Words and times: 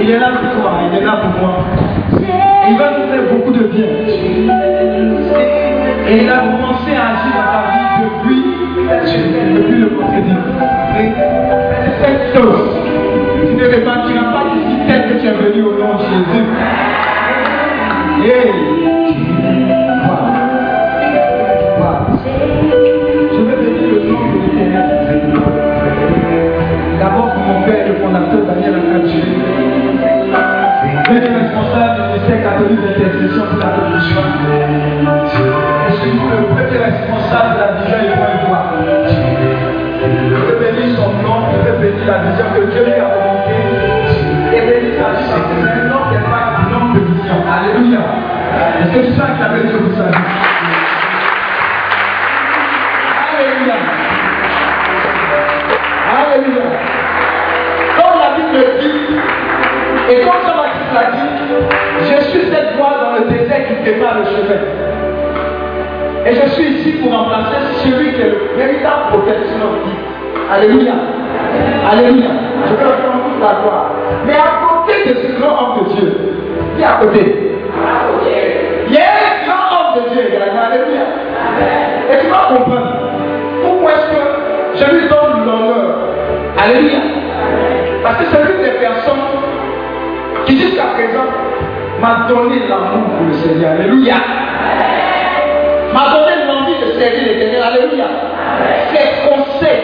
Il 0.00 0.10
est 0.10 0.18
là 0.18 0.30
pour 0.32 0.62
toi, 0.62 0.72
il 0.90 0.98
est 0.98 1.04
là 1.04 1.16
pour 1.22 1.32
moi. 1.40 1.54
Il 2.68 2.76
va 2.78 2.86
nous 2.98 3.06
faire 3.10 3.24
beaucoup 3.32 3.52
de 3.52 3.64
bien. 3.64 3.86
Et 6.06 6.22
il 6.22 6.28
a 6.28 6.38
commencé 6.38 6.90
à 6.94 7.04
agir 7.12 7.34
dans 7.40 7.62
ta 7.64 7.74
vie 7.88 8.04
depuis, 8.04 8.42
depuis 9.54 9.78
le 9.80 9.88
procédé. 9.88 10.34
Cette 12.02 12.36
chose, 12.36 12.64
tu 13.48 13.54
ne 13.54 13.66
pas 13.84 13.96
d'ici 14.04 14.14
tel 14.14 14.50
que 14.50 14.53
catholique 32.64 32.80
d'intercession 32.80 33.44
pour 33.50 33.58
la 33.58 33.70
religion. 33.76 34.22
Et 35.88 35.92
surtout 35.92 36.28
le 36.30 36.36
premier 36.46 36.78
responsable 36.78 37.54
de 37.54 37.60
la 37.60 37.68
vision 37.72 37.98
et 37.98 38.16
point 38.16 38.48
voir. 38.48 38.64
Je 40.00 40.34
veux 40.34 40.58
bénir 40.58 40.96
son 40.96 41.10
nom, 41.22 41.38
je 41.52 41.70
veux 41.70 41.78
bénir 41.78 42.06
la 42.06 42.18
vision 42.18 42.46
que 42.54 42.60
Dieu 42.72 42.84
lui 42.84 42.92
a 42.94 43.08
remontée. 43.08 44.56
Et 44.56 44.60
bénir 44.60 44.92
sa 44.98 45.06
vie 45.12 45.24
que 45.24 45.54
c'est 45.60 45.80
un 45.80 45.84
nom 45.88 46.00
qui 46.08 46.14
n'est 46.14 46.24
pas 46.24 46.44
un 46.56 46.64
nom 46.70 46.84
de 46.94 47.00
vision. 47.00 47.36
Alléluia. 47.50 48.00
Est-ce 48.80 48.92
que 48.92 49.06
tu 49.06 49.12
peux 49.12 49.22
acclamer 49.22 49.62
Dieu 49.68 49.78
pour 49.78 49.96
sa 49.96 50.04
Alléluia. 53.34 53.76
Alléluia. 56.16 57.03
Et 60.10 60.20
comme 60.20 60.40
Jean-Baptiste 60.44 60.92
l'a 60.92 61.10
dit, 61.12 61.28
je 62.00 62.24
suis 62.30 62.52
cette 62.52 62.76
voie 62.76 62.94
dans 63.00 63.12
le 63.18 63.30
désert 63.30 63.68
qui 63.68 63.74
prépare 63.82 64.18
le 64.18 64.24
chemin. 64.24 64.60
Et 66.26 66.34
je 66.34 66.48
suis 66.50 66.66
ici 66.74 66.92
pour 67.02 67.12
remplacer 67.12 67.56
celui 67.84 68.12
qui 68.14 68.20
est 68.20 68.30
le 68.30 68.56
véritable 68.56 69.08
prophète. 69.10 69.38
Alléluia. 70.50 70.92
Alléluia. 71.90 72.30
Je 72.66 72.74
veux 72.74 72.84
leur 72.84 72.96
toute 72.96 73.40
la 73.40 73.60
gloire. 73.60 73.90
Mais 74.26 74.34
à 74.34 74.60
côté 74.68 75.08
de 75.08 75.14
ce 75.14 75.40
grand 75.40 75.54
homme 75.62 75.84
de 75.84 75.94
Dieu, 75.94 76.18
qui 76.76 76.82
est 76.82 76.86
à 76.86 76.98
côté? 77.00 77.52
Il 78.88 78.94
y 78.94 78.98
a 78.98 79.00
un 79.00 79.46
grand 79.46 79.96
homme 79.96 80.04
de 80.04 80.10
Dieu 80.10 80.22
également. 80.28 80.62
Alléluia. 80.70 81.04
Et 82.12 82.20
tu 82.20 82.26
vas 82.28 82.56
comprendre 82.56 82.92
pourquoi 83.62 83.90
est-ce 83.92 84.08
que 84.10 84.84
je 84.84 84.96
lui 84.96 85.08
donne 85.08 85.46
l'honneur. 85.46 85.96
Alléluia. 86.62 87.00
Parce 88.02 88.16
que 88.18 88.24
c'est 88.30 88.44
l'une 88.44 88.62
des 88.62 88.78
personnes 88.78 89.24
jusqu'à 90.56 90.84
présent 90.94 91.28
m'a 92.00 92.26
donné 92.28 92.60
l'amour 92.68 93.08
pour 93.16 93.26
le 93.26 93.32
Seigneur. 93.34 93.72
Alléluia. 93.72 94.14
M'a 95.92 96.10
donné 96.10 96.44
l'envie 96.46 96.78
de 96.84 97.00
servir 97.00 97.22
l'éternel. 97.26 97.62
Alléluia. 97.62 98.04
Ses 98.90 99.28
conseils 99.28 99.82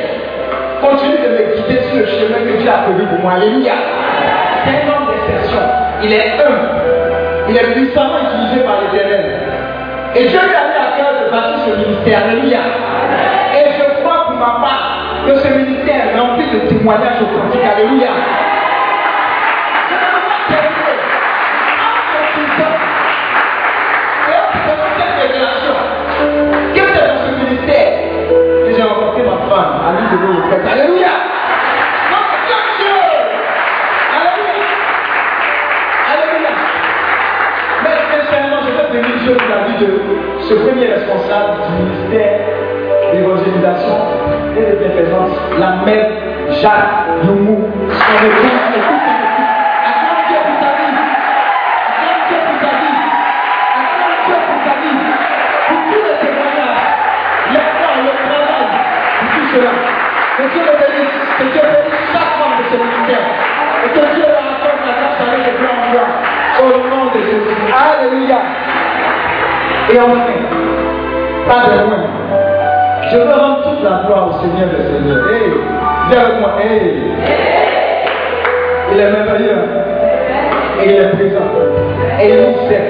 continuent 0.80 1.22
de 1.22 1.28
me 1.28 1.56
guider 1.56 1.80
sur 1.88 1.98
le 1.98 2.06
chemin 2.06 2.38
que 2.46 2.58
Dieu 2.60 2.68
a 2.70 2.82
prévu 2.84 3.06
pour 3.06 3.20
moi. 3.20 3.32
Alléluia. 3.34 3.72
C'est 4.64 4.70
un 4.70 4.92
homme 4.92 5.08
d'exception. 5.08 5.60
Il 6.02 6.12
est 6.12 6.32
humble. 6.40 6.68
Il 7.48 7.56
est 7.56 7.72
puissamment 7.72 8.18
utilisé 8.26 8.64
par 8.64 8.76
l'éternel. 8.82 9.24
Et 10.14 10.24
Dieu 10.26 10.40
lui 10.40 10.54
a 10.54 10.64
mis 10.66 10.76
à 10.76 10.96
cœur 10.98 11.12
de 11.24 11.30
bâtir 11.30 11.58
ce 11.66 11.70
ministère. 11.78 12.22
Alléluia. 12.28 12.58
Et 13.54 13.64
je 13.78 14.00
crois 14.02 14.26
pour 14.26 14.36
ma 14.36 14.60
part 14.60 15.24
que 15.26 15.34
ce 15.36 15.48
ministère 15.48 15.96
est 16.12 16.18
rempli 16.18 16.44
de 16.52 16.68
témoignages 16.68 17.22
authentiques. 17.22 17.64
Alléluia. 17.64 18.08
De 30.10 30.68
Alléluia. 30.68 31.08
Alléluia. 34.18 34.66
Alléluia. 36.12 36.52
Mais 37.84 37.96
sincèrement, 38.10 38.60
je 38.66 38.70
veux 38.72 38.88
bénir 38.92 39.16
Dieu 39.22 39.34
pour 39.36 39.48
la 39.48 39.62
vie 39.68 39.78
de 39.86 39.90
ce 40.48 40.54
premier 40.54 40.86
responsable 40.86 41.58
du 41.66 41.84
ministère 41.84 42.40
d'évangélisation 43.12 43.98
et 44.56 44.72
de 44.72 44.76
bienfaisance, 44.78 45.36
la 45.58 45.70
mère 45.84 46.08
Jacques 46.60 47.24
Youmou. 47.24 47.68
Son 47.90 48.26
épouse, 48.26 48.99
Pas 70.00 71.66
de 71.66 71.76
loin. 71.84 72.00
Je 73.10 73.16
veux 73.18 73.34
rendre 73.34 73.62
toute 73.64 73.82
la 73.84 74.02
gloire 74.06 74.28
au 74.28 74.32
Seigneur 74.40 74.68
des 74.70 74.82
Seigneurs. 74.82 75.28
Hey, 75.28 75.50
viens 76.08 76.20
avec 76.20 76.40
moi. 76.40 76.52
Hey. 76.62 77.02
Il 78.92 78.98
est 78.98 79.10
merveilleux. 79.10 79.62
Et 80.82 80.84
il 80.88 80.96
est 80.96 81.10
présent. 81.10 81.50
Et 82.18 82.28
il 82.30 82.36
nous 82.40 82.68
sert. 82.68 82.88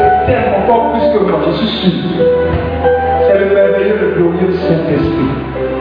Il 0.00 0.26
t'aime 0.26 0.48
encore 0.62 0.92
plus 0.92 1.06
que 1.12 1.18
moi, 1.24 1.40
je 1.46 1.52
suis 1.52 1.68
sûr. 1.68 2.24
C'est 3.26 3.38
le 3.38 3.46
merveilleux, 3.54 3.98
le 4.00 4.08
glorieux 4.14 4.52
Saint-Esprit. 4.54 5.30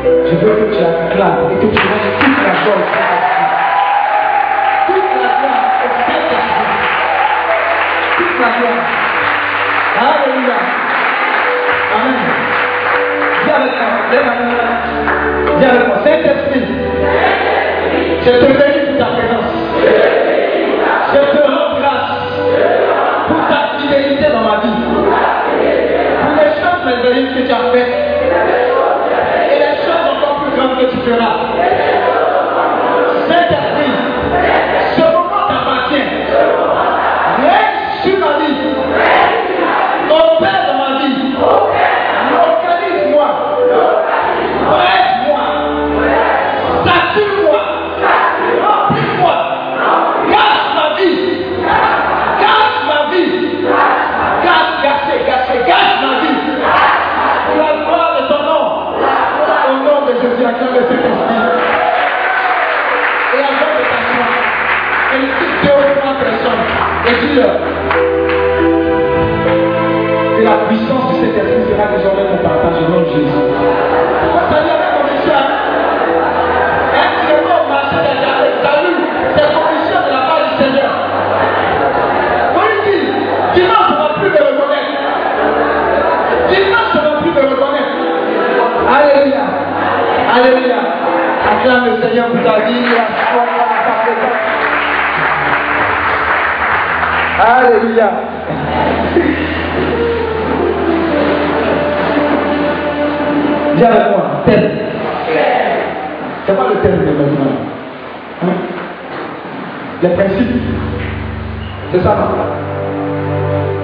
Je 0.03 0.35
veux 0.35 0.56
que 0.56 0.75
tu 0.75 0.81
acclames 0.83 1.51
et 1.51 1.56
que 1.56 1.67
tu 1.72 1.79
rendes 1.88 2.19
toute 2.19 2.39
la 2.44 2.51
gloire. 2.63 2.83
Toute 4.88 5.12
la 5.22 5.29
gloire 5.39 5.66
au 5.85 5.88
Saint-Esprit. 5.88 6.66
Toute 8.17 8.39
la 8.41 8.50
gloire. 8.59 9.04
Moi. 15.73 16.03
Viens 18.23 18.33
avec 18.33 18.57
moi. 18.57 18.75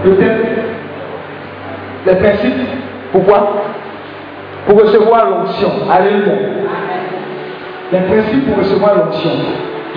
Terme. 0.09 0.39
Les 2.05 2.15
principes. 2.15 2.53
Pourquoi 3.11 3.63
Pour 4.67 4.81
recevoir 4.81 5.29
l'onction. 5.29 5.69
Alléluia. 5.89 6.33
Les 7.91 7.99
principes 7.99 8.47
pour 8.47 8.57
recevoir 8.57 8.95
l'onction. 8.95 9.31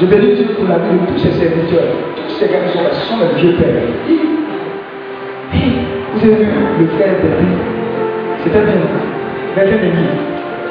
Je 0.00 0.06
bénis 0.06 0.34
Dieu 0.34 0.46
pour 0.56 0.68
la 0.68 0.78
vie 0.78 0.98
de 0.98 1.06
tous 1.12 1.18
ces 1.18 1.30
serviteurs, 1.30 1.84
tous 2.16 2.34
ces 2.34 2.48
garçons-là, 2.48 2.90
ce 2.92 3.06
sont 3.06 3.16
les 3.20 3.40
vieux 3.40 3.54
pères. 3.56 3.94
Vous 6.14 6.24
avez 6.26 6.34
vu 6.34 6.46
le 6.80 6.86
frère 6.88 7.14
de 7.22 8.42
C'était 8.42 8.64
bien. 8.64 8.74
Quelqu'un 9.54 9.76
de 9.76 9.90
dit, 9.92 10.08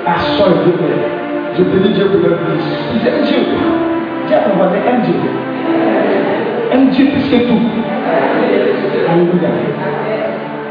ah, 0.05 0.15
son 0.37 0.49
le 0.49 0.55
vieux 0.63 0.73
père. 0.73 1.57
Je 1.57 1.63
bénis 1.63 1.93
Dieu 1.93 2.05
pour 2.07 2.27
leur 2.27 2.37
vie. 2.37 2.63
Ils 2.95 3.07
aiment 3.07 3.23
Dieu. 3.23 3.37
Dis 4.27 4.33
à 4.33 4.39
ton 4.39 4.57
voisin, 4.57 4.75
aime 4.75 5.01
Dieu. 5.03 5.13
Aime 6.73 6.89
Dieu 6.89 7.05
plus 7.05 7.29
que 7.29 7.45
tout. 7.47 7.59
Alléluia. 9.11 9.49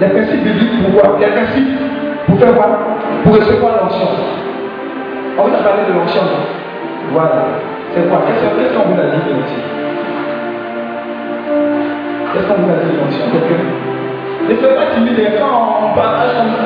Les 0.01 0.09
principes 0.09 0.43
bibliques 0.43 0.83
pour 0.83 0.91
voir, 1.01 1.21
les 1.21 1.27
principes 1.27 1.79
pour 2.27 2.39
faire 2.41 2.55
quoi 2.57 2.67
Pour 3.23 3.35
recevoir 3.37 3.83
l'onction. 3.83 4.09
On 5.39 5.43
vous 5.45 5.55
a 5.55 5.59
parlé 5.59 5.83
de 5.89 5.93
l'onction. 5.97 6.23
Voilà. 7.13 7.47
C'est 7.95 8.09
quoi? 8.09 8.19
Qu'est-ce 8.27 8.75
qu'on 8.75 8.89
vous 8.89 9.01
a 9.01 9.05
dit 9.05 9.21
Qu'est-ce 12.33 12.47
qu'on 12.49 12.63
vous 12.63 12.71
a 12.71 12.77
dit 12.83 12.97
l'onction? 12.99 13.25
Ne 14.49 14.55
soyez 14.57 14.75
pas 14.75 14.87
timide 14.93 15.23
quand 15.39 15.57
on 15.85 15.95
partage 15.95 16.33
comme 16.37 16.51
ça. 16.51 16.65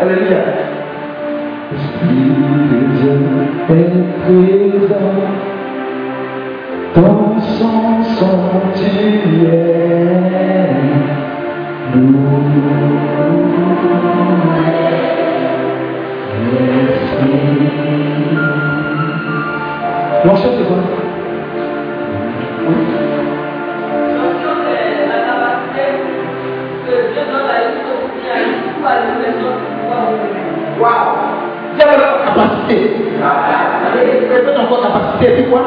Alléluia. 0.00 0.38
L'Esprit 1.72 2.14
de 2.70 2.78
Dieu 2.98 3.14
ton 6.94 7.40
sang 7.40 8.02
sanctifié. 8.18 9.82
Non, 20.24 20.36
chantez 20.36 20.64
pas. 20.64 20.74
Oui. 22.68 22.74
Wow. 30.78 30.88
Dieu 31.74 31.86
a 31.86 31.96
la 31.96 32.08
capacité. 32.24 32.76
Il 33.14 33.22
a 33.22 34.60
encore 34.60 34.82
capacité, 34.82 35.34
c'est 35.36 35.50
quoi 35.50 35.62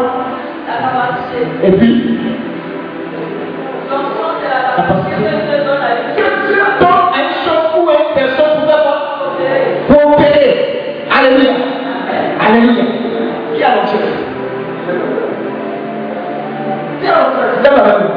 Et 1.63 1.72
puis 1.72 2.19
la 4.45 4.83
capacité 4.83 6.36
à 6.36 6.38
une 7.18 7.33
chose 7.44 7.68
ou 7.77 7.80
une 7.89 8.10
personne 8.16 8.54
pour 8.60 8.68
faire 8.68 8.81
quoi 8.83 8.98
Opérer. 9.27 9.66
Pour 9.88 10.01
opérer. 10.13 10.54
Alléluia. 11.12 11.54
Alléluia. 12.48 12.86
Qui 13.56 13.62
a 13.63 13.66
l'onction 13.75 14.00
Qui 17.01 17.07
a 17.07 17.10
l'onction 17.12 18.14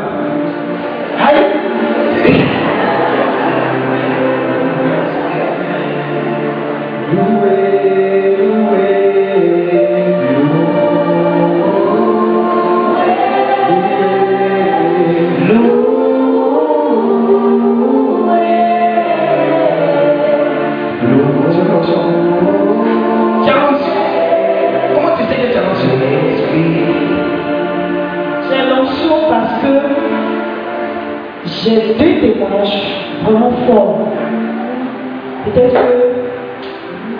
Peut-être 35.45 35.73
que 35.75 35.89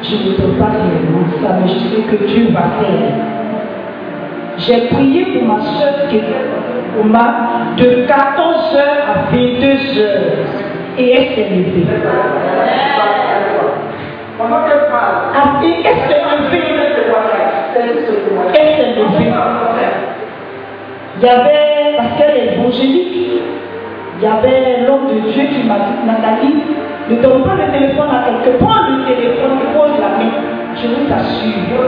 je 0.03 0.15
ne 0.15 0.33
peux 0.37 0.59
pas 0.59 0.71
réellement 0.71 1.27
ça, 1.43 1.59
mais 1.61 1.69
je 1.69 1.79
sais 1.79 2.03
que 2.03 2.25
Dieu 2.25 2.49
va 2.53 2.63
faire. 2.81 3.13
J'ai 4.57 4.89
prié 4.89 5.25
pour 5.27 5.43
ma 5.45 5.61
soeur 5.61 5.95
coma 6.97 7.75
de 7.77 8.07
14 8.07 8.77
heures 8.77 9.05
à 9.09 9.31
22 9.31 10.01
heures 10.01 10.23
et 10.99 11.13
elle 11.13 11.29
s'est 11.35 11.51
levée. 11.51 11.87
Pendant 14.39 14.63
qu'elle 14.69 14.89
parle, 14.91 15.17
Ah, 15.35 15.61
Et 15.63 15.75
elle 15.85 15.97
s'est 16.09 16.23
levée. 16.25 16.63
Elle 18.55 18.69
s'est 18.77 18.95
levée. 18.95 19.33
Il 21.21 21.27
y 21.27 21.29
avait, 21.29 21.97
parce 21.97 22.13
qu'elle 22.17 22.37
est 22.37 22.55
évangélique, 22.55 23.43
il 24.19 24.25
y 24.25 24.27
avait 24.27 24.85
l'homme 24.85 25.07
de 25.07 25.31
Dieu 25.31 25.45
qui 25.45 25.63
m'a 25.63 25.79
dit, 25.79 26.05
Nathalie, 26.05 26.63
ne 27.09 27.23
donne 27.23 27.45
pas 27.45 27.55
le 27.55 27.71
téléphone 27.73 28.09
à 28.11 28.25
quelqu'un, 28.25 28.59
prends 28.59 28.89
le 28.89 29.05
téléphone, 29.15 29.59
pose 29.73 29.95
la 30.01 30.19
main, 30.19 30.33
je 30.75 30.89
vous 30.89 31.07
assure. 31.13 31.87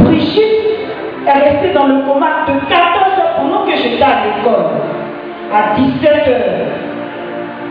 Brigitte 0.00 0.78
est 1.26 1.32
restée 1.32 1.72
dans 1.74 1.86
le 1.86 2.02
coma 2.06 2.46
de 2.46 2.52
14 2.52 3.18
heures 3.18 3.34
pendant 3.36 3.66
que 3.66 3.76
j'étais 3.76 4.02
à 4.02 4.24
l'école. 4.24 4.64
À 5.52 5.74
17 5.76 6.28
heures, 6.28 6.66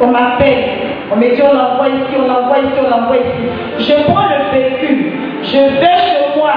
on 0.01 0.07
m'appelle, 0.07 0.63
on 1.11 1.15
me 1.15 1.33
dit 1.33 1.41
on 1.41 1.53
l'envoie 1.53 1.87
ici, 1.87 2.17
on 2.17 2.27
l'envoie 2.27 2.57
ici, 2.59 2.79
on 2.85 2.89
l'envoie 2.89 3.17
ici. 3.17 3.47
Je 3.79 4.11
prends 4.11 4.25
le 4.27 4.51
véhicule, 4.51 5.11
je 5.43 5.57
vais 5.57 5.97
chez 5.97 6.37
moi, 6.37 6.51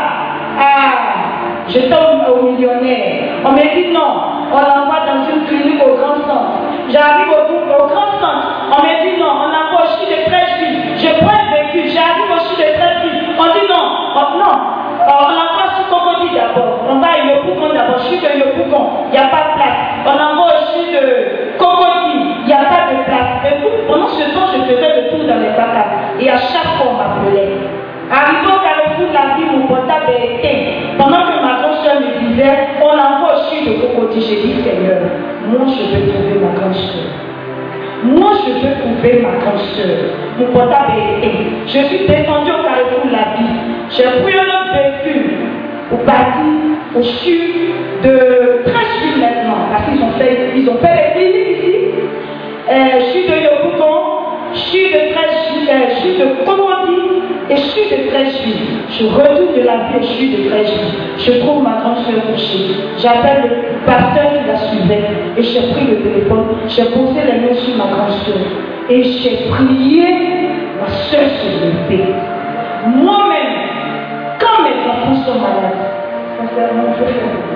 à, 0.59 1.69
je 1.69 1.79
tombe 1.89 2.37
au 2.37 2.51
millionnaire. 2.51 3.31
On 3.45 3.53
me 3.53 3.75
dit 3.75 3.93
non, 3.93 4.23
on 4.53 4.59
l'envoie 4.59 5.07
dans 5.07 5.31
une 5.33 5.47
clinique 5.47 5.83
au 5.87 5.95
grand 5.95 6.17
centre. 6.27 6.60
J'arrive 6.93 7.31
au, 7.31 7.55
au 7.55 7.87
grand 7.87 8.19
centre, 8.19 8.47
on 8.73 8.83
me 8.83 8.93
dit 9.03 9.21
non, 9.21 9.31
on 9.31 9.51
envoie 9.55 9.87
au 9.87 10.05
de 10.11 10.19
Trècheville. 10.27 10.99
Je 10.99 11.11
prends 11.23 11.39
le 11.39 11.47
véhicule, 11.55 11.87
j'arrive 11.95 12.31
au 12.35 12.41
CHU 12.43 12.59
de 12.59 12.75
Trècheville. 12.75 13.31
On 13.39 13.47
dit 13.55 13.67
non, 13.71 13.87
oh, 14.17 14.39
non, 14.39 14.55
on 15.07 15.29
l'envoie 15.31 15.71
sur 15.79 15.87
Cocody 15.87 16.35
d'abord. 16.35 16.83
On 16.91 16.99
va 16.99 17.15
à 17.15 17.19
Yopougon 17.31 17.75
d'abord, 17.75 18.01
CHU 18.03 18.19
de 18.19 18.39
Yopougon, 18.43 19.07
il 19.07 19.13
n'y 19.13 19.19
a 19.19 19.29
pas 19.31 19.45
de 19.47 19.55
place. 19.55 19.79
On 20.03 20.19
envoie 20.19 20.51
au 20.51 20.67
CHU 20.67 20.91
de 20.91 21.59
Cocody, 21.59 22.43
il 22.43 22.47
n'y 22.47 22.53
a 22.53 22.65
pas 22.67 22.91
de 22.91 23.05
place. 23.07 23.39
Et 23.47 23.55
puis, 23.63 23.71
pendant 23.87 24.09
ce 24.09 24.25
temps, 24.35 24.51
je 24.51 24.59
faisais 24.67 24.91
le 24.91 25.11
tour 25.11 25.27
dans 25.31 25.39
les 25.39 25.55
bacs 25.55 26.19
Et 26.19 26.29
à 26.29 26.39
chaque 26.39 26.75
fois, 26.75 26.91
on 26.91 26.95
m'appelait. 26.99 27.55
Arrivé 28.11 28.43
au 28.51 28.59
carrefour 28.59 29.07
de 29.07 29.15
la 29.15 29.39
vie, 29.39 29.47
mon 29.47 29.69
portable 29.69 30.11
éteint. 30.11 30.99
Pendant 30.99 31.23
que 31.23 31.39
ma 31.39 31.61
soeur 31.83 32.01
me 32.01 32.19
disait, 32.19 32.69
on 32.83 32.97
l'envoie 32.97 33.40
de 33.71 33.81
Cocody, 33.81 34.21
j'ai 34.21 34.37
dit, 34.43 34.55
Seigneur, 34.63 35.01
moi 35.49 35.67
je 35.67 35.97
veux 35.97 36.13
trouver 36.13 36.41
ma 36.41 36.59
grande 36.59 36.75
soeur. 36.75 37.21
Moi, 38.03 38.33
je 38.47 38.67
veux 38.67 38.75
trouver 38.81 39.21
ma 39.21 39.37
grande 39.45 39.61
soeur. 39.77 40.09
Mon 40.39 40.47
portable 40.47 40.93
est 40.97 41.19
éteint. 41.19 41.45
Je 41.67 41.81
suis 41.87 42.07
descendu 42.07 42.51
au 42.51 42.63
carrefour 42.65 43.05
de 43.05 43.13
la 43.13 43.37
vie. 43.37 43.61
J'ai 43.91 44.05
pris 44.23 44.35
un 44.39 44.49
autre 44.57 44.73
véhicule 44.73 45.37
au 45.93 45.97
bâti, 46.07 46.49
au 46.97 47.03
CHU 47.03 47.73
de 48.03 48.63
Trècheville 48.65 49.21
maintenant. 49.21 49.69
Parce 49.71 49.85
qu'ils 49.85 50.03
ont 50.03 50.13
fait, 50.19 50.51
ils 50.57 50.69
ont 50.71 50.79
fait 50.79 50.95
les 50.97 51.13
cliniques 51.13 51.59
ici. 51.59 51.75
Euh, 52.71 53.01
CHU 53.13 53.23
de 53.29 53.37
Yopougon, 53.45 53.97
CHU 54.55 54.79
de 54.79 55.13
Trècheville, 55.13 55.69
euh, 55.69 55.95
CHU 56.01 56.19
de 56.21 56.45
Je 58.29 59.07
retourne 59.07 59.55
de 59.57 59.63
la 59.63 59.77
vie 59.77 59.99
au 59.99 60.03
CHU 60.03 60.29
de 60.29 60.49
Trècheville. 60.51 60.95
Je 61.19 61.33
trouve 61.41 61.63
ma 61.63 61.81
grande 61.81 62.05
soeur 62.05 62.23
couchée. 62.31 62.77
J'appelle 62.99 63.43
le 63.49 63.87
pasteur 63.87 64.33
qui 64.33 64.47
la 64.47 64.57
suivait 64.57 65.05
et 65.37 65.43
j'ai 65.43 65.73
pris 65.73 65.87
le 65.87 65.97
téléphone. 66.03 66.47
J'ai 66.69 66.85
posé 66.85 67.21
les 67.25 67.39
mains 67.41 67.55
sur 67.55 67.77
ma 67.77 67.85
grande 67.85 68.13
soeur 68.25 68.37
et 68.91 69.03
j'ai 69.03 69.49
prié. 69.49 70.05
Ma 70.81 70.89
soeur 70.89 71.29
s'est 71.29 71.67
levée. 71.67 72.15
Moi-même, 72.87 73.55
quand 74.39 74.63
mes 74.65 74.91
enfants 74.91 75.23
sont 75.25 75.39
malades, 75.41 75.81
je 76.99 77.05
fais. 77.05 77.51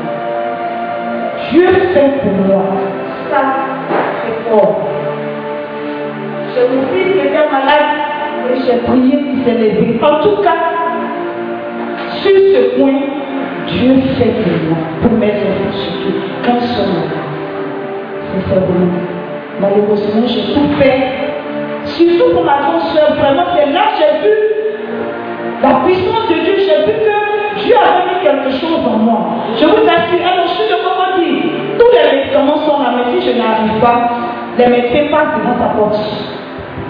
Dieu 1.50 1.68
fait 1.92 2.12
pour 2.22 2.32
moi. 2.46 2.64
Ça, 3.30 3.40
c'est 4.22 4.50
fort. 4.50 4.88
Mon 6.56 6.82
fils 6.94 7.12
qui 7.12 7.18
était 7.18 7.50
malade 7.50 8.13
j'ai 8.66 8.78
prié 8.78 9.18
qu'il 9.18 9.44
s'est 9.44 9.58
levé. 9.58 10.00
En 10.02 10.22
tout 10.22 10.42
cas, 10.42 10.56
sur 12.22 12.32
ce 12.32 12.78
point, 12.78 13.00
Dieu 13.68 13.94
fait 14.18 14.32
pour 14.42 14.68
moi, 14.68 14.78
pour 15.02 15.12
mes 15.12 15.32
enfants 15.32 15.72
surtout, 15.72 16.14
quand 16.44 16.56
ils 16.60 16.68
sont 16.68 16.86
malades. 16.86 17.24
Sincèrement, 18.32 18.92
malheureusement, 19.60 20.26
j'ai 20.26 20.54
tout 20.54 20.68
fait. 20.78 21.00
Surtout 21.84 22.34
pour 22.34 22.44
ma 22.44 22.60
grande 22.62 22.82
soeur, 22.94 23.14
vraiment, 23.14 23.44
c'est 23.54 23.70
là 23.72 23.82
que 23.92 23.98
j'ai 23.98 24.28
vu 24.28 24.34
La 25.62 25.84
puissance 25.84 26.28
de 26.28 26.34
Dieu, 26.34 26.54
j'ai 26.58 26.86
vu 26.86 26.98
que 26.98 27.60
Dieu 27.62 27.74
a 27.76 28.08
mis 28.08 28.22
quelque 28.22 28.50
chose 28.58 28.80
en 28.86 28.98
moi. 28.98 29.20
Je 29.56 29.66
vous 29.66 29.84
assure, 29.84 30.26
alors 30.26 30.46
je 30.46 30.54
suis 30.54 30.64
de 30.64 30.68
dire 30.68 31.78
Tous 31.78 31.90
les 31.92 32.16
médicaments 32.18 32.58
sont 32.58 32.82
là, 32.82 32.90
mais 32.96 33.20
si 33.20 33.26
je 33.26 33.36
n'arrive 33.36 33.80
pas, 33.80 34.10
les 34.58 34.66
médecins 34.66 35.10
passent 35.10 35.38
devant 35.38 35.58
ta 35.58 35.74
porte. 35.76 36.00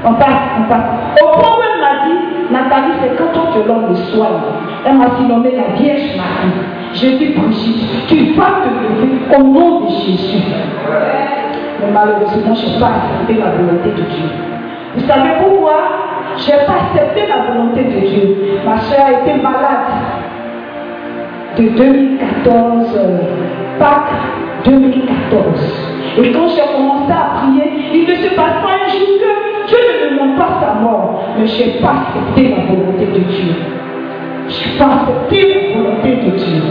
On 0.06 0.12
passe, 0.14 0.28
on 0.58 0.68
passe. 0.68 1.22
Au 1.22 1.38
point 1.38 1.48
où 1.56 1.80
m'a 1.80 2.04
dit, 2.04 2.52
Nathalie, 2.52 2.94
c'est 3.00 3.16
quand 3.16 3.32
on 3.34 3.52
te 3.52 3.66
donne 3.66 3.88
le 3.88 3.94
soin. 3.94 4.28
Elle 4.84 4.98
m'a 4.98 5.06
nommé 5.26 5.50
la 5.52 5.74
Vierge 5.80 6.16
Marie. 6.16 6.52
J'ai 6.92 7.18
dit, 7.18 7.34
Brigitte, 7.34 8.06
tu 8.06 8.34
vas 8.34 8.62
te 8.62 8.68
lever 8.68 9.36
au 9.36 9.42
nom 9.42 9.80
de 9.80 9.88
Jésus. 9.88 10.44
Mais 11.80 11.90
malheureusement, 11.92 12.54
je 12.54 12.66
n'ai 12.66 12.78
pas 12.78 12.86
accepté 12.86 13.40
la 13.42 13.50
volonté 13.50 13.88
de 13.90 14.02
Dieu. 14.02 14.28
Vous 14.94 15.06
savez 15.06 15.30
pourquoi? 15.40 15.72
Je 16.36 16.50
n'ai 16.50 16.66
pas 16.66 16.74
accepté 16.90 17.26
la 17.26 17.52
volonté 17.52 17.84
de 17.84 18.06
Dieu. 18.06 18.36
Ma 18.64 18.78
soeur 18.78 19.06
a 19.06 19.12
été 19.22 19.42
malade 19.42 19.88
de 21.56 21.68
2014, 21.68 22.98
Pâques 23.78 24.12
2014. 24.64 25.93
Et 26.16 26.30
quand 26.30 26.48
j'ai 26.48 26.62
commencé 26.72 27.12
à 27.12 27.40
prier, 27.40 27.72
il 27.92 28.08
ne 28.08 28.14
se 28.14 28.34
passe 28.36 28.62
pas 28.62 28.84
un 28.84 28.88
jour 28.88 29.18
que 29.18 29.66
Dieu 29.66 29.78
ne 29.78 30.10
demande 30.10 30.38
pas 30.38 30.60
sa 30.60 30.74
mort, 30.80 31.24
mais 31.36 31.46
je 31.46 31.64
n'ai 31.64 31.70
pas 31.80 32.06
accepté 32.06 32.54
la 32.54 32.72
volonté 32.72 33.06
de 33.06 33.18
Dieu. 33.18 33.54
Je 34.48 34.68
n'ai 34.68 34.78
pas 34.78 34.90
accepté 35.02 35.54
la 35.54 35.76
volonté 35.76 36.10
de 36.10 36.30
Dieu. 36.36 36.62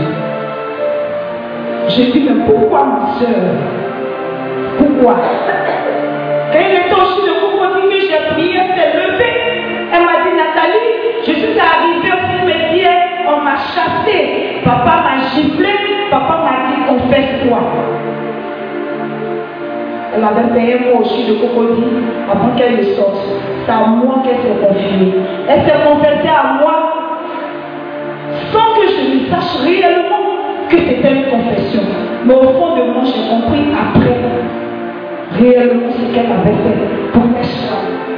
J'ai 1.89 2.05
dit, 2.11 2.29
mais 2.29 2.45
pourquoi 2.45 2.85
ma 2.85 3.19
soeur 3.19 3.43
Pourquoi? 4.77 5.15
Quand 6.53 6.59
il 6.59 6.75
est 6.75 6.93
aussi 6.93 7.21
de 7.27 7.33
vous 7.41 7.89
que 7.89 7.99
j'ai 7.99 8.33
prié, 8.33 8.55
elle 8.55 8.79
s'est 8.79 8.97
levée. 8.97 9.87
Elle 9.91 10.05
m'a 10.05 10.23
dit, 10.23 10.35
Nathalie, 10.37 10.93
je 11.27 11.31
suis 11.33 11.59
arrivée 11.59 12.13
me 12.45 12.73
dire, 12.73 12.89
on 13.27 13.41
m'a 13.41 13.57
chassé. 13.57 14.61
Papa 14.63 15.03
m'a 15.03 15.27
giflé, 15.35 15.69
papa 16.09 16.43
m'a 16.43 16.69
dit, 16.69 16.81
confesse-toi. 16.87 17.59
Elle 20.15 20.23
avait 20.23 20.53
payé 20.53 20.79
moi 20.79 21.01
aussi 21.01 21.25
de 21.25 21.33
crocodile 21.35 22.03
avant 22.29 22.55
qu'elle 22.55 22.77
ne 22.77 22.83
sorte. 22.95 23.17
C'est 23.65 23.71
à 23.71 23.87
moi 23.87 24.21
qu'elle 24.23 24.37
s'est 24.37 24.59
confiée. 24.61 25.13
Elle 25.49 25.61
s'est 25.61 25.83
confessée 25.87 26.29
à 26.29 26.53
moi 26.61 26.93
sans 28.51 28.79
que 28.79 28.87
je 28.87 29.15
ne 29.15 29.29
sache 29.31 29.63
réellement 29.63 30.23
que 30.69 30.77
c'était 30.77 31.11
une 31.11 31.25
confession. 31.25 31.81
Mais 32.25 32.33
au 32.33 32.43
fond 32.43 32.75
de 32.75 32.83
moi, 32.93 33.03
j'ai 33.05 33.29
compris 33.29 33.65
après 33.73 34.15
réellement 35.39 35.89
ce 35.91 36.13
qu'elle 36.13 36.31
avait 36.31 36.57
fait 36.63 37.11
pour 37.11 37.23
mes 37.25 37.43
soeurs. 37.43 38.12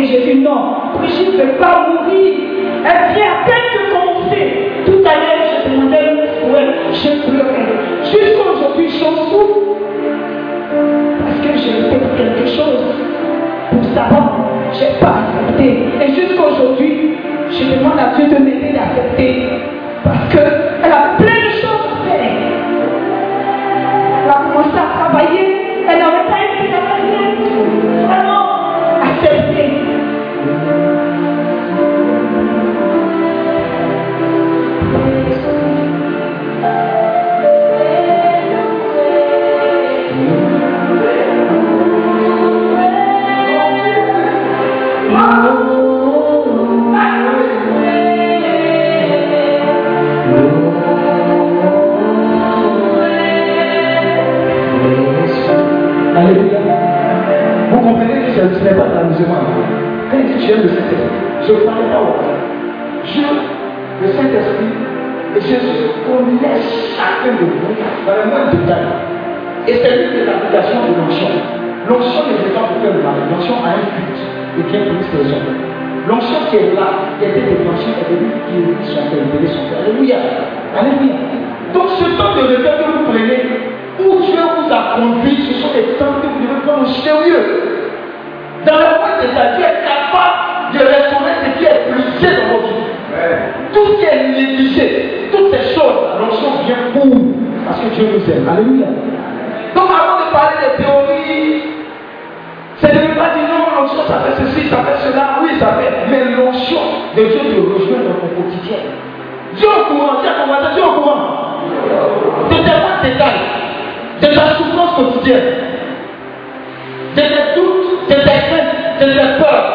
Accepté. 0.00 0.24
J'ai 0.26 0.34
dit 0.34 0.40
non, 0.40 0.74
Brigitte 0.98 1.34
ne 1.34 1.42
peut 1.42 1.58
pas 1.58 1.88
mourir. 1.88 2.34
Elle 2.84 3.14
vient 3.14 3.32
à 3.32 3.44
peine 3.46 3.68
de 3.74 3.80
commencer. 3.92 4.46
Tout 4.86 5.02
à 5.04 5.14
l'heure, 5.14 5.44
je 5.64 5.70
demandais 5.70 5.96
ouais, 6.52 6.68
je 6.92 7.30
pleurais. 7.30 7.68
Jusqu'à 8.04 8.50
aujourd'hui, 8.52 8.88
j'en 8.88 9.14
souffre. 9.30 9.60
Parce 11.24 11.38
que 11.40 11.58
j'ai 11.58 11.72
fait 11.90 12.00
quelque 12.16 12.46
chose 12.46 12.84
pour 13.70 13.84
savoir. 13.94 14.46
Je 14.72 14.80
n'ai 14.80 15.00
pas 15.00 15.14
accepté. 15.26 15.66
Et 16.00 16.14
jusqu'à 16.14 16.42
aujourd'hui, 16.46 17.16
je 17.50 17.76
demande 17.76 17.98
à 17.98 18.16
Dieu 18.16 18.26
de 18.28 18.42
m'aider 18.42 18.78
à 18.78 18.84
accepter. 18.84 19.42
Parce 20.04 20.32
qu'elle 20.32 20.92
a 20.92 21.16
plein 21.18 21.40
de 21.46 21.50
choses 21.60 21.86
à 21.92 22.08
faire. 22.08 22.32
Elle 24.24 24.30
a 24.30 24.34
commencé 24.34 24.78
à 24.78 24.98
travailler. 24.98 25.46
Elle 25.88 25.98
n'avait 25.98 26.28
pas 26.30 26.40
été 26.46 26.70
travailler. 26.70 27.24
Vraiment, 28.06 28.39
Aimes 60.50 60.66
le 60.66 61.46
je 61.46 61.52
ne 61.52 61.58
parle 61.62 61.86
pas 61.94 62.02
au. 62.02 62.18
Dieu, 63.06 63.22
le 64.02 64.08
Saint-Esprit 64.18 64.74
et 65.36 65.40
Jésus 65.40 65.94
connaissent 66.02 66.98
chacun 66.98 67.38
de 67.38 67.46
vous 67.46 67.70
dans 68.02 68.18
le 68.18 68.24
moindre 68.26 68.50
détail. 68.58 68.82
Et 69.68 69.74
c'est 69.78 69.94
l'une 69.94 70.10
des 70.10 70.26
applications 70.26 70.90
de 70.90 70.98
l'onction. 70.98 71.30
L'onction 71.86 72.22
n'est 72.26 72.50
pas 72.50 72.66
pour 72.66 72.82
faire 72.82 72.98
le. 72.98 72.98
L'onction 72.98 73.54
a 73.62 73.78
un 73.78 73.94
but 73.94 74.18
et 74.58 74.62
bien 74.66 74.90
plus 74.90 75.06
les 75.22 75.30
hommes. 75.30 75.54
L'onction 76.08 76.38
qui 76.50 76.56
est 76.56 76.74
là, 76.74 77.14
qui 77.14 77.26
a 77.26 77.28
été 77.30 77.42
déclenchée, 77.46 77.94
est 77.94 78.10
venue 78.10 78.34
guérir 78.50 78.74
son 78.90 79.06
cœur, 79.06 79.22
libérer 79.22 79.54
son. 79.54 79.70
Alléluia. 79.70 80.18
Alléluia. 80.74 81.14
Donc 81.74 81.94
ce 81.94 82.10
temps 82.18 82.34
de 82.34 82.42
repère 82.50 82.74
que 82.74 82.90
vous 82.90 83.04
prenez, 83.06 83.38
où 84.02 84.18
Dieu 84.18 84.34
vous 84.34 84.66
a 84.66 84.98
conduit, 84.98 85.46
ce 85.46 85.62
sont 85.62 85.70
des 85.78 85.94
temps 85.94 86.18
que 86.18 86.26
vous 86.26 86.42
devez 86.42 86.58
prendre 86.66 86.82
au 86.82 86.90
sérieux. 87.06 87.79
Dans 88.66 88.76
le 88.76 88.98
point 88.98 89.16
de 89.22 89.26
ta 89.34 89.56
Dieu 89.56 89.64
est 89.64 89.82
capable 89.84 90.72
de 90.74 90.78
restaurer 90.78 91.34
ce 91.44 91.58
qui 91.58 91.64
est 91.64 91.80
brisé 91.90 92.36
dans 92.36 92.54
votre 92.54 92.68
vie. 92.68 92.90
Tout 93.72 93.86
ce 93.86 93.92
qui 93.98 94.04
est 94.04 94.28
négligé, 94.28 95.28
toutes 95.32 95.52
ces 95.52 95.74
choses, 95.74 96.00
l'onction 96.18 96.50
vient 96.66 96.92
pour 96.92 97.06
parce 97.66 97.80
que 97.80 97.88
Dieu 97.94 98.08
nous 98.12 98.32
aime. 98.32 98.48
Alléluia. 98.48 98.86
Donc 99.74 99.88
avant 99.88 100.26
de 100.26 100.32
parler 100.32 100.56
des 100.60 100.82
théories, 100.82 101.62
c'est 102.78 102.92
de 102.92 103.08
ne 103.08 103.14
pas 103.14 103.30
dire 103.34 103.48
non, 103.48 103.80
l'onction 103.80 104.02
ça 104.08 104.20
fait 104.20 104.42
ceci, 104.42 104.68
ça 104.68 104.78
fait 104.78 105.06
cela, 105.06 105.38
oui 105.42 105.50
ça 105.58 105.78
fait, 105.78 105.92
mais 106.10 106.24
l'onction 106.36 106.80
de 107.16 107.22
Dieu 107.22 107.38
te 107.38 107.60
rejoint 107.60 108.02
dans 108.02 108.18
ton 108.20 108.42
quotidien. 108.42 108.78
Dieu 109.56 109.68
au 109.68 109.92
courant, 109.92 110.16
tiens, 110.22 110.32
on 110.44 110.50
va 110.50 110.70
Dieu 110.74 110.82
au 110.82 111.00
courant. 111.00 111.20
De 112.50 112.54
tes 112.56 112.70
pas 112.70 113.02
détails, 113.02 113.46
de 114.22 114.26
ta 114.34 114.54
souffrance 114.56 114.94
quotidienne, 114.96 115.54
de 117.16 117.20
tes 117.20 117.54
doutes, 117.54 118.08
de 118.08 118.14
tes 118.14 118.39
craintes, 119.00 119.08
de 119.08 119.14
tes 119.14 119.42
peurs. 119.42 119.66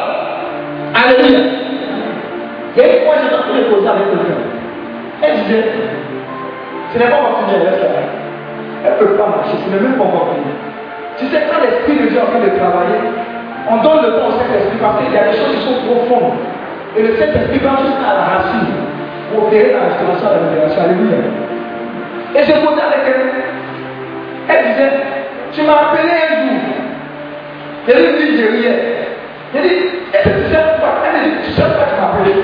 Alléluia. 0.94 1.40
Il 2.76 2.82
y 2.82 2.86
a 2.86 2.88
une 2.88 3.06
fois, 3.06 3.16
j'étais 3.22 3.36
en 3.36 3.42
train 3.42 3.58
de 3.58 3.64
causer 3.74 3.88
avec 3.88 4.08
quelqu'un. 4.10 4.42
Elle 5.22 5.36
disait, 5.44 5.66
ce 6.94 7.00
n'est 7.00 7.10
pas 7.10 7.16
encore 7.16 7.40
fini, 7.40 7.56
elle 7.56 8.92
ne 8.92 8.98
peut 9.00 9.16
pas 9.16 9.28
marcher, 9.28 9.58
ce 9.64 9.70
n'est 9.70 9.82
même 9.82 9.98
pas 9.98 10.06
fini. 10.06 10.54
Tu 11.18 11.26
sais, 11.28 11.44
quand 11.48 11.64
l'Esprit 11.64 11.96
de 11.96 12.10
Dieu 12.10 12.18
est 12.18 12.22
en 12.22 12.28
train 12.28 12.44
de 12.44 12.52
travailler, 12.60 13.00
on 13.72 13.78
donne 13.82 14.04
le 14.04 14.20
temps 14.20 14.28
au 14.28 14.36
Saint-Esprit 14.36 14.78
parce 14.80 15.00
qu'il 15.02 15.14
y 15.14 15.18
a 15.18 15.32
des 15.32 15.38
choses 15.40 15.56
qui 15.56 15.64
sont 15.64 15.80
profondes. 15.88 16.38
Et 16.98 17.02
le 17.02 17.16
Saint-Esprit 17.16 17.60
va 17.60 17.80
jusqu'à 17.80 18.12
la 18.12 18.26
racine 18.36 18.76
pour 19.32 19.48
opérer 19.48 19.72
la 19.74 19.88
restauration 19.88 20.28
et 20.28 20.36
la 20.36 20.42
libération. 20.52 20.82
Alléluia. 20.84 21.18
Et 22.36 22.44
je 22.44 22.52
posais 22.52 22.84
avec 22.84 23.02
elle. 23.08 23.32
Elle 24.48 24.64
disait, 24.68 24.92
tu 25.54 25.62
m'as 25.64 25.96
appelé 25.96 26.12
un 26.12 26.28
jour. 26.36 26.60
Elle 27.88 28.04
me 28.04 28.18
dit, 28.20 28.38
je 28.38 28.46
riais. 28.52 29.06
J'ai 29.56 29.62
dit, 29.64 29.88
est-ce 30.12 30.28
que 30.28 30.36
tu 30.36 30.52
sais 30.52 30.60
Elle 30.60 31.32
dit, 31.32 31.48
tu 31.48 31.52
sais 31.56 31.64
pourquoi 31.64 31.88
tu 31.88 31.96
m'as 31.96 32.12
appelé 32.12 32.36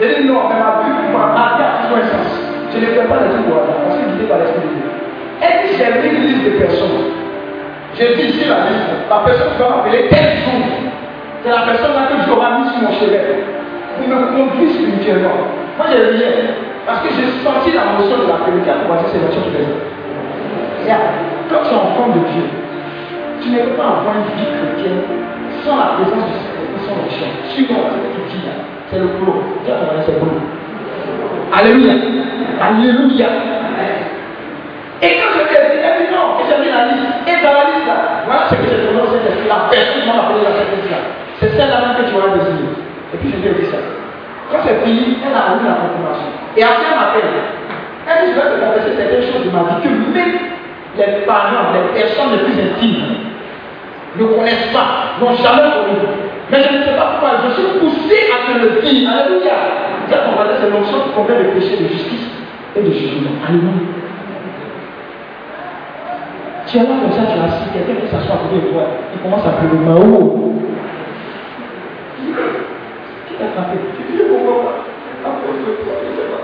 J'ai 0.00 0.08
dit, 0.16 0.24
non, 0.24 0.48
mais 0.48 0.56
ma 0.56 0.80
vie 0.80 1.12
m'a 1.12 1.28
marqué 1.36 1.60
à 1.60 1.84
tout 1.84 1.92
un 1.92 2.08
sens. 2.08 2.32
Je 2.72 2.78
ne 2.80 2.86
fais 2.88 3.04
pas 3.04 3.20
les 3.20 3.36
trucs 3.36 3.52
voilà, 3.52 3.76
parce 3.84 4.00
que 4.00 4.00
je 4.00 4.16
guidé 4.16 4.24
par 4.24 4.40
l'Esprit 4.40 4.64
de 4.64 4.80
Dieu. 4.80 4.88
Elle 5.44 5.68
dit, 5.68 5.76
j'ai 5.76 5.92
mis 5.92 6.08
une 6.08 6.24
liste 6.24 6.44
de 6.48 6.52
personnes. 6.56 7.04
J'ai 8.00 8.16
dit 8.16 8.32
ici 8.32 8.48
la 8.48 8.64
liste. 8.64 8.96
La 9.12 9.28
personne 9.28 9.52
qui 9.52 9.60
va 9.60 9.68
m'appeler 9.76 10.08
tel 10.08 10.40
jour. 10.40 10.64
C'est 11.44 11.52
la 11.52 11.68
personne 11.68 11.92
là 11.92 12.08
que 12.08 12.16
aura 12.32 12.48
mis 12.60 12.68
sur 12.72 12.80
mon 12.80 12.92
chevet. 12.96 13.44
Pour 14.00 14.08
me 14.08 14.16
conduire 14.32 14.72
spirituellement. 14.72 15.36
Moi, 15.76 15.86
j'ai 15.92 16.16
rien. 16.16 16.32
Parce 16.88 17.04
que 17.04 17.12
j'ai 17.12 17.28
senti 17.44 17.76
la 17.76 17.92
notion 17.92 18.24
de 18.24 18.28
la 18.32 18.40
vérité 18.40 18.72
à 18.72 18.88
croiser 18.88 19.12
ces 19.12 19.20
notions 19.20 19.44
de 19.52 19.60
Quand 21.52 21.60
tu 21.60 21.72
es 21.72 21.76
enfant 21.76 22.08
de 22.08 22.24
Dieu, 22.24 22.48
tu 23.44 23.52
ne 23.52 23.58
peux 23.68 23.76
pas 23.76 24.00
avoir 24.00 24.16
une 24.16 24.32
vie 24.32 24.48
chrétienne 24.48 25.04
sans 25.66 25.76
la 25.76 25.98
présence 25.98 26.22
du 26.30 26.38
Saint-Esprit, 26.38 26.78
sans 26.86 26.94
l'onction. 26.94 27.26
Suivant 27.50 27.90
ce 27.90 27.98
que 27.98 28.10
tu 28.14 28.38
dis 28.38 28.46
là, 28.46 28.54
c'est 28.86 29.02
le 29.02 29.10
a 29.10 30.02
c'est 30.06 30.14
flow. 30.14 30.38
Alléluia. 31.50 31.94
Alléluia. 32.62 33.28
Et 35.02 35.10
quand 35.18 35.28
je 35.34 35.42
lui 35.42 35.50
ai 35.50 35.66
dit, 35.74 35.82
dit 35.82 36.10
non, 36.14 36.38
et 36.38 36.46
j'ai 36.46 36.58
mis 36.62 36.70
la 36.70 36.86
liste. 36.94 37.10
Et 37.26 37.36
dans 37.42 37.52
la 37.52 37.66
liste 37.74 37.86
là, 37.90 38.22
voilà 38.24 38.46
ce 38.48 38.54
que 38.54 38.64
j'ai 38.70 38.78
donné 38.86 39.02
au 39.02 39.10
Saint-Esprit, 39.10 39.50
la 39.50 39.66
personne 39.66 40.06
m'a 40.06 40.14
appelé 40.22 40.46
la 40.46 40.54
Saint-Esprit 40.54 40.94
là. 40.94 41.02
C'est 41.42 41.50
celle-là 41.58 41.98
que 41.98 42.02
tu 42.06 42.14
auras 42.14 42.30
désigné. 42.38 42.70
Et 43.12 43.16
puis 43.18 43.34
je 43.34 43.38
lui 43.42 43.50
ai 43.50 43.58
dit 43.58 43.68
ça. 43.68 43.82
Quand 44.48 44.62
c'est 44.62 44.78
fini, 44.86 45.18
elle 45.26 45.34
a 45.34 45.58
eu 45.58 45.66
la 45.66 45.82
confirmation. 45.82 46.30
Et 46.54 46.62
après, 46.62 46.86
elle 46.86 46.94
m'appelle. 46.94 47.34
Elle 48.06 48.18
dit, 48.22 48.30
je 48.30 48.38
vais 48.38 48.54
te 48.54 48.56
confesser 48.62 48.94
certaines 48.94 49.26
choses 49.26 49.42
de 49.42 49.50
ma 49.50 49.66
vie 49.66 49.82
que 49.82 49.90
même 49.90 50.38
les 50.94 51.26
parents, 51.26 51.74
les 51.74 51.90
personnes 51.98 52.30
les 52.30 52.46
plus 52.46 52.54
intimes 52.54 53.26
ne 54.18 54.24
connaissent 54.34 54.72
pas, 54.72 55.18
n'ont 55.20 55.34
jamais 55.36 55.70
connu. 55.70 56.08
Mais 56.50 56.62
je 56.62 56.78
ne 56.78 56.82
sais 56.84 56.94
pas 56.96 57.18
pourquoi, 57.18 57.42
je 57.42 57.54
suis 57.54 57.78
poussé 57.80 58.30
à 58.30 58.46
te 58.46 58.58
le 58.58 58.80
dire. 58.80 59.10
Alléluia. 59.10 59.56
Va 60.06 60.44
dire, 60.44 60.56
c'est 60.60 60.70
l'onction 60.70 60.98
qui 61.02 61.10
convient 61.10 61.38
de 61.38 61.50
péché, 61.58 61.76
de 61.82 61.88
justice 61.88 62.30
et 62.76 62.82
de 62.82 62.92
jugement. 62.92 63.34
Alléluia. 63.46 64.06
Tu 66.66 66.78
es 66.78 66.80
là 66.82 66.94
comme 66.98 67.12
ça, 67.12 67.22
tu 67.30 67.38
as 67.38 67.44
assis, 67.44 67.70
quelqu'un 67.72 68.00
qui 68.00 68.10
s'assoit 68.10 68.34
à 68.34 68.38
côté 68.46 68.58
de 68.58 68.72
toi, 68.72 68.82
il 69.14 69.20
commence 69.22 69.46
à 69.46 69.54
pleurer. 69.58 69.78
Mao. 69.86 70.54
Qui 73.26 73.34
t'a 73.38 73.46
frappé 73.54 73.78
Tu 73.94 74.02
dis, 74.10 74.22
comprends 74.26 74.66
pas. 74.66 74.82
À 75.26 75.30
cause 75.42 75.62
de 75.62 75.82
toi, 75.82 75.94
je 76.02 76.10
ne 76.10 76.14
sais 76.14 76.30
pas. 76.30 76.42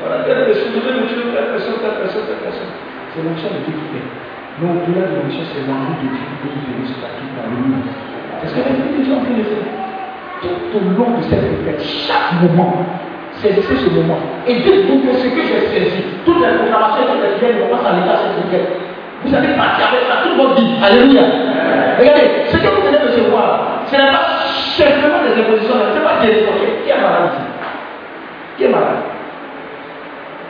Voilà, 0.00 0.24
telle 0.24 0.44
personne, 0.44 0.72
je 0.72 0.80
vais 0.80 1.04
telle 1.36 1.48
personne, 1.52 1.78
telle 1.84 2.00
personne, 2.00 2.24
telle 2.28 2.44
personne. 2.44 2.72
C'est 3.12 3.22
l'onction 3.24 3.48
de 3.48 3.60
Dieu 3.64 3.76
qui 3.76 3.86
fait. 3.92 4.21
Mais 4.60 4.68
au-delà 4.68 5.08
de 5.08 5.14
l'onction, 5.16 5.44
c'est 5.48 5.64
l'envie 5.64 5.96
de 5.96 6.12
Dieu 6.12 6.28
libérer 6.44 6.84
ce 6.84 6.96
paquet 7.00 7.28
dans 7.32 7.48
le 7.48 7.56
monde. 7.72 7.88
Est-ce 8.44 8.52
que 8.52 8.60
de 8.60 9.02
Dieu 9.02 9.14
en 9.14 9.24
train 9.24 9.38
de 9.38 9.46
faire 9.48 9.64
Tout 10.42 10.76
au 10.76 10.82
long 10.92 11.16
de 11.16 11.22
cette 11.24 11.40
retraite, 11.40 11.80
chaque 11.80 12.36
moment, 12.42 12.84
saisissez 13.40 13.76
ce 13.76 13.88
moment. 13.88 14.18
Et 14.46 14.60
dites-vous 14.60 15.00
que 15.00 15.12
ce 15.16 15.28
que 15.32 15.40
j'ai 15.40 15.60
saisi, 15.72 16.02
toutes 16.26 16.40
les 16.44 16.52
proclamations 16.52 17.06
que 17.08 17.16
j'ai 17.16 17.32
faites, 17.40 17.56
on 17.64 17.76
passe 17.76 17.86
à 17.86 17.96
l'état 17.96 18.18
cette. 18.28 18.68
Vous 19.24 19.34
avez 19.34 19.54
parti 19.54 19.82
avec 19.82 20.02
ça 20.10 20.26
toute 20.26 20.36
votre 20.36 20.60
vie. 20.60 20.74
Alléluia. 20.82 21.22
Regardez, 21.98 22.50
ce 22.50 22.56
que 22.56 22.66
vous 22.66 22.82
venez 22.82 22.98
de 22.98 23.06
recevoir, 23.08 23.82
ce 23.86 23.96
n'est 23.96 24.10
pas 24.10 24.26
simplement 24.76 25.22
des 25.22 25.40
impositions, 25.40 25.74
ce 25.78 25.98
n'est 25.98 26.04
pas 26.04 26.20
des 26.20 26.44
Qui 26.84 26.90
est 26.90 27.00
malade 27.00 27.30
Qui 28.58 28.64
est 28.64 28.68
malade? 28.68 29.02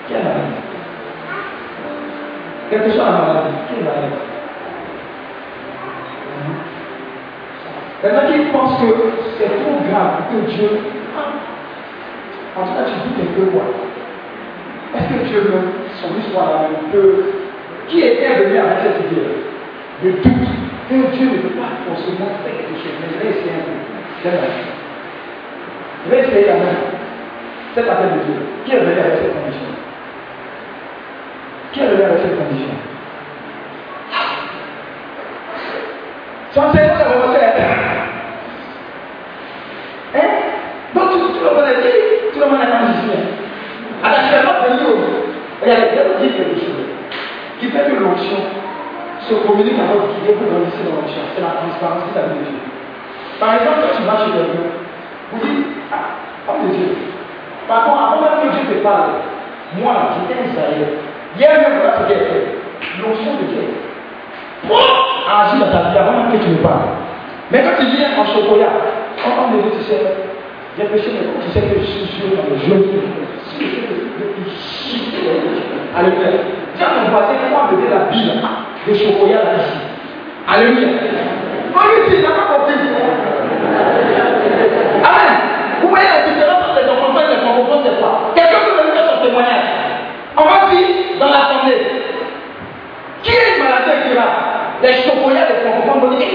Qui 0.08 0.14
est 0.14 0.18
malade 0.18 0.61
quelle 2.72 2.84
que 2.84 2.90
soit 2.92 3.04
la 3.04 3.10
maladie, 3.12 3.52
qui 3.68 3.80
est 3.80 3.84
malade 3.84 4.16
Maintenant 8.02 8.32
qui 8.32 8.50
pense 8.50 8.80
que 8.80 8.86
c'est 9.36 9.52
trop 9.60 9.76
grave 9.90 10.24
que 10.32 10.50
Dieu. 10.50 10.70
En 12.56 12.62
tout 12.62 12.72
cas, 12.72 12.84
tu 12.88 13.22
un 13.22 13.32
peu 13.36 13.50
quoi. 13.52 13.64
Est-ce 14.96 15.04
que 15.04 15.28
Dieu 15.28 15.40
veut 15.40 15.68
son 16.00 16.18
histoire 16.18 16.64
peut. 16.90 17.24
Qui 17.88 18.00
était 18.00 18.36
venu 18.36 18.56
avec 18.56 18.78
cette 18.82 19.12
idée 19.12 19.28
Le 20.02 20.12
doute 20.12 20.48
que 20.88 20.94
Dieu 21.14 21.26
ne 21.26 21.38
peut 21.42 21.60
pas 21.60 21.76
forcément 21.86 22.30
faire 22.42 22.56
quelque 22.56 22.78
chose. 22.80 22.96
Mais 23.00 23.08
je 23.12 23.18
vais 23.22 23.30
essayer 23.36 23.52
un 23.52 23.64
peu. 23.68 23.76
Je 26.06 26.10
vais 26.10 26.20
essayer 26.20 26.44
quand 26.46 26.58
même. 26.58 26.82
Cette 27.74 27.88
affaire 27.88 28.14
de 28.16 28.24
Dieu. 28.24 28.40
Qui 28.64 28.72
est 28.72 28.80
venu 28.80 28.92
avec 28.92 29.18
cette 29.20 29.34
condition? 29.34 29.91
Qui 31.72 31.80
est 31.80 31.86
venu 31.86 32.02
avec 32.02 32.18
cette 32.22 32.38
condition 32.38 32.74
Son 36.52 36.72
cerveau 36.72 37.00
est 37.00 37.14
remonté 37.14 37.38
à 37.38 37.50
terre. 37.52 37.78
Hein 40.14 40.28
Donc 40.94 41.10
tu 41.10 41.40
le 41.42 41.48
connais 41.48 41.74
qui 41.80 42.32
Tu 42.32 42.38
le 42.38 42.44
connais 42.44 42.66
quand 42.68 42.86
musicien. 42.86 43.20
Alors 44.04 44.20
vas 44.44 44.52
pas 44.52 44.68
venir 44.68 44.88
au. 44.88 45.22
Regardez, 45.62 46.12
vous 46.12 46.20
dire 46.20 46.36
quelque 46.36 46.60
chose. 46.60 46.84
Qui 47.58 47.70
fait 47.70 47.88
que 47.88 47.96
l'onction 47.96 48.36
se 49.20 49.34
communique 49.46 49.78
avec 49.78 49.96
votre 49.96 50.20
vie 50.20 50.32
pour 50.34 50.50
dans 50.50 51.00
l'onction. 51.00 51.22
C'est 51.34 51.40
la 51.40 51.56
transparence 51.56 52.02
qui 52.04 52.18
de 52.18 52.44
Dieu. 52.44 52.58
Par 53.40 53.54
exemple, 53.54 53.78
quand 53.80 53.96
tu 53.96 54.02
vas 54.02 54.18
chez 54.18 54.32
quelqu'un, 54.32 54.68
vous 55.32 55.40
dites, 55.40 55.66
ah, 55.90 56.50
homme 56.50 56.68
de 56.68 56.76
Dieu. 56.76 56.96
Par 57.66 57.84
contre, 57.84 58.02
avant 58.02 58.20
même 58.20 58.50
que 58.50 58.56
Dieu 58.58 58.76
te 58.76 58.82
parle, 58.82 59.24
moi, 59.78 59.94
j'étais 60.18 60.50
Israël. 60.50 60.98
Hier 61.38 61.50
même, 61.52 61.80
voilà 61.80 61.96
ce 61.98 62.08
qu'elle 62.08 62.26
fait. 62.26 62.58
L'onction 63.00 63.32
de 63.40 63.46
Dieu. 63.48 63.64
Pourquoi 64.66 65.02
agir 65.30 65.58
dans 65.64 65.72
ta 65.72 65.90
vie 65.90 65.98
avant 65.98 66.12
même 66.12 66.32
que 66.32 66.44
tu 66.44 66.50
ne 66.50 66.56
parles 66.56 66.92
Mais 67.50 67.62
quand 67.62 67.76
tu 67.78 67.86
viens 67.86 68.08
en 68.18 68.24
chocolat, 68.26 68.72
on 69.24 69.56
me 69.56 69.62
dit, 69.62 69.76
tu 69.78 69.82
sais, 69.84 70.02
j'ai 70.78 70.84
péché, 70.84 71.10
mais 71.12 71.44
tu 71.44 71.50
sais 71.50 71.60
que 71.60 71.80
je 71.80 71.84
suis 71.84 72.06
sûr 72.06 72.36
dans 72.36 72.48
le 72.48 72.58
jeu. 72.58 72.90
Si 73.48 73.64
je 73.64 73.70
sais 73.70 73.80
que 73.80 74.34
je 74.44 74.58
suis 74.58 75.12
Alléluia. 75.96 76.28
À 76.80 76.84
ton 76.84 77.10
voisin, 77.10 77.34
comment 77.42 77.70
me 77.70 77.90
la 77.90 78.04
Bible 78.10 78.40
de 78.86 78.94
chocolat 78.94 79.44
là 79.44 79.54
ici. 79.60 79.78
Alléluia. 80.48 80.88
On 81.74 81.80
lui 81.88 82.10
dit, 82.10 82.16
il 82.16 82.22
n'a 82.22 82.30
pas 82.30 82.54
compris. 82.56 82.74
Amen. 85.04 85.32
Vous 85.82 85.88
voyez 85.88 86.06
la 86.08 86.32
différence 86.32 86.62
entre 86.70 86.80
les 86.80 86.88
enfants 86.88 87.20
et 87.20 87.34
les 87.34 87.40
francophones, 87.42 87.82
c'est 87.84 88.00
quoi 88.00 88.32
Quelqu'un 88.34 88.58
peut 88.64 88.74
venir 88.80 88.94
faire 88.94 89.14
son 89.14 89.26
témoignage. 89.26 89.71
On 90.42 90.44
va 90.44 90.74
dire 90.74 90.88
dans 91.20 91.26
l'assemblée, 91.26 91.78
qui 93.22 93.30
est 93.30 93.58
maladie 93.62 94.08
qui 94.08 94.14
là 94.14 94.26
Les 94.82 94.92
chocolats, 94.94 95.46
les 95.48 95.60
francophones 95.62 96.10
vont 96.10 96.16
dire, 96.16 96.26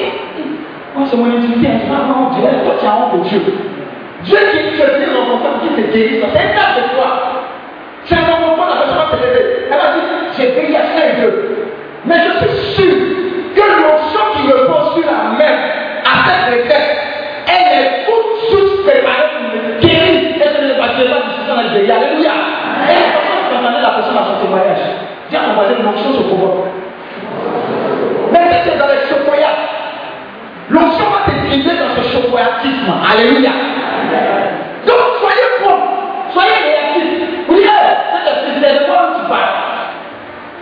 moi 0.96 1.06
c'est 1.10 1.18
mon 1.18 1.26
intimité, 1.26 1.68
hein, 1.68 2.08
non, 2.08 2.30
Dieu, 2.32 2.48
toi 2.64 2.76
tu 2.80 2.86
as 2.86 2.96
honte 2.96 3.24
de 3.24 3.28
Dieu. 3.28 3.42
Dieu 4.24 4.38
qui 4.52 4.80
te 4.80 4.86
dit 5.00 5.14
dans 5.14 5.38
ton 5.38 5.60
qui 5.60 5.82
te 5.82 5.92
guérit, 5.92 6.22
c'est 6.22 6.40
un 6.40 6.82
de 6.82 6.96
toi. 6.96 7.10
C'est 8.06 8.16
un 8.16 8.40
moment 8.40 8.66
la 8.66 8.76
personne 8.78 8.98
va 8.98 9.12
se 9.12 9.24
lever. 9.24 9.68
Elle 9.70 9.78
va 9.78 9.94
dire, 9.94 10.04
j'ai 10.38 10.52
veillé 10.52 10.78
à 10.78 10.84
faire 10.84 11.16
Dieu. 11.20 11.68
Mais 12.06 12.16
je 12.16 12.48
suis 12.48 12.76
sûr 12.76 12.96
que 13.56 13.62
l'onction 13.62 14.22
qui 14.36 14.52
repose 14.52 14.94
sur 14.96 15.06
la 15.06 15.36
main 15.38 15.56
à 16.06 16.30
cette 16.30 16.54
requête, 16.54 16.98
elle 17.48 17.84
est 17.84 18.06
toute 18.06 18.50
suite 18.50 18.84
préparée 18.86 19.28
pour 19.36 19.62
me 19.62 19.80
guérir. 19.82 20.36
Et 20.38 20.48
ce 20.56 20.64
n'est 20.64 20.80
pas 20.80 20.94
Dieu, 20.96 21.06
pas 21.08 21.20
du 21.28 21.36
sang 21.46 21.58
Alléluia. 21.58 22.32
La 23.88 23.94
personne 23.94 24.18
à 24.18 24.26
son 24.28 24.44
témoignage. 24.44 24.84
Dis 25.30 25.38
à 25.38 25.48
ton 25.48 25.54
voisin, 25.56 25.80
l'onction 25.80 26.12
se 26.12 26.24
provoque. 26.28 26.68
Mais 28.34 28.52
si 28.52 28.68
c'est 28.68 28.78
dans 28.78 28.92
les 28.92 29.00
chocoyats, 29.08 29.56
l'onction 30.70 31.06
va 31.08 31.24
te 31.24 31.32
dans 31.32 31.96
ce 31.96 32.04
chocoyatisme. 32.12 32.92
Alléluia. 33.00 33.52
Donc 34.84 35.00
soyez 35.24 35.48
prompt, 35.64 35.80
soyez 36.36 36.52
réactifs. 36.68 37.48
Vous 37.48 37.56
dites, 37.56 37.72
c'est 38.60 38.60
de 38.60 38.86
quoi 38.92 39.00
tu 39.16 39.30
parles. 39.30 39.56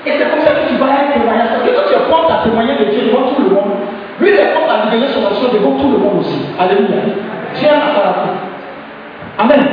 Et 0.06 0.12
c'est 0.20 0.30
comme 0.30 0.42
ça 0.42 0.52
que 0.54 0.70
tu 0.70 0.76
vas 0.78 0.86
être 0.86 1.14
témoignage. 1.18 1.50
Parce 1.50 1.64
que 1.66 1.74
quand 1.74 1.88
tu 1.90 1.94
es 1.98 2.32
à 2.32 2.44
témoigner 2.44 2.78
de 2.78 2.86
Dieu 2.94 3.10
devant 3.10 3.34
tout 3.34 3.42
le 3.42 3.50
monde, 3.50 3.74
lui 4.20 4.30
il 4.30 4.36
est 4.36 4.54
à 4.54 4.86
libérer 4.86 5.12
son 5.12 5.26
onction 5.26 5.50
devant 5.50 5.82
tout 5.82 5.90
le 5.90 5.98
monde 5.98 6.22
aussi. 6.22 6.46
Alléluia. 6.60 7.10
Tiens 7.56 7.74
à 7.74 8.06
la 8.06 9.44
Amen. 9.44 9.66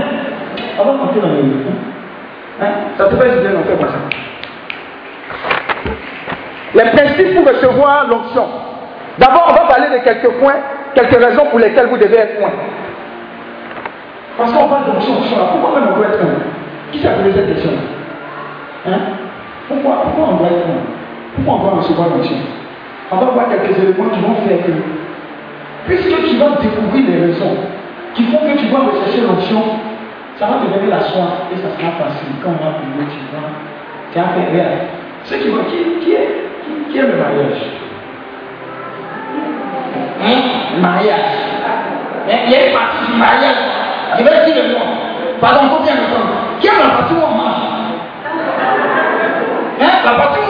On 0.81 0.85
va 0.85 0.93
continuer 1.05 1.21
dans 1.21 1.37
le 1.37 1.92
Hein? 2.63 2.95
Ça 2.97 3.05
te 3.07 3.17
fait 3.17 3.31
du 3.31 3.41
bien, 3.41 3.51
on 3.59 3.65
fait 3.65 3.83
ça. 3.83 3.99
Les 6.75 6.91
principes 6.91 7.35
pour 7.35 7.47
recevoir 7.47 8.07
l'onction. 8.09 8.47
D'abord, 9.19 9.47
on 9.49 9.53
va 9.53 9.67
parler 9.67 9.99
de 9.99 10.05
quelques 10.05 10.31
points, 10.39 10.61
quelques 10.95 11.23
raisons 11.23 11.47
pour 11.51 11.59
lesquelles 11.59 11.89
vous 11.89 11.99
devez 11.99 12.17
être 12.17 12.39
point. 12.39 12.53
Parce 14.39 14.53
qu'on 14.53 14.69
parle 14.69 14.87
d'onction, 14.87 15.15
pourquoi 15.53 15.81
même 15.81 15.91
on 15.93 15.97
doit 15.97 16.07
être 16.07 16.19
point? 16.19 16.31
Qui 16.93 16.99
s'est 17.01 17.11
posé 17.11 17.33
cette 17.35 17.49
question? 17.53 17.73
Hein? 18.87 18.99
pourquoi, 19.69 20.03
pourquoi 20.03 20.35
on 20.35 20.37
doit 20.37 20.49
être 20.49 20.65
point? 20.65 20.83
Pourquoi 21.37 21.55
on 21.55 21.59
doit 21.59 21.83
recevoir 21.83 22.09
l'onction? 22.09 22.37
On 23.11 23.17
va 23.17 23.25
voir 23.27 23.47
quelques 23.49 23.77
éléments 23.79 24.09
qui 24.11 24.21
vont 24.21 24.35
faire 24.47 24.65
que, 24.65 24.73
puisque 25.87 26.31
tu 26.31 26.37
vas 26.37 26.57
découvrir 26.63 27.05
les 27.11 27.27
raisons 27.27 27.57
qui 28.15 28.25
font 28.25 28.39
que 28.39 28.59
tu 28.59 28.67
dois 28.67 28.81
rechercher 28.81 29.21
l'onction, 29.23 29.63
ça 30.39 30.47
va 30.47 30.55
te 30.55 30.73
donner 30.73 30.89
la 30.91 31.01
soif 31.01 31.51
et 31.53 31.57
ça 31.57 31.69
sera 31.77 31.93
facile. 31.93 32.35
Quand 32.43 32.51
on 32.51 32.65
va 32.65 32.73
prier, 32.79 33.07
tu 34.13 34.19
as 34.19 34.23
fait 34.23 34.51
rien. 34.51 34.65
Ceux 35.25 35.37
qui 35.37 35.45
qui, 35.45 36.05
qui, 36.05 36.13
est, 36.13 36.29
qui, 36.91 36.99
est 36.99 37.03
le 37.03 37.17
mariage? 37.17 37.63
Hein? 40.25 40.41
Le 40.75 40.81
mariage. 40.81 41.33
Il 42.47 42.51
y 42.51 42.55
a 42.55 42.67
une 42.67 42.73
partie 42.73 43.13
du 43.13 43.19
mariage. 43.19 43.57
Je 44.19 44.25
vais 44.25 44.53
dire 44.53 44.63
le 44.65 44.73
nom. 44.73 44.85
Pardon, 45.41 45.77
faut 45.77 45.83
bien 45.83 45.95
entendre. 45.95 46.35
Qui 46.61 46.67
est 46.67 46.71
la 46.71 46.91
partie 46.97 47.15
où 47.15 47.19
Hein? 49.81 49.91
La 50.05 50.13
partie 50.13 50.42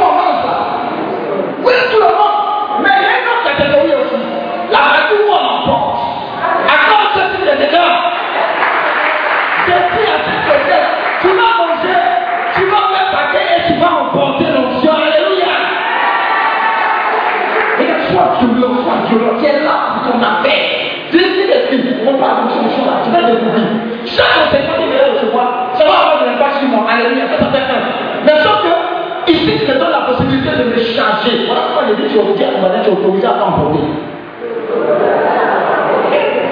vas 23.42 23.50
découvrir. 23.50 23.82
Chaque 24.06 24.50
que 24.50 24.82
tu 24.82 24.86
vas 24.90 25.12
recevoir, 25.14 25.48
ça 25.74 25.84
va 25.84 25.90
avoir 25.90 26.22
un 26.22 26.34
impact 26.34 26.54
sur 26.60 26.68
moi. 26.68 26.86
Alléluia. 26.90 27.24
Ça. 27.38 27.46
Mais 28.24 28.36
sauf 28.38 28.62
que, 28.62 29.30
ici, 29.30 29.58
tu 29.58 29.66
te 29.66 29.72
donnes 29.78 29.90
la 29.90 30.06
possibilité 30.06 30.50
de 30.50 30.64
me 30.70 30.76
changer. 30.78 31.46
Voilà 31.46 31.62
pourquoi 31.72 31.90
il 31.90 31.96
dit 31.96 32.12
tu 32.12 32.18
vous 32.18 32.34
dire 32.34 32.48
à 32.48 32.80
tu 32.82 32.90
es 32.90 32.92
autorisé 32.92 33.26
à 33.26 33.34
t'emporter. 33.38 33.82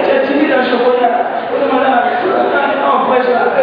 Tu 0.04 0.10
es 0.10 0.20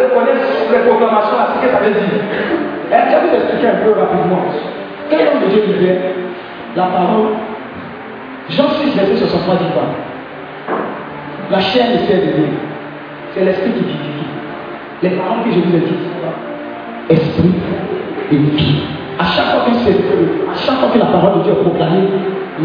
de 0.02 0.13
connaître 0.13 0.48
les 0.72 1.94
que. 1.94 2.22
Est-ce 2.92 3.12
vous 3.20 3.36
expliquer 3.36 3.68
un 3.68 3.84
peu 3.84 3.92
rapidement 4.00 4.42
Quel 5.10 5.28
homme 5.28 5.42
de 5.44 5.48
Dieu 5.48 5.62
vivait 5.68 6.16
La 6.76 6.84
parole. 6.84 7.36
Jean 8.50 8.70
6, 8.70 8.96
verset 8.96 9.18
63 9.18 9.56
dit 9.56 9.66
quoi? 9.74 9.84
La 11.52 11.60
chair 11.60 11.86
ne 11.92 11.98
sert 12.08 12.18
de 12.18 12.34
rien. 12.34 12.77
C'est 13.38 13.45
l'esprit 13.45 13.69
qui 13.69 13.84
vivifie. 13.86 14.26
Les 15.04 15.10
paroles 15.12 15.45
que 15.45 15.52
je 15.54 15.60
vous 15.60 15.76
ai 15.76 15.80
dites, 15.86 16.02
c'est 16.02 16.21
quoi 16.26 16.34
Esprit 17.08 17.54
et 18.32 18.36
vie. 18.36 18.82
À 19.19 19.26
chaque 19.26 19.45
fois 19.54 19.62
que 19.69 19.93
à 20.50 20.58
chaque 20.58 20.76
fois 20.82 20.89
que 20.89 20.97
la 20.97 21.06
parole 21.06 21.39
de 21.39 21.43
Dieu 21.43 21.54
est 21.54 21.62
proclamée, 21.62 22.10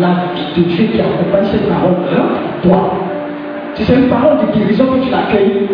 la 0.01 0.33
vie 0.33 0.49
de 0.57 0.69
Dieu 0.69 0.87
qui 0.89 1.01
accompagne 1.01 1.45
cette 1.53 1.69
parole 1.69 2.09
rentre 2.09 2.41
en 2.41 2.63
toi. 2.65 2.95
Si 3.75 3.85
c'est 3.85 3.97
une 3.97 4.09
parole 4.09 4.39
de 4.41 4.53
guérison 4.57 4.87
que 4.87 5.05
tu 5.05 5.11
l'accueilles, 5.11 5.69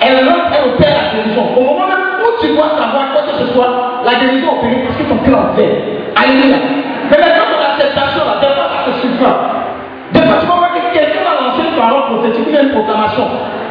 elle 0.00 0.24
rentre, 0.24 0.48
elle 0.48 0.72
opère 0.72 0.96
la 0.96 1.06
guérison. 1.12 1.44
Au 1.52 1.60
moment 1.68 1.84
même 1.84 2.08
où 2.24 2.40
tu 2.40 2.48
dois 2.56 2.72
savoir 2.72 3.12
quoi 3.12 3.28
que 3.28 3.44
ce 3.44 3.52
soit, 3.52 4.00
la 4.04 4.14
guérison 4.16 4.48
opère 4.48 4.80
parce 4.88 4.96
que 4.96 5.04
ton 5.12 5.20
cœur 5.28 5.52
fait. 5.56 6.08
Alléluia. 6.16 6.56
Mais 7.12 7.20
maintenant, 7.20 7.52
dans 7.52 7.62
l'acceptation, 7.68 8.24
là, 8.24 8.40
des 8.40 8.52
fois, 8.56 8.68
ça 8.72 8.80
te 8.88 8.92
surprend. 8.96 9.36
Des 10.16 10.24
fois, 10.24 10.40
tu 10.40 10.46
voir 10.48 10.72
que 10.72 10.80
quelqu'un 10.96 11.20
va 11.20 11.36
lancer 11.36 11.68
une 11.68 11.76
parole 11.76 12.16
prophétique 12.16 12.48
une 12.48 12.72
proclamation. 12.72 13.28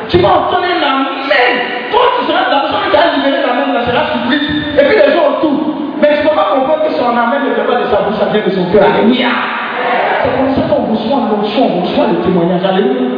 Tu 0.09 0.17
vas 0.19 0.29
entendre 0.29 0.63
la 0.63 0.93
même. 1.27 1.91
Toi, 1.91 2.01
tu 2.19 2.25
seras, 2.27 2.49
la 2.49 2.59
personne 2.61 2.91
qui 2.91 2.97
a 2.97 3.15
libéré 3.15 3.41
la 3.45 3.53
même, 3.53 3.75
elle 3.75 3.85
sera 3.85 4.05
surprise. 4.11 4.49
Et 4.79 4.83
puis 4.83 4.97
les 4.97 5.11
gens 5.13 5.37
autour. 5.37 5.75
Mais 5.99 6.13
tu 6.13 6.23
ne 6.23 6.29
peux 6.29 6.35
pas 6.35 6.49
comprendre 6.53 6.83
que 6.85 6.93
son 6.93 7.09
amène 7.09 7.49
ne 7.49 7.55
vient 7.55 7.65
pas 7.65 7.81
de 7.81 7.85
sa 7.85 8.01
bouche, 8.03 8.15
ça 8.19 8.25
vient 8.31 8.45
de 8.45 8.51
son 8.51 8.71
cœur. 8.71 8.83
Alléluia. 8.83 9.27
C'est 10.23 10.37
comme 10.37 10.55
ça 10.55 10.61
qu'on 10.69 10.83
reçoit 10.93 11.17
l'onction, 11.31 11.63
on 11.65 11.81
reçoit 11.81 12.07
le 12.07 12.21
témoignage. 12.21 12.63
Alléluia. 12.63 13.09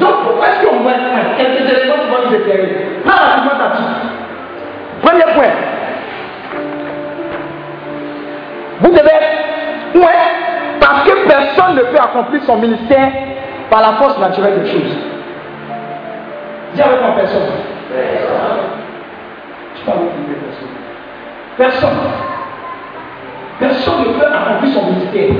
Donc 0.00 0.14
pourquoi 0.24 0.48
est-ce 0.48 0.66
qu'on 0.66 0.80
voit 0.82 0.92
un 0.92 1.36
Quelques 1.36 1.70
éléments 1.70 1.94
qui 2.02 2.08
vont 2.10 2.28
nous 2.28 2.34
éclairer. 2.34 3.00
Prends 3.04 3.16
rapidement 3.16 3.70
petite. 3.70 4.12
Premier 5.02 5.34
point. 5.34 5.54
Vous 8.80 8.90
devez 8.90 9.22
point 9.92 10.22
parce 10.80 11.04
que 11.04 11.28
personne 11.28 11.76
ne 11.76 11.82
peut 11.82 11.98
accomplir 11.98 12.42
son 12.42 12.56
ministère 12.56 13.12
par 13.70 13.80
la 13.80 13.92
force 13.92 14.18
naturelle 14.18 14.62
des 14.62 14.70
choses. 14.70 14.96
Dis 16.74 16.82
avec 16.82 17.00
moi 17.02 17.12
personne. 17.16 17.42
Personne. 17.92 18.62
Je 19.76 19.82
parle 19.84 19.98
de 20.00 20.34
personne. 20.40 20.68
Personne. 21.56 21.98
Personne 23.58 24.00
ne 24.00 24.18
peut 24.18 24.26
accomplir 24.26 24.72
son 24.72 24.86
ministère. 24.90 25.30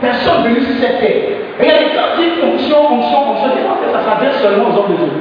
Personne 0.00 0.42
venu 0.44 0.60
sur 0.60 0.74
cette 0.76 1.00
terre. 1.00 1.22
Regardez, 1.58 1.86
quand 1.94 2.20
dit 2.20 2.40
fonction, 2.40 2.88
fonction, 2.88 3.24
fonction, 3.24 3.50
qui 3.50 3.62
pensait 3.62 3.92
ça 3.92 4.02
s'adresse 4.04 4.42
seulement 4.42 4.68
aux 4.68 4.78
hommes 4.78 4.92
de 4.92 4.96
Dieu 4.96 5.12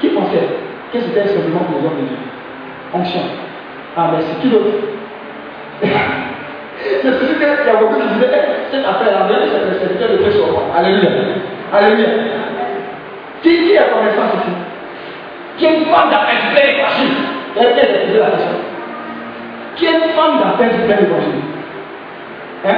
Qui 0.00 0.08
pensait 0.08 0.48
que 0.92 1.00
c'était 1.00 1.28
seulement 1.28 1.60
pour 1.60 1.80
les 1.80 1.86
hommes 1.86 2.00
de 2.02 2.06
Dieu? 2.06 2.16
Fonction. 2.92 3.20
Ah, 3.96 4.10
mais 4.12 4.22
c'est 4.22 4.40
qui 4.40 4.48
d'autre? 4.48 4.66
C'est 6.80 7.02
sûr 7.02 7.38
qu'il 7.38 7.42
y 7.42 7.70
a 7.70 7.80
beaucoup 7.80 8.00
qui 8.00 8.14
disaient, 8.14 8.30
eh, 8.32 8.70
cette 8.70 8.86
affaire-là, 8.86 9.26
c'est 9.28 9.68
le 9.68 9.78
serviteur 9.80 10.10
de 10.10 10.16
Dieu 10.22 10.30
sur 10.30 10.46
moi. 10.52 10.62
Alléluia. 10.76 11.10
Alléluia. 11.72 12.06
Qui, 13.42 13.48
qui 13.48 13.72
est 13.72 13.90
connaissance 13.92 14.34
ici 14.40 14.52
Qui 15.58 15.64
est 15.66 15.78
une 15.78 15.84
femme 15.86 16.10
d'appel 16.10 16.36
du 16.42 16.54
plein 16.54 16.68
évangile 16.74 17.14
Quelqu'un 17.54 17.82
a 17.82 18.06
posé 18.06 18.18
la 18.18 18.30
question. 18.30 18.58
Qui 19.76 19.84
est 19.86 19.94
une 19.94 20.10
femme 20.16 20.38
d'appel 20.38 20.70
du 20.70 20.86
plein 20.86 20.98
évangile 20.98 21.42
Hein? 22.66 22.74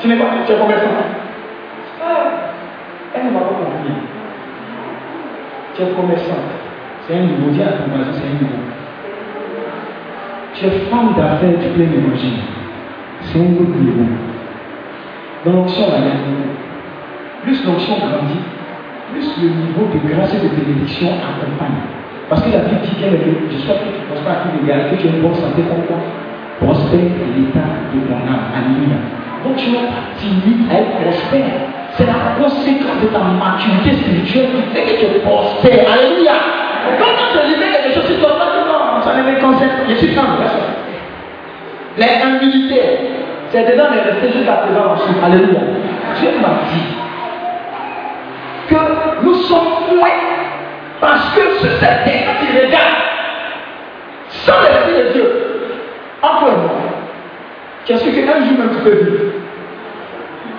Tu 0.00 0.08
n'es 0.08 0.16
pas, 0.16 0.24
tu 0.46 0.52
es 0.52 0.56
commerçant. 0.56 0.86
Ah, 2.02 2.06
elle 3.14 3.26
ne 3.26 3.30
va 3.30 3.40
pas 3.40 3.54
compris. 3.54 3.92
Tu 5.74 5.82
es 5.82 5.86
commerçant. 5.86 6.42
C'est 7.06 7.14
un 7.14 7.20
niveau. 7.20 7.50
Dis 7.50 7.62
à 7.62 7.72
ton 7.72 7.90
voisin, 7.90 8.12
c'est 8.12 8.26
un 8.26 8.32
niveau. 8.32 8.60
Tu 10.54 10.66
es 10.66 10.70
femme 10.90 11.14
d'affaires 11.16 11.58
du 11.58 11.68
plein 11.74 11.84
évangile. 11.84 12.38
C'est 13.22 13.38
un 13.38 13.42
autre 13.42 13.76
niveau. 13.78 14.08
Dans 15.44 15.52
l'onction, 15.52 15.90
la 15.90 15.98
même 15.98 16.18
Plus 17.42 17.64
l'onction 17.64 17.94
grandit, 17.98 18.40
plus 19.12 19.26
le 19.42 19.48
niveau 19.48 19.86
de 19.92 19.98
grâce 20.08 20.32
et 20.34 20.40
de 20.42 20.50
bénédiction 20.50 21.08
accompagne. 21.18 21.80
Parce 22.30 22.42
que 22.42 22.50
la 22.50 22.62
Bible 22.62 22.80
dit 22.86 22.94
qu'elle 22.94 23.14
est 23.14 23.26
je 23.50 23.58
souhaite 23.66 23.82
que 23.82 23.90
tu 23.90 24.02
prospères 24.06 24.32
à 24.32 24.40
toute 24.46 24.62
égalité, 24.62 24.96
que 24.96 25.02
tu 25.02 25.06
aies 25.08 25.16
une 25.18 25.22
bonne 25.22 25.34
santé 25.34 25.62
comme 25.66 25.82
toi. 25.90 25.98
Prospère 26.62 27.10
l'état 27.34 27.70
de 27.90 27.98
mon 28.06 28.22
âme. 28.22 28.54
Alléluia. 28.54 29.00
Donc 29.42 29.56
tu 29.56 29.74
n'es 29.74 29.88
pas 29.90 30.14
timide 30.20 30.68
à 30.70 30.74
être 30.78 30.94
prospère. 31.02 31.58
C'est 31.98 32.06
la 32.06 32.38
conséquence 32.38 33.02
de 33.02 33.08
ta 33.10 33.18
maturité 33.18 33.98
spirituelle 33.98 34.48
qui 34.54 34.62
fait 34.70 34.84
que 34.86 34.94
tu 34.94 35.04
es 35.10 35.18
prospère. 35.26 35.82
Alléluia. 35.90 36.38
Donc 36.86 36.94
quand 37.02 37.12
tu 37.34 37.38
livres 37.50 37.66
quelque 37.66 37.94
chose, 37.98 38.06
tu 38.06 38.14
ne 38.14 38.22
dois 38.22 38.38
pas 38.38 38.54
dire 38.54 38.62
non, 38.68 39.02
ça 39.02 39.10
ne 39.16 39.22
me 39.26 39.34
concerne. 39.42 39.90
Je 39.90 39.94
suis 39.98 40.14
calme. 40.14 40.38
Les 41.98 42.14
humilités, 42.22 43.18
c'est 43.50 43.66
dedans 43.66 43.90
mais 43.90 44.06
rester 44.06 44.38
jusqu'à 44.38 44.62
présent. 44.62 44.94
Alléluia. 45.18 45.66
Dieu 46.14 46.30
m'a 46.38 46.62
dit 46.70 46.86
que 48.70 49.24
nous 49.24 49.34
sommes 49.34 49.84
fouets 49.88 50.20
parce 51.00 51.34
que 51.34 51.40
ce 51.60 51.80
terre, 51.80 52.00
quand 52.04 52.46
il 52.46 52.66
regarde, 52.66 52.94
sans 54.28 54.60
l'esprit 54.60 55.02
de 55.02 55.12
Dieu, 55.12 55.26
entre 56.22 56.42
moi, 56.42 56.70
tu 57.84 57.92
as 57.94 57.98
su 57.98 58.12
qu'un 58.12 58.44
jour 58.44 58.58
même 58.58 58.70
tu 58.70 58.82
peux 58.82 58.90
vivre. 58.90 59.32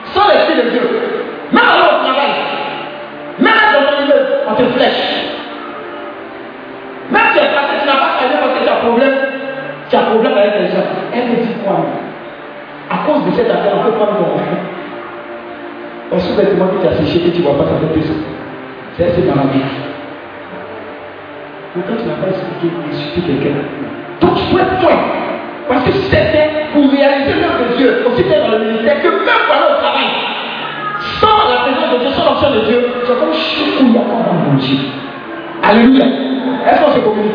Sans 0.05 0.27
l'esprit 0.27 0.55
de 0.55 0.69
Dieu, 0.71 0.81
même 1.51 1.63
alors 1.63 2.01
au 2.01 2.05
travail, 2.05 2.31
même 3.39 3.53
dans 3.73 3.91
ton 3.91 4.03
immeuble, 4.03 4.27
on 4.47 4.55
te 4.55 4.63
flèche. 4.77 5.25
Même 7.11 7.21
si 7.33 7.39
tu 7.39 7.45
tu 7.45 7.87
n'as 7.87 7.93
pas 7.93 8.19
gagné 8.19 8.35
parce 8.41 8.59
que 8.59 8.63
tu 8.63 8.69
as 8.69 8.75
problème, 8.75 9.15
tu 9.89 9.95
as 9.95 9.99
problème 9.99 10.37
avec 10.37 10.53
les 10.59 10.67
gens. 10.67 10.87
Elle 11.13 11.27
me 11.29 11.35
dit 11.45 11.53
quoi? 11.63 11.85
À 12.89 13.05
cause 13.05 13.25
de 13.25 13.31
cette 13.31 13.49
affaire, 13.49 13.73
on 13.79 13.83
peut 13.83 13.91
prendre 13.91 14.17
ton 14.17 14.33
enfant. 14.35 14.80
Se 16.19 16.33
fait 16.33 16.43
que 16.43 16.55
tu 16.55 16.87
as 16.87 16.97
séché 16.97 17.19
que 17.21 17.29
tu 17.29 17.41
ne 17.41 17.47
vois 17.47 17.57
pas, 17.57 17.71
ça 17.71 17.79
fait 17.79 17.93
plus. 17.93 18.11
C'est 18.97 19.25
dans 19.25 19.35
la 19.35 19.43
vie. 19.43 19.63
Quand 21.73 21.95
tu 21.97 22.03
n'as 22.03 22.19
pas 22.19 22.27
expliqué, 22.27 22.67
insulter 22.91 23.21
quelqu'un, 23.31 23.63
donc 24.19 24.35
tu 24.35 24.53
point. 24.53 24.99
Parce 25.69 25.83
que 25.85 25.91
c'était 25.93 26.67
pour 26.73 26.91
réaliser 26.91 27.39
l'œuvre 27.39 27.71
de 27.71 27.77
Dieu, 27.77 28.03
aussi 28.05 28.23
bien 28.23 28.41
dans 28.41 28.57
le 28.57 28.65
ministère 28.65 29.01
que 29.01 29.07
même 29.07 29.43
pendant 29.47 29.71
le 29.71 29.79
travail. 29.79 30.11
Sans 30.99 31.49
la 31.49 31.61
présence 31.63 31.93
de 31.93 31.99
Dieu, 31.99 32.09
sans 32.11 32.25
l'action 32.25 32.51
de 32.51 32.65
Dieu, 32.65 32.85
c'est 33.05 33.17
comme 33.17 33.33
Chikouya 33.33 34.01
dans 34.03 34.33
mon 34.33 34.57
Dieu. 34.57 34.77
Alléluia. 35.63 36.05
Est-ce 36.67 36.83
qu'on 36.83 36.91
se 36.91 36.99
communique 36.99 37.31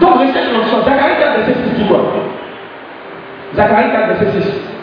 Donc, 0.00 0.14
recherche 0.14 0.48
l'onction. 0.54 0.78
Zacharie 0.84 1.18
4, 1.20 1.36
verset 1.36 1.54
6 1.76 1.82
dit 1.82 1.86
quoi 1.86 2.00
Zacharie 3.54 3.92
4, 3.92 4.06
verset 4.08 4.40
6. 4.40 4.73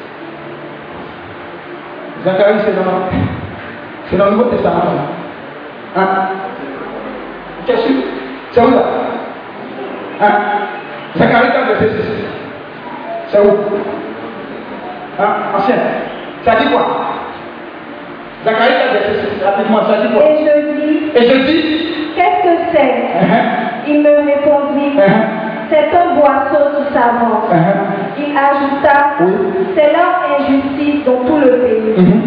Zacharie, 2.24 2.60
c'est 2.66 2.76
dans, 2.76 2.92
c'est 4.10 4.18
dans 4.18 4.26
le 4.26 4.32
Nouveau 4.32 4.50
Testament. 4.52 4.84
Hein? 5.96 6.08
Qu'est-ce 7.66 7.88
que 7.88 7.94
c'est 8.52 8.62
où 8.62 8.70
là 8.72 8.84
Hein? 10.22 10.32
Zacharie 11.18 11.48
4, 11.52 11.66
verset 11.68 11.90
6. 11.90 12.04
C'est 13.30 13.40
où? 13.40 13.58
Hein? 15.20 15.26
Ancien. 15.58 15.76
Ça 16.46 16.56
dit 16.56 16.68
quoi? 16.68 16.86
Zacharie 18.46 18.74
4, 18.74 18.94
verset 18.94 19.16
6. 19.40 19.44
Rapidement, 19.44 19.80
ça 19.88 19.98
dit 20.06 20.14
quoi? 20.14 20.24
Et 20.26 20.38
je 20.38 20.44
dis, 20.44 21.12
Et 21.16 21.22
je 21.28 21.36
dis 21.46 21.62
qu'est-ce 22.16 22.44
que 22.44 22.56
c'est? 22.72 22.94
Uh-huh, 23.20 23.88
Il 23.88 24.02
me 24.04 24.10
répondit, 24.10 24.92
uh-huh, 24.98 25.02
c'est 25.02 25.51
un 25.78 26.16
boisseau 26.16 26.64
qui 26.78 26.94
s'avance. 26.94 27.50
uh-huh. 27.52 28.20
Il 28.20 28.38
ajouta, 28.38 28.96
Oui. 29.22 29.34
c'est 29.76 29.92
leur 29.94 30.40
injustice 30.40 31.06
dans 31.06 31.26
tout 31.26 31.38
le 31.38 31.52
pays. 31.60 31.94
Mhm. 31.98 32.22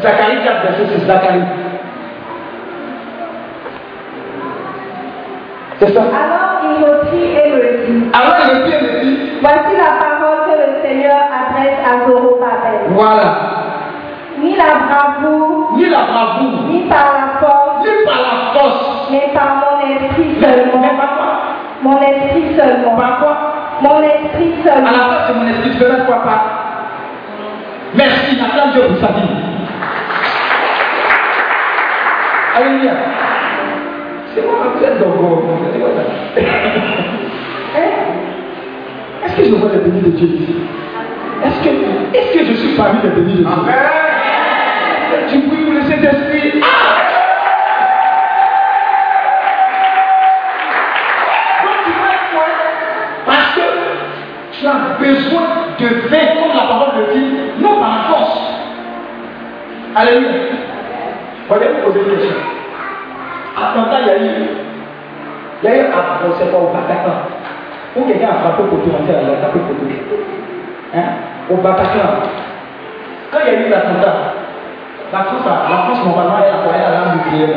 Zacharie 0.00 0.38
4, 0.44 0.62
verset 0.62 0.86
6. 0.98 1.06
Zacharie. 1.06 1.42
C'est 5.80 5.94
ça. 5.94 6.00
Alors 6.02 6.60
il 6.64 6.84
reprit 6.84 7.36
et 7.36 7.52
me 7.52 7.86
dit, 7.86 8.10
Alors 8.12 8.36
le 8.52 8.64
pied 8.64 8.80
me 8.80 9.00
dit, 9.04 9.18
voici 9.40 9.76
la 9.76 9.92
parole 10.02 10.38
que 10.46 10.58
le 10.58 10.82
Seigneur 10.82 11.16
adresse 11.16 11.78
à 11.86 12.08
Zorobabel. 12.08 12.80
voilà, 12.90 13.34
Ni 14.40 14.56
la 14.56 14.64
bravoure, 14.88 15.72
ni 15.76 15.86
la 15.88 15.98
bravoure, 15.98 16.62
ni 16.68 16.80
par 16.88 17.12
la 17.14 17.38
force, 17.40 17.86
ni 17.86 18.04
par 18.06 18.18
la 18.18 18.60
force, 18.60 19.08
mais 19.12 19.30
par 19.32 19.57
Mon 21.88 22.02
esprit 22.02 22.54
seulement. 22.56 22.96
Par 22.96 23.18
quoi? 23.18 23.34
Mon 23.80 24.02
esprit 24.02 24.52
À 24.64 24.68
la 24.68 24.74
seulement. 24.74 24.90
fin, 24.90 25.16
c'est 25.26 25.34
mon 25.34 25.46
esprit, 25.48 25.70
tu 25.70 25.78
peux 25.78 25.88
mettre 25.90 26.06
quoi 26.06 26.22
pas 26.22 26.42
Merci, 27.94 28.38
acclame 28.44 28.72
Dieu 28.72 28.82
pour 28.88 28.98
sa 28.98 29.06
vie. 29.14 29.28
Alléluia. 32.56 32.92
C'est 34.34 34.42
moi, 34.42 34.56
vous 34.76 34.84
êtes 34.84 35.00
dans 35.00 35.08
vos. 35.10 35.42
C'est 35.72 35.78
quoi 35.78 35.88
ça 35.96 36.02
Hein? 37.76 37.90
Est-ce 39.24 39.36
que 39.36 39.44
je 39.44 39.50
vois 39.54 39.70
les 39.72 39.78
bénis 39.78 40.00
de 40.02 40.10
Dieu 40.10 40.26
ici? 40.28 40.56
Est-ce 41.44 41.60
que, 41.62 41.68
est 42.16 42.38
que 42.38 42.44
je 42.46 42.52
suis 42.54 42.76
parmi 42.76 42.98
les 43.02 43.10
bénis 43.10 43.32
de 43.34 43.38
Dieu? 43.38 43.46
Tu 45.28 45.38
pries 45.40 45.64
pour 45.64 45.74
le 45.74 45.82
Saint-Esprit. 45.82 46.27
Alléluia. 59.98 60.30
Vous 61.48 61.54
poser 61.54 62.00
une 62.00 62.10
question. 62.10 62.36
Atlanta, 63.56 63.98
il 64.00 64.06
y 64.06 64.10
a 64.10 64.16
eu. 64.18 64.46
Il 65.60 65.68
y 65.68 65.72
a 65.72 65.76
eu 65.76 65.86
un 65.86 66.22
procès 66.22 66.44
au 66.54 66.70
Bataclan. 66.72 67.18
Où 67.96 68.04
quelqu'un 68.04 68.28
a 68.28 68.34
frappé 68.34 68.62
pour 68.70 68.78
tourner 68.78 69.10
à 69.10 69.22
la 69.22 69.36
tape 69.42 69.52
pour 69.52 69.74
Hein? 70.94 71.02
Au 71.50 71.56
Bataclan. 71.56 72.22
Quand 73.32 73.38
il 73.44 73.52
y 73.52 73.56
a 73.56 73.66
eu 73.66 73.70
l'attentat, 73.70 74.34
la 75.12 75.18
France, 75.24 75.42
a, 75.46 75.68
la 75.68 75.76
France 75.78 76.04
normalement, 76.04 76.38
elle 76.46 76.54
a 76.54 76.58
appelé 76.58 76.84
à 76.84 76.90
l'arme 76.92 77.18
nucléaire. 77.18 77.56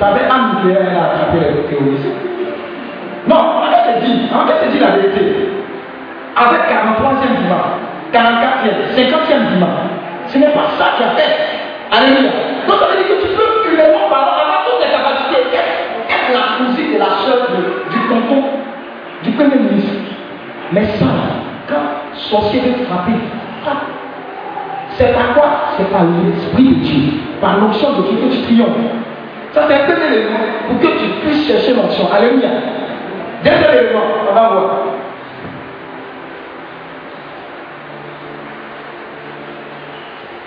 Ça 0.00 0.08
avait 0.08 0.26
arme 0.28 0.56
nucléaire, 0.56 0.88
elle 0.90 0.96
a 0.96 1.04
attrapé 1.04 1.38
les 1.38 1.62
terroristes. 1.70 2.18
Non, 3.28 3.62
on 3.62 3.70
se 3.70 4.04
dire, 4.04 4.28
on 4.34 4.48
se 4.48 4.70
dire 4.72 4.88
la 4.88 4.96
vérité. 4.96 5.52
Avec 6.34 6.60
43e 6.66 7.36
dimanche, 7.38 7.78
44e, 8.12 8.96
50e 8.96 9.52
dimanche, 9.52 9.99
ce 10.32 10.38
n'est 10.38 10.54
pas 10.54 10.70
ça 10.78 10.92
qui 10.96 11.02
a 11.02 11.10
fait. 11.16 11.36
Alléluia. 11.90 12.30
Donc 12.66 12.78
ça 12.78 12.86
veut 12.86 13.02
dire 13.02 13.16
que 13.16 13.22
tu 13.22 13.28
peux 13.34 13.72
humainement 13.72 14.08
parler, 14.08 14.30
avoir 14.30 14.64
toutes 14.64 14.80
les 14.84 14.90
capacités, 14.90 15.42
être 15.56 16.30
la 16.32 16.64
cousine 16.64 16.94
et 16.94 16.98
la 16.98 17.10
soeur 17.24 17.48
du 17.90 17.98
canton, 18.08 18.44
du 19.24 19.30
premier 19.32 19.56
ministre? 19.56 19.94
Mais 20.72 20.84
ça, 20.84 21.06
quand 21.68 22.14
sorcier 22.14 22.60
veut 22.60 22.84
frapper, 22.84 23.18
c'est 24.96 25.12
par 25.12 25.34
quoi 25.34 25.50
C'est 25.76 25.90
par 25.90 26.02
l'esprit 26.04 26.68
de 26.68 26.74
Dieu, 26.74 27.12
par 27.40 27.58
l'onction 27.58 27.92
de 27.94 28.02
Dieu 28.08 28.18
que 28.28 28.34
tu 28.34 28.42
triomphes. 28.42 28.68
Ça, 29.52 29.62
c'est 29.66 29.74
un 29.74 30.12
élément 30.12 30.38
pour 30.68 30.78
que 30.78 30.86
tu 30.86 31.06
puisses 31.22 31.48
chercher 31.48 31.74
l'onction. 31.74 32.08
Alléluia. 32.12 32.48
Deuxième 33.42 33.74
élément, 33.74 34.02
on 34.30 34.34
va 34.34 34.48
voir. 34.48 34.70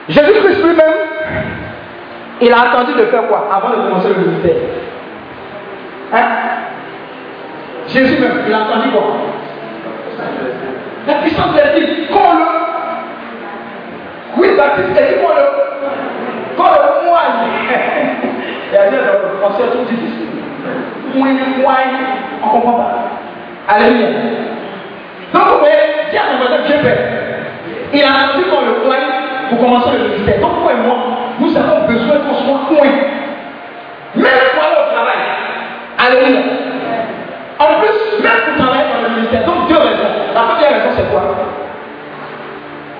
Jésus-Christ 0.09 0.63
lui-même, 0.63 0.93
il 2.41 2.51
a 2.51 2.61
attendu 2.61 2.93
de 2.93 3.05
faire 3.05 3.27
quoi? 3.27 3.47
Avant 3.51 3.69
de 3.69 3.87
commencer 3.87 4.09
le 4.09 4.15
ministère 4.15 4.55
Hein? 6.13 6.25
Jésus 7.87 8.19
même, 8.19 8.43
il 8.47 8.53
a 8.53 8.57
attendu 8.63 8.89
quoi? 8.89 9.03
La 11.07 11.13
puissance 11.15 11.51
de 11.53 11.57
l'Esprit, 11.57 12.07
qu'on 12.07 12.33
le. 12.33 12.45
Oui, 14.37 14.47
Baptiste, 14.57 14.89
et 14.99 15.21
qu'on 15.21 15.29
le. 15.29 15.43
Qu'on 16.57 16.63
le 16.63 17.07
moigne. 17.07 17.49
Il 18.71 18.75
y 18.75 18.77
a 18.77 18.89
dire 18.89 18.99
le 18.99 19.37
français 19.39 19.63
tout 19.71 19.85
difficile. 19.89 20.27
Moigne, 21.15 21.37
moigne, 21.61 21.97
on 22.41 22.45
ne 22.47 22.51
comprend 22.51 22.73
pas. 22.73 22.93
Alléluia. 23.67 24.07
Donc 25.33 25.43
vous 25.43 25.59
voyez, 25.59 25.75
tiens, 26.11 26.21
on 26.35 26.43
va 26.43 26.57
dire 26.57 26.65
Dieu 26.67 26.75
Père. 26.83 26.97
Il 27.93 28.03
a 28.03 28.07
attendu 28.07 28.45
qu'on 28.45 28.61
le 28.61 28.85
moigne 28.85 29.12
commencer 29.57 29.89
le 29.97 30.09
ministère. 30.09 30.39
Donc, 30.41 30.61
toi 30.61 30.71
et 30.71 30.87
moi, 30.87 30.95
nous 31.39 31.57
avons 31.57 31.87
besoin 31.87 32.15
qu'on 32.17 32.35
soit 32.35 32.61
loin. 32.69 32.91
Même 34.15 34.45
pour 34.53 34.63
aller 34.63 34.77
au 34.77 34.93
travail. 34.93 35.21
Alléluia. 35.97 36.41
En 37.59 37.79
plus, 37.81 38.23
même 38.23 38.41
pour 38.45 38.63
travailler 38.63 38.85
dans 38.93 39.09
le 39.09 39.15
ministère. 39.15 39.45
Donc, 39.45 39.67
deux 39.67 39.77
raisons. 39.77 40.11
La 40.33 40.41
première 40.41 40.69
raison, 40.69 40.89
c'est 40.95 41.09
quoi? 41.11 41.21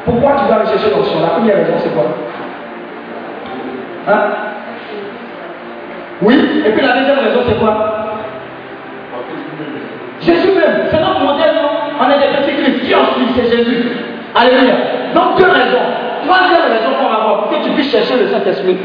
Pourquoi 0.06 0.32
tu 0.40 0.46
dois 0.48 0.56
aller 0.58 0.70
chercher 0.70 0.90
l'option? 0.90 1.22
La 1.22 1.30
première 1.30 1.56
raison, 1.58 1.74
c'est 1.78 1.94
quoi? 1.94 2.06
Hein? 4.08 4.30
Oui. 6.22 6.64
Et 6.66 6.70
puis 6.72 6.86
la 6.86 6.94
deuxième 6.98 7.20
raison, 7.20 7.40
c'est 7.48 7.60
quoi? 7.60 7.74
Jésus 10.22 10.52
même. 10.54 10.88
C'est 10.90 11.00
notre 11.00 11.20
modèle, 11.20 11.56
non? 11.56 11.70
On 12.00 12.10
est 12.10 12.20
des 12.20 12.38
petits 12.38 12.64
Christ. 12.64 12.86
Qui 12.86 12.96
en 12.96 13.00
C'est 13.36 13.58
Jésus. 13.58 13.88
Alléluia. 14.36 14.74
Donc, 15.14 15.38
deux 15.38 15.50
raisons. 15.50 16.13
Troisième 16.26 16.62
raison 16.72 16.92
qu'on 17.00 17.10
va 17.10 17.20
voir, 17.24 17.38
pour 17.42 17.50
que 17.50 17.64
tu 17.64 17.70
puisses 17.72 17.92
chercher 17.92 18.18
le 18.18 18.28
Saint-Esprit, 18.28 18.78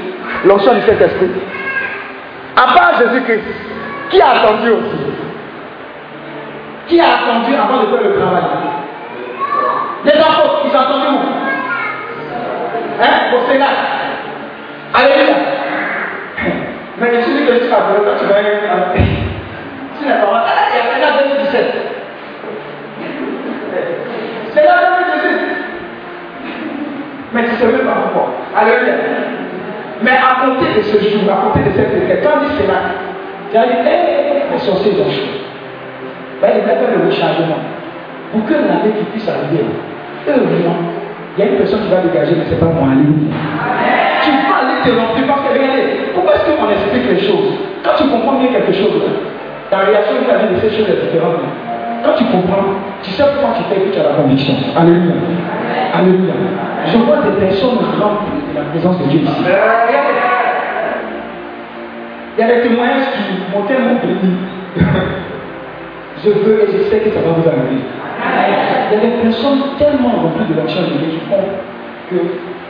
l'onction 0.44 0.74
du 0.74 0.80
Saint-Esprit. 0.82 1.30
À 2.56 2.74
part 2.74 2.98
Jésus-Christ, 2.98 3.44
qui 4.10 4.20
a 4.20 4.30
attendu 4.30 4.70
aussi? 4.70 4.96
Qui 6.88 7.00
a 7.00 7.04
attendu 7.04 7.54
avant 7.54 7.82
de 7.82 7.86
faire 7.86 8.02
le 8.02 8.18
travail? 8.18 8.42
Les 10.04 10.12
apôtres, 10.12 10.62
ils 10.64 10.76
ont 10.76 10.80
attendu 10.80 11.06
où? 11.06 11.18
Hein? 13.00 13.16
Au 13.34 13.50
Sénat. 13.50 13.66
Alléluia. 14.94 15.34
Mais 16.98 17.14
je 17.14 17.20
suis 17.20 17.34
dit 17.34 17.46
que 17.46 17.64
tu 17.64 17.68
vas 17.68 17.76
quand 17.76 18.18
tu 18.18 18.24
vas 18.24 18.36
aller. 18.36 18.58
Tu 20.00 20.08
n'as 20.08 20.16
pas. 20.16 20.46
Il 20.72 21.00
y 21.00 21.04
a 21.04 21.10
2017. 21.22 21.74
C'est 24.54 24.64
là 24.64 24.74
2018. 25.22 25.47
Mais 27.32 27.44
tu 27.44 27.50
ne 27.52 27.56
sais 27.56 27.66
même 27.66 27.86
pas 27.86 28.08
pourquoi. 28.08 28.32
Alléluia. 28.56 28.94
Mais 30.02 30.16
à 30.16 30.46
compter 30.46 30.78
de 30.78 30.82
ce 30.82 30.96
jour, 31.10 31.28
à 31.30 31.48
compter 31.48 31.68
de 31.68 31.74
cette 31.76 31.92
défaite, 31.92 32.22
quand 32.22 32.40
il 32.42 32.54
cela, 32.56 32.78
tu 33.50 33.56
as 33.56 33.66
dit, 33.66 33.88
hé, 33.88 34.48
les 34.52 34.58
sorciers 34.58 34.92
ont. 35.00 35.10
Ben, 36.40 36.50
il 36.54 36.62
va 36.62 36.76
faire 36.78 36.94
le 36.96 37.06
rechargement. 37.06 37.60
Pour 38.32 38.44
que 38.46 38.54
la 38.54 38.80
vie 38.84 38.94
puisse 39.12 39.28
arriver. 39.28 39.64
Moi, 39.64 40.36
il 41.36 41.44
y 41.44 41.46
a 41.46 41.50
une 41.50 41.58
personne 41.58 41.82
qui 41.82 41.88
va 41.88 42.00
dégager, 42.00 42.34
mais 42.36 42.44
ce 42.44 42.50
n'est 42.50 42.60
pas 42.60 42.66
moi. 42.66 42.88
Alléluia. 42.92 43.34
Tu 44.22 44.30
vas 44.30 44.58
aller 44.62 44.78
te 44.84 44.90
remplir 44.94 45.26
parce 45.26 45.42
que 45.42 45.52
regardez, 45.54 45.82
pourquoi 46.14 46.34
est-ce 46.34 46.44
qu'on 46.44 46.70
explique 46.70 47.08
les 47.10 47.20
choses? 47.26 47.54
Quand 47.82 47.94
tu 47.96 48.04
comprends 48.08 48.38
bien 48.38 48.52
quelque 48.52 48.72
chose, 48.72 49.02
ta 49.70 49.78
réaction 49.78 50.16
vis-à-vis 50.22 50.54
de 50.54 50.60
ces 50.60 50.70
choses 50.76 50.88
est 50.90 51.00
différente. 51.06 51.42
Quand 52.04 52.14
tu 52.16 52.24
comprends, 52.24 52.64
tu 53.02 53.10
sais 53.10 53.22
pourquoi 53.22 53.56
tu 53.56 53.62
fais 53.64 53.80
que 53.80 53.94
tu 53.94 54.00
as 54.00 54.04
la 54.04 54.14
conviction. 54.14 54.54
Alléluia. 54.76 55.14
Alléluia. 55.94 56.34
Je 56.86 56.98
vois 56.98 57.16
des 57.16 57.44
personnes 57.44 57.78
remplies 57.78 58.42
de 58.52 58.58
la 58.58 58.64
présence 58.70 58.98
de 58.98 59.04
Dieu 59.04 59.20
ici. 59.20 59.42
Il 62.36 62.40
y 62.40 62.44
a 62.44 62.54
des 62.54 62.62
témoignages 62.62 63.08
qui 63.14 63.52
m'ont 63.52 63.64
tellement 63.64 63.94
béni. 64.02 64.36
Je 66.24 66.30
veux 66.30 66.62
et 66.62 66.66
je 66.72 66.82
sais 66.90 66.98
que 66.98 67.10
ça 67.10 67.20
va 67.20 67.30
vous 67.30 67.48
arriver. 67.48 67.82
Il 68.90 68.96
y 68.96 69.00
a 69.00 69.00
des 69.00 69.22
personnes 69.22 69.60
tellement 69.78 70.10
remplies 70.10 70.52
de 70.52 70.58
l'action 70.58 70.82
de 70.82 70.98
Dieu 70.98 71.06
qui 71.12 71.20
font 71.30 71.44
que 72.10 72.16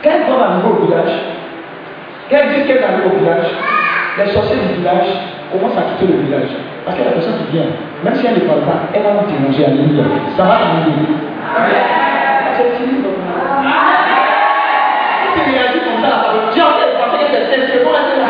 quand 0.03 0.09
elles 0.11 0.31
vont 0.31 0.39
arriver 0.39 0.67
au 0.69 0.85
village, 0.85 1.13
quand 2.29 2.37
elles 2.37 2.53
disent 2.53 2.67
qu'elles 2.67 2.83
arrivent 2.83 3.11
au 3.11 3.17
village, 3.17 3.47
les 4.25 4.31
sorciers 4.31 4.57
du 4.57 4.79
village 4.79 5.09
commencent 5.51 5.77
à 5.77 5.83
quitter 5.93 6.11
le 6.11 6.19
village. 6.23 6.51
Parce 6.85 6.97
que 6.97 7.03
la 7.03 7.11
personne 7.11 7.37
qui 7.45 7.57
vient, 7.57 7.69
même 8.03 8.15
si 8.15 8.25
elle 8.25 8.35
ne 8.35 8.47
parle 8.47 8.61
pas, 8.61 8.89
elle 8.93 9.03
va 9.03 9.11
vous 9.19 9.27
déranger. 9.29 9.65
Alléluia. 9.65 10.03
Ça 10.35 10.43
va 10.43 10.53
arriver. 10.59 10.93
C'est 12.55 12.71
fini. 12.77 13.03
Si 15.19 15.27
tu 15.35 15.41
réagis 15.51 15.81
comme 15.85 16.01
ça, 16.03 16.33
veut 16.33 16.51
dire 16.53 16.65
que 16.65 16.85
parce 16.97 17.13
que 17.13 17.25
c'est 17.29 17.83
bon, 17.83 17.91
reste 17.91 18.17
là. 18.17 18.29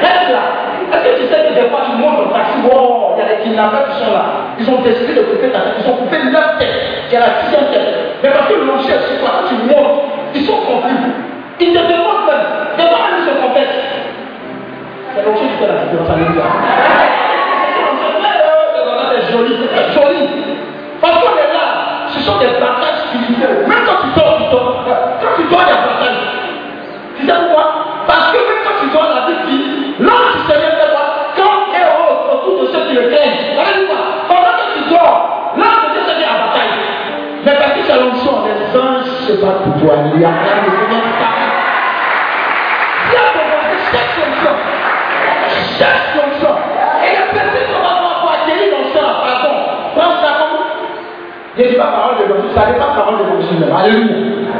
Reste 0.00 0.28
là. 0.32 0.42
Est-ce 0.86 1.02
que 1.02 1.12
tu 1.18 1.26
sais 1.28 1.40
que 1.48 1.52
des 1.54 1.68
fois 1.68 1.82
tu 1.90 1.98
montes 1.98 2.18
le 2.22 2.30
taxi, 2.30 2.62
wow, 2.62 3.18
il 3.18 3.18
y 3.18 3.26
a 3.26 3.28
des 3.34 3.42
kidnappeurs 3.42 3.90
qui 3.90 4.04
sont 4.04 4.12
là. 4.12 4.54
Ils 4.58 4.68
ont 4.70 4.80
décidé 4.82 5.14
de 5.14 5.22
couper 5.26 5.50
ta 5.50 5.60
tête. 5.60 5.82
Ils 5.82 5.90
ont 5.90 5.96
coupé 5.98 6.16
leur 6.30 6.56
tête, 6.58 7.10
qui 7.10 7.16
est 7.16 7.20
la 7.20 7.42
sixième 7.42 7.66
tête. 7.74 8.22
Mais 8.22 8.30
parce 8.30 8.46
que 8.46 8.54
c'est 8.54 9.18
quoi 9.20 9.44
tu 9.50 9.54
montes, 9.66 10.06
ils 10.34 10.46
sont 10.46 10.60
confus. 10.62 11.10
Ils 11.58 11.72
te 11.74 11.78
demandent 11.78 12.26
même. 12.30 12.46
Devant 12.78 13.02
ils 13.18 13.24
se 13.26 13.34
confessent. 13.42 13.82
C'est 15.16 15.24
l'objet 15.24 15.48
qui 15.48 15.56
fait 15.56 15.66
la 15.66 15.80
différence. 15.84 16.10
Alléluia. 16.10 16.44
C'est 19.08 19.32
joli, 19.32 19.56
c'est 19.56 19.92
joli. 19.96 20.28
Parce 21.00 21.16
qu'on 21.16 21.36
est 21.40 21.52
là, 21.56 21.66
ce 22.08 22.20
sont 22.20 22.36
des 22.38 22.52
batailles 22.60 23.00
spirituelles. 23.08 23.64
Même 23.66 23.82
quand 23.86 24.04
tu 24.04 24.08
dors, 24.12 24.36
tu 24.36 24.44
dors. 24.52 24.84
Quand 24.84 25.32
tu 25.36 25.48
dors, 25.48 25.62
il 25.64 25.68
y 25.68 25.72
a 25.72 25.80
bataille. 25.88 26.20
Tu 27.16 27.26
sais 27.26 27.32
pourquoi 27.32 27.64
Parce 28.06 28.30
que 28.32 28.36
même 28.36 28.60
quand 28.60 28.76
tu 28.80 28.86
dors, 28.92 29.08
la 29.08 29.24
vie 29.24 29.40
dit, 29.48 29.94
l'homme 30.00 30.28
tu 30.36 30.52
sais 30.52 30.58
bien 30.60 30.72
quoi 30.84 31.32
Quand 31.32 31.72
et 31.72 31.84
rose 31.96 32.20
autour 32.36 32.60
de 32.60 32.66
ceux 32.66 32.84
qui 32.88 32.94
le 32.94 33.08
craignent. 33.08 33.56
Regardez-moi, 33.56 33.96
pendant 34.28 34.52
que 34.52 34.66
tu 34.76 34.80
dors, 34.92 35.56
l'homme 35.56 35.80
te 35.80 35.88
dit 35.96 36.04
c'est 36.04 36.18
bien 36.20 36.28
la 36.28 36.38
bataille. 36.44 36.76
Mais 37.40 37.56
parce 37.56 37.72
que 37.72 37.80
c'est 37.88 37.96
l'onction, 37.96 38.32
les 38.44 38.68
anges 38.76 39.08
se 39.24 39.32
battent 39.40 39.64
pour 39.64 39.80
toi. 39.80 39.94
Il 40.12 40.20
y 40.20 40.24
a 40.24 40.28
rien 40.28 40.60
de 40.60 40.85
je 51.56 51.62
ne 51.62 51.68
dis 51.68 51.76
pas 51.76 51.88
parole 51.88 52.20
de 52.20 52.28
l'onction, 52.28 52.52
ça 52.52 52.68
n'est 52.68 52.76
pas 52.78 52.92
parole 52.92 53.16
de 53.16 53.24
l'onction. 53.32 53.56
Alléluia. 53.72 54.52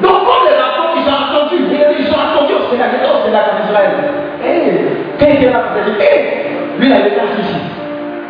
Donc, 0.00 0.24
comme 0.24 0.48
les 0.48 0.56
apôtres, 0.56 0.96
ils 0.96 1.04
ont 1.04 1.20
entendu, 1.28 1.60
ils 1.68 2.08
ont 2.08 2.16
entendu 2.24 2.52
au 2.56 2.64
Sénat, 2.72 2.88
ils 2.88 2.96
étaient 2.96 3.12
au 3.12 3.20
Sénat 3.20 3.44
en 3.52 3.68
Israël. 3.68 3.92
Hé, 4.40 4.96
quand 5.20 5.26
il 5.28 5.36
était 5.36 5.52
là, 5.52 5.60
il 5.76 5.92
dit, 5.92 6.00
hé, 6.00 6.56
lui, 6.80 6.88
il 6.88 6.96
été 7.04 7.20
ici. 7.36 7.60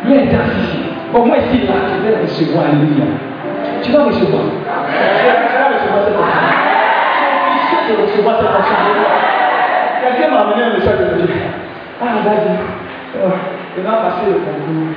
Lui, 0.03 0.15
il 0.15 0.23
était 0.27 0.35
ici. 0.35 0.83
Au 1.15 1.23
moins, 1.23 1.39
s'il 1.47 1.63
a, 1.63 1.79
tu 1.87 2.03
vas 2.03 2.19
recevoir, 2.19 2.65
alléluia. 2.67 3.07
Tu 3.81 3.91
vas 3.91 4.03
recevoir. 4.03 4.43
Tu 4.51 5.55
vas 5.55 5.71
recevoir 5.71 5.99
cette 6.03 6.19
onction. 6.19 6.51
Tu 7.71 7.71
es 7.71 7.95
de 7.95 8.01
recevoir 8.03 8.35
cette 8.35 8.51
onction. 8.51 8.75
Quelqu'un 10.03 10.27
m'a 10.27 10.39
amené 10.43 10.63
un 10.63 10.73
message 10.75 10.99
de 10.99 11.23
dire, 11.23 11.35
ah, 12.03 12.19
vas-y, 12.19 12.51
il 13.77 13.83
va 13.83 13.91
passer 13.91 14.27
le 14.27 14.43
concours, 14.43 14.91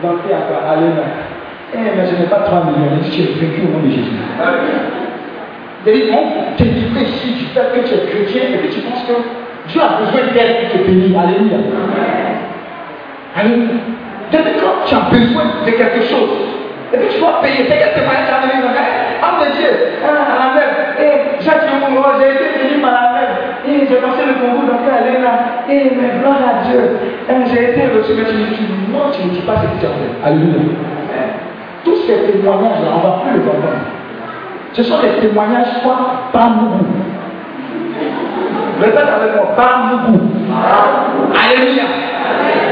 d'entrer 0.00 0.32
à 0.32 0.72
Alléluia. 0.72 1.33
Eh, 1.74 1.90
mais 1.96 2.06
je 2.06 2.14
n'ai 2.22 2.28
pas 2.28 2.46
3 2.46 2.70
millions. 2.70 2.94
Il 3.02 3.02
dit, 3.02 3.10
tu 3.10 3.22
es 3.22 3.34
vaincu 3.34 3.66
au 3.66 3.72
nom 3.74 3.82
de 3.82 3.90
Jésus. 3.90 4.14
David, 5.84 6.04
on 6.14 6.56
t'éduque 6.56 7.02
ici, 7.02 7.34
tu 7.38 7.44
fais 7.52 7.66
que 7.74 7.86
tu 7.86 7.94
es 7.94 8.06
chrétien, 8.06 8.42
et 8.54 8.58
puis 8.58 8.70
tu 8.70 8.80
penses 8.80 9.04
que 9.04 9.12
Dieu 9.68 9.80
a 9.82 10.00
besoin 10.00 10.32
d'aide 10.32 10.70
pour 10.70 10.80
te 10.80 10.86
bénir. 10.86 11.18
Alléluia. 11.18 11.58
Alléluia. 13.36 13.74
David, 14.32 14.54
quand 14.62 14.86
tu 14.86 14.94
as 14.94 15.10
besoin 15.10 15.44
de 15.66 15.70
quelque 15.70 16.02
chose, 16.06 16.54
et 16.92 16.96
puis 16.96 17.08
tu 17.10 17.18
dois 17.18 17.42
payer, 17.42 17.66
c'est 17.68 17.76
quel 17.76 17.92
témoignage 17.92 18.28
tu 18.28 18.32
as 18.32 18.40
donné 18.40 18.64
Homme 18.64 19.40
de 19.42 19.48
Dieu, 19.56 19.70
à 20.00 20.14
la 20.14 20.48
même, 20.54 20.74
et 21.00 21.42
Jacques 21.42 21.66
Yomoro, 21.68 22.16
j'ai 22.20 22.32
été 22.32 22.46
béni 22.54 22.80
par 22.80 22.92
la 22.92 23.08
même, 23.18 23.34
et 23.66 23.86
j'ai 23.88 23.96
passé 23.98 24.22
le 24.24 24.34
concours 24.40 24.78
elle 24.78 25.16
est 25.16 25.20
là, 25.20 25.64
et 25.68 25.90
mais 25.96 26.20
gloire 26.20 26.38
à 26.38 26.64
Dieu, 26.64 26.80
hein, 27.28 27.44
j'ai 27.50 27.72
été 27.72 27.82
reçu, 27.92 28.12
mais 28.16 28.24
tu 28.24 28.32
ne 28.32 29.30
dis 29.30 29.40
pas 29.40 29.56
ce 29.56 29.66
que 29.66 29.80
tu 29.80 29.86
as 29.86 29.96
fait. 30.00 30.12
Alléluia. 30.24 30.80
Tous 31.84 31.96
ces 32.06 32.32
témoignages-là, 32.32 32.90
on 32.92 32.98
ne 32.98 33.02
va 33.02 33.20
plus 33.22 33.40
les 33.40 33.48
entendre. 33.48 33.84
Ce 34.72 34.82
sont 34.82 34.98
des 35.00 35.20
témoignages 35.20 35.82
quoi 35.82 35.96
Par 36.32 36.50
nous. 36.50 36.70
Répète 38.80 39.08
avec 39.08 39.36
moi, 39.36 39.54
par 39.54 39.92
nous. 40.08 40.20
Alléluia. 41.32 41.84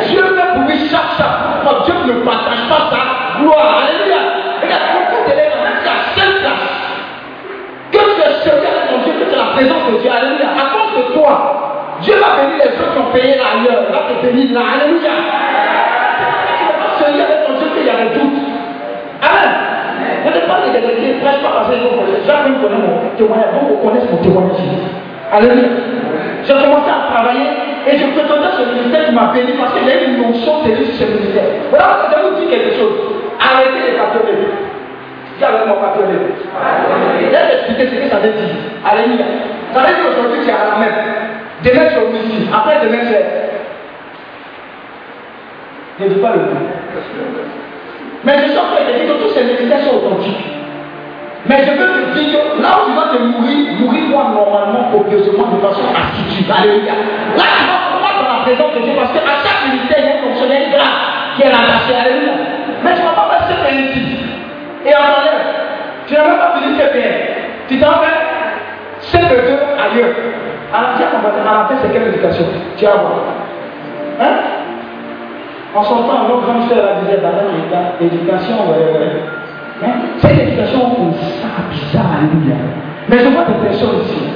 Dieu 0.09 0.23
veut 0.23 0.55
pour 0.55 0.63
lui 0.65 0.79
chaque 0.91 1.17
chaque 1.17 1.85
Dieu 1.85 1.95
ne 2.07 2.21
partage 2.25 2.69
pas 2.69 2.91
sa 2.91 3.41
gloire. 3.41 3.83
Alléluia. 3.83 4.19
Regarde, 4.63 4.83
de 5.27 5.31
l'élève, 5.31 5.53
même 5.63 5.87
à 5.87 6.19
seule 6.19 6.41
place. 6.41 6.71
Que 7.93 7.99
tu 7.99 8.21
es 8.21 8.33
servi 8.43 8.67
avec 8.67 8.91
ton 8.91 8.99
Dieu, 9.05 9.13
que 9.21 9.31
tu 9.31 9.35
es 9.35 9.39
la 9.39 9.53
présence 9.55 9.93
de 9.93 9.99
Dieu. 9.99 10.11
Alléluia. 10.11 10.49
À 10.59 10.75
cause 10.75 10.93
de 10.99 11.15
toi, 11.15 11.33
Dieu 12.03 12.15
va 12.19 12.43
bénir 12.43 12.65
les 12.65 12.73
autres 12.81 12.93
qui 12.93 12.99
ont 12.99 13.13
payé 13.13 13.35
ailleurs. 13.35 13.83
Il 13.89 13.95
va 13.95 14.03
te 14.09 14.27
bénir 14.27 14.53
là. 14.53 14.61
Alléluia. 14.75 15.11
Tu 16.99 17.05
avec 17.05 17.47
ton 17.47 17.53
Dieu 17.59 17.69
qu'il 17.77 17.87
y 17.87 17.91
a 17.91 17.97
des 17.97 18.19
doutes. 18.19 18.42
Ne 20.25 20.47
pas 20.47 20.63
des 20.65 20.79
vérités, 20.79 21.19
prêche 21.21 21.43
pas 21.43 21.51
parce 21.55 21.69
que 21.69 21.77
je 21.77 21.89
connais. 21.89 22.23
Chacun 22.27 22.55
connaît 22.63 22.79
mon 22.79 23.11
témoignage. 23.17 23.53
Donc, 23.55 23.65
vous 23.71 23.89
connaissez 23.89 24.09
mon 24.11 24.19
témoignage. 24.23 24.63
Alléluia. 25.33 25.69
J'ai 26.45 26.53
commencé 26.55 26.91
à 26.91 27.11
travailler 27.13 27.49
et 27.87 27.99
je 27.99 28.07
prétendais 28.13 28.53
ce 28.55 28.63
ministère 28.75 29.07
qui 29.07 29.13
m'a 29.13 29.33
béni 29.33 29.53
parce 29.59 29.73
qu'il 29.75 29.87
y 29.87 29.91
a 29.91 30.03
une 30.05 30.23
notion 30.23 30.63
de 30.63 30.75
sur 30.85 30.95
ce 30.95 31.05
ministère. 31.11 31.45
Voilà, 31.71 32.11
je 32.11 32.15
vais 32.15 32.23
vous 32.29 32.35
dire 32.41 32.51
quelque 32.51 32.75
chose. 32.77 32.95
Arrêtez 33.41 33.91
les 33.91 33.97
catholiques. 33.97 34.53
Dis 35.39 35.45
avec 35.45 35.67
moi 35.67 35.77
catholique. 35.83 36.37
Je 37.19 37.27
vais 37.31 37.55
expliquer 37.55 37.87
ce 37.89 37.95
que 38.03 38.09
ça 38.11 38.19
veut 38.19 38.33
dire. 38.33 38.55
Alléluia. 38.85 39.27
Ça 39.73 39.81
veut 39.81 39.95
dire 39.95 40.07
aujourd'hui 40.13 40.41
c'est 40.45 40.53
à 40.53 40.71
la 40.71 40.77
même. 40.79 40.99
Demain 41.65 41.87
c'est 41.91 42.03
au 42.03 42.13
ici. 42.15 42.49
Après 42.53 42.79
demain 42.85 43.03
c'est. 43.09 43.25
Ne 46.05 46.09
dis 46.09 46.21
pas 46.21 46.33
le 46.35 46.41
mot. 46.41 46.61
Mais 48.25 48.39
je 48.39 48.51
suis 48.51 48.59
en 48.59 48.71
de 48.71 49.13
que 49.13 49.23
tous 49.23 49.35
ces 49.35 49.45
ministères 49.45 49.83
sont 49.83 49.97
authentiques. 49.97 50.47
Mais 51.47 51.59
je 51.65 51.71
veux 51.73 52.15
te 52.15 52.19
dire 52.19 52.39
que 52.39 52.63
là 52.63 52.79
où 52.79 52.91
tu 52.91 52.95
vas 52.95 53.11
te 53.11 53.19
mourir, 53.19 53.75
mourir-moi 53.81 54.31
normalement, 54.31 54.91
copieusement, 54.93 55.51
de 55.51 55.59
façon 55.59 55.83
assidue. 55.91 56.47
Alléluia. 56.47 56.95
Là, 57.35 57.45
tu 57.59 57.67
vas 57.67 57.83
pouvoir 57.91 58.15
dans 58.23 58.39
la 58.39 58.43
présence 58.47 58.75
de 58.79 58.81
Dieu 58.87 58.95
parce 58.95 59.11
qu'à 59.11 59.27
chaque 59.43 59.67
ministère, 59.67 59.99
il 59.99 60.07
y 60.07 60.09
a 60.09 60.15
un 60.15 60.23
fonctionnaire 60.23 60.71
grave 60.71 60.99
qui 61.35 61.43
est 61.43 61.51
rattaché. 61.51 61.93
Alléluia. 61.99 62.35
Mais 62.85 62.95
tu 62.95 63.03
ne 63.03 63.07
vas 63.11 63.19
pas 63.19 63.27
faire 63.27 63.59
ce 63.59 63.75
ici. 63.75 64.03
Et 64.87 64.95
en 64.95 65.03
enlève. 65.03 65.47
Tu 66.07 66.15
n'as 66.15 66.27
même 66.31 66.39
pas 66.39 66.55
fini 66.59 66.79
CPR. 66.79 67.43
Tu 67.67 67.81
t'en 67.81 67.99
fais 68.07 69.19
CP2 69.19 69.51
ailleurs. 69.83 70.15
Alors, 70.73 70.91
tiens, 70.97 71.11
va 71.19 71.31
te 71.31 71.43
raconter 71.43 71.75
c'est 71.83 71.93
quelle 71.93 72.09
éducation 72.09 72.45
Tu 72.79 72.85
vas 72.85 73.03
voir. 73.03 73.19
Hein? 74.21 74.62
En 75.75 75.83
sortant, 75.83 76.29
notre 76.29 76.43
grande 76.43 76.69
soeur 76.69 76.85
la 76.85 77.01
disait, 77.01 77.21
bah, 77.23 77.31
l'éducation, 78.01 78.57
ouais, 78.71 78.99
ouais. 78.99 79.23
Hein? 79.85 79.93
Cette 80.19 80.39
éducation, 80.39 80.81
on 80.99 81.13
ça 81.13 81.49
bizarre, 81.71 82.13
alléluia. 82.19 82.57
Mais 83.09 83.19
je 83.19 83.29
vois 83.29 83.45
des 83.45 83.67
personnes 83.67 84.01
ici, 84.03 84.29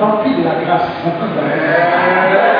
remplies 0.00 0.34
de 0.34 0.44
la 0.44 0.54
grâce, 0.64 0.88
remplies 1.04 1.34
de 1.34 1.40
la 1.40 1.46
grâce. 1.48 2.56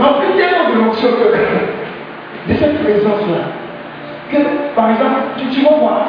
Remplies 0.00 0.36
tellement 0.36 0.70
de 0.70 0.84
l'onction 0.84 1.08
que, 1.08 2.52
de 2.52 2.58
cette 2.58 2.82
présence-là, 2.82 3.44
que, 4.30 4.38
par 4.74 4.90
exemple, 4.90 5.20
tu, 5.38 5.46
tu 5.48 5.64
vas 5.64 5.76
voir, 5.76 6.00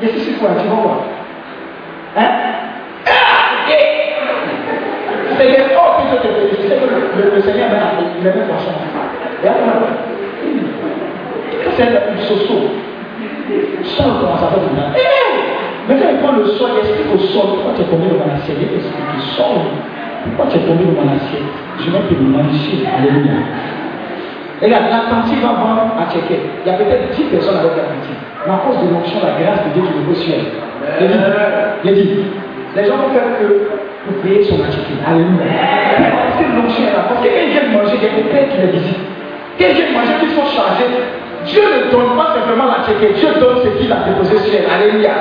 y 0.00 0.04
a 0.04 0.08
ceci 0.08 0.34
quoi, 0.34 0.50
tu 0.60 0.68
vas 0.68 0.74
voir. 0.74 0.98
Hein? 2.16 2.30
Ah, 3.06 3.10
c'est 5.36 5.46
des 5.46 5.64
oh, 5.76 6.02
que 6.02 6.02
je 6.50 6.56
te 6.56 6.57
félicite, 6.68 7.12
que 7.12 7.18
le, 7.18 7.36
le, 7.36 7.42
Seigneur 7.42 7.68
m'a 7.70 7.96
il 7.98 8.24
m'a 8.24 8.30
mis 8.30 8.46
poisson. 8.46 8.72
Et 9.42 9.48
alors, 9.48 9.88
c'est 11.76 11.84
une 11.84 12.20
soso. 12.26 12.58
Sol 13.84 14.12
commence 14.20 14.42
à 14.42 14.48
faire 14.48 14.60
du 14.60 14.74
mal. 14.76 14.92
Mais 15.88 15.96
quand 15.96 16.08
il 16.12 16.18
prend 16.18 16.36
le 16.36 16.46
sol, 16.46 16.70
il 16.74 16.80
explique 16.84 17.14
au 17.14 17.18
sol 17.18 17.56
pourquoi 17.56 17.72
tu 17.74 17.82
es 17.82 17.84
tombé 17.84 18.06
dans 18.12 18.26
l'assiette. 18.28 18.58
Il 18.60 18.76
explique 18.76 19.08
au 19.16 19.20
sol 19.32 19.56
pourquoi 20.24 20.46
tu 20.52 20.58
es 20.58 20.64
tombé 20.68 20.84
dans 20.84 21.08
l'assiette. 21.08 21.48
Je 21.80 21.90
vais 21.90 22.04
te 22.04 22.14
manger. 22.20 22.84
Alléluia. 22.84 23.40
Regarde, 24.60 24.84
la 24.90 25.02
tante 25.08 25.32
va 25.40 25.52
vendre 25.54 25.94
à 25.96 26.12
checker. 26.12 26.40
Il 26.64 26.68
y 26.68 26.74
a 26.74 26.76
peut-être 26.76 27.14
10 27.14 27.22
personnes 27.30 27.56
avec 27.56 27.72
la 27.78 27.88
tante. 27.88 28.10
Mais 28.46 28.52
à 28.52 28.60
cause 28.66 28.78
de 28.84 28.92
l'onction, 28.92 29.18
la 29.22 29.38
grâce 29.40 29.64
de 29.64 29.70
Dieu 29.72 29.82
qui 29.86 29.94
repose 29.96 30.18
sur 30.18 30.34
elle. 30.34 30.68
Il 31.84 31.94
dit, 31.94 32.24
les 32.76 32.84
gens 32.84 32.96
vont 32.96 33.10
faire 33.14 33.38
que 33.38 33.46
payer 34.22 34.44
son 34.44 34.62
attitude. 34.64 35.00
Alléluia. 35.06 35.44
Parce 35.44 36.36
que 36.40 36.56
l'onction 36.56 36.84
là. 36.92 37.00
Parce 37.08 37.20
que 37.20 37.28
quand 37.28 37.42
ils 37.44 37.52
viennent 37.52 37.72
manger, 37.72 37.96
il 37.96 38.04
y 38.04 38.08
a 38.08 38.14
des 38.16 38.28
pères 38.28 38.48
qui 38.48 38.58
les 38.58 38.72
visitent. 38.72 39.04
Quand 39.58 39.68
ils 39.68 39.76
viennent 39.76 39.94
manger, 39.94 40.14
ils 40.22 40.34
sont 40.34 40.48
chargés. 40.48 40.90
Dieu 41.46 41.62
ne 41.62 41.90
donne 41.90 42.16
pas 42.16 42.34
simplement 42.34 42.66
la 42.66 42.84
tchéquée. 42.84 43.14
Dieu 43.14 43.28
donne 43.40 43.58
ce 43.62 43.68
qu'il 43.78 43.90
a 43.92 44.04
déposé 44.04 44.38
sur 44.38 44.52
elle. 44.52 44.68
Alléluia. 44.68 45.14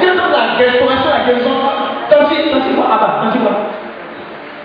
Dieu 0.00 0.10
donne 0.14 0.32
la 0.32 0.56
restauration, 0.56 1.10
la 1.10 1.22
guérison. 1.26 1.56
Tanti, 2.10 2.36
tanti 2.52 2.70
quoi? 2.76 2.86
Ah 2.92 2.98
bah, 3.00 3.10
tanti 3.24 3.38
quoi? 3.38 3.54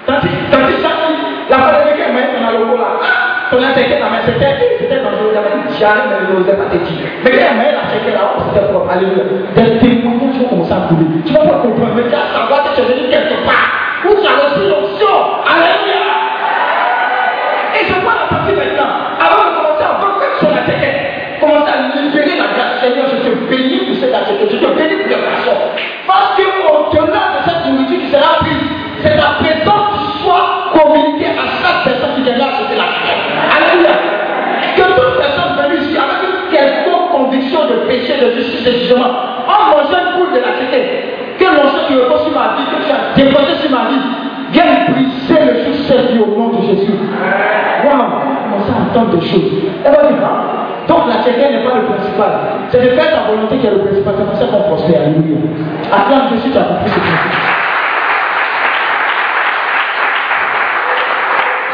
Tanti, 0.05 0.29
tanti, 0.51 0.73
tanti. 0.83 1.13
La 1.49 1.57
fois 1.57 1.81
de 1.81 1.89
quelqu'un 1.89 2.13
m'a 2.13 2.21
dans 2.29 2.51
le 2.53 2.65
logo 2.65 2.77
là. 2.77 3.01
Ton 3.49 3.57
tchéquée 3.57 3.97
là, 3.97 4.13
mais 4.13 4.21
c'était, 4.21 4.77
c'était 4.77 5.01
dangereux. 5.01 5.33
J'avais 5.33 5.57
dit, 5.65 5.73
j'arrive, 5.79 6.13
mais 6.13 6.21
je 6.21 6.33
n'osais 6.37 6.53
pas 6.53 6.69
te 6.69 6.77
dire. 6.77 7.09
Mais 7.25 7.31
quand 7.31 7.57
elle 7.57 7.73
la 7.73 7.85
tchéquée 7.89 8.13
là, 8.13 8.37
oh, 8.37 8.41
c'était 8.45 8.69
propre. 8.69 8.89
Alléluia. 8.93 9.25
Des 9.57 9.81
témoignages 9.81 10.37
vont 10.37 10.49
commencer 10.53 10.73
à 10.77 10.85
couler. 10.85 11.09
Tu 11.25 11.33
vas 11.33 11.49
pas 11.49 11.59
comprendre, 11.65 11.97
mais 11.97 12.05
tu 12.05 12.13
vas 12.13 12.29
savoir 12.29 12.69
que 12.69 12.77
tu 12.77 12.81
de 38.69 38.77
jugement, 38.77 39.11
en 39.47 39.71
mangeant 39.71 39.99
une 39.99 40.19
boule 40.19 40.33
de 40.33 40.39
la 40.39 40.53
tête, 40.69 41.37
que 41.37 41.45
l'onction 41.45 41.81
qui 41.87 41.95
repose 41.95 42.23
sur 42.23 42.33
ma 42.33 42.55
vie, 42.55 42.65
que 42.69 42.77
tu 42.85 42.91
as 42.91 43.15
déposé 43.15 43.55
sur 43.61 43.71
ma 43.71 43.89
vie, 43.89 44.03
vienne 44.51 44.93
briser 44.93 45.39
le 45.45 45.73
succès 45.73 45.95
au 46.19 46.37
nom 46.37 46.49
de 46.49 46.61
Jésus. 46.61 46.93
Waouh, 47.85 48.05
commencer 48.43 48.71
à 48.71 48.81
entendre 48.89 49.17
des 49.17 49.25
choses. 49.25 49.51
Et 49.85 49.89
va 49.89 50.03
dire, 50.07 50.17
donc 50.87 51.01
la 51.07 51.23
tchéquette 51.23 51.51
n'est 51.51 51.63
pas 51.63 51.75
le 51.77 51.83
principal. 51.85 52.31
C'est 52.69 52.81
de 52.81 52.89
faire 52.89 53.11
ta 53.11 53.31
volonté 53.31 53.57
qui 53.57 53.67
est 53.67 53.71
le 53.71 53.79
principal. 53.79 54.13
C'est 54.17 54.25
pour 54.25 54.35
ça 54.35 54.45
qu'on 54.45 54.63
prospère. 54.69 55.01
Alléluia. 55.01 55.37
Attends, 55.91 56.29
Jésus, 56.29 56.51
tu 56.51 56.57
as 56.57 56.63
compris 56.63 56.89
ce 56.89 56.99
principe. 56.99 57.39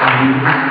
Alléluia. 0.04 0.66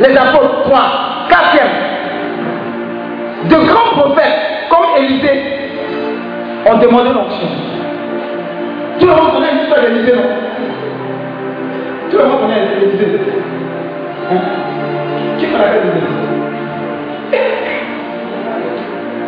Les 0.00 0.16
apôtres, 0.16 0.62
trois, 0.64 1.26
quatrième. 1.28 1.72
De 3.48 3.56
grands 3.66 4.00
prophètes 4.00 4.68
comme 4.68 4.86
Élisée 4.98 5.42
ont 6.66 6.78
demandé 6.78 7.10
l'onction. 7.14 7.48
Tout 8.98 9.06
le 9.06 9.12
monde 9.12 9.32
connaît 9.34 9.52
l'histoire 9.54 9.80
d'Élisée, 9.82 10.16
non? 10.16 10.22
Tout 12.10 12.18
le 12.18 12.24
monde 12.24 12.40
connaît 12.42 12.66
Élisée. 12.82 13.20
Hein? 14.30 14.40
Qui 15.38 15.46
connaît 15.46 15.80
Élisée? 15.80 16.06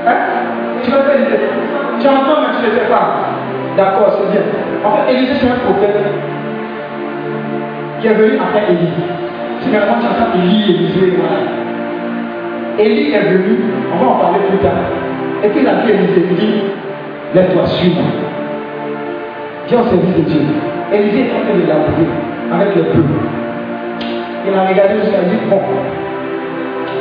Hein? 0.06 0.16
Tu 0.82 0.90
connais 0.90 1.14
Élisée? 1.14 1.40
Tu 2.00 2.08
entends, 2.08 2.40
mais 2.42 2.56
tu 2.56 2.70
ne 2.70 2.78
sais 2.78 2.86
pas. 2.90 3.04
D'accord, 3.76 4.18
c'est 4.18 4.30
bien. 4.32 4.42
En 4.84 4.96
fait, 4.96 5.12
Élisée, 5.12 5.34
c'est 5.40 5.48
un 5.48 5.58
prophète 5.64 5.96
qui 8.00 8.06
est 8.06 8.14
venu 8.14 8.38
après 8.38 8.64
Élie. 8.70 8.92
Finalement, 9.60 9.96
tu 10.00 10.06
entends 10.06 10.32
Élie, 10.34 10.74
Élisée, 10.74 11.16
voilà. 11.18 11.40
Élie 12.78 13.12
est 13.12 13.20
venu, 13.20 13.58
on 13.92 14.04
va 14.04 14.10
en 14.10 14.18
parler 14.18 14.38
plus 14.48 14.58
tard. 14.58 14.72
Et 15.42 15.48
puis 15.48 15.60
il 15.62 15.68
a 15.68 15.74
dit 15.84 15.92
Élisée, 15.92 16.26
dit, 16.38 16.62
lève-toi, 17.34 17.66
suis-moi. 17.66 18.04
Viens 19.68 19.80
au 19.80 19.84
service 19.84 20.16
de 20.16 20.22
Dieu. 20.22 20.40
Élisée 20.92 21.20
est 21.20 21.32
en 21.34 21.44
train 21.44 21.54
de 21.58 21.66
l'appeler. 21.68 22.08
avec 22.52 22.76
le 22.76 22.82
peu. 22.84 23.02
Il 24.46 24.54
a 24.54 24.64
regardé 24.64 24.94
jusqu'à 25.00 25.22
dit, 25.28 25.36
bon, 25.50 25.60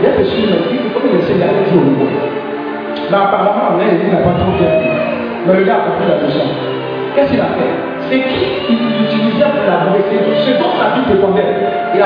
a 0.05 0.17
des 0.17 0.23
choses, 0.23 0.67
il 0.71 0.91
faut 0.91 0.99
que 0.99 1.15
laisser 1.15 1.41
aller 1.41 1.71
au 1.71 1.85
niveau. 1.85 2.05
Mais 3.09 3.15
apparemment, 3.15 3.77
là, 3.77 3.85
il 3.87 4.11
n'a 4.11 4.17
pas 4.17 4.35
trop 4.37 4.51
bien. 4.57 4.67
Mais 5.47 5.53
le 5.59 5.63
gars 5.63 5.75
a 5.75 5.89
compris 5.89 6.07
la 6.09 6.27
leçon. 6.27 6.47
Qu'est-ce 7.15 7.31
qu'il 7.31 7.39
a 7.39 7.45
fait? 7.45 7.73
C'est 8.09 8.19
qui 8.19 9.06
Ce 10.45 10.51
dont. 10.57 10.77
Il 11.93 12.03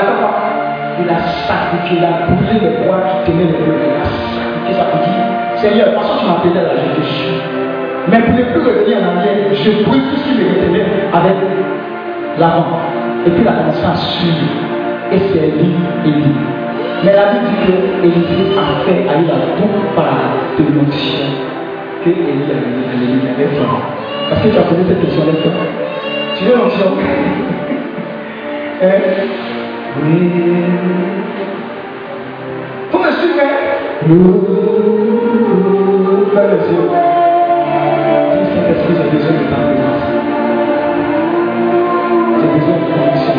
Il 1.00 1.08
a 1.08 1.18
sacrifié, 1.46 1.98
il 1.98 2.04
a 2.04 2.26
brûlé 2.26 2.60
le 2.60 2.84
bois 2.84 3.00
qui 3.08 3.30
tenait 3.30 3.44
le 3.44 3.52
feu. 3.52 3.74
Il 3.74 4.00
a 4.00 4.04
sacrifié 4.04 4.74
ça 4.74 4.84
pour 4.84 5.00
dire 5.00 5.22
Seigneur, 5.56 5.88
de 5.88 5.94
toute 5.94 6.02
façon, 6.02 6.18
tu 6.20 6.26
m'appelais 6.26 6.54
là, 6.54 6.70
te 6.70 7.02
suis. 7.02 7.40
Mais 8.08 8.18
pour 8.20 8.34
ne 8.34 8.42
plus 8.42 8.60
revenir 8.60 8.98
en 8.98 9.18
arrière, 9.18 9.52
je 9.52 9.70
brûle 9.84 10.02
tout 10.10 10.16
ce 10.16 10.24
qui 10.24 10.34
me 10.38 10.48
retenait 10.48 10.86
avec 11.12 11.36
l'avant. 12.38 12.80
Et 13.26 13.30
puis 13.30 13.42
il 13.42 13.48
a 13.48 13.52
commencé 13.52 13.84
à 13.84 13.94
suivre. 13.94 14.48
Et 15.12 15.18
c'est 15.18 15.46
lui, 15.58 15.74
Élie. 16.04 16.34
Mais 17.04 17.12
la 17.14 17.26
Bible 17.32 17.46
dit 17.46 17.58
que 17.66 17.72
Élie 18.04 18.56
a 18.58 18.84
fait 18.84 19.08
à 19.08 19.18
lui 19.18 19.26
la 19.26 19.38
bonne 19.58 19.94
part 19.94 20.34
de 20.58 20.64
l'onction 20.74 21.26
que 22.04 22.10
Élie 22.10 22.48
avait 22.48 23.46
fait. 23.46 23.70
Parce 24.30 24.42
que 24.42 24.48
tu 24.48 24.58
as 24.58 24.62
posé 24.62 24.82
cette 24.88 25.00
question 25.00 25.22
là 26.42 26.48
Tu 26.48 26.48
veux 26.48 26.56
l'onction 26.56 26.90
hein? 28.82 29.00
Oui. 30.02 30.18
Vous 32.90 32.98
me 32.98 33.10
suivez 33.12 33.52
Fais 36.34 36.46
les 36.48 36.62
yeux. 36.72 36.88
Dis 38.32 38.48
Saint-Esprit, 38.54 38.94
j'ai 38.96 39.08
besoin 39.10 39.32
de 39.32 39.44
ta 39.50 39.56
présence. 39.56 40.04
J'ai 42.40 42.48
besoin 42.58 42.76
de 42.78 42.84
condition. 42.92 43.38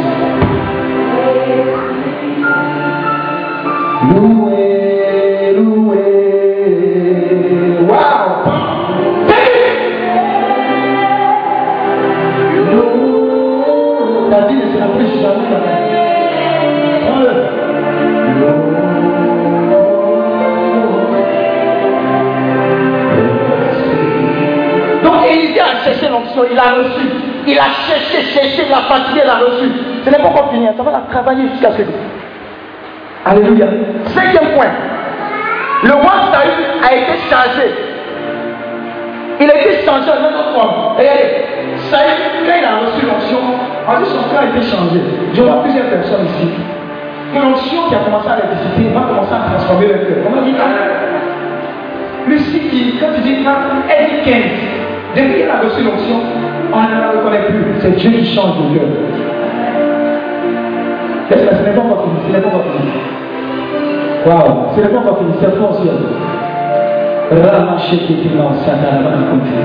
Loué, 4.09 4.82
il 26.51 26.57
a 26.57 26.73
reçu. 26.73 27.07
Il 27.45 27.59
a 27.59 27.69
cherché, 27.87 28.21
cherché, 28.33 28.63
il 28.67 28.73
a 28.73 28.81
fatigué, 28.87 29.21
il 29.23 29.29
a 29.29 29.35
reçu. 29.35 29.69
Ce 30.05 30.09
n'est 30.09 30.17
pas 30.17 30.29
encore 30.29 30.51
fini, 30.51 30.67
ça 30.75 30.83
va 30.83 30.91
la 30.91 31.03
travailler 31.11 31.49
jusqu'à 31.49 31.71
ce 31.71 31.77
que. 31.77 31.91
Alléluia. 33.25 33.67
Cinquième 34.05 34.51
point. 34.55 34.71
Le 35.83 35.93
roi 35.93 36.13
Saül 36.31 36.51
a 36.81 36.95
été 36.95 37.13
changé. 37.29 37.67
Il 39.39 39.49
a 39.49 39.55
été 39.55 39.85
changé 39.85 40.09
en 40.09 40.19
une 40.19 40.35
autre 40.35 40.53
forme. 40.53 40.97
Regardez, 40.97 41.45
Saül, 41.89 42.45
quand 42.45 42.55
il 42.57 42.65
a 42.65 42.77
reçu 42.79 43.05
l'onction, 43.05 43.39
en 43.87 43.99
dit 43.99 44.09
son 44.09 44.29
cœur 44.29 44.43
a 44.43 44.45
été 44.45 44.61
changé. 44.61 44.99
Je 45.33 45.41
vois 45.41 45.63
plusieurs 45.63 45.87
personnes 45.87 46.25
ici. 46.25 46.49
Que 47.33 47.39
l'onction 47.39 47.89
qui 47.89 47.95
a 47.95 47.99
commencé 47.99 48.29
à 48.29 48.37
les 48.37 48.55
visiter 48.55 48.93
va 48.93 49.01
commencer 49.01 49.33
à 49.33 49.49
transformer 49.49 49.87
leur 49.87 49.99
cœur. 49.99 50.17
Comment 50.23 50.41
dit 50.41 50.53
Lucie 52.27 52.95
quand 52.99 53.07
tu 53.15 53.21
dis 53.21 53.35
elle 53.89 54.23
dit 54.23 54.31
15, 54.31 54.35
depuis 55.15 55.33
qu'elle 55.39 55.49
a 55.49 55.59
reçu 55.61 55.83
l'onction, 55.83 56.15
on 56.73 56.81
ne 56.81 56.99
la 56.99 57.11
reconnaît 57.11 57.45
plus. 57.47 57.63
C'est 57.79 57.95
Dieu 57.95 58.11
qui 58.11 58.25
change 58.25 58.55
de 58.57 58.77
cœur. 58.77 58.87
Ce 61.29 61.35
n'est 61.35 61.75
pas 61.75 61.81
encore 61.81 62.03
fini, 62.03 62.19
ce 62.27 62.31
n'est 62.35 62.41
pas 62.41 62.49
encore 62.49 62.65
fini. 62.77 62.91
Waouh, 64.25 64.75
ce 64.75 64.81
n'est 64.81 64.87
pas 64.89 64.99
encore 64.99 65.17
fini, 65.19 65.33
c'est 65.39 65.55
fort 65.57 65.75
ciel. 65.75 65.99
Rama 67.31 67.77
shekitima 67.77 68.53
sakarabana 68.65 69.23
kunti. 69.31 69.57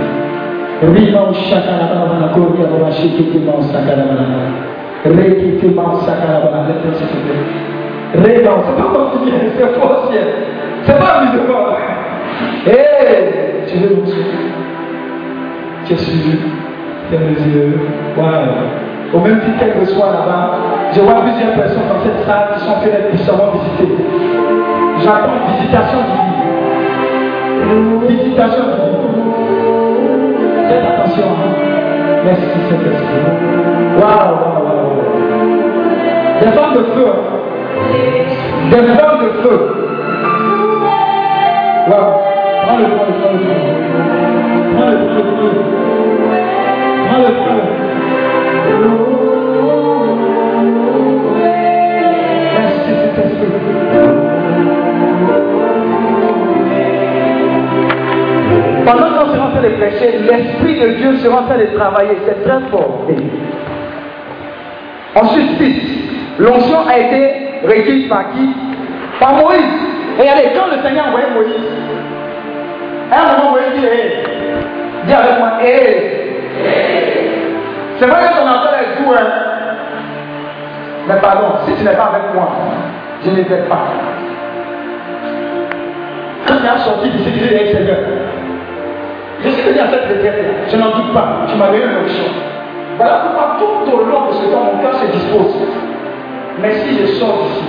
Rima 0.82 1.22
shakarabana 1.32 2.28
kori 2.34 2.62
rama 2.62 2.90
shekitima 2.92 3.52
sakarabana. 3.72 4.38
Rekitima 5.04 5.84
sakarabana. 6.06 6.68
Laisse-moi 6.68 6.94
s'il 6.94 7.08
te 7.08 7.18
plaît. 7.24 7.44
Rima, 8.14 8.52
c'est 8.64 8.76
pas 8.76 8.88
encore 8.88 9.12
fini, 9.12 9.32
c'est 9.56 9.72
fort. 9.78 10.10
C'est 10.10 10.48
tu 13.66 13.78
veux 13.78 13.96
l'onction 13.96 14.16
Tu 15.88 15.94
es 15.94 15.96
suivi. 15.96 16.38
Ferme 17.10 17.22
les 17.34 17.42
yeux. 17.50 17.80
Waouh. 18.16 19.14
Au 19.14 19.20
même 19.20 19.40
titre 19.40 19.58
qu'elle 19.58 19.80
reçoit 19.80 20.10
là-bas, 20.12 20.50
je 20.92 21.00
vois 21.00 21.14
plusieurs 21.22 21.52
personnes 21.54 21.88
dans 21.88 22.02
cette 22.04 22.20
salle 22.26 22.48
qui 22.54 22.60
sont 22.60 22.76
faites 22.82 23.08
puissamment 23.08 23.52
visitées. 23.54 23.96
J'attends 24.98 25.32
une 25.32 25.54
visitation 25.56 25.98
divine. 26.10 28.06
Visitation 28.06 28.64
divine. 28.64 29.32
Faites 30.68 30.84
attention. 30.92 31.24
hein. 31.24 31.52
Merci 32.26 32.42
Saint-Esprit. 32.68 33.24
Waouh, 33.98 34.32
waouh, 34.36 34.64
waouh. 34.66 35.00
Des 36.40 36.48
femmes 36.48 36.74
de 36.74 36.82
feu. 36.92 37.06
hein. 37.08 37.14
Des 38.70 38.76
femmes 38.76 39.20
de 39.22 39.28
feu. 39.42 39.58
Waouh. 41.88 42.12
Prends 42.66 42.76
le 42.76 42.84
prends 42.84 43.06
le 43.06 43.12
prends 43.18 43.32
le. 43.32 43.38
Prends 44.76 44.90
le 44.90 44.96
prends 45.08 45.42
le 45.72 45.77
l'Esprit 60.28 60.80
de 60.80 60.88
Dieu 60.94 61.16
sera 61.18 61.40
en 61.40 61.44
train 61.44 61.58
de 61.58 61.66
travailler. 61.76 62.16
C'est 62.26 62.42
très 62.44 62.60
fort. 62.70 63.06
Ensuite, 65.16 65.58
6. 65.58 66.38
L'onction 66.38 66.86
a 66.86 66.98
été 66.98 67.48
requise 67.64 68.08
par 68.08 68.30
qui? 68.32 68.48
Par 69.18 69.34
Moïse. 69.34 69.62
Regardez, 70.18 70.50
quand 70.54 70.66
le 70.74 70.82
Seigneur 70.82 71.06
a 71.06 71.08
envoyé 71.08 71.26
Moïse, 71.34 71.54
à 73.10 73.20
un 73.20 73.38
moment, 73.38 73.50
Moïse 73.52 73.80
dit 73.80 73.86
Hé, 73.86 74.24
dis 75.06 75.12
avec 75.12 75.38
moi, 75.38 75.50
Hé. 75.62 77.07
C'est 77.98 78.06
vrai 78.06 78.28
que 78.28 78.36
ton 78.36 78.46
enfant 78.46 78.70
est 78.78 79.02
doux, 79.02 79.12
hein. 79.12 79.26
Mais 81.08 81.16
pardon, 81.20 81.46
si 81.66 81.74
tu 81.74 81.84
n'es 81.84 81.94
pas 81.96 82.12
avec 82.14 82.34
moi, 82.34 82.48
je 83.24 83.30
ne 83.30 83.42
t'aide 83.42 83.68
pas. 83.68 83.86
Quand 86.46 86.56
tu 86.56 86.66
as 86.66 86.78
sorti 86.78 87.10
d'ici, 87.10 87.24
tu 87.24 87.38
dis 87.40 87.48
Seigneur, 87.48 87.96
je 89.42 89.48
suis 89.48 89.62
venu 89.62 89.80
à 89.80 89.88
cette 89.90 90.08
retraite, 90.08 90.44
je 90.68 90.76
n'en 90.76 90.90
doute 90.90 91.12
pas, 91.12 91.46
tu 91.48 91.56
m'as 91.56 91.66
donné 91.66 91.84
une 91.84 91.96
option. 91.96 92.24
Voilà 92.96 93.14
pourquoi 93.24 93.56
tout 93.58 93.90
au 93.92 94.04
long 94.04 94.28
de 94.28 94.32
ce 94.32 94.44
temps, 94.50 94.64
mon 94.64 94.82
cœur 94.82 94.94
se 94.94 95.06
dispose. 95.06 95.54
Mais 96.60 96.72
si 96.72 96.98
je 97.00 97.06
sors 97.18 97.38
d'ici, 97.44 97.64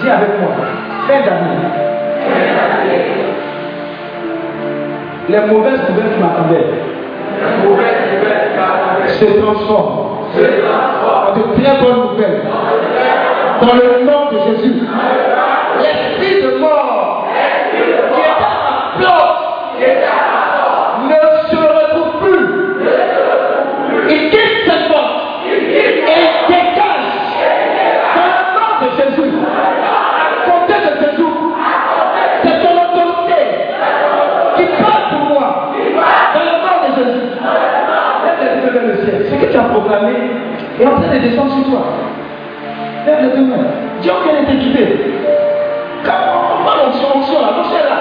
dis 0.00 0.10
avec 0.10 0.40
moi, 0.40 0.50
fin 1.06 1.20
d'année, 1.20 1.68
les 5.28 5.40
mauvaises 5.52 5.80
nouvelles 5.88 6.12
qui 6.14 6.20
m'attendaient 6.20 6.66
se 9.08 9.24
transforment 9.40 10.10
en 10.34 11.36
de 11.36 11.42
très 11.54 11.82
bonnes 11.82 12.10
nouvelles. 12.10 12.42
Dans 13.60 13.74
le 13.74 14.04
nom 14.04 14.30
de 14.30 14.56
Jésus. 14.56 14.74
Est 39.92 40.86
en 40.86 41.00
train 41.00 41.14
de 41.14 41.18
descendre 41.18 41.52
sur 41.52 41.64
toi. 41.70 41.82
Lève 43.06 43.22
les 43.22 43.36
deux 43.36 43.46
mains. 43.46 43.56
Dieu 44.00 44.12
vient 44.24 44.40
de 44.42 44.46
t'équiper. 44.46 45.00
Quand 46.04 46.12
on 46.60 46.64
parle 46.64 46.86
d'onction, 46.86 47.08
onction 47.16 47.40
là, 47.40 47.48
l'onction 47.56 47.76
est 47.76 47.88
là. 47.88 47.96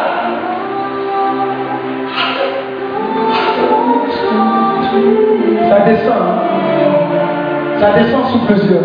Ça 5.69 5.79
descend. 5.85 6.13
hein. 6.21 7.79
Ça 7.79 7.91
descend 7.93 8.25
sous 8.31 8.39
plusieurs. 8.45 8.83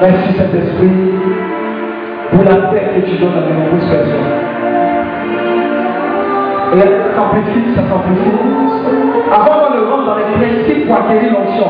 Merci 0.00 0.34
Saint-Esprit 0.36 0.90
pour 2.32 2.44
la 2.44 2.56
paix 2.68 2.90
que 2.94 3.10
tu 3.10 3.16
donnes 3.18 3.38
à 3.38 3.48
de 3.48 3.52
nombreuses 3.54 3.88
personnes. 3.90 4.63
Et 6.72 6.80
ça 6.80 7.10
s'amplifie, 7.16 7.74
ça 7.76 7.82
s'amplifie. 7.88 8.32
Avant 9.32 9.54
qu'on 9.60 9.74
ne 9.74 9.80
rentre 9.90 10.06
dans 10.06 10.16
les 10.16 10.28
principes 10.34 10.86
pour 10.86 10.96
acquérir 10.96 11.32
l'onction, 11.32 11.68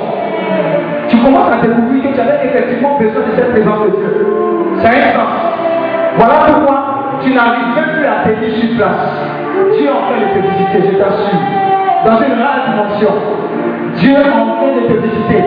tu 1.09 1.16
commences 1.18 1.53
à 1.53 1.66
découvrir 1.66 2.03
que 2.03 2.14
tu 2.14 2.20
avais 2.20 2.47
effectivement 2.47 2.99
besoin 2.99 3.22
de 3.22 3.32
cette 3.36 3.51
présence 3.53 3.80
de 3.84 3.90
Dieu. 3.90 4.26
C'est 4.80 4.88
un 4.88 5.12
sens. 5.12 5.32
Voilà 6.16 6.34
pourquoi 6.47 6.76
tu 7.22 7.34
n'arrives 7.34 7.74
même 7.74 7.90
plus 7.97 8.07
à 8.07 8.24
tenir 8.24 8.51
sur 8.57 8.76
place. 8.76 9.05
Dieu 9.76 9.88
en 9.90 10.01
train 10.09 10.20
de 10.20 10.28
te 10.32 10.40
visiter, 10.47 10.78
je 10.90 10.99
t'assure. 10.99 11.42
Dans 12.05 12.18
une 12.20 12.36
rare 12.40 12.64
dimension. 12.68 13.14
Dieu 13.97 14.16
en 14.16 14.47
train 14.57 14.72
de 14.74 14.86
te 14.88 14.97
visiter. 15.01 15.45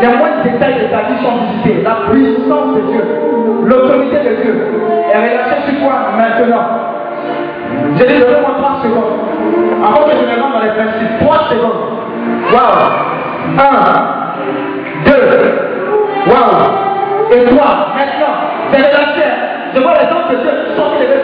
Les 0.00 0.08
moindres 0.08 0.42
détails 0.42 0.74
de 0.74 0.86
ta 0.90 1.08
vie 1.08 1.18
sont 1.22 1.36
visités. 1.46 1.82
La 1.82 2.10
puissance 2.10 2.74
de 2.74 2.80
Dieu, 2.92 3.04
l'autorité 3.64 4.16
de 4.18 4.42
Dieu 4.42 4.54
est 5.12 5.16
relâchée 5.16 5.60
sur 5.68 5.80
toi 5.80 5.94
maintenant. 6.16 6.83
J'ai 7.96 8.06
dit, 8.06 8.18
donnez-moi 8.20 8.50
3 8.58 8.82
secondes. 8.82 9.12
Avant 9.84 10.04
que 10.04 10.12
je 10.12 10.24
me 10.24 10.36
dans 10.40 10.62
les 10.62 10.70
principes, 10.70 11.18
3 11.20 11.38
secondes. 11.50 11.82
Waouh 12.52 13.04
1, 13.58 13.62
2, 15.04 15.12
waouh 16.26 17.32
Et 17.32 17.44
3, 17.44 17.64
maintenant, 17.96 18.34
c'est 18.70 18.78
relâché. 18.78 19.26
Je 19.74 19.80
vois 19.80 19.94
les 19.94 20.06
hommes 20.06 20.28
de 20.30 20.36
Dieu 20.42 20.52
sortir 20.76 21.08
les 21.08 21.20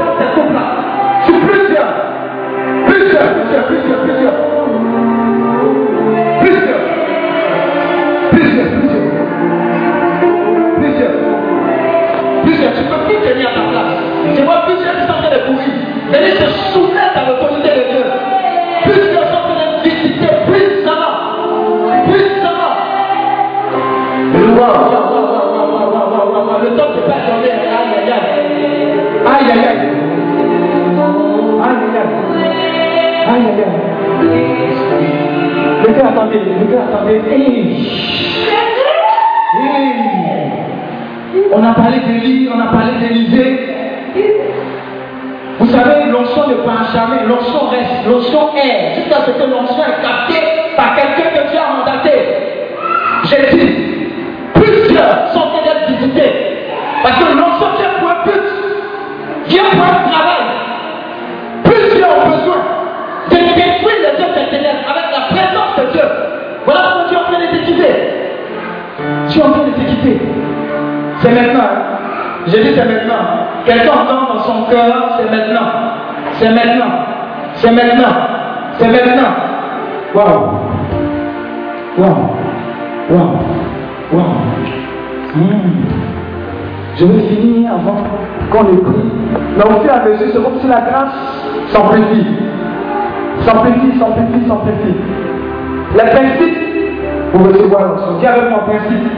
recevoir 97.70 97.88
l'onction. 97.88 98.18
Dis 98.18 98.26
avec 98.26 98.50
moi 98.50 98.60
principe. 98.60 99.10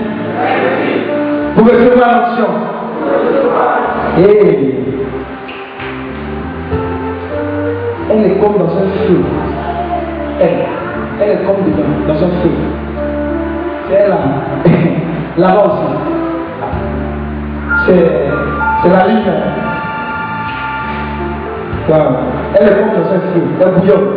Vous 1.56 1.64
recevoir 1.64 2.08
l'onction. 2.12 2.46
Et 4.18 4.74
elle 8.10 8.24
est 8.26 8.36
comme 8.38 8.58
dans 8.58 8.64
un 8.64 8.88
feu. 9.06 9.20
Elle, 10.40 10.66
elle 11.20 11.30
est 11.30 11.44
comme 11.44 11.64
dedans, 11.64 11.88
dans 12.08 12.14
un 12.14 12.30
feu. 12.42 12.50
C'est 13.88 13.94
elle 13.94 14.10
là. 14.10 14.18
Là-bas 15.38 15.64
aussi. 15.64 15.86
C'est, 17.86 18.10
c'est 18.82 18.90
la 18.90 19.06
ligne. 19.08 19.32
Wow. 21.88 21.96
Elle 22.54 22.68
est 22.68 22.76
comme 22.76 22.90
dans 22.90 23.10
un 23.10 23.20
feu. 23.32 23.42
Elle 23.60 23.80
bouillonne. 23.80 24.11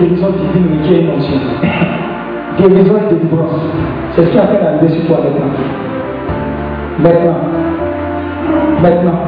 Guérison 0.00 0.30
divine 0.30 0.78
requiert 0.78 1.00
une 1.00 1.10
onction. 1.10 1.38
guérison 2.58 2.94
et 2.96 3.14
délivrance. 3.14 3.60
C'est 4.14 4.24
ce 4.24 4.30
qui 4.30 4.36
est 4.36 4.40
en 4.40 4.46
train 4.46 4.54
d'arriver 4.62 4.88
sur 4.88 5.06
toi 5.06 5.18
maintenant. 5.24 5.50
Maintenant. 6.98 7.38
Maintenant. 8.82 9.18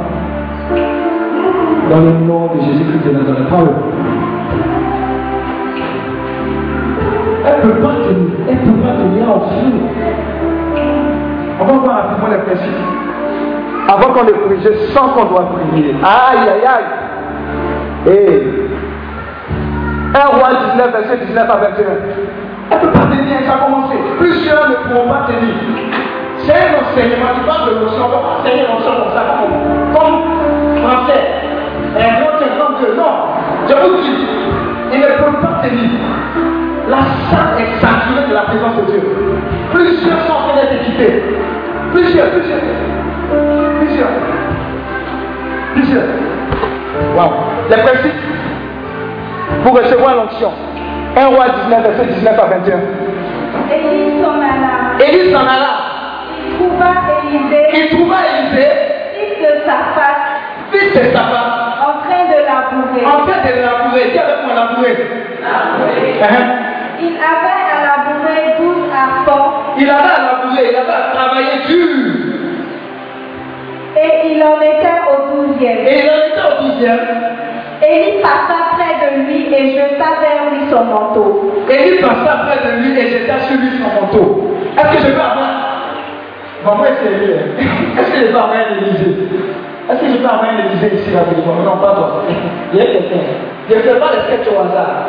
Dans 1.90 2.00
le 2.00 2.12
nom 2.26 2.46
de 2.54 2.60
Jésus-Christ 2.60 3.04
de 3.06 3.18
Nazareth. 3.18 3.48
Prends-le. 3.48 3.72
Elle 7.46 7.56
ne 7.56 7.72
peut 7.72 7.80
pas 7.80 7.94
tenir. 7.94 8.30
Elle 8.48 8.54
ne 8.54 8.60
peut 8.60 8.80
pas 8.82 8.94
tenir 8.94 9.28
en 9.28 9.40
fou. 9.40 9.72
On 11.60 11.64
va 11.64 11.72
voir 11.72 11.96
rapidement 11.96 12.28
les 12.30 12.38
principes. 12.38 12.84
Avant 13.88 14.12
qu'on 14.14 14.24
les 14.24 14.32
prie, 14.32 14.58
je 14.62 14.70
sens 14.92 15.10
qu'on 15.14 15.26
doit 15.26 15.46
prier. 15.70 15.94
Aïe, 16.02 16.48
aïe, 16.48 16.66
aïe. 16.66 16.84
Et 18.06 18.12
1 18.12 18.14
roi 18.14 18.39
19, 20.80 20.92
verset 20.92 21.26
19 21.26 21.50
à 21.50 21.56
21. 21.56 21.84
Elle 22.70 22.78
ne 22.78 22.82
peut 22.86 22.92
pas 22.92 23.06
tenir, 23.06 23.36
ça 23.46 23.54
a 23.54 23.64
commencé. 23.66 23.96
Plusieurs 24.18 24.70
ne 24.70 24.74
pourront 24.88 25.08
pas 25.08 25.26
tenir. 25.26 25.54
C'est 26.38 26.52
un 26.52 26.80
enseignement, 26.80 27.36
tu 27.36 27.46
parles 27.46 27.68
de 27.68 27.84
notion, 27.84 28.04
on 28.04 28.08
va 28.08 28.16
pas 28.16 28.40
enseigner 28.40 28.62
notion 28.62 28.92
comme 28.96 29.12
ça, 29.12 29.22
comme, 29.36 29.92
comme 29.92 30.16
français. 30.80 31.24
Un 32.00 32.20
grand 32.20 32.38
exemple 32.40 32.80
que 32.80 32.96
non. 32.96 33.12
Je 33.68 33.74
vous 33.74 34.00
dis, 34.00 34.26
ils 34.92 35.00
ne 35.00 35.06
peuvent 35.20 35.40
pas 35.42 35.60
tenir. 35.68 35.90
La 36.88 37.02
salle 37.28 37.60
est 37.60 37.80
saturée 37.80 38.28
de 38.28 38.34
la 38.34 38.42
présence 38.42 38.76
de 38.76 38.90
Dieu. 38.90 39.02
Plusieurs 39.72 40.20
sont 40.20 40.32
en 40.32 40.48
train 40.48 40.56
d'être 40.56 40.80
équipés. 40.80 41.22
Plusieurs, 41.92 42.30
plusieurs. 42.30 42.60
Plusieurs. 43.78 44.08
Plusieurs. 45.74 46.04
Wow. 47.16 47.32
Les 47.68 47.76
principes 47.76 48.14
pour 49.62 49.74
recevoir 49.76 50.16
l'onction. 50.16 50.52
1 51.16 51.26
roi 51.26 51.44
19, 51.68 51.82
verset 51.82 52.04
19 52.14 52.38
à 52.38 52.44
21. 52.46 52.78
Élie 53.74 54.22
s'en 54.22 54.34
alla. 54.40 55.04
Élie 55.04 55.32
s'en 55.32 55.40
alla. 55.40 55.72
Il 56.46 56.54
trouva 56.56 56.90
Élisée, 57.28 57.66
Il 57.74 57.88
trouva 57.96 58.16
Élisée, 58.38 58.70
fils 59.14 59.38
de 59.42 59.52
Saphat, 59.66 60.16
fils 60.72 60.92
de 60.94 61.12
Safat, 61.12 61.46
en 61.80 61.92
train 62.04 62.24
de 62.30 62.38
labourer. 62.46 63.04
en 63.06 63.26
train 63.26 63.40
de 63.44 63.52
labourer. 63.60 64.10
Dis 64.12 64.18
avec 64.18 64.38
moi 64.46 64.54
labourer. 64.54 64.96
Hein? 66.22 66.46
Il 67.02 67.16
avait 67.16 67.64
à 67.74 67.78
labourer 67.88 68.56
douze 68.58 68.90
arpents 68.94 69.52
Il 69.78 69.88
avait 69.90 69.98
à 70.00 70.20
labourer, 70.32 70.68
il 70.70 70.76
avait 70.76 70.92
à 70.92 71.14
travailler 71.14 71.56
dur. 71.66 71.88
et 73.96 74.32
il 74.34 74.42
en 74.42 74.60
était 74.60 75.00
au 75.10 75.34
douzième. 75.34 75.78
Et 75.86 75.98
il 76.04 76.10
en 76.10 76.18
était 76.26 76.46
au 76.48 76.62
douzième. 76.62 77.08
Élie 77.82 78.20
passa 78.22 78.76
près 78.98 79.16
de 79.16 79.22
lui 79.26 79.52
et 79.54 79.72
jeta 79.74 80.04
vers 80.20 80.50
lui 80.52 80.70
son 80.70 80.84
manteau. 80.84 81.64
Élie 81.68 81.98
passa 82.00 82.44
près 82.46 82.58
de 82.66 82.70
lui 82.82 82.98
et 82.98 83.06
jeta 83.08 83.38
sur 83.40 83.56
lui 83.58 83.70
son 83.78 84.00
manteau. 84.00 84.56
Est-ce 84.76 84.96
que 84.96 85.08
je 85.08 85.12
peux 85.12 85.20
avoir 85.20 85.48
Bon, 86.64 86.74
moi, 86.76 86.86
c'est 87.02 87.12
Élie. 87.12 87.32
hein. 87.32 87.64
Est-ce 88.00 88.10
que 88.12 88.18
je 88.20 88.24
peux 88.32 88.36
avoir 88.38 88.50
un 88.52 88.76
Élysée 88.76 89.16
Est-ce 89.90 90.00
que 90.00 90.06
je 90.08 90.16
peux 90.18 90.24
avoir 90.26 90.44
un 90.44 90.58
Élysée 90.58 90.94
ici, 90.96 91.10
là, 91.12 91.20
Non, 91.64 91.76
pas 91.78 91.94
toi. 91.94 92.22
Il 92.72 92.78
y 92.78 92.82
a 92.82 92.84
quelqu'un. 92.86 93.24
Je 93.68 93.74
ne 93.76 93.80
fais 93.80 93.98
pas 94.00 94.10
les 94.12 94.20
sketchs 94.36 94.48
au 94.54 94.58
hasard. 94.60 95.04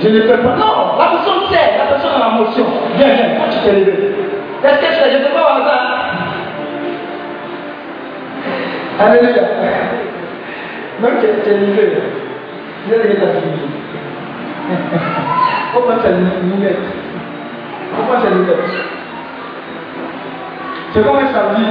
Je 0.00 0.08
ne 0.08 0.20
fais 0.22 0.38
pas. 0.38 0.56
Non, 0.56 0.98
la 0.98 1.06
personne 1.12 1.42
sait, 1.50 1.78
la 1.78 1.84
personne 1.92 2.10
a 2.16 2.18
la 2.18 2.30
motion. 2.40 2.64
Viens, 2.96 3.08
viens, 3.14 3.30
quand 3.38 3.50
tu 3.50 3.58
t'es 3.64 3.72
levé. 3.78 3.94
Les 4.64 4.68
sketchs, 4.70 5.00
là, 5.00 5.06
je 5.12 5.18
ne 5.18 5.22
fais 5.24 5.32
pas 5.34 5.42
au 5.42 5.62
hasard. 5.62 5.86
Alléluia. 9.00 9.42
Que 11.02 11.42
tu 11.44 11.50
es 11.50 11.58
levé. 11.58 12.02
Viens, 12.86 12.96
lever 12.98 13.14
ta 13.14 13.26
fille. 13.28 13.68
Pourquoi 15.72 15.94
c'est 16.02 16.10
une 16.10 16.50
lunette 16.50 16.78
Pourquoi 17.96 18.16
c'est 18.20 18.28
une 18.28 18.38
lunette 18.38 18.56
C'est 20.92 21.02
comme 21.04 21.16
un 21.16 21.32
samedi. 21.32 21.66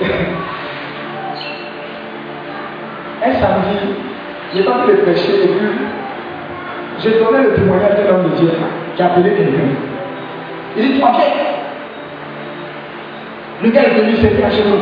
Un 3.22 3.32
samedi, 3.34 3.76
j'étais 4.54 4.66
en 4.66 4.78
train 4.78 4.86
de 4.86 4.92
prêcher 4.92 5.44
et 5.44 5.48
puis 5.48 5.68
j'ai 7.00 7.18
donné 7.18 7.42
le 7.42 7.52
témoignage 7.52 7.96
d'un 7.96 8.14
homme 8.14 8.30
de 8.30 8.36
Dieu 8.36 8.50
qui 8.96 9.02
a 9.02 9.06
appelé 9.06 9.30
quelqu'un. 9.30 9.76
Il 10.78 10.94
dit, 10.94 11.02
ok. 11.02 11.20
Le 13.62 13.70
gars 13.70 13.82
est 13.82 14.00
venu, 14.00 14.14
à 14.42 14.50
chez 14.50 14.64
nous. 14.64 14.78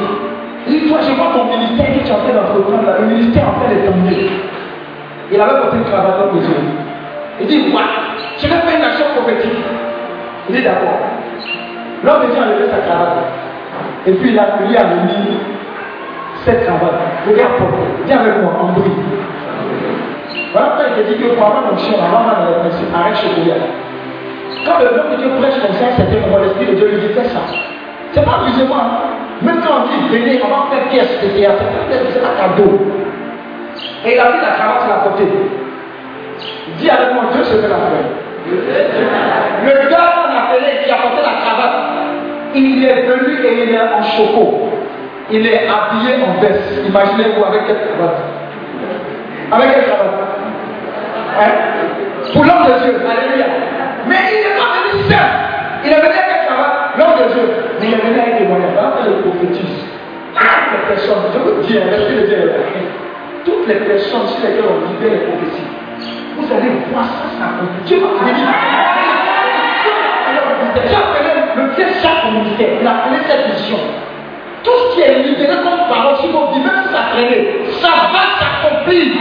Il 0.69 0.81
dit, 0.81 0.89
toi, 0.89 0.99
je 1.01 1.13
vois 1.15 1.33
ton 1.35 1.47
ministère 1.47 1.87
que 1.87 2.07
tu 2.07 2.13
as 2.13 2.17
fait 2.17 2.33
d'entreprendre. 2.33 2.95
Le 3.01 3.07
ministère 3.07 3.49
en 3.49 3.61
fait 3.61 3.75
est 3.75 3.87
tombé. 3.87 4.31
Il 5.31 5.41
avait 5.41 5.61
porté 5.61 5.77
une 5.77 5.85
cravate 5.85 6.19
dans 6.19 6.41
yeux. 6.41 6.57
Il 7.41 7.47
dit, 7.47 7.69
moi, 7.71 7.83
je 8.39 8.47
vais 8.47 8.55
faire 8.55 8.79
une 8.79 8.85
action 8.85 9.07
prophétique. 9.15 9.59
Il 10.49 10.57
dit, 10.57 10.63
d'accord. 10.63 11.01
L'homme 12.03 12.23
de 12.23 12.33
Dieu 12.33 12.43
a 12.43 12.47
levé 12.47 12.71
sa 12.71 12.79
cravate. 12.79 13.25
Et 14.07 14.13
puis 14.13 14.31
il 14.31 14.39
a, 14.39 14.59
lui 14.67 14.77
a 14.77 14.85
mis 14.85 15.39
cette 16.45 16.65
cravate. 16.65 17.01
Regarde 17.29 17.55
propre. 17.57 17.79
Viens 18.07 18.21
avec 18.21 18.43
moi, 18.43 18.53
en 18.61 18.73
bruit. 18.73 18.93
Voilà 20.53 20.69
pourquoi 20.69 20.87
il 20.97 21.05
te 21.05 21.13
dit 21.13 21.23
que 21.23 21.35
pour 21.35 21.47
avoir 21.47 21.63
mon 21.71 21.77
chien, 21.77 21.99
avant 22.01 22.25
le 22.25 22.61
principe, 22.61 22.89
arrête 22.95 23.17
chez 23.17 23.29
Quand 24.65 24.79
le 24.81 24.97
nom 24.97 25.11
de 25.13 25.17
Dieu 25.17 25.31
prêche 25.39 25.61
comme 25.61 25.77
ça, 25.77 25.93
c'est 25.97 26.09
un 26.09 26.41
l'esprit 26.41 26.67
de 26.67 26.75
Dieu 26.75 26.89
lui 26.89 27.01
dit 27.01 27.13
fais 27.13 27.29
ça. 27.29 27.41
C'est 28.13 28.25
pas 28.25 28.41
amusement. 28.41 28.75
Hein. 28.75 29.19
Même 29.43 29.61
quand 29.61 29.85
on 29.85 29.89
dit 29.89 30.09
venez, 30.09 30.41
on 30.43 30.49
va 30.49 30.75
faire 30.75 30.89
pièce 30.89 31.21
de 31.23 31.29
théâtre, 31.29 31.63
c'est 31.91 32.23
pas 32.23 32.35
cadeau. 32.41 32.81
Et 34.05 34.15
il 34.15 34.21
a 34.21 34.25
mis 34.31 34.41
la 34.41 34.55
sur 34.55 34.89
la 34.89 35.11
côté. 35.11 35.25
Dis 36.79 36.91
avec 36.91 37.15
moi 37.15 37.25
deux 37.35 37.45
semaines 37.45 37.73
après. 37.73 38.29
Le 39.65 39.91
gars 39.91 40.13
qu'on 40.15 40.31
appelait 40.39 40.85
qui 40.85 40.91
a 40.91 40.97
porté 40.97 41.23
la 41.23 41.43
cravate, 41.43 41.79
il 42.55 42.85
est 42.85 43.03
venu 43.03 43.45
et 43.45 43.65
il 43.65 43.75
est 43.75 43.81
en 43.81 44.03
choco. 44.03 44.71
Il 45.31 45.47
est 45.47 45.67
habillé 45.69 46.15
en 46.25 46.41
veste. 46.41 46.87
Imaginez-vous 46.87 47.45
avec 47.45 47.67
quelle 47.67 47.77
cravate 47.89 48.23
Avec 49.53 49.75
quelle 49.75 49.85
cravate? 49.85 50.15
Hein? 51.41 51.51
Pour 52.33 52.45
l'homme 52.45 52.65
de 52.65 52.85
Dieu. 52.85 52.95
Alléluia. 53.05 53.47
Mais 54.07 54.17
il 54.33 54.39
n'est 54.41 54.57
pas 54.57 54.71
venu 54.79 55.03
seul. 55.11 55.29
Il 55.85 55.93
est 55.93 55.97
venu 55.97 56.07
avec 56.07 56.47
cravate? 56.47 56.97
L'homme 56.97 57.29
de 57.29 57.35
Dieu. 57.35 57.43
Mais 57.81 57.87
il 57.89 57.95
est 57.95 58.07
venu 58.07 58.21
avec 58.21 58.39
des 58.39 58.47
moyens. 58.47 58.73
Dans 58.75 59.05
le 59.05 59.21
prophétise. 59.21 59.85
Toutes 60.35 60.73
les 60.73 60.95
personnes, 60.95 61.25
je 61.35 61.39
vous 61.39 61.63
dis, 61.63 61.75
l'esprit 61.75 62.15
de 62.15 62.27
Dieu 62.27 62.53
toutes 63.49 63.67
les 63.67 63.81
personnes 63.89 64.29
sur 64.29 64.41
lesquelles 64.45 64.69
on 64.69 64.93
libère 64.93 65.13
les 65.17 65.25
prophéties, 65.25 65.69
vous 66.37 66.53
allez 66.53 66.71
voir 66.93 67.05
ça 67.05 67.27
s'accomplir. 67.33 67.81
Dieu 67.87 67.99
va. 68.01 68.09
J'ai 70.87 70.95
appelé 70.95 71.31
le 71.57 71.75
Dieu 71.75 71.87
chaque 72.03 72.31
ministère. 72.31 72.69
Il 72.81 72.87
a 72.87 72.91
appelé 72.91 73.17
cette 73.27 73.49
mission. 73.49 73.79
Tout 74.63 74.71
ce 74.71 74.95
qui 74.95 75.01
est 75.03 75.23
libéré 75.23 75.57
comme 75.65 75.89
parole 75.89 76.17
sur 76.21 76.31
vos 76.31 76.53
vies, 76.53 76.61
même 76.61 76.83
si 76.85 76.93
ça 76.93 77.09
traînait, 77.13 77.65
ça 77.81 77.89
va 78.13 78.23
s'accomplir. 78.37 79.17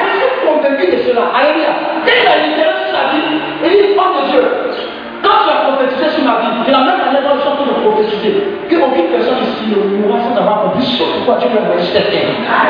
Je 0.00 0.08
suis 0.16 0.32
convaincu 0.46 0.86
de 0.90 0.98
cela. 1.04 1.28
Alléluia. 1.36 1.72
Quand 2.04 2.16
il 2.22 2.26
a 2.26 2.36
libéré 2.48 2.72
sa 2.88 3.12
vie, 3.12 3.36
il 3.64 3.70
dit, 3.70 3.98
homme 3.98 4.24
de 4.24 4.30
Dieu, 4.30 4.42
quand 5.22 5.38
tu 5.44 5.50
as 5.50 5.60
prophétisé 5.68 6.08
sur 6.16 6.24
ma 6.24 6.40
vie, 6.40 6.66
de 6.66 6.72
la 6.72 6.78
même 6.78 7.09
pourquoi 11.24 11.38
tu 11.40 11.48
terre. 11.48 12.28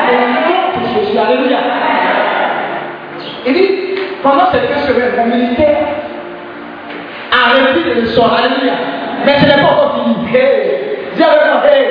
Au 0.09 0.79
nom 0.79 0.83
de 0.83 1.05
Jésus. 1.05 1.17
Alléluia. 1.17 1.57
Il 3.45 3.53
dit, 3.53 3.69
pendant 4.23 4.51
ces 4.51 4.59
deux 4.59 4.79
semaines, 4.87 5.13
mon 5.17 5.25
ministère 5.35 5.77
a 7.31 7.53
repris 7.53 7.83
des 7.83 8.01
leçons. 8.01 8.25
Alléluia. 8.25 8.73
Mais 9.25 9.37
ce 9.39 9.45
n'est 9.45 9.61
pas 9.61 9.71
encore 9.71 10.03
fini. 10.03 10.15
Moi, 10.17 10.39
hey. 10.39 11.87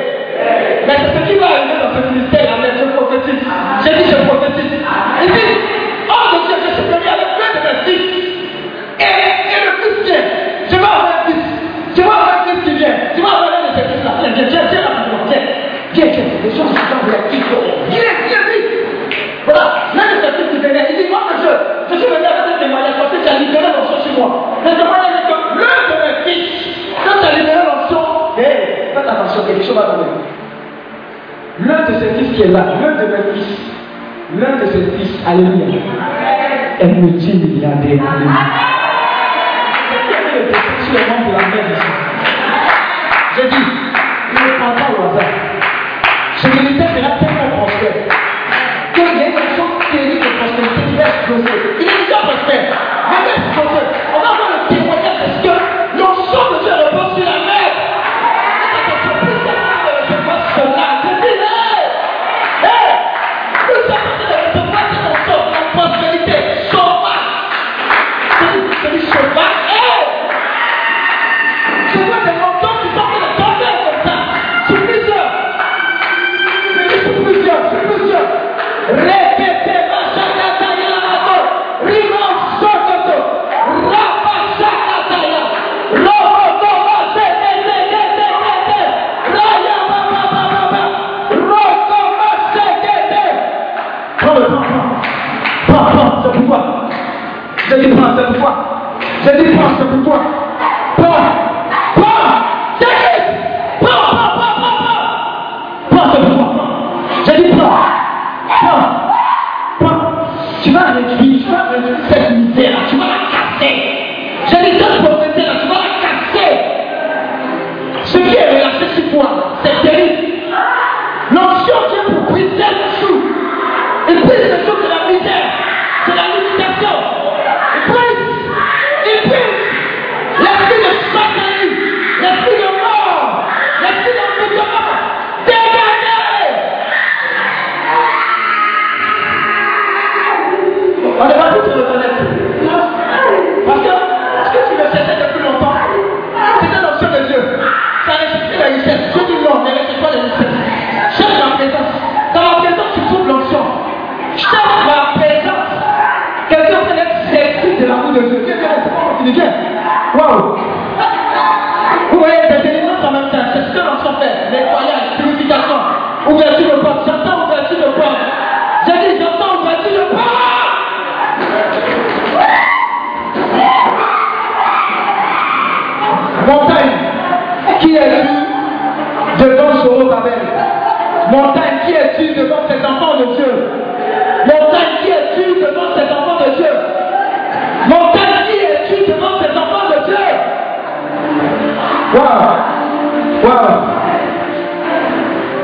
Mais 0.86 0.94
c'est 0.96 1.12
ce 1.18 1.32
qui 1.32 1.38
va 1.38 1.46
arriver 1.46 1.76
dans 1.82 1.92
ce 1.94 2.00
ministère. 2.12 2.54
Amen. 2.54 2.70
Je 2.78 2.84
prophétise. 2.96 3.42
J'ai 3.84 3.94
dit, 3.94 4.10
je 4.10 4.16
prophétise. 4.26 4.59
Que 24.26 24.68
l'un 25.58 25.80
de 25.88 25.96
mes 26.02 26.14
fils, 26.24 26.68
quand 27.04 27.20
tu 27.20 27.26
as 27.26 27.38
libéré 27.38 27.60
hé, 28.38 28.94
faites 28.94 29.08
attention, 29.08 29.42
quelque 29.46 29.64
chose 29.64 29.76
va 29.76 29.82
tomber. 29.82 30.04
L'un 31.60 31.80
de 31.90 31.98
ces 31.98 32.14
fils 32.18 32.36
qui 32.36 32.42
est 32.42 32.48
là, 32.48 32.64
l'un 32.80 32.92
de 33.02 33.06
mes 33.10 33.34
fils, 33.34 33.58
l'un 34.36 34.56
de 34.56 34.66
ces 34.66 34.82
fils, 34.96 35.26
alléluia, 35.26 35.80
est 36.80 36.86
multimilliardaire. 36.86 38.00
Alléluia. 38.10 38.70
Sur 40.80 40.94
le 40.94 41.00
nom 41.00 41.28
de 41.28 41.32
la 41.32 41.38
mère 41.38 42.00
il 44.32 44.46
ne 44.46 44.58
prend 44.58 44.72
pas 44.72 44.90
au 44.92 45.02
hasard. 45.04 45.49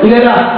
Il 0.06 0.12
est 0.12 0.22
là. 0.22 0.55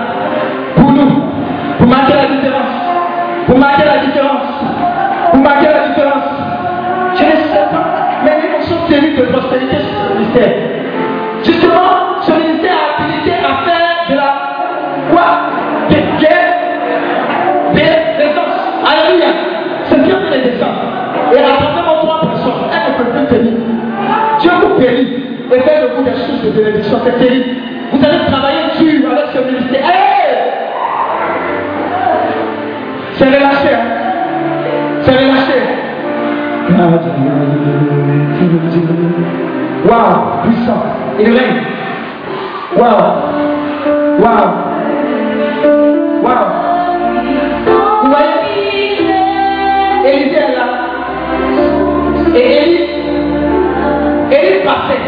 Waouh, 39.89 40.43
puissant. 40.43 40.83
Il 41.19 41.31
règne. 41.31 41.63
Waouh. 42.77 43.05
Waouh. 44.21 44.51
Waouh. 46.23 46.49
Vous 48.03 48.11
voyez 48.11 48.39
Élisée 50.05 50.37
est 50.37 50.57
là. 50.57 50.67
Et 52.35 52.39
Élie, 52.39 52.85
Élie 54.31 54.61
passait. 54.65 55.03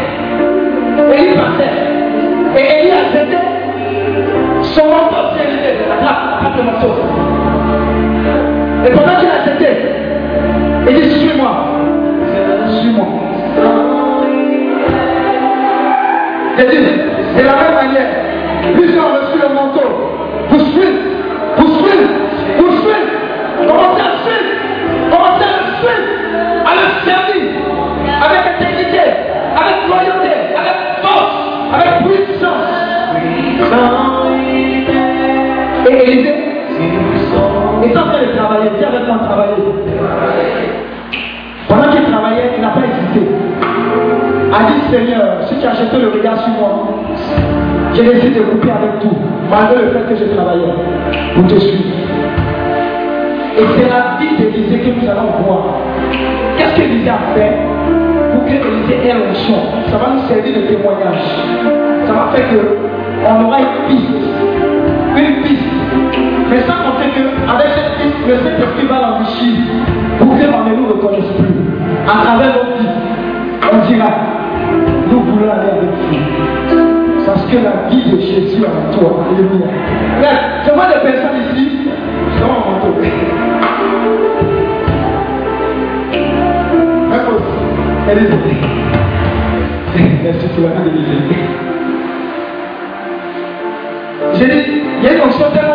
Élie 1.13 1.35
passait. 1.35 1.73
Et 2.57 2.81
Élie 2.81 2.91
a 2.91 2.93
jeté 3.13 3.37
son 4.63 4.85
manteau 4.85 5.21
sur 5.33 5.41
Élisée. 5.41 5.75
Attrape, 5.91 6.21
attrape 6.37 6.57
le 6.57 6.63
manteau. 6.63 6.91
Et 8.85 8.89
pendant 8.89 9.15
qu'il 9.19 9.29
a 9.29 9.45
jeté, 9.45 9.69
il 10.89 10.95
dit 10.95 11.19
Suis-moi. 11.19 11.51
Suis-moi. 12.79 13.07
J'ai 16.57 16.65
dit, 16.67 16.77
de 16.77 17.43
la 17.43 17.55
même 17.55 17.73
manière, 17.75 18.07
plusieurs 18.75 19.05
ont 19.05 19.13
reçu 19.15 19.37
le 19.41 19.49
manteau. 19.53 19.87
Vous 20.49 20.59
suivez, 20.59 20.93
vous 21.57 21.67
suivez, 21.67 22.05
vous 22.57 22.71
suivez. 22.77 23.03
Commencez 23.67 24.01
à 24.01 24.03
suivre, 24.23 24.51
commencez 25.09 25.45
à 25.45 25.47
suivre, 25.79 26.05
à 26.65 26.71
le 26.75 26.85
servir, 27.05 27.43
avec 28.25 28.41
intégrité, 28.53 29.05
avec 29.55 29.77
loyauté, 29.87 30.33
avec 30.59 30.77
force, 31.01 31.35
avec 31.73 31.91
puissance. 32.05 32.69
Et 35.89 35.93
Élisée, 36.11 36.35
il 37.83 37.91
est 37.91 37.97
en 37.97 38.03
train 38.03 38.21
de 38.21 38.37
travailler, 38.37 38.69
viens 38.77 38.87
avec 38.89 39.07
moi 39.07 39.17
travailler. 39.23 39.80
A 44.53 44.63
dit 44.65 44.81
Seigneur, 44.91 45.37
si 45.47 45.55
tu 45.55 45.65
as 45.65 45.73
jeté 45.73 45.97
le 45.97 46.09
regard 46.09 46.37
sur 46.43 46.53
moi, 46.59 46.87
j'ai 47.93 48.03
décidé 48.03 48.39
de 48.39 48.43
couper 48.45 48.69
avec 48.69 48.99
tout, 48.99 49.15
malgré 49.49 49.85
le 49.85 49.91
fait 49.91 50.13
que 50.13 50.15
je 50.19 50.25
travaillais, 50.35 50.73
pour 51.35 51.47
te 51.47 51.57
suivre. 51.57 51.85
Et 53.57 53.63
c'est 53.77 53.89
la 53.89 54.17
vie 54.19 54.35
d'Élisée 54.37 54.79
que 54.79 54.99
nous 54.99 55.09
allons 55.09 55.31
voir. 55.45 55.63
Qu'est-ce 56.57 56.75
qu'Élisée 56.75 57.09
a 57.09 57.33
fait 57.33 57.57
pour 58.33 58.43
que 58.45 58.51
Élisée 58.51 59.07
ait 59.07 59.13
l'onction 59.13 59.55
Ça 59.87 59.97
va 59.97 60.15
nous 60.15 60.27
servir 60.27 60.53
de 60.53 60.67
témoignage. 60.67 61.23
Ça 62.05 62.11
va 62.11 62.31
faire 62.33 62.45
qu'on 62.49 63.45
aura 63.45 63.57
une 63.59 63.87
piste. 63.87 64.09
Une 65.15 65.43
piste. 65.43 65.63
Mais 66.49 66.59
sans 66.61 66.91
compter 66.91 67.07
qu'avec 67.15 67.67
cette 67.73 67.95
piste, 68.01 68.27
le 68.27 68.35
Saint-Esprit 68.35 68.87
va 68.87 68.99
l'enrichir 68.99 69.53
pour 70.19 70.27
qu'on 70.27 70.69
ne 70.69 70.75
nous 70.75 70.87
reconnaisse 70.87 71.31
plus. 71.37 71.55
À 72.05 72.23
travers 72.25 72.53
nos 72.55 72.77
vies, 72.77 72.89
on 73.71 73.87
dira, 73.87 74.07
aller 75.39 75.71
avec 75.71 75.89
vous. 75.89 77.25
Parce 77.25 77.45
que 77.45 77.57
la 77.57 77.89
vie 77.89 78.11
de 78.11 78.17
Jésus 78.19 78.63
en 78.65 78.91
toi. 78.97 79.25
Alléluia. 79.29 79.67
Je 80.65 80.71
vois 80.71 80.87
des 80.87 80.99
personnes 81.11 81.37
ici, 81.53 81.65
vois 82.39 82.47
mon 82.47 82.71
manteau. 82.71 82.93
Même 87.09 87.27
aussi, 87.27 87.55
elle 88.09 88.17
est. 88.17 88.29
Merci 90.23 90.47
pour 90.55 90.63
la 90.69 90.81
vie 90.81 90.89
de 90.89 90.95
l'Église. 90.95 91.61
J'ai 94.33 94.45
dit, 94.45 94.81
il 94.99 95.03
y 95.03 95.07
a 95.07 95.13
une 95.13 95.21
onction 95.21 95.51
tellement 95.53 95.70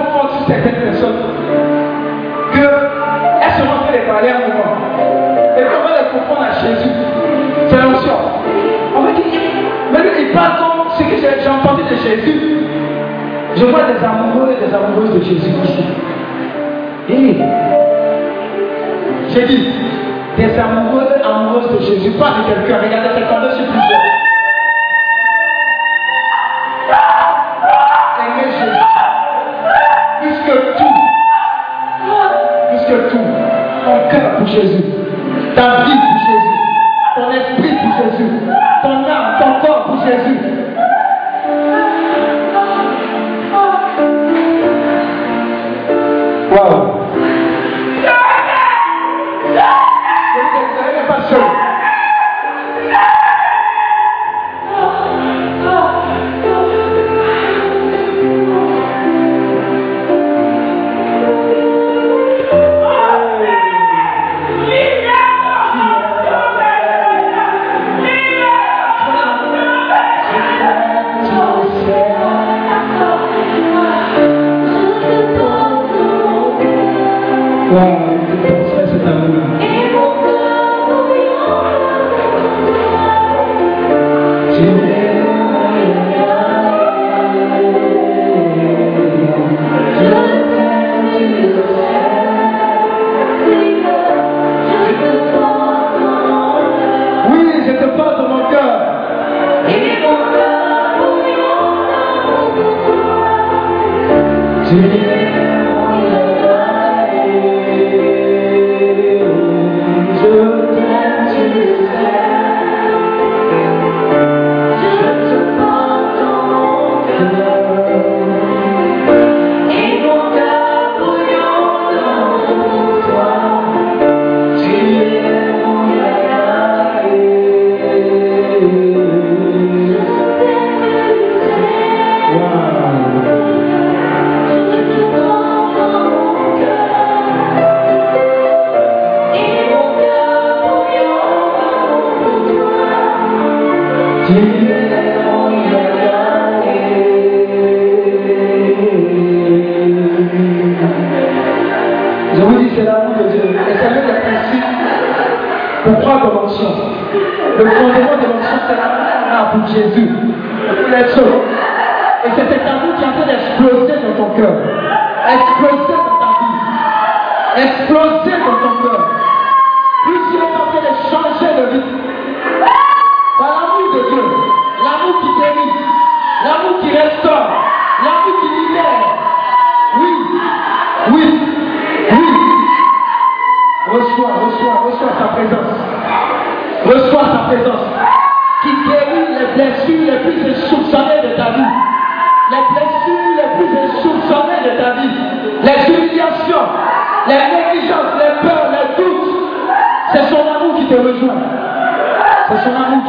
Jésus. 11.95 12.41
Je 13.57 13.65
vois 13.65 13.85
des 13.85 14.05
amoureux 14.05 14.53
et 14.53 14.67
des 14.67 14.75
amoureuses 14.75 15.15
de 15.15 15.23
Jésus 15.23 15.51
ici. 15.65 15.85
J'ai 19.29 19.47
dit, 19.47 19.69
des 20.37 20.59
amoureux 20.59 21.07
et 21.17 21.23
amoureuses 21.25 21.79
de 21.79 21.85
Jésus, 21.85 22.11
pas 22.13 22.33
de 22.39 22.53
quelqu'un. 22.53 22.79
Regardez, 22.83 23.16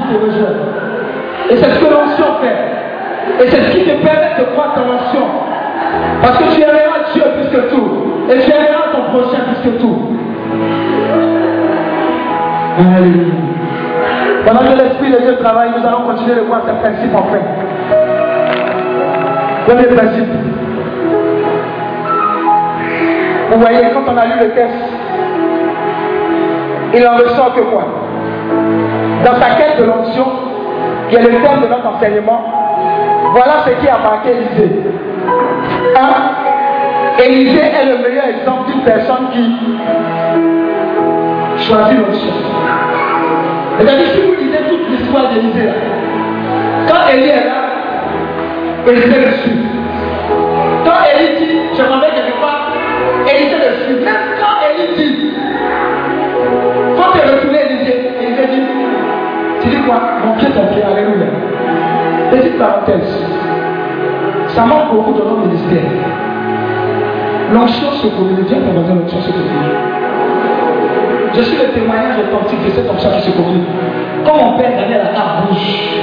te 0.08 0.18
rejoint. 0.18 0.58
Et 1.50 1.56
c'est 1.56 1.70
ce 1.70 1.80
que 1.80 1.92
l'onction 1.92 2.26
fait. 2.42 3.44
Et 3.44 3.48
c'est 3.50 3.62
ce 3.64 3.72
qui 3.72 3.84
te 3.84 4.06
permet 4.06 4.40
de 4.40 4.44
croire 4.54 4.74
ton 4.74 4.82
onction. 4.82 5.26
Parce 6.22 6.38
que 6.38 6.56
tu 6.56 6.62
aimeras 6.62 7.12
Dieu 7.14 7.24
plus 7.36 7.50
que 7.50 7.70
tout. 7.70 7.90
Et 8.30 8.40
tu 8.40 8.52
aimeras 8.52 8.92
ton 8.94 9.04
prochain 9.12 9.44
plus 9.48 9.72
que 9.72 9.78
tout. 9.78 10.18
Alléluia. 12.80 13.34
Pendant 14.46 14.60
que 14.60 14.78
l'Esprit 14.82 15.12
de 15.12 15.18
Dieu 15.18 15.36
travaille, 15.38 15.72
nous 15.78 15.86
allons 15.86 16.04
continuer 16.08 16.36
de 16.36 16.42
voir 16.42 16.62
ces 16.66 16.74
principes 16.74 17.16
en 17.16 17.24
fait. 17.32 17.42
Premier 19.66 19.88
principe. 19.88 20.26
Vous 23.52 23.60
voyez, 23.60 23.80
quand 23.94 24.14
on 24.14 24.18
a 24.18 24.26
lu 24.26 24.34
le 24.40 24.50
texte, 24.52 24.94
il 26.94 27.08
en 27.08 27.18
ressort 27.18 27.54
que 27.56 27.62
quoi? 27.62 27.84
Dans 29.26 29.34
sa 29.42 29.56
quête 29.56 29.80
de 29.80 29.86
l'onction, 29.86 30.26
qui 31.10 31.16
est 31.16 31.22
le 31.22 31.30
thème 31.30 31.62
de 31.62 31.68
notre 31.68 31.88
enseignement, 31.88 32.42
voilà 33.32 33.54
ce 33.66 33.72
qui 33.82 33.88
a 33.88 33.98
marqué 33.98 34.30
Élisée. 34.32 34.82
Un, 35.96 37.24
Élisée 37.24 37.60
est 37.60 37.86
le 37.86 37.98
meilleur 37.98 38.26
exemple 38.26 38.72
d'une 38.72 38.82
personne 38.82 39.30
qui 39.34 39.78
choisit 41.66 41.98
l'onction. 41.98 42.34
C'est-à-dire, 43.80 44.08
si 44.14 44.22
vous 44.22 44.34
lisez 44.36 44.58
toute 44.70 44.90
l'histoire 44.90 45.30
d'Élisée, 45.34 45.70
quand 46.88 47.10
Élie 47.14 47.30
est 47.30 47.46
là, 47.46 47.62
Élisée 48.88 49.20
le 49.20 49.32
suit. 49.34 49.60
Quand 50.86 51.00
Élie 51.14 51.46
dit, 51.46 51.60
je 51.78 51.84
m'en 51.84 52.00
vais 52.00 52.10
quelque 52.10 52.40
part, 52.40 52.72
Élisée 53.28 53.58
le 53.58 53.86
suit. 53.86 54.06
Même 54.06 54.16
quand 54.40 54.58
Élie 54.70 54.96
dit, 54.96 55.32
quand 56.96 57.12
tu 57.12 57.18
es 57.20 57.32
retourné 57.32 57.67
tu 59.88 59.94
dis 59.94 60.00
quoi 60.00 60.02
Mon 60.26 60.34
pied, 60.34 60.50
ton 60.50 60.68
pied, 60.74 60.84
alléluia. 60.84 61.28
Petite 62.32 62.58
parenthèse, 62.58 63.26
ça 64.48 64.66
manque 64.66 64.92
beaucoup 64.92 65.14
dans 65.14 65.26
notre 65.26 65.48
ministère. 65.48 65.84
L'onction 67.54 67.92
se 67.94 68.08
communique, 68.08 68.48
viens 68.48 68.60
pour 68.60 68.74
l'onction 68.74 69.22
se 69.22 69.32
communique. 69.32 69.78
Je 71.34 71.42
suis 71.42 71.58
le 71.58 71.72
témoignage 71.74 72.20
authentique 72.20 72.66
de 72.66 72.70
cette 72.72 72.90
onction 72.90 73.10
qui 73.12 73.32
se 73.32 73.38
communique. 73.38 73.68
Quand 74.26 74.36
mon 74.36 74.58
père 74.58 74.72
Daniel 74.78 75.02
à 75.02 75.14
ta 75.16 75.48
bouche, 75.48 76.00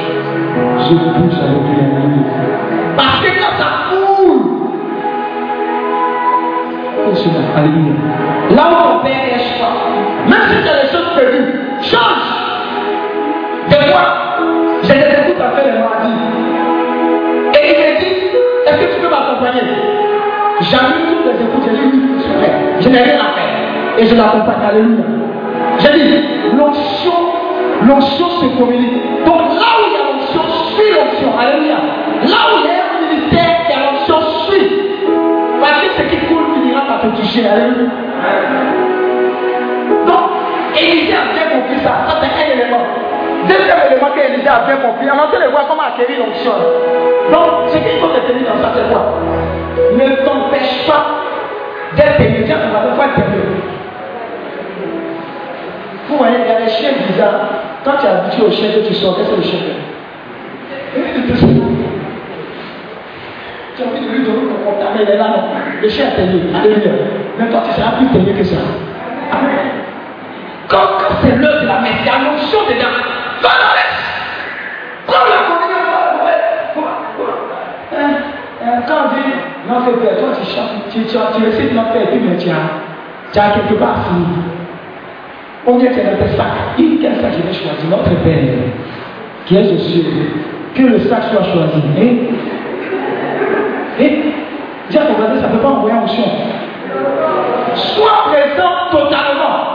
je 0.78 0.95
bouge 0.95 1.39
avec 1.43 1.62
lui. 1.62 2.24
Parce 2.97 3.20
que 3.20 3.28
quand 3.39 3.59
ça 3.59 3.68
coule, 3.91 4.55
alléluia. 7.57 7.93
Là 8.51 8.62
où 8.70 8.95
mon 8.95 9.03
père 9.03 9.24
est 9.26 9.61
pas, 9.61 10.30
même 10.30 10.41
si 10.49 10.68
as 10.68 10.82
des 10.85 10.91
choses 10.91 11.11
prévues, 11.14 11.63
Je 22.80 22.88
n'ai 22.88 22.98
rien 22.98 23.14
à 23.14 23.32
faire. 23.34 23.98
Et 23.98 24.06
je 24.06 24.14
l'accompagne, 24.14 24.64
alléluia. 24.68 25.04
J'ai 25.78 25.92
dit, 25.92 26.24
l'onction, 26.56 27.12
l'onction 27.82 28.28
se 28.28 28.46
communique. 28.58 29.24
Donc 29.24 29.38
là 29.38 29.70
où 29.78 29.84
il 29.86 29.92
y 29.92 29.96
a 29.96 30.04
l'onction, 30.12 30.42
suis 30.76 30.90
l'onction, 30.92 31.30
alléluia. 31.38 31.76
Là 32.22 32.40
où 32.52 32.58
il 32.58 32.66
y 32.66 32.70
a 32.70 32.84
un 32.84 33.08
ministère, 33.08 33.56
y 33.68 33.72
a 33.72 33.90
l'onction, 33.90 34.16
suis. 34.48 34.68
Parce 35.60 35.80
que 35.80 35.88
ce 35.96 36.02
qui 36.02 36.16
coule 36.26 36.46
finira 36.54 36.82
par 36.82 37.00
te 37.00 37.06
toucher, 37.16 37.48
alléluia. 37.48 37.90
Donc, 40.06 40.24
Élisée 40.76 41.14
a 41.14 41.32
bien 41.32 41.60
compris 41.60 41.78
ça. 41.82 42.04
Ça, 42.08 42.20
c'est 42.20 42.34
un 42.34 42.52
élément. 42.52 42.84
Deuxième 43.48 43.80
élément 43.90 44.10
qu'Élisée 44.14 44.48
a 44.48 44.64
bien 44.66 44.76
compris, 44.76 45.06
on 45.08 45.18
a 45.18 45.44
de 45.44 45.50
voir 45.50 45.66
comment 45.68 45.82
acquérir 45.82 46.18
l'onction? 46.26 46.52
Donc, 47.32 47.68
ce 47.68 47.78
qu'il 47.78 48.00
faut 48.00 48.08
retenir 48.08 48.48
dans 48.48 48.60
ça, 48.60 48.72
c'est 48.74 48.92
quoi? 48.92 49.43
Ne 49.93 50.24
t'empêche 50.24 50.87
pas 50.87 51.05
d'être 51.97 52.24
on 52.51 52.72
va 52.72 52.91
devoir 52.91 53.14
t'aimer. 53.14 53.45
Vous 56.09 56.16
voyez, 56.16 56.37
il 56.45 56.51
y 56.51 56.57
a 56.57 56.61
des 56.61 56.70
chiens 56.70 56.91
bizarres. 57.09 57.49
Quand 57.85 57.97
tu 57.99 58.07
es 58.07 58.09
habitué 58.09 58.43
au 58.43 58.51
chien 58.51 58.68
que 58.72 58.87
tu 58.87 58.95
sors, 58.95 59.16
qu'est-ce 59.16 59.30
que 59.30 59.37
le 59.37 59.43
chien 59.43 59.59
fait? 59.61 59.95
Tu 63.76 63.82
as 63.82 63.87
envie 63.87 64.01
de 64.07 64.12
lui 64.12 64.24
donner 64.24 64.47
ton 64.49 64.95
mais 64.97 65.03
il 65.03 65.11
est 65.11 65.16
là, 65.16 65.28
non? 65.28 65.43
Le 65.82 65.89
chien 65.89 66.07
a 66.07 66.11
tenu. 66.12 66.41
Alléluia. 66.55 66.93
Mais 67.39 67.49
toi, 67.51 67.62
tu 67.64 67.72
seras 67.72 67.93
plus 67.93 68.07
tenu 68.07 68.32
que 68.32 68.45
ça. 68.45 68.57
Tu 83.32 83.38
as 83.38 83.51
quelque 83.51 83.74
part 83.74 84.07
fini. 84.09 84.26
On 85.66 85.78
vient 85.78 85.90
dans 85.90 85.97
tes 85.97 86.36
sacs. 86.36 86.47
Il 86.78 86.99
quel 87.01 87.16
sac 87.20 87.32
je 87.32 87.38
vais 87.47 87.55
choisir 87.55 87.88
Notre 87.90 88.14
Père, 88.22 88.38
qui 89.47 89.57
est 89.57 89.72
aux 89.72 89.78
cieux. 89.78 90.05
Que 90.74 90.82
le 90.82 90.99
sac 91.01 91.24
soit 91.30 91.45
choisi. 91.45 91.82
Et, 91.99 92.28
et 94.05 94.22
dis 94.90 94.99
à 94.99 95.07
ton 95.07 95.14
voisin, 95.14 95.40
ça 95.40 95.49
ne 95.49 95.53
peut 95.53 95.62
pas 95.62 95.68
envoyer 95.68 95.97
en 95.97 96.07
chien. 96.07 96.24
Sois 97.74 98.24
présent 98.26 98.90
totalement. 98.90 99.72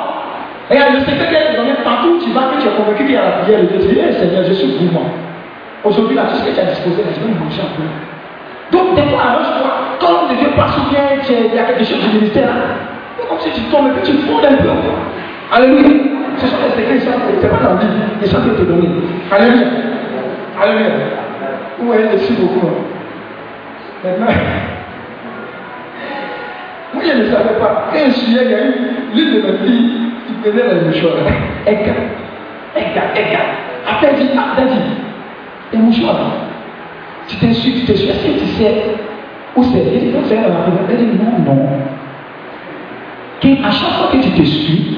Et 0.71 0.75
le 0.75 0.99
secret 0.99 1.47
est 1.51 1.55
donné 1.57 1.73
partout 1.83 2.09
où 2.15 2.19
tu 2.23 2.29
vas, 2.31 2.51
que 2.53 2.61
tu 2.61 2.67
es 2.67 2.71
convaincu 2.71 3.03
qu'il 3.05 3.15
y 3.15 3.17
a 3.17 3.23
la 3.23 3.31
prière 3.43 3.61
de 3.61 3.65
Dieu. 3.65 3.97
Hey, 3.97 4.13
Seigneur, 4.13 4.43
je 4.47 4.53
suis 4.53 4.67
pour 4.73 4.91
moi. 4.93 5.01
Aujourd'hui, 5.83 6.15
là, 6.15 6.25
tout 6.29 6.35
ce 6.35 6.43
que 6.45 6.51
tu 6.53 6.59
as 6.59 6.65
disposé, 6.65 7.03
je 7.15 7.21
vais 7.21 7.27
me 7.33 7.39
peu. 7.39 8.77
Donc, 8.77 8.93
des 8.95 9.01
fois, 9.09 9.19
arrange-toi. 9.19 9.88
Quand 9.99 10.29
le 10.29 10.35
Dieu 10.37 10.49
passe 10.55 10.77
ou 10.77 10.89
bien 10.89 11.01
il 11.27 11.55
y 11.55 11.59
a 11.59 11.63
quelque 11.63 11.83
chose 11.83 11.99
du 11.99 12.17
ministère, 12.17 12.49
comme 13.27 13.39
si 13.39 13.51
tu 13.51 13.61
tombes 13.69 13.87
et 13.87 13.91
puis 13.99 14.11
tu 14.11 14.17
fondes 14.19 14.45
un 14.45 14.55
peu. 14.55 14.69
Alléluia. 15.51 15.89
Ce 16.37 16.47
sont 16.47 16.55
les 16.63 16.81
secrets, 16.81 16.99
ce 16.99 17.05
n'est 17.05 17.49
pas 17.49 17.57
dans 17.57 17.73
la 17.75 17.81
vie, 17.81 17.87
ils 18.21 18.27
sont 18.27 18.37
te 18.37 18.61
donner. 18.61 18.89
Alléluia. 19.31 19.67
Alléluia. 20.61 20.89
Vous 21.79 21.87
voyez, 21.87 22.03
je 22.13 22.17
suis 22.17 22.35
beaucoup. 22.35 22.67
Maintenant, 24.03 24.27
moi 26.93 27.03
je 27.05 27.13
ne 27.17 27.25
savais 27.25 27.59
pas. 27.59 27.89
Quand 27.91 28.05
je 28.05 28.11
suis 28.11 28.31
il 28.31 28.35
y 28.35 28.39
a 28.39 28.61
eu 28.61 28.73
l'une 29.13 29.33
de 29.35 29.41
mes 29.47 29.57
filles 29.57 29.91
qui 30.27 30.33
faisait 30.49 30.73
les 30.73 30.81
mouchoirs. 30.81 31.27
Eka. 31.67 31.93
Eka, 32.77 33.01
Eka. 33.15 33.39
Après, 33.89 34.07
elle 34.11 34.19
dit, 34.19 34.29
ah, 34.37 34.55
elle 34.57 34.67
dit, 34.67 34.73
les 35.73 35.79
mouchoirs. 35.79 36.31
Tu 37.27 37.35
t'essuies, 37.37 37.81
tu 37.81 37.85
t'essuies. 37.85 38.09
Est-ce 38.09 38.25
que 38.25 38.39
tu 38.39 38.45
sais 38.45 38.83
dit, 39.57 40.11
non, 40.13 40.19
c'est 40.25 40.35
la 40.35 40.41
prière. 40.41 40.85
Elle 40.89 40.97
dit, 40.97 41.17
non, 41.17 41.53
non. 41.53 41.67
À 43.65 43.71
chaque 43.71 43.91
fois 43.91 44.09
que 44.11 44.17
tu 44.17 44.29
t'essuies, 44.31 44.97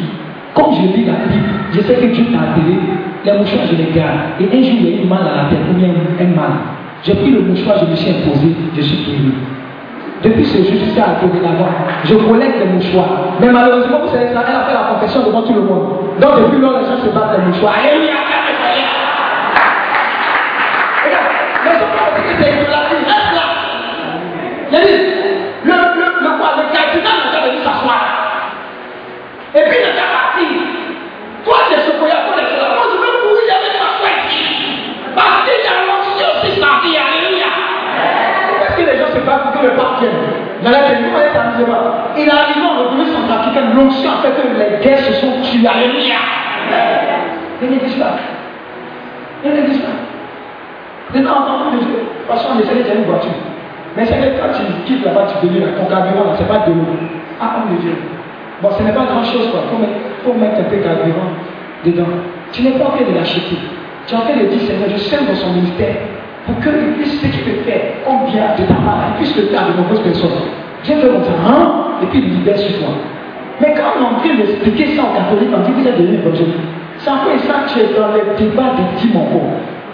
comme 0.54 0.74
je 0.74 0.82
lis 0.82 1.06
la 1.06 1.14
Bible, 1.30 1.50
je 1.74 1.82
sais 1.82 1.96
que 1.96 2.06
Dieu 2.08 2.26
t'a 2.32 2.52
appelé, 2.52 2.76
les 3.24 3.32
mouchoirs, 3.34 3.66
je 3.70 3.76
les 3.76 3.92
garde. 3.94 4.20
Et 4.40 4.46
un 4.46 4.64
jour, 4.64 4.78
il 4.82 4.90
y 4.90 5.00
a 5.00 5.04
eu 5.04 5.08
mal 5.08 5.22
à 5.22 5.44
la 5.44 5.50
tête 5.50 5.60
ou 5.70 5.74
bien 5.78 5.90
un 6.20 6.36
mal. 6.36 6.52
J'ai 7.04 7.14
pris 7.16 7.32
le 7.32 7.42
mouchoir, 7.42 7.78
je 7.80 7.86
me 7.86 7.96
suis 7.96 8.10
imposé, 8.10 8.56
je 8.76 8.82
suis 8.82 8.98
guéri. 9.06 9.34
Depuis 10.24 10.46
ce 10.46 10.58
jour 10.58 10.78
jusqu'à 10.86 11.02
la 11.02 11.16
d'avant, 11.18 11.70
je 12.04 12.14
collecte 12.14 12.60
les 12.60 12.74
mouchoirs. 12.74 13.38
Mais 13.40 13.52
malheureusement, 13.52 14.02
vous 14.04 14.10
savez, 14.10 14.26
elle 14.30 14.38
a 14.38 14.66
fait 14.66 14.74
la 14.74 14.94
confession 14.94 15.26
devant 15.26 15.42
tout 15.42 15.54
le 15.54 15.62
monde. 15.62 15.88
Donc 16.20 16.32
depuis 16.46 16.62
lors, 16.62 16.80
les 16.80 16.86
gens 16.86 17.02
se 17.04 17.10
battent 17.10 17.40
les 17.40 17.46
mouchoirs. 17.48 17.74
Alléluia, 17.74 18.22
Et 29.54 29.62
puis 29.68 29.78
il 29.84 29.88
parti. 30.16 30.48
Toi, 31.44 31.58
tu 31.68 31.74
es 31.74 31.82
ce 31.84 31.92
pour 32.24 32.36
les 32.40 32.48
Moi, 32.72 32.86
je 32.88 32.98
veux 33.04 33.16
courir 33.20 33.48
avec 33.52 33.74
ma 33.82 33.90
tête. 34.00 34.32
Parce 35.16 35.44
qu'il 35.44 35.60
y 35.60 35.68
a 35.68 35.76
l'onction 35.84 36.28
aussi 36.40 36.52
vie. 36.80 36.96
Alléluia. 36.96 37.52
Parce 38.60 38.76
que 38.76 38.84
les 38.88 38.96
gens 38.98 39.12
se 39.12 39.20
battent 39.26 39.52
pour 39.52 39.60
que 39.60 39.66
le 39.68 39.74
pape 39.74 40.00
vienne? 40.00 40.16
On 40.64 40.70
est. 40.70 42.22
Il 42.22 42.32
en 42.32 42.38
L'onction 43.76 44.12
fait 44.22 44.32
que 44.32 44.48
les 44.56 44.84
guerres 44.84 45.04
se 45.04 45.14
sont 45.14 45.42
tuées. 45.42 45.68
Alléluia. 45.68 46.16
Il 47.62 47.72
n'existe 47.72 48.00
pas. 48.00 48.16
Il 49.44 49.52
n'existe 49.52 49.84
pas. 49.84 49.92
Dieu, 51.14 51.24
de 51.24 53.00
une 53.00 53.04
voiture. 53.04 53.32
Mais 53.98 54.06
c'est 54.06 54.16
que 54.16 54.40
quand 54.40 54.54
tu 54.54 54.64
quittes 54.86 55.04
là-bas, 55.04 55.28
tu 55.28 55.48
deviens 55.48 55.68
ton 55.78 55.86
carburant, 55.86 56.34
c'est 56.38 56.48
pas 56.48 56.60
de. 56.60 56.72
Ah, 57.42 57.58
on 57.58 57.74
est 57.74 57.80
Dieu. 57.80 57.96
Bon, 58.62 58.70
ce 58.78 58.84
n'est 58.84 58.94
pas 58.94 59.06
grand 59.06 59.24
chose, 59.24 59.50
quoi. 59.50 59.62
Il 59.74 60.24
faut 60.24 60.34
mettre, 60.34 60.60
un 60.60 60.70
peu 60.70 60.78
de 60.78 60.84
carburant 60.84 61.34
dedans. 61.84 62.14
Tu 62.52 62.62
n'es 62.62 62.72
pas 62.72 62.86
en 62.86 62.92
train 62.92 63.10
de 63.10 63.16
l'acheter. 63.16 63.58
Tu 64.06 64.14
es 64.14 64.18
en 64.18 64.22
train 64.22 64.38
de 64.38 64.46
dire, 64.46 64.62
Seigneur, 64.62 64.90
je 64.90 64.98
sème 64.98 65.26
dans 65.26 65.36
son 65.36 65.54
ministère 65.54 65.96
pour 66.46 66.60
qu'il 66.62 66.94
puisse 66.98 67.22
ce 67.22 67.28
qu'il 67.28 67.44
peut 67.44 67.62
faire, 67.66 67.82
combien 68.06 68.54
de 68.58 68.64
ta 68.66 68.74
part, 68.74 69.14
il 69.14 69.16
puisse 69.18 69.36
le 69.36 69.44
faire 69.50 69.66
de 69.68 69.78
nombreuses 69.78 70.02
personnes. 70.02 70.46
Viens 70.84 70.98
faire 70.98 71.12
mon 71.12 71.20
hein, 71.20 71.98
et 72.04 72.06
puis 72.08 72.20
il 72.20 72.38
libère 72.38 72.58
sur 72.58 72.80
toi. 72.80 72.90
Mais 73.62 73.74
quand 73.76 73.98
on 73.98 74.02
est 74.02 74.06
en 74.06 74.20
train 74.20 74.36
d'expliquer 74.36 74.96
ça 74.96 75.04
aux 75.04 75.14
catholiques, 75.14 75.54
on 75.54 75.62
dit 75.62 75.72
que 75.72 75.82
vous 75.82 75.88
êtes 75.88 75.98
devenu 75.98 76.18
évangélique. 76.18 76.56
C'est 76.98 77.10
peu 77.10 77.38
ça, 77.48 77.66
tu 77.68 77.80
es 77.80 77.94
dans 77.94 78.14
des 78.14 78.22
dix 78.38 79.14
mon 79.14 79.26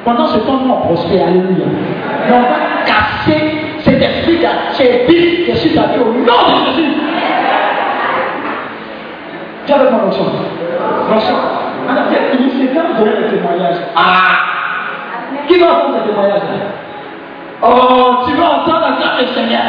Pendant 0.04 0.26
ce 0.28 0.40
temps, 0.40 0.60
nous 0.64 0.72
on 0.72 0.88
prospère, 0.88 1.28
alléluia. 1.28 1.68
Mais 2.28 2.36
on 2.36 2.42
va 2.42 2.84
casser 2.86 3.44
cet 3.80 4.04
c'est 4.72 5.06
bis 5.08 5.46
qui 5.46 5.52
est 5.52 5.56
sur 5.56 5.74
ta 5.74 5.88
vie 5.94 6.00
au 6.00 6.12
nom 6.12 6.22
de 6.22 6.76
Jésus. 6.76 7.07
Viens 9.68 9.76
avec 9.76 9.92
moi, 9.92 10.02
l'onction. 10.06 10.26
L'onction. 11.10 11.36
Madame, 11.86 12.06
c'est 12.10 12.68
bien 12.72 12.84
de 12.84 12.98
donner 12.98 13.20
le 13.20 13.30
témoignage. 13.30 13.76
Ah 13.96 15.46
Qui 15.48 15.60
va 15.60 15.66
entendre 15.68 15.98
ce 16.04 16.10
témoignage-là 16.10 16.48
Oh, 17.62 18.26
tu 18.28 18.36
vas 18.38 18.46
entendre 18.46 18.80
la 18.82 18.92
grâce 18.98 19.26
du 19.26 19.34
Seigneur. 19.34 19.62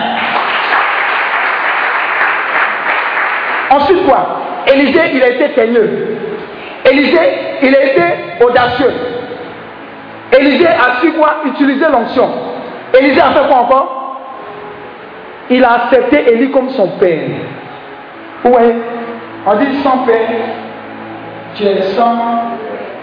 Ensuite, 3.70 4.06
quoi 4.06 4.40
Élisée, 4.72 5.00
il 5.14 5.22
a 5.22 5.30
été 5.30 5.48
teigneux. 5.50 6.18
Élisée, 6.90 7.58
il 7.62 7.74
a 7.74 7.84
été 7.84 8.02
audacieux. 8.40 8.92
Élisée 10.38 10.68
a 10.68 11.00
su 11.00 11.12
quoi 11.12 11.36
Utiliser 11.44 11.86
l'onction. 11.90 12.30
Élisée 12.98 13.20
a 13.20 13.30
fait 13.32 13.48
quoi 13.48 13.56
encore 13.56 14.16
Il 15.50 15.64
a 15.64 15.72
accepté 15.72 16.32
Élie 16.32 16.50
comme 16.50 16.70
son 16.70 16.88
père. 16.98 17.28
Ouais. 18.44 18.74
On 19.50 19.56
dit 19.56 19.78
sans 19.82 20.04
père, 20.04 20.28
tu 21.54 21.64
es 21.64 21.80
sans 21.96 22.52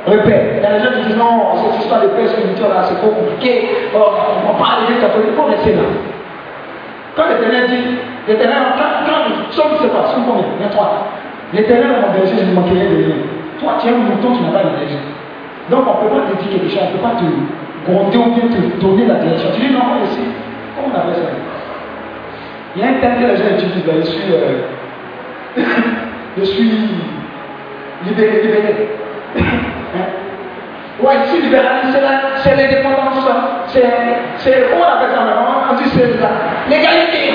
repère. 0.06 0.58
Il 0.58 0.62
y 0.62 0.66
a 0.66 0.78
des 0.78 0.84
gens 0.86 0.91
qui 0.93 1.08
disent 1.08 1.18
non, 1.18 1.58
cette 1.58 1.82
histoire 1.82 2.02
de 2.02 2.08
père 2.10 2.30
spirituel 2.30 2.70
là, 2.70 2.84
c'est 2.84 3.02
trop 3.02 3.10
compliqué. 3.10 3.70
Oh, 3.96 4.14
on 4.48 4.54
parle 4.62 4.86
des 4.86 5.02
catholiques, 5.02 5.30
il 5.32 5.36
faut 5.36 5.50
rester 5.50 5.74
là. 5.74 5.82
Quand 7.16 7.24
l'Éternel 7.30 7.66
dit, 7.70 7.98
l'Éternel, 8.28 8.62
quand, 8.78 9.10
quand, 9.10 9.52
somme, 9.54 9.74
c'est 9.82 9.89
pas, 9.89 10.06
somme 10.14 10.26
combien 10.28 10.46
Il 10.60 10.66
y 10.66 10.70
a. 10.70 10.86
L'Éternel 11.54 11.98
mon 12.06 12.14
berger, 12.14 12.36
je 12.38 12.46
ne 12.46 12.54
manquerai 12.54 12.93
de 12.93 12.96
rien. 12.96 13.16
Toi, 13.60 13.74
tu 13.82 13.88
es 13.88 13.91
un 13.91 13.98
mouton, 13.98 14.38
tu 14.38 14.43
n'as 14.43 14.54
pas 14.54 14.70
de 14.70 14.78
berger. 14.78 15.02
Donc, 15.72 15.82
on 15.82 16.04
ne 16.04 16.10
peut 16.10 16.14
pas 16.14 16.30
te 16.30 16.43
dire 16.43 16.62
quelque 16.62 16.70
chose, 16.70 16.86
on 16.86 16.91
ne 16.91 16.98
peut 16.98 17.06
pas 17.10 17.18
te 17.18 17.89
gronder 17.89 18.18
ou 18.18 18.30
bien 18.38 18.46
te 18.54 18.62
donner 18.86 19.06
la 19.08 19.16
direction. 19.16 19.50
Tu 19.56 19.62
dis 19.62 19.74
non, 19.74 19.98
ici, 20.06 20.22
comment 20.78 20.93
on 20.93 21.00
appelle 21.00 21.26
ça? 21.26 21.34
Il 22.76 22.82
y 22.82 22.86
a 22.86 22.89
un 22.89 23.00
terme 23.02 23.18
que 23.18 23.34
les 23.34 23.38
gens 23.38 23.50
utilisent, 23.50 23.82
je 23.82 24.12
suis, 24.12 24.30
euh, 24.30 24.62
je 26.38 26.43
suis 26.43 26.71
libéré, 28.05 28.41
libéré. 28.41 28.89
Ouais, 30.97 31.13
ici, 31.25 31.41
libéralisme, 31.41 31.99
c'est 32.38 32.55
l'indépendance, 32.55 33.27
c'est, 33.67 33.83
comment 34.69 34.86
on 34.86 34.95
appelle 34.95 35.13
ça 35.13 35.23
maintenant 35.25 35.67
On 35.69 35.75
dit 35.75 35.89
c'est 35.89 36.07
l'égalité. 36.69 37.33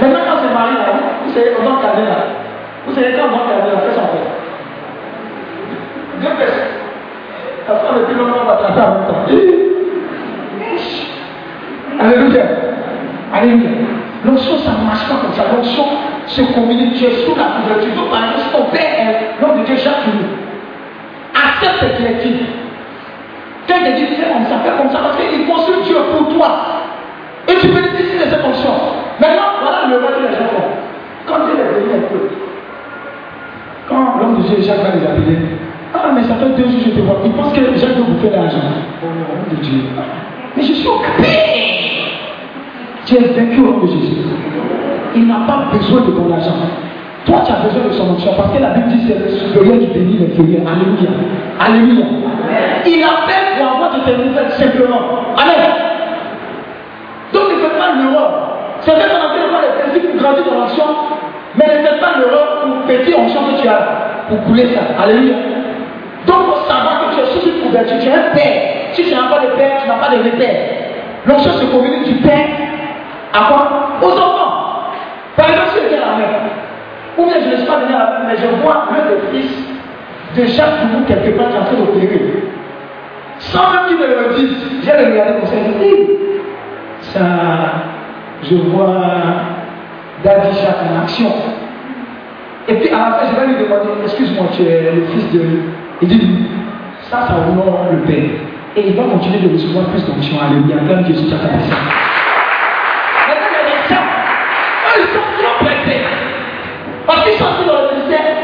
Maintenant, 0.00 0.20
quand 0.24 0.38
c'est 0.40 0.54
marié, 0.54 0.78
là, 0.78 0.84
vous 1.26 1.32
savez, 1.34 1.50
on 1.60 1.62
doit 1.62 1.82
calmer 1.82 2.08
là. 2.08 2.16
Vous 2.86 2.94
savez, 2.94 3.12
quand 3.12 3.26
on 3.26 3.36
doit 3.36 3.46
calmer, 3.48 3.72
on 3.76 3.80
fait 3.80 3.94
son 3.94 4.00
fait. 4.00 4.26
Deux 6.22 6.36
personnes. 6.36 6.72
Après, 7.68 8.00
depuis 8.00 8.14
longtemps, 8.14 8.40
on 8.42 8.46
va 8.46 8.56
traiter 8.56 8.80
en 8.80 8.94
même 8.94 9.06
temps. 9.08 9.24
Alléluia. 12.00 12.44
Alléluia. 13.34 13.70
L'onction, 14.24 14.58
ça 14.58 14.72
ne 14.72 14.84
marche 14.84 15.08
pas 15.08 15.16
comme 15.22 15.32
ça. 15.32 15.44
L'onction 15.54 15.84
se 16.26 16.42
communique. 16.52 16.94
Tu 16.94 17.04
es 17.04 17.24
sous 17.24 17.34
la 17.36 17.60
couverture. 17.62 17.94
Donc, 17.94 18.10
par 18.10 18.24
exemple, 18.24 18.50
ton 18.52 18.64
père 18.70 18.82
est 18.82 19.40
l'homme 19.40 19.60
de 19.60 19.64
Dieu 19.64 19.76
jour. 19.76 19.92
Accepte 21.34 21.80
cette 21.80 21.96
directive. 21.98 22.46
Quand 23.68 23.74
il 23.84 23.94
dit 23.94 24.06
fais 24.16 24.32
comme 24.32 24.46
ça, 24.46 24.58
fais 24.64 24.76
comme 24.76 24.90
ça, 24.90 24.98
parce 24.98 25.16
qu'il 25.16 25.46
construit 25.46 25.82
Dieu 25.84 25.96
pour 26.16 26.34
toi. 26.34 26.82
Et 27.46 27.54
tu 27.60 27.68
bénéficies 27.68 28.18
de 28.18 28.30
cette 28.30 28.44
onction. 28.44 28.70
Maintenant, 29.20 29.60
voilà 29.62 29.86
le 29.88 29.98
roi 29.98 30.12
que 30.12 30.22
les 30.22 30.34
gens. 30.34 30.50
Quand 31.26 31.44
il 31.52 31.60
est 31.60 31.64
venu 31.64 31.92
un 31.92 32.08
peu, 32.08 32.30
quand 33.88 34.18
l'homme 34.20 34.42
de 34.42 34.48
Dieu, 34.48 34.62
Jacques 34.62 34.80
va 34.80 34.96
les 34.96 35.04
appeler, 35.04 35.38
ah, 35.94 36.10
mais 36.14 36.22
ça 36.22 36.34
fait 36.34 36.48
deux 36.56 36.68
jours 36.68 36.80
je 36.84 36.90
te 36.90 37.00
vois. 37.00 37.20
Il 37.24 37.32
pense 37.32 37.52
que 37.52 37.60
Jacques 37.76 37.96
veut 37.96 38.28
de 38.28 38.34
l'argent. 38.34 38.58
Oh, 39.02 39.06
nom 39.06 39.56
de 39.56 39.62
Dieu. 39.62 39.80
Mais 40.56 40.62
je 40.62 40.72
suis 40.72 40.88
occupé. 40.88 41.97
Tu 43.08 43.14
es 43.14 43.20
vaincu 43.20 43.60
au 43.60 43.72
nom 43.72 43.86
de 43.86 43.86
Jésus. 43.86 44.20
Il 45.16 45.26
n'a 45.26 45.40
pas 45.46 45.72
besoin 45.72 46.02
de 46.02 46.10
ton 46.10 46.30
argent. 46.30 46.60
Toi, 47.24 47.40
tu 47.46 47.52
as 47.52 47.64
besoin 47.64 47.88
de 47.88 47.92
son 47.92 48.10
onction 48.10 48.34
parce 48.36 48.52
que 48.52 48.60
la 48.60 48.68
Bible 48.76 48.88
dit 48.88 49.08
c'est 49.08 49.18
le 49.18 49.30
supérieur 49.30 49.78
qui 49.80 49.86
bénit 49.86 50.18
l'inférieur. 50.18 50.60
Alléluia. 50.68 51.08
Alléluia. 51.58 52.04
Il 52.84 53.02
appelle 53.02 53.56
pour 53.56 53.76
avoir 53.76 53.94
de 53.96 54.00
tes 54.04 54.12
nouvelles 54.12 54.50
simplement. 54.50 55.24
Amen. 55.40 55.72
Donc 57.32 57.44
ne 57.48 57.56
faites 57.64 57.78
pas 57.78 57.96
l'erreur. 57.96 58.58
C'est 58.80 58.90
vrai 58.90 59.08
qu'on 59.08 59.24
a 59.24 59.32
fait 59.32 59.48
pas 59.56 59.62
les 59.64 59.72
principes 59.80 60.12
pour 60.12 60.20
grandir 60.20 60.44
dans 60.44 60.60
l'onction, 60.60 60.84
mais 61.56 61.64
ne 61.64 61.86
faites 61.88 62.00
pas 62.00 62.12
l'erreur 62.20 62.60
pour 62.60 62.92
petit 62.92 63.14
onction 63.16 63.40
que 63.40 63.62
tu 63.62 63.68
as, 63.68 64.28
pour 64.28 64.44
couler 64.44 64.68
ça. 64.76 64.84
Alléluia. 65.02 65.36
Donc, 66.26 66.44
faut 66.44 66.68
savoir 66.68 67.08
que 67.08 67.14
tu 67.16 67.20
es 67.22 67.26
sous 67.32 67.48
une 67.48 67.64
couverture, 67.64 67.96
tu 68.00 68.08
es 68.08 68.12
un 68.12 68.36
père. 68.36 68.92
Si 68.92 69.02
tu 69.02 69.14
n'as 69.14 69.32
pas 69.32 69.40
de 69.40 69.56
père, 69.56 69.80
tu 69.80 69.88
n'as 69.88 69.96
pas 69.96 70.14
de 70.14 70.28
repère. 70.28 70.56
L'onction 71.24 71.52
se 71.52 71.64
communique 71.72 72.04
du 72.04 72.14
père 72.20 72.67
à 73.38 73.48
quoi 73.48 73.68
Aux 74.02 74.12
enfants. 74.12 74.90
Par 75.36 75.48
exemple, 75.48 75.68
je 75.76 75.88
viens 75.88 76.02
à 76.02 76.10
la 76.10 76.16
mère, 76.18 76.40
ou 77.16 77.24
bien 77.24 77.34
je 77.44 77.50
ne 77.50 77.56
suis 77.56 77.66
pas 77.66 77.78
venu 77.78 77.94
à 77.94 77.98
la 77.98 78.04
mère, 78.06 78.20
mais 78.28 78.36
je 78.36 78.62
vois 78.62 78.88
l'un 78.90 79.04
des 79.10 79.38
fils 79.38 79.52
de 80.36 80.44
Jacques 80.44 80.80
Boubou 80.82 81.04
quelque 81.06 81.36
part 81.36 81.48
qui 81.48 81.54
est 81.54 81.60
en 81.60 81.64
train 81.64 81.76
d'opérer. 81.76 82.42
Sans 83.38 83.70
même 83.70 83.86
qu'il 83.86 83.96
me 83.98 84.06
le 84.06 84.34
dise, 84.34 84.56
j'ai 84.84 84.90
regardé 84.90 85.32
comme 85.34 85.46
ça 85.46 85.54
dit, 85.56 86.10
ça, 87.00 87.20
je 88.42 88.56
vois 88.56 88.96
David 90.24 90.52
Jacques 90.54 90.82
en 90.90 91.02
action. 91.02 91.32
Et 92.66 92.74
puis 92.74 92.90
à 92.90 92.98
la 92.98 93.12
fin, 93.12 93.26
je 93.30 93.40
vais 93.40 93.46
lui 93.46 93.64
demander, 93.64 93.90
excuse-moi, 94.02 94.46
tu 94.52 94.62
es 94.62 94.92
le 94.92 95.02
fils 95.12 95.32
de... 95.32 95.40
Il 96.02 96.08
dit, 96.08 96.48
ça, 97.10 97.26
ça 97.26 97.34
honore 97.48 97.86
le 97.90 97.98
Père. 97.98 98.30
Et 98.76 98.88
il 98.88 98.96
va 98.96 99.04
continuer 99.04 99.38
de 99.38 99.52
recevoir 99.54 99.86
plus 99.86 100.04
d'onction. 100.04 100.36
Alléluia. 100.40 100.76
Comme 100.86 101.06
Jésus 101.06 101.30
t'a 101.30 101.38
fait 101.38 101.48
ça. 101.48 101.76
Maintenant, 103.26 103.48
il 103.50 103.56
y 103.56 103.58
a 103.58 103.82
des 103.82 103.88
gens, 103.88 104.06
eux, 104.84 105.00
ils 105.00 105.08
sont 105.14 105.26
trop 105.38 105.64
pressés. 105.64 106.02
Parce 107.06 107.22
qu'ils 107.24 107.38
sont 107.38 107.44
dans 107.66 107.82
le 107.82 107.96
ministère. 107.96 108.36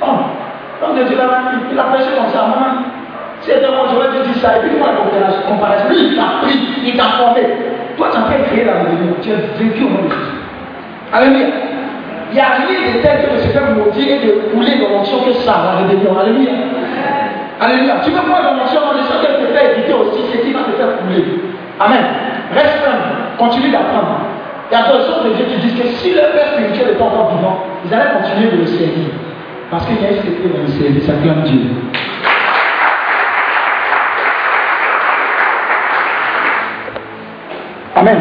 Oh, 0.00 0.81
donc 0.94 1.06
Dieu 1.06 1.16
il 1.72 1.78
a 1.78 1.82
prêché 1.84 2.10
comme 2.16 2.28
ça, 2.32 2.42
maman. 2.42 2.84
C'était 3.40 3.66
moi, 3.66 3.86
j'aurais 3.90 4.12
dû 4.12 4.22
dire 4.22 4.38
ça. 4.40 4.56
Et 4.56 4.60
puis 4.60 4.78
moi, 4.78 4.88
la 4.94 5.50
comparaison, 5.50 5.88
lui, 5.90 5.96
il 5.98 6.16
t'a 6.16 6.42
pris, 6.42 6.58
il 6.84 6.96
t'a 6.96 7.18
formé. 7.18 7.42
Toi, 7.96 8.08
tu 8.12 8.18
as 8.18 8.24
fait 8.30 8.42
créer 8.50 8.64
la 8.64 8.86
rébellion. 8.86 9.16
Tu 9.20 9.30
es 9.30 9.40
vécu 9.58 9.84
au 9.84 9.90
nom 9.90 10.06
de. 10.06 10.14
Alléluia. 11.12 11.46
Il 12.30 12.34
n'y 12.34 12.40
a 12.40 12.48
rien 12.64 12.80
de 12.94 13.02
tel 13.02 13.28
que 13.28 13.34
de 13.34 13.40
se 13.42 13.48
faire 13.48 13.68
maudire 13.76 14.08
et 14.08 14.20
de 14.24 14.32
couler 14.54 14.78
dans 14.80 14.96
l'onction 14.96 15.20
que 15.26 15.32
ça, 15.44 15.58
la 15.64 15.72
rébellion. 15.82 16.16
Alléluia. 16.18 16.52
Alléluia. 17.60 17.94
Tu 18.04 18.10
veux 18.10 18.22
voir 18.22 18.42
dans 18.42 18.54
l'onction 18.62 18.80
dans 18.80 18.96
choses 18.96 19.20
qu'elle 19.20 19.42
te 19.42 19.52
fait 19.52 19.74
éviter 19.74 19.92
aussi 19.92 20.22
ce 20.32 20.38
qui 20.38 20.52
va 20.52 20.60
te 20.60 20.72
faire 20.78 20.96
couler. 21.02 21.42
Amen. 21.80 22.04
Reste 22.54 22.78
ferme. 22.78 23.36
Continue 23.38 23.70
d'apprendre. 23.70 24.22
Et 24.70 24.74
à 24.74 24.88
d'autres 24.88 25.24
de 25.24 25.34
Dieu 25.34 25.44
qui 25.44 25.66
disent 25.66 25.82
que 25.82 25.88
si 25.98 26.12
le 26.12 26.32
père 26.32 26.54
spirituel 26.54 26.86
n'est 26.86 26.98
pas 26.98 27.04
encore 27.04 27.36
vivant, 27.36 27.58
ils 27.84 27.92
allaient 27.92 28.22
continuer 28.22 28.50
de 28.52 28.56
le 28.56 28.66
servir. 28.66 29.21
Parce 29.72 29.86
qu'il 29.86 30.02
y 30.02 30.04
a 30.04 30.10
un 30.10 30.16
secret 30.16 30.50
dans 30.54 30.60
le 30.60 30.68
service, 30.68 31.06
ça 31.06 31.14
clame 31.14 31.44
Dieu. 31.44 31.60
Amen. 37.96 38.20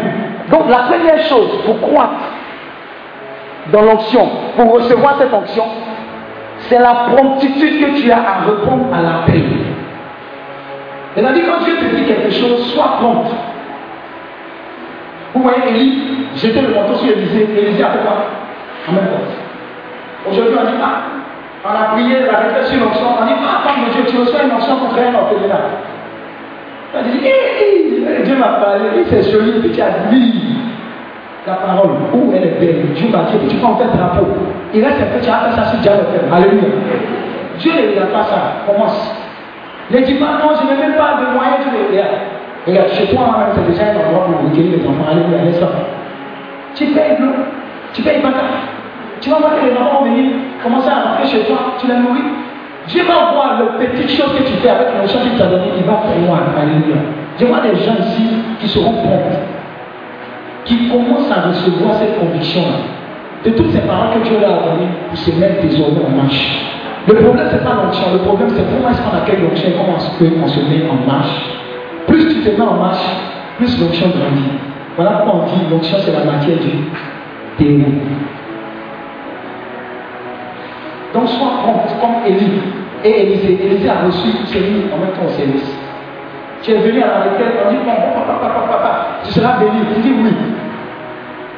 Donc 0.49 0.70
la 0.70 0.78
première 0.78 1.20
chose 1.28 1.49
pour 1.66 1.82
croître 1.82 2.14
dans 3.74 3.82
l'onction, 3.82 4.30
pour 4.56 4.72
recevoir 4.76 5.18
cette 5.18 5.34
onction, 5.34 5.66
c'est 6.70 6.80
la 6.80 7.10
promptitude 7.14 7.82
que 7.82 8.02
tu 8.02 8.10
as 8.10 8.20
à 8.20 8.45
répondre 8.45 8.86
à 8.93 9.02
l'appel. 9.02 9.43
C'est-à-dire 11.16 11.43
quand 11.47 11.66
Dieu 11.66 11.76
te 11.76 11.95
dit 11.97 12.06
quelque 12.06 12.32
chose, 12.32 12.74
sois 12.74 12.95
prompt. 13.02 13.26
Vous 15.34 15.43
voyez 15.43 15.68
Élie, 15.68 16.04
j'étais 16.34 16.62
le 16.62 16.74
manteau 16.74 16.95
sur 16.95 17.12
Élisée, 17.12 17.49
Élisée 17.58 17.84
a 17.84 17.89
fait 17.89 17.99
quoi? 17.99 18.26
En 18.88 18.93
même 18.93 19.08
temps. 19.08 20.30
Aujourd'hui 20.30 20.56
on 20.58 20.66
dit, 20.66 20.78
ah, 20.82 21.20
on 21.64 21.70
a 21.70 21.93
prié, 21.93 22.26
la 22.26 22.39
réflexion 22.39 22.80
l'onction, 22.80 23.07
on 23.22 23.26
dit, 23.26 23.34
ah, 23.38 23.68
femme 23.68 23.86
de 23.86 23.91
Dieu, 23.93 24.03
tu 24.07 24.18
reçois 24.18 24.43
une 24.43 24.51
onction 24.51 24.78
contre 24.78 24.97
un 24.97 25.14
orphelinat. 25.14 25.70
On 26.93 27.03
dit, 27.03 27.26
hé, 27.26 28.24
Dieu 28.24 28.36
m'a 28.36 28.59
parlé, 28.59 29.05
c'est 29.09 29.32
joli, 29.32 29.59
puis 29.59 29.72
tu 29.72 29.82
as 29.82 30.09
dit, 30.09 30.55
la 31.45 31.53
parole, 31.53 31.91
où 32.14 32.34
elle 32.36 32.43
est 32.43 32.59
belle, 32.59 32.93
Dieu 32.95 33.09
va 33.09 33.24
dire, 33.30 33.39
tu 33.47 33.55
peux 33.55 33.66
en 33.66 33.78
faire 33.78 33.91
drapeau. 33.93 34.28
Il 34.74 34.84
reste 34.84 35.01
un 35.01 35.14
peu, 35.14 35.22
tu 35.22 35.30
as 35.30 35.49
fait 35.49 35.55
ça 35.55 35.66
sur 35.70 35.80
Dieu 35.80 35.91
Alléluia. 36.32 36.70
Dieu 37.59 37.72
ne 37.74 37.91
regarde 37.91 38.09
pas 38.09 38.24
ça. 38.24 38.41
Commence. 38.66 39.16
Ne 39.91 39.99
dis 39.99 40.14
pas 40.16 40.39
non, 40.41 40.55
je 40.55 40.66
n'ai 40.66 40.82
même 40.82 40.97
pas 40.97 41.20
de 41.20 41.34
moyens, 41.34 41.57
tu 41.64 41.70
les 41.76 41.97
regardes. 41.97 42.22
Regarde, 42.66 42.89
chez 42.93 43.07
toi, 43.14 43.38
même, 43.38 43.53
c'est 43.55 43.72
déjà 43.72 43.91
un 43.91 44.07
endroit 44.07 44.26
pour 44.26 44.49
recueillir 44.49 44.78
les 44.78 44.88
enfants. 44.88 45.12
Alléluia, 45.12 45.43
laisse 45.43 45.59
ça. 45.59 45.68
Tu 46.76 46.86
payes 46.86 47.18
l'eau, 47.20 47.34
tu 47.93 48.01
payes 48.01 48.22
pas 48.22 48.30
Tu 49.22 49.30
vas 49.30 49.38
voir 49.38 49.51
que 49.55 49.65
les 49.65 49.74
enfants 49.78 50.03
vont 50.03 50.11
venir 50.11 50.32
commencer 50.63 50.89
à 50.89 51.09
rentrer 51.09 51.28
chez 51.28 51.45
toi, 51.45 51.78
tu 51.80 51.88
les 51.88 51.95
nourris. 51.95 52.26
Dieu 52.88 53.03
va 53.03 53.32
voir 53.32 53.61
les 53.80 53.88
petites 53.88 54.17
choses 54.17 54.34
que 54.34 54.43
tu 54.43 54.53
fais 54.53 54.69
avec 54.69 54.88
chant 55.07 55.19
qu'il 55.22 55.38
t'a 55.38 55.45
donné, 55.45 55.72
il 55.78 55.86
va 55.86 56.01
voir. 56.26 56.41
Alléluia. 56.57 56.97
Je 57.39 57.45
vois 57.45 57.61
des 57.61 57.76
gens 57.78 57.95
ici 58.01 58.24
qui 58.59 58.67
seront 58.67 58.93
prêts, 58.93 59.39
qui 60.65 60.89
commencent 60.89 61.32
à 61.32 61.49
recevoir 61.49 61.95
cette 61.99 62.19
conviction-là. 62.19 62.82
De 63.45 63.51
toutes 63.51 63.72
ces 63.72 63.82
paroles 63.82 64.09
que 64.13 64.28
Dieu 64.28 64.38
leur 64.39 64.51
a 64.51 64.63
données 64.69 64.89
pour 65.09 65.17
se 65.17 65.32
mettre 65.39 65.61
désormais 65.61 66.01
en 66.05 66.24
marche. 66.24 66.47
Le 67.07 67.15
problème, 67.15 67.47
ce 67.49 67.55
n'est 67.55 67.61
pas 67.61 67.74
l'onction. 67.82 68.13
Le 68.13 68.19
problème, 68.19 68.49
c'est 68.49 68.63
comment 68.69 68.89
est-ce 68.89 69.01
qu'on 69.01 69.17
accueille 69.17 69.41
l'onction 69.41 69.69
et 69.69 69.74
comment 69.74 69.95
on 69.95 70.47
se 70.47 70.59
met 70.59 70.84
en 70.89 71.11
marche. 71.11 71.34
Plus 72.07 72.28
tu 72.28 72.41
te 72.41 72.49
mets 72.49 72.61
en 72.61 72.76
marche, 72.76 73.05
plus 73.57 73.80
l'onction 73.80 74.07
grandit. 74.09 74.51
Voilà 74.95 75.11
pourquoi 75.17 75.41
on 75.41 75.45
dit 75.45 75.61
l'onction, 75.72 75.97
c'est 75.99 76.11
la 76.11 76.32
matière 76.32 76.57
du 76.57 76.72
terreau. 77.57 77.91
Donc, 81.14 81.28
sois 81.28 81.51
prompt 81.64 81.88
comme 81.99 82.26
Élie 82.26 82.62
et 83.03 83.22
Élisée. 83.22 83.59
Élisée 83.66 83.89
a 83.89 84.05
reçu 84.05 84.30
Thierry 84.45 84.86
en 84.93 84.97
même 84.97 85.12
temps 85.12 85.26
au 85.26 85.30
service. 85.30 85.70
Tu 86.62 86.72
es 86.72 86.78
venu 86.78 87.01
à 87.01 87.07
la 87.07 87.20
retraite, 87.24 87.57
on 87.66 87.72
dit 87.72 87.78
papa, 87.86 88.14
papa, 88.14 88.38
papa, 88.39 88.68
papa, 88.70 89.07
tu 89.24 89.32
seras 89.32 89.57
béni. 89.57 89.82
Tu 89.95 90.01
dis 90.01 90.14
oui. 90.14 90.32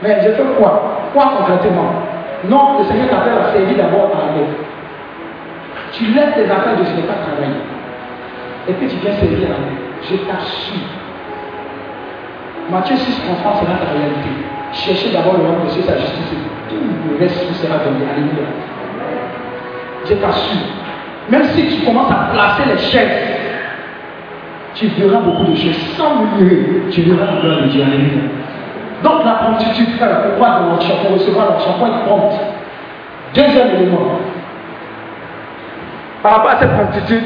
Mais 0.01 0.21
je 0.23 0.31
fais 0.31 0.43
quoi? 0.57 1.09
Quoi 1.13 1.33
concrètement? 1.37 1.91
Non, 2.49 2.79
le 2.79 2.85
Seigneur 2.85 3.09
t'appelle 3.09 3.39
à 3.39 3.51
servir 3.51 3.77
d'abord 3.77 4.11
à 4.15 4.31
la 4.31 4.43
Tu 5.91 6.05
laisses 6.05 6.35
tes 6.35 6.49
affaires 6.49 6.77
de 6.77 6.83
ce 6.83 6.95
n'est 6.95 7.07
pas 7.07 7.19
travailler. 7.23 7.61
Et 8.67 8.73
puis 8.73 8.87
tu 8.87 8.95
viens 8.97 9.11
servir 9.13 9.47
à 9.47 9.59
l'aide. 9.59 9.83
Je 10.03 10.15
t'assure. 10.27 10.87
Matthieu 12.71 12.95
6, 12.95 13.21
33, 13.27 13.53
c'est 13.59 13.65
ta 13.65 13.91
réalité. 13.91 14.31
Cherchez 14.71 15.11
d'abord 15.11 15.37
le 15.37 15.43
nom 15.43 15.63
de 15.63 15.69
Dieu, 15.69 15.83
sa 15.83 15.97
justice, 15.97 16.33
tout 16.69 16.75
le 16.75 17.19
reste 17.19 17.43
sera 17.53 17.77
donné. 17.83 18.07
Alléluia. 18.09 18.47
Je 20.05 20.13
t'assure. 20.15 20.57
Même 21.29 21.43
si 21.45 21.67
tu 21.67 21.85
commences 21.85 22.11
à 22.11 22.31
placer 22.33 22.63
les 22.69 22.77
chaises, 22.77 23.33
tu 24.75 24.87
verras 24.87 25.19
beaucoup 25.19 25.45
de 25.45 25.55
choses. 25.55 25.77
Sans 25.97 26.15
murmurer, 26.15 26.89
tu 26.91 27.01
verras 27.03 27.33
la 27.33 27.41
gloire 27.41 27.61
de 27.61 27.67
Dieu. 27.67 27.83
Donc 29.03 29.25
la 29.25 29.33
promptitude, 29.33 29.89
frère, 29.97 30.23
pour 30.23 30.35
croire 30.35 30.61
dans 30.61 30.69
l'onction, 30.71 30.95
pour 30.97 31.13
recevoir 31.13 31.51
l'onction, 31.51 31.73
pour 31.73 31.87
être 31.87 32.03
prompte. 32.05 32.39
Deuxième 33.33 33.75
élément. 33.75 34.19
Par 36.21 36.37
rapport 36.37 36.51
à 36.51 36.59
cette 36.59 36.71
promptitude, 36.73 37.23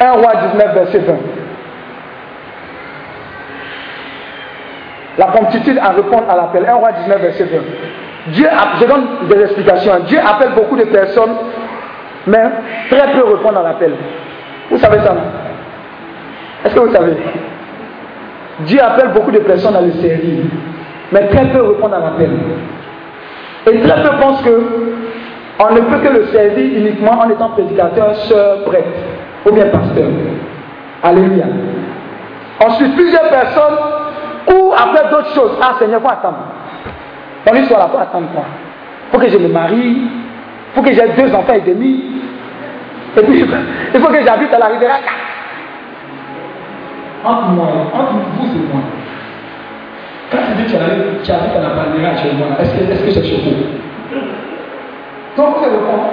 1 0.00 0.12
roi 0.12 0.32
19, 0.52 0.74
verset 0.74 0.98
20. 0.98 1.14
La 5.18 5.26
promptitude 5.26 5.78
à 5.78 5.90
répondre 5.90 6.30
à 6.30 6.36
l'appel. 6.36 6.66
1 6.66 6.74
roi 6.74 6.92
19, 6.92 7.20
verset 7.20 7.44
20. 7.44 7.58
Dieu, 8.30 8.48
je 8.80 8.86
donne 8.86 9.06
des 9.28 9.42
explications. 9.42 9.92
Dieu 10.06 10.18
appelle 10.18 10.52
beaucoup 10.54 10.76
de 10.76 10.84
personnes, 10.84 11.34
mais 12.26 12.42
très 12.90 13.12
peu 13.12 13.24
répondent 13.24 13.56
à 13.56 13.62
l'appel. 13.62 13.94
Vous 14.70 14.78
savez 14.78 14.98
ça, 15.00 15.14
non? 15.14 15.22
Est-ce 16.64 16.74
que 16.74 16.80
vous 16.80 16.92
savez? 16.92 17.16
Dieu 18.60 18.80
appelle 18.82 19.10
beaucoup 19.14 19.30
de 19.30 19.38
personnes 19.38 19.76
à 19.76 19.80
le 19.80 19.92
servir, 19.92 20.44
mais 21.12 21.26
très 21.28 21.46
peu 21.46 21.62
répondent 21.62 21.94
à 21.94 22.00
l'appel. 22.00 22.30
Et 23.70 23.80
très 23.80 24.02
peu 24.02 24.10
pensent 24.20 24.42
que 24.42 24.94
on 25.58 25.74
ne 25.74 25.80
peut 25.80 25.98
que 25.98 26.12
le 26.12 26.26
servir 26.26 26.78
uniquement 26.78 27.20
en 27.20 27.28
étant 27.28 27.50
prédicateur, 27.50 28.14
sœur, 28.16 28.64
prêtre 28.64 28.88
ou 29.46 29.52
bien 29.52 29.66
pasteur. 29.66 30.08
Alléluia. 31.02 31.44
Ensuite, 32.64 32.94
plusieurs 32.94 33.28
personnes 33.28 33.76
ou 34.54 34.72
après 34.72 35.10
d'autres 35.10 35.34
choses. 35.34 35.58
Ah 35.60 35.74
Seigneur, 35.78 36.00
faut 36.00 36.08
attendre. 36.08 36.38
Dans 37.46 37.52
l'histoire, 37.52 37.88
il 37.88 37.92
faut 37.92 38.02
attendre 38.02 38.28
quoi 38.34 38.44
Il 39.06 39.12
faut 39.12 39.18
que 39.18 39.28
je 39.28 39.38
me 39.38 39.48
marie, 39.48 39.96
il 39.96 40.74
faut 40.74 40.82
que 40.82 40.92
j'ai 40.92 41.08
deux 41.16 41.34
enfants 41.34 41.54
et 41.54 41.60
demi. 41.60 42.02
Et 43.16 43.22
puis, 43.22 43.40
il 43.94 44.00
faut 44.00 44.08
que 44.08 44.24
j'habite 44.24 44.52
à 44.52 44.58
la 44.58 44.66
rivière 44.66 45.00
Entre 47.24 47.48
moi, 47.48 47.66
entre 47.92 48.12
vous 48.12 48.46
et 48.46 48.72
moi. 48.72 48.82
Quand 50.30 50.38
tu 50.46 50.62
dis 50.62 50.64
que 50.64 51.24
tu 51.24 51.32
habites 51.32 51.56
à 51.56 51.60
la 51.60 51.70
Palmyra 51.70 52.10
actuellement, 52.10 52.56
est-ce 52.60 52.74
que 52.74 53.10
c'est 53.10 53.20
-ce 53.20 53.28
chaud? 53.28 53.50
Donc, 55.36 55.56
vous 55.56 55.64
répondre. 55.64 56.10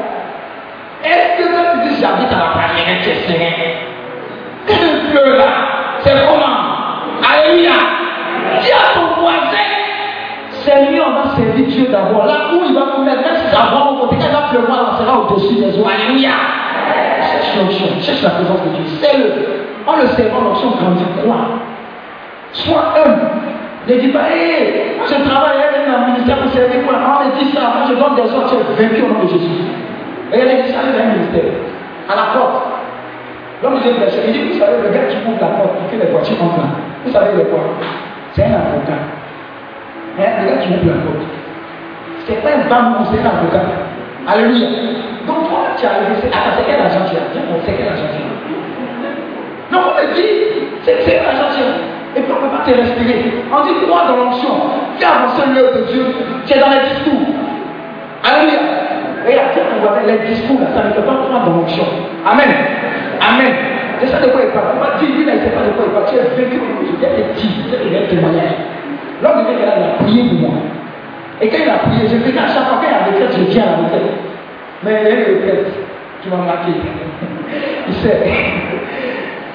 Est-ce 1.04 1.38
que 1.38 1.54
quand 1.54 1.82
tu 1.84 1.90
dis 1.90 2.02
j'habite 2.02 2.32
à 2.34 2.40
la 2.40 2.50
Palmyra, 2.56 2.94
tu 3.04 3.10
es 3.10 3.16
serein? 3.28 3.88
Dieu 4.68 5.38
là, 5.38 5.50
c'est 6.04 6.12
comment? 6.28 6.58
Alléluia. 7.30 7.78
Dieu 11.78 11.88
d'abord. 11.92 12.26
Là 12.26 12.50
où 12.52 12.66
il 12.66 12.74
va 12.74 12.98
nous 12.98 13.06
mettre, 13.06 13.22
même 13.22 13.38
si 13.38 13.54
va 13.54 13.62
au 13.86 14.02
côté, 14.02 14.18
quand 14.18 14.28
il 14.28 14.34
va 14.34 14.50
pleuvoir, 14.50 14.80
on 14.92 14.98
sera 14.98 15.20
au-dessus 15.22 15.56
des 15.56 15.78
eaux. 15.78 15.86
Alléluia. 15.86 16.34
Cherche 17.22 17.56
l'onction, 17.58 17.88
cherche 18.02 18.24
la 18.24 18.30
présence 18.32 18.62
de 18.66 18.70
Dieu. 18.76 18.86
C'est 19.02 19.18
le. 19.18 19.28
En 19.86 19.96
le 20.02 20.08
servant, 20.08 20.42
l'onction 20.42 20.70
grandit. 20.72 21.06
Quoi? 21.24 21.38
Sois 22.52 22.94
humble. 22.98 23.28
Ne 23.88 23.96
dis 24.02 24.10
pas, 24.10 24.28
hé, 24.36 24.98
moi 24.98 25.06
je 25.08 25.16
travaille 25.30 25.64
avec 25.64 25.88
un 25.88 26.12
ministère 26.12 26.38
pour 26.40 26.52
servir 26.52 26.84
quoi? 26.86 27.00
On 27.00 27.24
me 27.24 27.40
dit 27.40 27.52
ça, 27.56 27.62
moi 27.72 27.88
je 27.88 27.96
donne 27.96 28.16
des 28.20 28.34
ordres, 28.36 28.50
tu 28.50 28.56
es 28.60 28.84
vaincu 28.84 29.02
au 29.02 29.14
nom 29.14 29.24
de 29.24 29.30
Jésus. 29.30 29.64
Et 30.34 30.40
elle 30.40 30.50
a 30.50 30.62
dit 30.62 30.74
ça 30.74 30.80
avec 30.84 31.00
un 31.00 31.16
ministère. 31.16 31.56
À 32.10 32.16
la 32.16 32.26
porte. 32.36 32.68
L'homme 33.64 33.80
dit, 33.80 33.88
il 33.88 34.34
dit, 34.34 34.44
vous 34.52 34.60
savez, 34.60 34.78
le 34.84 34.90
gars 34.94 35.08
qui 35.08 35.16
ouvre 35.24 35.40
la 35.40 35.48
porte 35.56 35.80
pour 35.80 35.90
que 35.90 35.96
les 35.96 36.12
voitures 36.12 36.36
entrent 36.44 36.58
là, 36.58 36.68
vous 37.06 37.12
savez 37.12 37.32
le 37.38 37.46
quoi? 37.46 37.60
C'est 38.34 38.44
un 38.44 38.60
avocat. 38.60 39.02
Hein, 40.20 40.32
le 40.44 40.50
gars 40.50 40.58
qui 40.58 40.68
ouvre 40.68 40.88
la 40.88 41.00
porte. 41.08 41.24
C'est 42.28 42.44
pas 42.44 42.50
un 42.60 42.68
bambou, 42.68 43.08
c'est 43.08 43.24
un 43.24 43.32
avocat. 43.32 43.64
Alléluia. 44.28 44.68
Donc 45.26 45.48
toi, 45.48 45.72
tu 45.80 45.86
as 45.86 46.04
c'est 46.20 46.28
attends, 46.28 46.60
c'est 46.60 46.68
quel 46.68 46.84
agent 46.84 47.08
tu 47.08 47.16
as? 47.16 47.24
On 47.48 47.64
sait 47.64 47.72
quel 47.72 47.88
agent 47.88 48.12
tu 48.12 48.20
as. 48.20 49.72
Non, 49.72 49.80
on 49.88 49.96
me 49.96 50.14
dit, 50.14 50.68
c'est 50.84 51.00
quel 51.08 51.24
agent 51.24 51.56
tu 51.56 51.64
as. 51.64 52.20
Et 52.20 52.22
puis 52.24 52.32
on 52.36 52.44
ne 52.44 52.50
peut 52.50 52.58
pas 52.58 52.68
te 52.68 52.76
respirer. 52.76 53.32
On 53.48 53.64
dit, 53.64 53.80
crois 53.88 54.12
dans 54.12 54.18
l'onction. 54.18 54.52
Fais 55.00 55.06
avancer 55.08 55.44
l'œuvre 55.56 55.80
de 55.80 55.84
Dieu. 55.88 56.04
Tu 56.46 56.54
es 56.54 56.60
dans 56.60 56.68
les 56.68 56.84
discours. 56.92 57.32
Alléluia. 58.28 58.60
Regarde, 59.24 59.52
tu 59.56 59.80
vois, 59.80 60.04
les 60.04 60.20
discours, 60.28 60.60
là, 60.60 60.68
ça 60.76 60.84
ne 60.84 60.92
peut 60.92 61.08
pas 61.08 61.16
croire 61.24 61.46
dans 61.48 61.64
l'onction. 61.64 61.88
Amen. 62.28 62.52
Amen. 63.24 63.54
C'est 64.00 64.08
ça 64.08 64.20
de 64.20 64.28
quoi 64.28 64.42
il 64.44 64.52
parle. 64.52 64.76
On 64.76 64.84
va 64.84 65.00
dire, 65.00 65.16
lui, 65.16 65.24
là, 65.24 65.34
il 65.36 65.40
ne 65.40 65.44
sait 65.48 65.56
pas 65.56 65.64
de 65.64 65.72
quoi 65.80 65.88
il 65.88 65.92
parle. 65.96 66.06
Tu 66.12 66.16
es 66.16 66.28
vaincu 66.36 66.60
a 66.60 67.16
des 67.16 67.24
petits, 67.32 67.52
il 67.64 67.94
y 67.94 67.96
a 67.96 68.00
des 68.02 68.08
témoignages. 68.08 68.60
L'homme 69.24 69.40
de 69.40 69.44
Dieu, 69.48 69.64
il 69.64 69.68
a 69.68 70.04
prié 70.04 70.24
pour 70.30 70.40
moi. 70.40 70.60
Et 71.40 71.50
quand 71.50 71.58
il 71.62 71.70
a 71.70 71.78
prié, 71.78 72.08
je 72.08 72.18
venais 72.18 72.40
à 72.40 72.48
chaque 72.48 72.66
fois 72.66 72.80
qu'il 72.82 72.90
y 72.90 72.94
a 72.94 73.06
retraite, 73.06 73.38
je 73.38 73.52
viens 73.52 73.64
à 73.64 73.66
la 73.66 73.78
retraite. 73.78 74.18
Mais 74.84 75.02
il 75.02 75.08
y 75.08 75.12
a 75.12 75.14
une 75.14 75.36
retraite 75.38 75.68
qui 76.22 76.30
m'a 76.30 76.38
marqué. 76.38 76.72
Il 77.88 77.94
sait. 77.96 78.24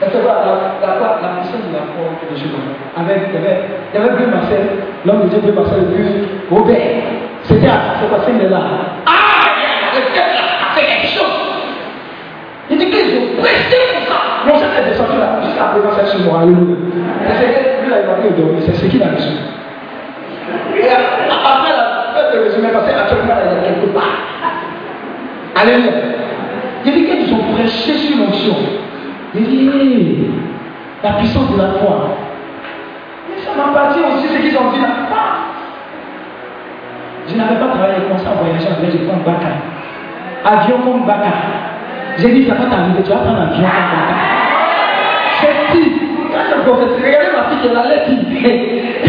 C'est 0.01 0.25
pas 0.25 0.35
la, 0.35 0.89
la, 0.89 1.21
la, 1.23 1.29
puissance 1.39 1.63
de 1.63 1.75
la 1.75 1.87
foi 1.95 2.11
que 2.19 2.35
Dieu 2.35 2.51
Avec, 2.97 3.23
il 3.29 3.35
y 3.35 3.39
avait, 3.39 3.61
y 3.95 3.97
avait 3.97 4.17
Bleu 4.17 4.27
Marcel, 4.35 4.67
l'homme 5.07 5.23
de 5.23 5.29
Dieu 5.29 5.39
Bleu 5.39 5.53
Marcel, 5.53 5.79
le 5.79 5.95
vieux 5.95 6.27
Robert. 6.51 7.07
C'était 7.45 7.69
à 7.69 8.03
passé 8.11 8.33
de 8.33 8.49
là. 8.49 8.59
Ah, 9.07 9.55
il 9.55 9.63
y 9.63 9.67
a 9.67 9.71
la 9.79 9.91
retraite 9.95 10.35
là, 10.35 10.69
a 10.71 10.75
fait 10.75 10.87
quelque 10.87 11.07
chose. 11.07 11.53
Il 12.71 12.79
dit 12.79 12.91
qu'ils 12.91 13.15
ont 13.17 13.43
presté 13.43 13.77
pour 13.95 14.03
ça. 14.11 14.19
Non, 14.47 14.55
c'était 14.59 14.91
descendu 14.91 15.19
là, 15.19 15.39
jusqu'à 15.45 15.65
présent, 15.71 15.91
c'est 15.95 16.07
sur 16.09 16.21
moi. 16.27 16.41
Alléluia. 16.43 16.77
Que 18.23 18.61
c'est 18.67 18.75
ce 18.75 18.87
qu'il 18.87 19.03
a 19.03 19.07
reçu. 19.07 19.35
Et 20.77 20.89
après 20.89 21.73
la 21.73 22.13
fête 22.15 22.35
de 22.35 22.45
résumé, 22.45 22.69
parce 22.73 22.87
qu'actuellement, 22.87 23.35
il 23.45 23.53
y 23.53 23.59
a 23.59 23.69
quelque 23.69 23.87
part. 23.93 24.03
Alléluia. 25.61 25.93
Il 26.85 26.93
dit 26.93 27.05
qu'ils 27.05 27.35
ont 27.35 27.55
prêché 27.55 27.95
sur 27.95 28.19
l'onction. 28.19 28.57
Il 29.35 29.45
dit, 29.45 30.29
la 31.03 31.13
puissance 31.13 31.51
de 31.53 31.59
la 31.59 31.69
foi. 31.79 32.17
Mais 33.29 33.41
ça 33.43 33.51
m'a 33.57 33.73
parti 33.73 34.01
aussi 34.01 34.29
ce 34.29 34.39
qu'ils 34.41 34.57
ont 34.57 34.71
dit 34.73 34.81
là. 34.81 34.89
Je 37.29 37.37
n'avais 37.37 37.55
pas 37.55 37.69
travaillé 37.69 38.03
comme 38.09 38.19
ça, 38.19 38.31
voyager 38.39 38.67
en 38.67 38.91
je 38.91 38.99
prends 39.07 39.19
Baka. 39.25 39.53
Avion 40.45 40.79
comme 40.85 41.07
Baka. 41.07 41.33
J'ai 42.19 42.31
dit, 42.33 42.47
ça 42.47 42.55
va 42.55 42.65
t'arriver, 42.65 43.03
tu 43.03 43.11
vas 43.11 43.17
prendre 43.19 43.39
un 43.39 43.43
avion 43.43 43.63
comme 43.63 43.91
Baka. 43.95 44.15
C'est 45.41 45.77
dit, 45.77 45.93
quand 46.33 46.45
je 46.49 46.55
prophétise, 46.69 47.05
regardez 47.05 47.31
ma 47.33 47.43
fille, 47.49 47.71
elle 47.71 47.77
allait 47.77 48.03
dire. 48.09 49.02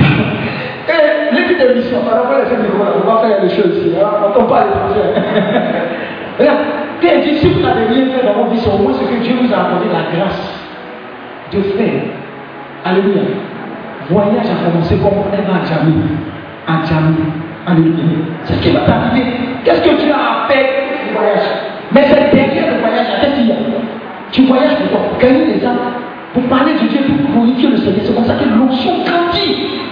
Et 1.43 1.47
l'équipe 1.47 1.67
de 1.67 1.73
mission, 1.73 1.97
on 1.99 2.29
va 2.29 2.39
laisser 2.39 2.55
le 2.55 2.63
micro 2.63 2.83
là, 2.83 2.91
on 2.95 3.07
va 3.07 3.27
faire 3.27 3.41
des 3.41 3.49
choses 3.49 3.77
ici, 3.77 3.91
hein? 3.99 4.07
on 4.23 4.29
ne 4.29 4.33
tombe 4.33 4.47
pas 4.47 4.61
à 4.61 4.65
l'étranger. 4.65 5.11
Regarde, 6.39 6.59
il 7.03 7.21
dit, 7.21 7.37
si 7.39 7.49
vous 7.49 7.61
n'avez 7.61 7.85
rien 7.87 8.05
fait 8.15 8.25
dans 8.25 8.33
votre 8.33 8.49
vie, 8.51 8.59
c'est 8.59 8.71
au 8.71 8.77
moins 8.77 8.93
ce 8.93 9.03
que 9.03 9.19
Dieu 9.21 9.35
vous 9.41 9.53
a 9.53 9.57
accordé 9.57 9.85
la 9.91 10.07
grâce 10.15 10.63
de 11.51 11.61
faire. 11.75 12.01
Alléluia. 12.85 13.21
voyage 14.09 14.47
a 14.47 14.69
commencé 14.69 14.95
comme 14.97 15.23
elle 15.33 15.43
va 15.43 15.59
à 15.59 15.65
Djamé. 15.65 15.93
À 16.67 16.85
Djamé. 16.85 17.27
Alléluia. 17.67 18.23
C'est 18.45 18.53
ce 18.53 18.61
qui 18.61 18.71
va 18.71 18.81
t'arriver. 18.81 19.25
Qu'est-ce 19.63 19.81
que 19.81 20.01
tu 20.01 20.11
as 20.11 20.15
à 20.15 20.47
faire 20.47 20.67
du 21.07 21.13
voyage? 21.13 21.47
Mais 21.91 22.03
c'est 22.07 22.35
derrière 22.35 22.73
le 22.73 22.79
voyage, 22.79 23.07
qu'est-ce 23.21 23.35
qu'il 23.35 23.47
y 23.47 23.51
a 23.51 23.55
Tu 24.31 24.45
voyages 24.45 24.75
pour 24.75 24.99
quoi 24.99 25.17
gagner 25.19 25.53
des 25.53 25.65
âmes, 25.65 25.77
pour 26.33 26.43
parler 26.43 26.73
de 26.73 26.87
Dieu, 26.87 26.99
pour 27.03 27.31
glorifier 27.31 27.69
le 27.69 27.77
Seigneur. 27.77 28.01
C'est 28.03 28.15
comme 28.15 28.25
ça 28.25 28.35
que 28.35 28.45
l'onction 28.45 29.03
grandit. 29.03 29.83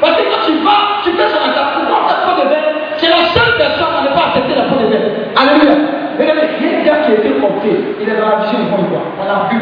Parce 0.00 0.12
que 0.16 0.22
quand 0.28 0.42
tu 0.44 0.52
vas, 0.60 1.00
tu 1.02 1.10
fais 1.16 1.28
sur 1.28 1.40
la 1.40 1.52
table, 1.54 1.70
pour 1.74 1.84
prendre 1.88 2.08
ta 2.08 2.16
peau 2.26 2.34
de 2.36 2.48
verre, 2.48 2.68
c'est 2.96 3.08
la 3.08 3.24
seule 3.32 3.56
personne 3.56 3.92
à 3.96 4.02
ne 4.04 4.12
pas 4.12 4.28
accepter 4.28 4.54
la 4.54 4.68
peau 4.68 4.76
de 4.76 4.86
verre. 4.92 5.08
Alléluia. 5.36 5.76
Regardez, 6.18 6.48
il 6.60 6.66
y 6.66 6.68
a 6.68 6.80
un 6.80 6.84
gars 6.84 6.98
qui 7.04 7.12
a 7.12 7.14
été 7.16 7.30
compté. 7.40 7.70
Il 8.00 8.08
est 8.08 8.16
dans 8.16 8.28
la 8.28 8.44
vision 8.44 8.58
du 8.60 8.70
monde. 8.70 9.00
On 9.16 9.24
a 9.24 9.48
vu. 9.48 9.60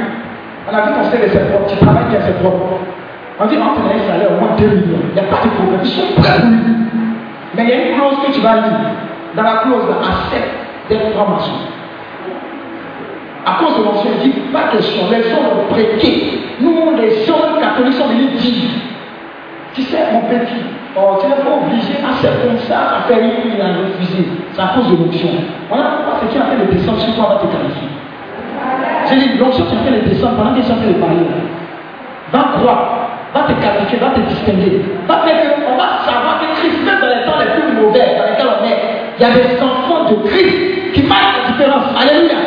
On 0.66 0.74
a 0.74 0.81
vu 0.86 0.90
ton 0.94 1.05
CV, 1.11 1.28
c'est 1.31 1.51
propre. 1.51 1.70
Tu 1.70 1.77
travailles 1.78 2.11
bien, 2.11 2.20
c'est 2.24 2.39
propre. 2.43 2.82
On 3.39 3.47
dit, 3.47 3.56
on 3.59 3.74
te 3.74 3.82
un 3.82 4.06
salaire 4.06 4.31
au 4.31 4.40
moins 4.40 4.55
2 4.59 4.66
millions. 4.66 5.02
Il 5.11 5.15
n'y 5.15 5.20
a 5.20 5.31
pas 5.31 5.43
de 5.43 5.51
problème. 5.51 5.81
Ils 5.82 5.90
sont 5.90 6.15
prêts 6.19 6.39
pour. 6.39 6.51
Mais 7.56 7.62
il 7.62 7.69
y 7.69 7.73
a 7.73 7.77
une 7.77 7.94
clause 7.94 8.19
que 8.27 8.32
tu 8.32 8.40
vas 8.40 8.55
lire. 8.55 8.90
Dans 9.35 9.43
la 9.43 9.56
clause, 9.62 9.86
là, 9.90 9.97
accepte 10.02 10.55
d'être 10.89 11.11
franc-maçon. 11.15 11.59
À 13.47 13.59
cause 13.59 13.78
de 13.78 13.85
l'ancien, 13.85 14.11
il 14.23 14.31
dit 14.31 14.40
pas 14.52 14.70
question. 14.73 15.02
Les 15.11 15.23
gens 15.31 15.43
ont 15.51 15.73
prêté. 15.73 16.40
Nous, 16.61 16.97
les 16.97 17.24
gens 17.27 17.59
catholiques 17.61 17.98
venus 17.98 18.31
dire 18.40 18.70
tu 19.74 19.82
sais, 19.82 19.98
mon 20.12 20.22
petit, 20.30 20.62
oh, 20.96 21.18
tu 21.20 21.26
n'es 21.26 21.34
pas 21.34 21.59
obligé 21.59 21.98
à 21.98 22.14
faire 22.22 22.38
comme 22.46 22.59
ça, 22.59 22.98
à 22.98 23.09
faire 23.09 23.18
une 23.18 23.60
a 23.60 23.82
refusé. 23.82 24.28
C'est 24.52 24.62
à 24.62 24.70
cause 24.74 24.86
de 24.90 24.96
l'onction. 24.96 25.28
Voilà 25.68 25.84
pourquoi 25.98 26.20
ce 26.22 26.32
qui 26.32 26.38
a 26.38 26.46
fait 26.46 26.56
le 26.56 26.72
descendre 26.72 27.01
sur 27.01 27.14
toi 27.16 27.34
va 27.34 27.36
te 27.42 27.51
qualifier. 27.51 27.90
J'ai 29.09 29.16
dit, 29.16 29.38
l'onction 29.38 29.66
qui 29.66 29.74
a 29.74 29.82
fait 29.82 29.90
le 29.90 30.02
descendre 30.09 30.36
pendant 30.36 30.55
que 30.55 30.64
tu 30.64 30.70
as 30.70 30.76
fait 30.76 30.86
le 30.86 30.94
pari, 30.94 31.18
va 32.32 32.38
croire, 32.55 33.09
va 33.34 33.40
te 33.42 33.52
qualifier, 33.59 33.98
va 33.98 34.10
te 34.10 34.20
distinguer. 34.20 34.82
Va 35.09 35.16
va 35.16 35.88
savoir 36.06 36.38
que 36.38 36.60
Christ, 36.60 36.78
même 36.84 37.01
dans 37.01 37.10
les 37.10 37.24
temps 37.26 37.38
les 37.42 37.51
plus 37.51 37.72
mauvais 37.74 38.14
dans 38.14 38.30
lesquels 38.30 38.46
on 38.46 38.64
est, 38.64 38.78
il 39.18 39.22
y 39.22 39.26
a 39.26 39.34
des 39.34 39.60
enfants 39.60 40.10
de 40.10 40.28
Christ 40.28 40.92
qui 40.94 41.02
marquent 41.02 41.42
la 41.42 41.51
différence. 41.51 41.84
Alléluia. 41.98 42.38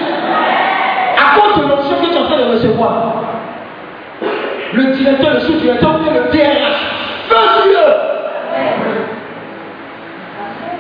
À 1.18 1.40
cause 1.40 1.64
de 1.64 1.70
l'onction 1.70 1.96
que 1.98 2.06
tu 2.08 2.14
es 2.14 2.18
en 2.18 2.26
train 2.26 2.38
de 2.38 2.52
recevoir, 2.52 3.14
le 4.74 4.84
directeur, 4.94 5.34
le 5.34 5.40
sous-directeur, 5.42 6.00
le 6.06 6.32
DRH, 6.32 6.98
feu 7.30 7.36
sur 7.36 7.72
eux. 7.72 7.94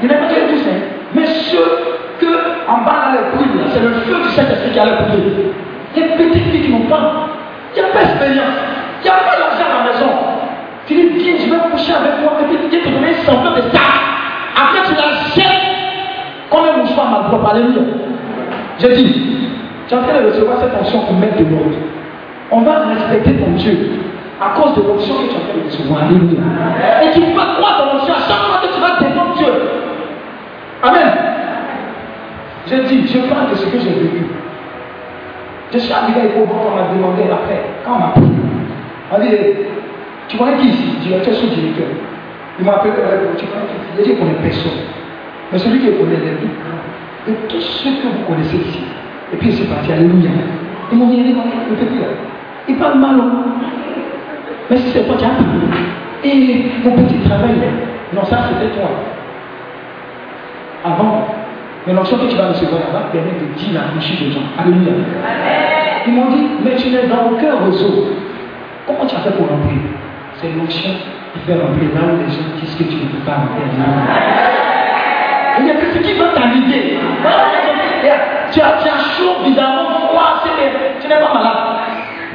Pas 0.02 0.08
que 0.08 0.54
tous, 0.54 0.70
hein. 0.70 0.80
mais 1.16 1.26
ceux 1.26 1.98
que 2.20 2.28
en 2.68 2.84
bas 2.86 3.06
dans 3.06 3.12
les 3.14 3.38
couilles, 3.38 3.62
c'est 3.74 3.80
le 3.80 3.94
feu 4.06 4.22
du 4.22 4.30
Saint-Esprit 4.30 4.72
qui 4.72 4.80
a 4.80 4.86
leur 4.86 4.98
couper. 4.98 5.54
Il 5.96 6.02
y 6.02 6.04
a 6.04 6.08
des 6.10 6.24
petites 6.24 6.52
filles 6.52 6.62
qui 6.62 6.72
n'ont 6.72 6.88
pas, 6.88 7.30
n'y 7.74 7.82
a 7.82 7.88
pas 7.88 8.00
d'expérience, 8.00 8.58
n'y 9.04 9.10
a 9.10 9.14
pas 9.14 9.38
d'argent 9.38 9.66
à 9.66 9.86
la 9.86 9.92
maison. 9.92 10.12
Tu 10.86 10.94
dis, 10.94 11.08
viens, 11.18 11.34
je 11.38 11.50
vais 11.50 11.70
coucher 11.72 11.94
avec 11.94 12.22
moi, 12.22 12.34
et 12.42 12.46
puis 12.46 12.70
Dieu 12.70 12.80
te 12.82 12.90
donne 12.90 13.04
un 13.04 13.26
semblant 13.26 13.56
de 13.56 13.62
ça. 13.74 13.82
Après, 14.56 14.82
tu 14.86 14.94
la 14.96 15.10
jettes 15.36 15.68
comme 16.50 16.66
un 16.66 16.78
mouchoir 16.78 17.10
mal 17.12 17.24
propre. 17.30 17.50
Alléluia. 17.52 17.82
Je 18.80 18.88
dis, 18.88 19.14
tu 19.88 19.94
es 19.94 19.98
en 19.98 20.04
train 20.04 20.22
de 20.22 20.28
recevoir 20.28 20.58
cette 20.62 20.76
action 20.76 21.00
pour 21.02 21.16
mettre 21.16 21.38
de 21.38 21.44
l'ordre. 21.44 21.78
On 22.52 22.62
va 22.62 22.88
respecter 22.88 23.34
ton 23.34 23.52
Dieu 23.52 24.00
à 24.40 24.60
cause 24.60 24.76
de 24.76 24.88
l'onction 24.88 25.16
que 25.16 25.30
tu 25.30 25.36
as 25.36 25.54
fait 25.54 25.60
de 25.60 25.66
recevoir. 25.66 26.04
Alléluia. 26.04 26.40
Et 27.04 27.12
tu 27.12 27.22
vas 27.36 27.56
croire 27.58 27.80
dans 27.80 27.94
l'onction 27.94 28.14
à 28.14 28.20
chaque 28.20 28.47
Amen. 30.88 31.08
Je 32.68 32.76
dis, 32.88 33.08
je 33.08 33.20
parle 33.28 33.50
de 33.50 33.56
ce 33.56 33.66
que 33.66 33.80
j'ai 33.80 33.90
vécu. 33.90 34.26
Je 35.74 35.78
suis 35.80 35.92
arrivé 35.94 36.22
à 36.22 36.26
Ipobon, 36.26 36.56
on 36.72 36.76
m'a 36.76 36.94
demandé 36.96 37.24
après, 37.24 37.62
quand 37.86 37.96
on 37.96 38.00
m'a 38.00 38.08
pris, 38.12 38.24
on 39.12 39.20
dit, 39.20 39.36
tu 40.30 40.38
connais 40.38 40.58
qui 40.58 40.68
ici? 40.70 40.88
Directeur 41.02 41.34
sous-directeur. 41.34 41.88
Il 42.60 42.66
m'a 42.66 42.74
appelé, 42.76 42.94
tu 43.38 43.46
connais 43.46 43.68
qui 43.68 43.76
Il 43.96 44.02
a 44.02 44.04
dit, 44.04 44.10
je 44.12 44.16
connais 44.16 44.38
personne. 44.42 44.72
Mais 45.52 45.58
celui 45.60 45.80
qui 45.80 45.86
connaît 45.98 46.18
les 46.24 46.36
plus 46.36 46.52
de 47.28 47.34
tous 47.50 47.62
ceux 47.62 47.90
que 47.92 48.08
vous 48.08 48.24
connaissez 48.26 48.58
ici. 48.58 48.84
Et 49.34 49.38
puis 49.38 49.50
il 49.50 49.54
s'est 49.56 49.66
parti, 49.66 49.92
Alléluia. 49.92 50.30
Ils 50.92 50.98
m'ont 50.98 51.08
dit, 51.08 51.18
le 51.18 51.76
petit 51.76 52.00
là, 52.00 52.08
il 52.70 52.76
parle 52.78 53.00
mal. 53.00 53.22
Mais 54.70 54.78
si 54.78 54.90
c'est 54.92 55.04
toi 55.06 55.16
qui 55.18 55.26
as 55.26 55.30
et 56.24 56.66
mon 56.84 56.92
petit 57.04 57.20
travail, 57.28 57.56
non, 58.14 58.24
ça 58.26 58.38
c'était 58.50 58.74
toi. 58.74 58.90
Avant, 60.84 61.28
mais 61.86 61.94
l'onction 61.94 62.18
que 62.18 62.28
tu 62.30 62.36
vas 62.36 62.50
recevoir 62.50 62.82
là-bas 62.82 63.10
permet 63.12 63.32
de 63.40 63.54
dire 63.56 63.74
la 63.74 63.88
bouche 63.94 64.12
des 64.20 64.32
gens. 64.32 64.44
Alléluia. 64.60 64.92
Ils 66.06 66.14
m'ont 66.14 66.30
dit, 66.32 66.48
mais 66.64 66.76
tu 66.76 66.90
n'es 66.90 67.08
dans 67.08 67.32
aucun 67.32 67.66
réseau. 67.66 68.14
Comment 68.86 69.06
tu 69.06 69.16
as 69.16 69.20
fait 69.20 69.32
pour 69.32 69.48
remplir? 69.48 69.80
C'est 70.36 70.52
l'onction 70.56 70.92
qui 71.34 71.40
fait 71.46 71.54
remplir 71.60 71.90
là 71.96 72.14
où 72.14 72.18
les 72.18 72.30
gens 72.32 72.48
disent 72.62 72.76
que 72.76 72.84
tu 72.84 72.96
ne 72.96 73.10
peux 73.10 73.26
pas 73.26 73.36
remplir. 73.36 73.68
Il 75.60 75.66
n'y 75.66 75.72
a 75.72 75.76
que 75.76 75.88
ce 75.94 76.00
qui 76.00 76.14
va 76.14 76.26
t'arriver. 76.36 77.00
Tu 78.52 78.62
as, 78.62 78.72
tu 78.82 78.88
as 78.88 79.00
chaud, 79.18 79.44
bizarrement, 79.46 80.08
froid, 80.08 80.44
tu 81.02 81.08
n'es 81.08 81.16
pas 81.16 81.34
malade. 81.34 81.58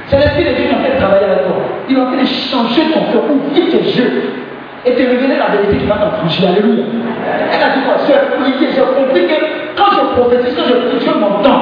C'est 0.09 0.19
l'esprit 0.19 0.45
de 0.45 0.51
Dieu 0.51 0.65
qui 0.67 0.75
a 0.75 0.79
fait 0.79 0.97
travailler 0.99 1.25
avec 1.27 1.47
toi. 1.47 1.57
Il 1.89 1.97
va 1.97 2.11
fait 2.11 2.27
changer 2.27 2.93
ton 2.93 3.01
cœur, 3.13 3.23
ouvrir 3.31 3.71
tes 3.71 3.79
yeux 3.79 4.33
et 4.85 4.95
te 4.95 4.99
révéler 5.03 5.37
la 5.37 5.49
vérité 5.57 5.79
qui 5.79 5.87
va 5.87 5.97
t'affranchir. 5.97 6.49
Alléluia. 6.49 6.85
Elle 7.53 7.63
a 7.63 7.75
dit 7.77 7.83
quoi? 7.83 7.95
J'ai 8.07 8.15
prié, 8.37 8.73
j'ai 8.73 8.81
compris 8.81 9.27
que 9.27 9.35
quand 9.77 9.91
je 9.93 10.21
prophétise, 10.21 10.55
quand 10.57 10.65
je 10.65 10.75
prie, 10.89 10.99
Dieu 10.99 11.15
m'entend. 11.15 11.61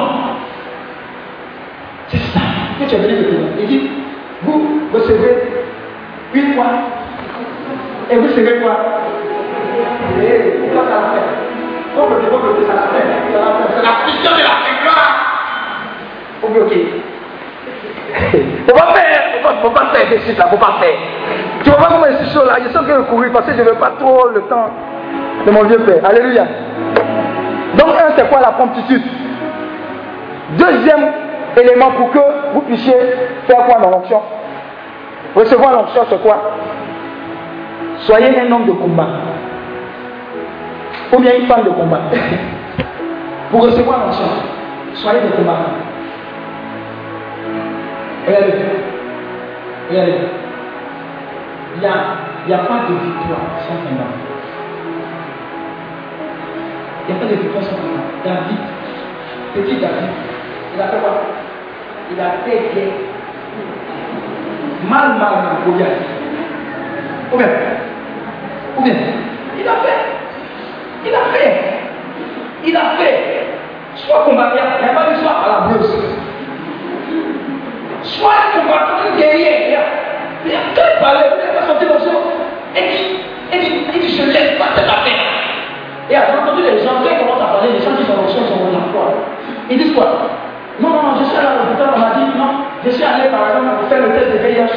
C'est 2.07 2.17
ça 2.17 2.39
que 2.79 2.89
tu 2.89 2.95
es 2.95 2.97
venu 2.97 3.15
de 3.17 3.23
dire. 3.23 3.39
Il 3.59 3.67
dit, 3.67 3.89
vous 4.41 4.81
recevez 4.93 5.35
une 6.33 6.53
fois 6.53 6.65
et 8.09 8.15
vous 8.17 8.23
recevez 8.27 8.59
quoi? 8.59 8.75
Et 10.21 10.73
ça, 10.73 10.81
ça 10.81 10.89
la 10.89 11.07
fait. 11.13 11.27
Comme 11.95 12.13
le 12.15 12.21
démon 12.23 12.59
de 12.59 12.65
ça 12.65 12.73
la 12.73 12.81
fait. 12.81 13.05
C'est 13.75 13.83
la 13.83 13.93
puissance 14.03 14.37
de 14.37 14.43
la 14.43 14.81
gloire. 14.81 15.13
Ok, 16.43 16.57
ok. 16.61 16.73
Faut 18.67 18.75
pas 18.75 18.93
faire, 18.93 19.21
faut 19.61 19.69
pas, 19.69 19.85
faire 19.93 20.09
des 20.09 20.19
sites 20.19 20.37
là, 20.37 20.47
faut 20.47 20.57
pas 20.57 20.75
faire. 20.81 20.97
Tu 21.63 21.69
vois 21.69 21.87
comment 21.89 22.05
je 22.11 22.25
suis 22.25 22.33
chaud 22.33 22.45
là, 22.45 22.57
je 22.63 22.69
sens 22.71 22.85
que 22.85 22.93
je 22.93 23.01
courir 23.09 23.31
parce 23.31 23.45
que 23.45 23.53
je 23.53 23.59
ne 23.59 23.63
veux 23.63 23.75
pas 23.75 23.91
trop 23.99 24.27
le 24.29 24.41
temps 24.41 24.69
de 25.45 25.51
mon 25.51 25.63
vieux 25.63 25.79
père. 25.79 26.03
Alléluia. 26.03 26.45
Donc 27.77 27.89
un, 27.89 28.11
c'est 28.15 28.29
quoi 28.29 28.41
la 28.41 28.51
promptitude? 28.51 29.03
Deuxième 30.57 31.11
élément 31.57 31.91
pour 31.91 32.11
que 32.11 32.19
vous 32.53 32.61
puissiez 32.61 32.95
faire 33.47 33.65
quoi 33.65 33.79
dans 33.81 33.89
l'onction? 33.89 34.21
Recevoir 35.35 35.71
l'onction, 35.73 36.01
c'est 36.09 36.21
quoi? 36.21 36.37
Soyez 37.99 38.39
un 38.39 38.51
homme 38.51 38.65
de 38.65 38.71
combat. 38.73 39.07
Ou 41.13 41.19
bien 41.19 41.33
une 41.39 41.47
femme 41.47 41.63
de 41.63 41.69
combat. 41.69 42.01
pour 43.51 43.63
recevoir 43.63 43.99
l'onction, 43.99 44.25
soyez 44.93 45.21
de 45.21 45.35
combat. 45.35 45.57
Regardez. 48.27 48.53
Regardez. 49.89 50.13
Il 51.75 51.79
n'y 51.79 51.87
a, 51.87 52.57
a 52.59 52.63
pas 52.65 52.79
de 52.89 52.93
victoire 52.93 53.39
sans 53.67 53.77
combat. 53.87 54.11
Il 57.07 57.15
n'y 57.15 57.19
a 57.19 57.23
pas 57.23 57.31
de 57.31 57.35
victoire 57.41 57.63
sans 57.63 57.75
combat. 57.75 58.03
David, 58.23 58.59
petit 59.55 59.75
David, 59.79 60.09
il 60.75 60.81
a 60.81 60.87
fait 60.87 60.99
quoi? 60.99 61.13
Il 62.11 62.19
a 62.19 62.31
fait 62.45 62.75
guerre. 62.75 62.93
Mal, 64.89 65.09
mal, 65.17 65.33
mal, 65.43 65.55
Goliath. 65.65 66.01
Ou 67.33 67.37
bien? 67.37 67.47
Ou 68.77 68.83
bien? 68.83 68.95
Il 69.59 69.67
a 69.67 69.75
fait. 69.75 70.01
Il 71.05 71.15
a 71.15 71.23
fait. 71.33 71.53
Il 72.65 72.75
a 72.75 72.79
fait. 72.97 73.45
Soit 73.95 74.23
combattre, 74.25 74.57
il 74.79 74.83
n'y 74.83 74.89
a 74.89 74.93
pas 74.93 75.09
de 75.09 75.15
soit 75.15 75.31
à 75.31 75.47
la 75.47 75.67
brousse. 75.67 75.95
Soit 78.03 78.33
un 78.33 78.59
combattant 78.59 79.15
guerrier. 79.17 79.69
Il 79.69 79.75
a 79.75 80.73
quand 80.73 80.81
il 80.81 80.99
parlait, 80.99 81.29
il 81.37 81.53
pas 81.53 81.67
senti 81.69 81.85
l'option. 81.85 82.17
Et 82.75 82.81
dit, 82.89 83.21
et 83.53 83.59
dit, 83.59 83.73
il 83.93 83.99
dit, 84.01 84.11
je 84.17 84.25
laisse 84.31 84.57
pas 84.57 84.73
cette 84.75 84.89
affaire. 84.89 85.21
Et 86.09 86.17
j'ai 86.17 86.33
entendu 86.33 86.63
les 86.65 86.81
gens, 86.81 86.97
quand 86.97 87.13
ils 87.13 87.19
commencent 87.21 87.45
à 87.45 87.61
parler, 87.61 87.77
les 87.77 87.83
gens 87.83 87.93
qui 87.93 88.03
sont 88.09 88.17
l'option 88.17 88.41
sont 88.49 88.57
en 88.57 88.73
emploi. 88.73 89.21
Ils 89.69 89.77
disent 89.77 89.93
quoi? 89.93 90.33
Non, 90.81 90.89
non, 90.89 91.01
non, 91.03 91.13
je 91.19 91.25
suis 91.29 91.37
allé 91.37 91.47
à 91.47 91.55
l'hôpital, 91.61 91.93
on 91.93 91.99
m'a 91.99 92.11
dit, 92.17 92.25
non, 92.33 92.51
je 92.83 92.89
suis 92.89 93.05
allé 93.05 93.29
par 93.29 93.53
exemple 93.53 93.79
pour 93.79 93.87
faire 93.87 94.01
le 94.01 94.09
test 94.17 94.33
de 94.33 94.37
VIH. 94.41 94.73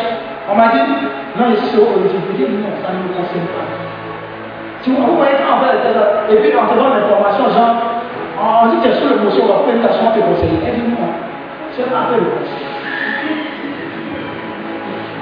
On 0.53 0.55
m'a 0.55 0.69
dit, 0.69 0.85
non, 0.85 1.45
je 1.49 1.65
suis 1.65 1.81
au 1.81 1.97
non, 1.97 2.73
ça 2.85 2.93
ne 2.93 2.99
me 3.01 3.09
concerne 3.17 3.49
pas. 3.57 3.65
Tu 4.85 4.93
vois, 4.93 5.09
vous 5.09 5.17
voyez 5.17 5.41
quand 5.41 5.57
on 5.57 5.65
fait 5.65 5.73
le 5.73 5.81
test, 5.81 5.97
et 6.29 6.37
puis 6.45 6.53
on 6.53 6.67
te 6.69 6.77
donne 6.77 6.93
l'information, 6.93 7.49
genre, 7.49 8.05
on 8.37 8.69
dit 8.69 8.85
tu 8.85 8.93
es 8.93 9.17
l'émotion, 9.17 9.49
on 9.49 9.49
va 9.49 9.65
faire 9.65 9.81
une 9.81 9.83
tâche, 9.83 9.97
on 9.97 10.13
te 10.13 10.21
conseiller. 10.21 10.61
Elle 10.61 10.77
dit, 10.77 10.93
non, 10.93 11.09
c'est 11.73 11.89
un. 11.89 12.74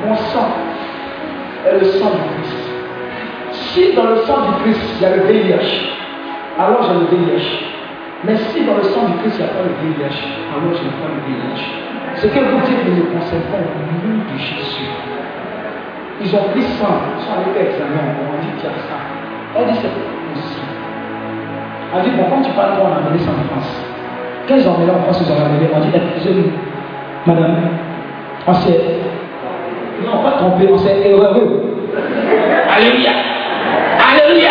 Mon 0.07 0.17
sang 0.17 0.51
est 1.67 1.79
le 1.79 1.85
sang 1.85 2.11
du 2.11 2.23
Christ. 2.35 2.63
Si 3.53 3.93
dans 3.95 4.05
le 4.05 4.17
sang 4.27 4.39
du 4.43 4.63
Christ, 4.63 4.81
il 4.97 5.03
y 5.03 5.07
a 5.07 5.17
le 5.17 5.23
VIH, 5.23 5.71
alors 6.59 6.83
j'ai 6.83 6.95
le 6.95 7.07
VIH. 7.07 7.49
Mais 8.25 8.37
si 8.37 8.65
dans 8.65 8.77
le 8.77 8.83
sang 8.83 9.07
du 9.07 9.19
Christ, 9.23 9.39
il 9.39 9.45
n'y 9.45 9.51
a 9.51 9.55
pas 9.55 9.63
le 9.63 9.75
VIH, 9.81 10.19
alors 10.51 10.75
je 10.75 10.83
n'ai 10.83 10.95
pas 10.99 11.09
le 11.11 11.21
VIH. 11.27 11.63
Ce 12.17 12.27
que 12.27 12.39
vous 12.39 12.61
dites 12.67 12.85
ne 12.85 12.91
me 12.91 13.05
concerne 13.15 13.43
pas 13.51 13.59
au 13.59 14.07
nom 14.07 14.25
de 14.31 14.39
Jésus. 14.39 14.91
Ils 16.21 16.35
ont 16.37 16.45
pris 16.51 16.63
100, 16.63 16.87
ils 17.19 17.23
sont 17.25 17.33
allés 17.35 17.51
faire 17.55 17.67
examen, 17.67 18.15
on 18.21 18.39
dit 18.43 18.53
qu'il 18.59 18.69
y 18.69 18.73
a 18.73 18.79
ça. 18.87 18.99
Elle 19.57 19.67
dit 19.73 19.79
c'est 19.81 19.91
possible. 19.91 20.71
Elle 21.95 22.03
dit 22.05 22.17
bon, 22.17 22.25
quand 22.31 22.43
tu 22.43 22.53
parles, 22.53 22.79
on 22.81 22.93
a 22.93 23.07
amené 23.07 23.19
ça 23.19 23.31
en 23.31 23.43
France. 23.51 23.71
Quand 24.47 24.57
ils 24.57 24.69
ont 24.69 24.75
amené 24.75 24.91
en 24.93 25.03
France, 25.03 25.23
ils 25.25 25.33
ont 25.33 25.41
amené, 25.45 25.67
on 25.75 25.81
dit 25.81 25.91
excusez-nous, 25.95 26.53
madame, 27.27 27.57
on 28.47 28.55
s'est. 28.55 28.81
Non, 30.05 30.23
pas 30.23 30.33
trompé, 30.33 30.69
on 30.73 30.79
s'est 30.79 31.09
heureux. 31.09 31.63
Alléluia. 32.75 33.13
Alléluia. 34.11 34.51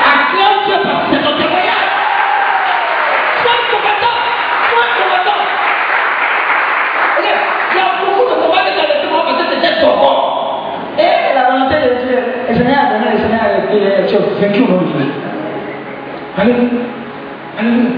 Acclame 0.00 0.64
Dieu 0.66 0.76
parce 0.82 1.04
que 1.04 1.12
c'est 1.12 1.22
ton 1.22 1.36
témoignage. 1.36 1.90
Sois 3.42 3.60
combattant. 3.70 4.18
Sois 4.70 4.88
combattant. 4.96 5.40
Regarde, 7.18 7.42
il 7.70 7.76
y 7.76 7.80
a 7.80 7.84
beaucoup 8.00 8.24
de 8.30 8.34
combats 8.40 8.64
parce 8.64 9.36
que 9.36 9.54
c'était. 9.54 9.70
Et 10.98 11.34
la 11.34 11.50
volonté 11.50 11.74
de 11.76 12.06
Dieu, 12.06 12.18
le 12.48 12.54
Seigneur 12.54 12.78
a 12.80 12.92
donné, 12.92 13.12
le 13.12 13.18
Seigneur 13.18 13.40
a 13.40 14.06
tu 14.06 14.16
as 14.16 14.46
vaincu 14.46 14.62
au 14.62 14.68
nom 14.68 14.80
de 14.80 14.86
Dieu. 14.86 15.12
Alléluia. 16.38 16.68
Alléluia. 17.58 17.90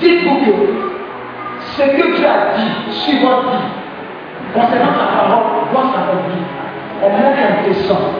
Dites-vous 0.00 0.36
que 0.36 0.87
ce 1.78 1.84
que 1.84 2.16
Dieu 2.16 2.26
a 2.26 2.58
dit 2.58 2.92
sur 2.92 3.20
votre 3.20 3.50
vie, 3.50 3.70
concernant 4.52 4.98
la 4.98 5.06
parole, 5.14 5.46
doit 5.70 5.86
s'accomplir. 5.94 6.42
On 7.02 7.10
monte 7.10 7.38
en 7.38 7.68
descend. 7.68 8.18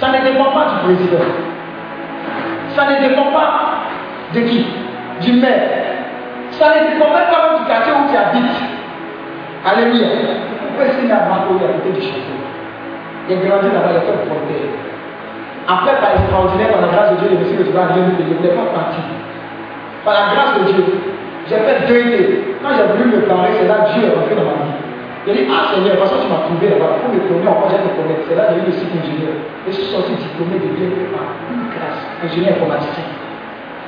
Ça 0.00 0.08
ne 0.08 0.24
dépend 0.24 0.50
pas 0.50 0.66
du 0.72 0.76
président. 0.84 1.24
Ça 2.74 2.86
ne 2.88 3.06
dépend 3.06 3.30
pas 3.32 3.84
de 4.32 4.40
qui? 4.40 4.66
Du 5.20 5.32
maire. 5.34 5.68
Ça 6.52 6.68
ne 6.68 6.94
dépend 6.94 7.12
même 7.12 7.28
pas 7.28 7.58
du 7.58 7.64
quartier 7.66 7.92
où 7.92 8.08
tu 8.10 8.16
habites. 8.16 8.62
Alléluia. 9.64 10.08
Vous 10.08 10.80
pouvez 10.80 10.92
signer 10.98 11.12
à 11.12 11.28
Marco, 11.28 11.54
à 11.56 11.68
côté 11.68 11.92
du 11.92 12.00
château. 12.00 12.40
Il 13.28 13.36
a 13.36 13.40
grandi 13.44 13.68
là-bas, 13.72 13.92
il 13.92 13.96
a 13.96 14.00
fait 14.00 14.12
le 14.12 14.68
Après, 15.68 16.00
par 16.00 16.12
extraordinaire, 16.16 16.72
par 16.72 16.80
la 16.80 16.88
grâce 16.88 17.10
de 17.12 17.16
Dieu, 17.16 17.28
le 17.30 17.38
Messie 17.38 17.56
que 17.56 17.62
tu 17.62 17.72
vas 17.72 17.84
arriver, 17.84 18.00
ne 18.00 18.34
voulait 18.34 18.56
pas 18.56 18.72
partir. 18.72 19.04
Par 20.04 20.14
la 20.14 20.34
grâce 20.34 20.58
de 20.58 20.72
Dieu, 20.72 21.13
j'ai 21.48 21.56
fait 21.56 21.86
deux 21.88 22.00
idées. 22.00 22.56
Quand 22.62 22.72
j'ai 22.76 22.86
voulu 22.92 23.16
me 23.16 23.20
parler, 23.28 23.50
c'est 23.60 23.68
là 23.68 23.84
que 23.84 23.98
Dieu 23.98 24.08
est 24.08 24.14
rentré 24.14 24.34
dans 24.34 24.48
ma 24.48 24.56
vie. 24.64 24.84
Il 25.26 25.32
dit, 25.32 25.48
ah 25.48 25.72
Seigneur, 25.72 25.96
parce 25.96 26.12
que 26.12 26.20
tu 26.20 26.28
m'as 26.28 26.44
trouvé 26.44 26.68
là-bas, 26.68 27.00
pour 27.00 27.08
me 27.12 27.20
tourner 27.24 27.48
encore, 27.48 27.72
j'ai 27.72 27.80
te 27.80 27.96
connaître. 27.96 28.24
C'est 28.28 28.36
là 28.36 28.44
que 28.48 28.52
j'ai 28.54 28.60
eu 28.60 28.68
le 28.68 28.74
site 28.76 28.92
ingénieur. 28.92 29.36
Et 29.64 29.72
je 29.72 29.76
suis 29.80 29.88
sorti 29.88 30.12
diplômé 30.20 30.60
de 30.60 30.68
bien 30.76 30.88
par 31.12 31.32
une 31.48 31.72
grâce, 31.72 32.00
ingénieur 32.20 32.60
informaticien. 32.60 33.08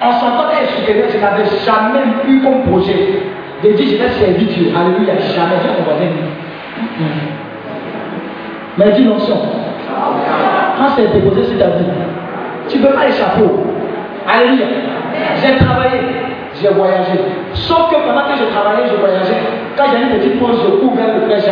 En 0.00 0.12
sentant 0.12 0.48
être 0.52 0.72
supérieur, 0.76 1.08
je 1.12 1.18
n'avais 1.20 1.44
jamais 1.64 2.04
eu 2.24 2.40
comme 2.40 2.64
projet 2.72 3.20
de 3.64 3.68
dire, 3.72 3.88
je 3.88 3.96
vais 4.00 4.12
servir 4.16 4.48
Dieu. 4.48 4.72
Alléluia, 4.72 5.16
jamais. 5.20 5.56
J'ai 5.60 5.84
voisin 5.84 6.08
Mais 8.76 8.92
dis 8.92 9.04
l'onction. 9.04 9.36
Quand 10.76 10.88
c'est 10.96 11.12
déposé 11.12 11.44
sur 11.44 11.58
ta 11.58 11.68
vie, 11.76 11.84
tu 12.68 12.78
ne 12.78 12.86
peux 12.86 12.94
pas 12.94 13.08
échapper. 13.08 13.44
Alléluia. 14.28 14.66
J'ai 15.36 15.56
travaillé, 15.64 16.00
j'ai 16.60 16.68
voyagé. 16.68 17.20
Sauf 17.54 17.90
que 17.90 17.96
pendant 17.96 18.24
que 18.28 18.36
je 18.38 18.44
travaillais, 18.52 18.88
je 18.90 18.96
voyageais. 18.96 19.40
Quand 19.76 19.84
j'ai 19.92 19.98
une 20.02 20.18
petite 20.18 20.38
pause, 20.40 20.56
je 20.64 20.70
cours 20.80 20.94
vers 20.96 21.14
le 21.14 21.20
prêche. 21.26 21.44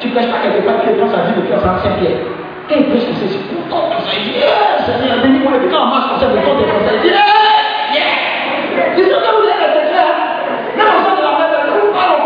Tu 0.00 0.08
prêches 0.08 0.30
pas 0.30 0.38
quelque 0.42 0.62
part, 0.66 0.80
tu 0.82 0.92
prends 0.94 1.08
sa 1.08 1.22
vie 1.28 1.34
depuis 1.36 1.54
en 1.54 1.60
Saint-Pierre. 1.60 2.20
Quand 2.68 2.76
il 2.76 2.86
prêche, 2.90 3.04
content 3.08 3.88
comme 3.88 4.04
ça. 4.04 4.12
Il 4.16 4.24
dit, 4.24 4.38
yeah, 4.38 4.84
Seigneur, 4.84 5.18
bénis-moi. 5.22 5.52
Et 5.56 5.68
quand 5.68 5.82
on 5.82 5.86
marche 5.86 6.08
comme 6.10 6.20
ça, 6.20 6.26
le 6.28 6.40
temps 6.44 6.56
des 6.56 6.64
il 6.64 7.10
yeah, 7.10 7.24
yeah. 7.94 8.12
C'est 8.96 9.04
sûr 9.08 9.18
que 9.18 9.30
vous 9.40 9.48
êtes 9.48 9.64
le 9.64 9.82
clair. 9.88 10.12
Même 10.76 10.86
au 10.86 11.00
sein 11.04 11.14
de 11.16 11.22
la 11.24 11.32
mer, 11.40 11.48
vous 11.72 11.92
parlez 11.92 12.20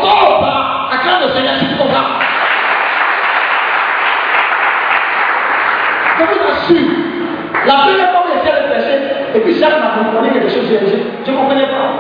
à 0.91 0.97
craindre 0.99 1.27
le 1.27 1.33
Seigneur, 1.33 1.55
c'est 1.59 1.79
comme 1.79 1.93
ça. 1.95 2.03
Je 6.19 6.25
vous 6.25 6.43
assure, 6.51 6.91
la 7.67 7.75
première 7.75 8.11
fois 8.11 8.23
où 8.23 8.29
j'étais 8.35 8.55
le 8.55 8.63
prêcher, 8.71 9.24
et 9.35 9.41
puis 9.41 9.55
Jacques 9.55 9.81
m'a 9.81 10.05
compris 10.13 10.31
quelque 10.33 10.49
chose, 10.49 10.63
je 10.71 11.31
ne 11.31 11.37
comprenais 11.37 11.67
pas. 11.67 11.95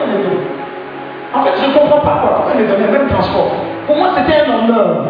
En 1.35 1.43
fait, 1.43 1.51
je 1.61 1.69
ne 1.69 1.75
comprends 1.75 2.01
pas 2.01 2.23
pourquoi 2.23 2.53
il 2.61 2.67
donnait 2.67 2.87
le 2.87 2.93
même 2.93 3.09
transport. 3.09 3.51
Pour 3.87 3.97
moi, 3.97 4.11
c'était 4.17 4.49
un 4.49 4.55
honneur 4.55 5.05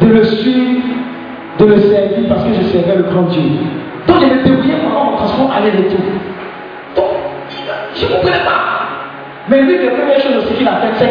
de 0.00 0.06
le 0.06 0.24
suivre, 0.24 0.82
de 1.58 1.64
le 1.64 1.78
servir 1.78 2.28
parce 2.28 2.44
que 2.44 2.52
je 2.52 2.62
servais 2.64 2.96
le 2.96 3.04
grand 3.04 3.22
Dieu. 3.22 3.42
Donc, 4.06 4.20
je 4.20 4.26
me 4.26 4.42
débrouillais 4.44 4.76
pendant 4.84 5.04
mon 5.04 5.16
transport 5.16 5.50
aller-retour. 5.56 6.00
Donc, 6.94 7.04
je 7.94 8.04
ne 8.04 8.12
comprenais 8.12 8.44
pas. 8.44 8.68
Mais 9.48 9.62
lui, 9.62 9.86
la 9.86 9.92
première 9.92 10.20
chose 10.20 10.44
aussi 10.44 10.54
qu'il 10.54 10.68
a 10.68 10.76
fait, 10.76 10.92
c'est 10.98 11.08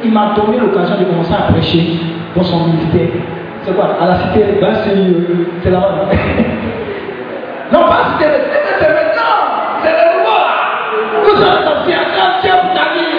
qu'il 0.00 0.12
m'a 0.12 0.34
donné 0.36 0.58
l'occasion 0.58 0.96
de 0.96 1.04
commencer 1.04 1.34
à 1.34 1.50
prêcher 1.52 1.98
dans 2.36 2.44
son 2.44 2.66
ministère. 2.66 3.08
C'est 3.64 3.74
quoi? 3.74 3.96
À 4.00 4.06
la 4.06 4.14
cité, 4.20 4.44
c'est 5.62 5.70
là-bas. 5.70 6.06
non, 7.72 7.80
pas 7.80 8.04
cité, 8.12 8.24
c'est 8.24 8.38
maintenant. 8.38 8.59
Attention, 11.42 12.52
vous 12.62 12.78
avez 12.78 13.10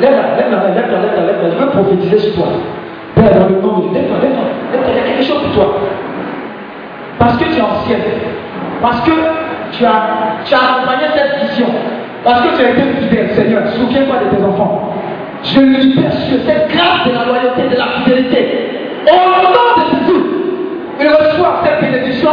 Lève-la, 0.00 0.36
lève-la, 0.36 0.58
lève-la, 0.68 0.98
lève-la, 1.00 1.26
lève-la. 1.26 1.50
Je 1.50 1.56
veux 1.56 1.70
prophétiser 1.70 2.18
sur 2.18 2.34
toi. 2.36 2.46
Père, 3.14 3.34
dans 3.34 3.48
le 3.48 3.60
nom 3.60 3.78
de 3.78 3.82
Dieu, 3.82 3.90
lève-la, 3.94 4.18
lève-la. 4.22 4.78
Lève-la, 4.78 4.90
il 4.90 4.96
y 4.96 5.00
a 5.00 5.02
quelque 5.02 5.24
chose 5.24 5.42
pour 5.42 5.54
toi. 5.54 5.74
Parce 7.18 7.36
que 7.36 7.44
tu 7.44 7.58
es 7.58 7.60
ancienne. 7.60 8.02
Parce 8.80 9.00
que 9.00 9.10
tu 9.72 9.84
as, 9.84 10.56
accompagné 10.56 11.06
cette 11.14 11.50
vision. 11.50 11.66
Parce 12.22 12.42
que 12.42 12.56
tu 12.56 12.64
as 12.64 12.70
été 12.70 12.82
fidèle, 13.00 13.30
Seigneur. 13.34 13.62
Souviens-toi 13.74 14.16
de 14.24 14.36
tes 14.36 14.44
enfants. 14.44 14.92
Je 15.42 15.60
libère 15.60 16.12
sur 16.12 16.38
cette 16.46 16.68
grâce 16.68 17.06
de 17.06 17.12
la 17.12 17.24
loyauté, 17.24 17.62
de 17.70 17.76
la 17.76 17.86
fidélité. 17.98 18.70
Au 19.06 19.42
nom 19.42 19.50
de 19.50 20.06
Jésus, 20.06 20.22
il 21.00 21.08
reçoit 21.08 21.62
cette 21.64 21.80
bénédiction. 21.80 22.30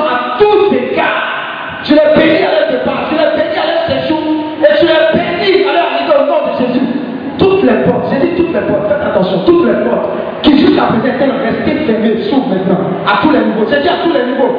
Tu 1.86 1.94
les 1.94 2.16
bénis 2.18 2.44
à 2.44 2.60
leur 2.60 2.72
départ, 2.72 3.08
tu 3.10 3.16
les 3.16 3.32
bénis 3.38 3.58
à 3.58 3.66
leur 3.72 4.02
séjour, 4.02 4.20
et 4.60 4.74
tu 4.78 4.86
les 4.86 5.02
bénis 5.14 5.64
à 5.64 5.74
leur 5.74 5.86
arrivée 5.94 6.16
au 6.20 6.26
nom 6.26 6.52
de 6.52 6.74
Jésus 6.74 7.06
toutes 7.38 7.64
les 7.64 7.84
portes, 7.84 8.06
j'ai 8.12 8.28
dit 8.28 8.36
toutes 8.36 8.54
les 8.54 8.62
portes, 8.62 8.88
faites 8.88 9.08
attention, 9.08 9.40
toutes 9.46 9.68
les 9.68 9.84
portes 9.84 10.10
qui 10.42 10.58
jusqu'à 10.58 10.84
présent 10.84 11.06
étaient 11.06 11.26
restées 11.26 11.86
fermées 11.86 12.24
s'ouvrent 12.24 12.50
maintenant, 12.50 12.80
à 13.06 13.22
tous 13.22 13.32
les 13.32 13.40
niveaux. 13.40 13.66
J'ai 13.70 13.82
dit 13.82 13.90
à 13.90 13.98
tous 14.04 14.14
les 14.14 14.26
niveaux, 14.26 14.56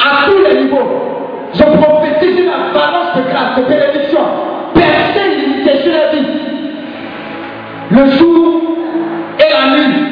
à 0.00 0.26
tous 0.26 0.38
les 0.38 0.62
niveaux. 0.62 0.88
Je 1.54 1.62
prophétise 1.62 2.38
une 2.38 2.50
balance 2.74 3.16
de 3.16 3.22
grâce, 3.30 3.56
de 3.56 3.62
bénédiction, 3.62 4.20
percée 4.74 5.38
illimitée 5.38 5.78
sur 5.82 5.92
la 5.92 6.12
vie. 6.12 6.26
Le 7.90 8.06
jour 8.18 8.62
et 9.38 9.50
la 9.50 9.76
nuit, 9.76 10.04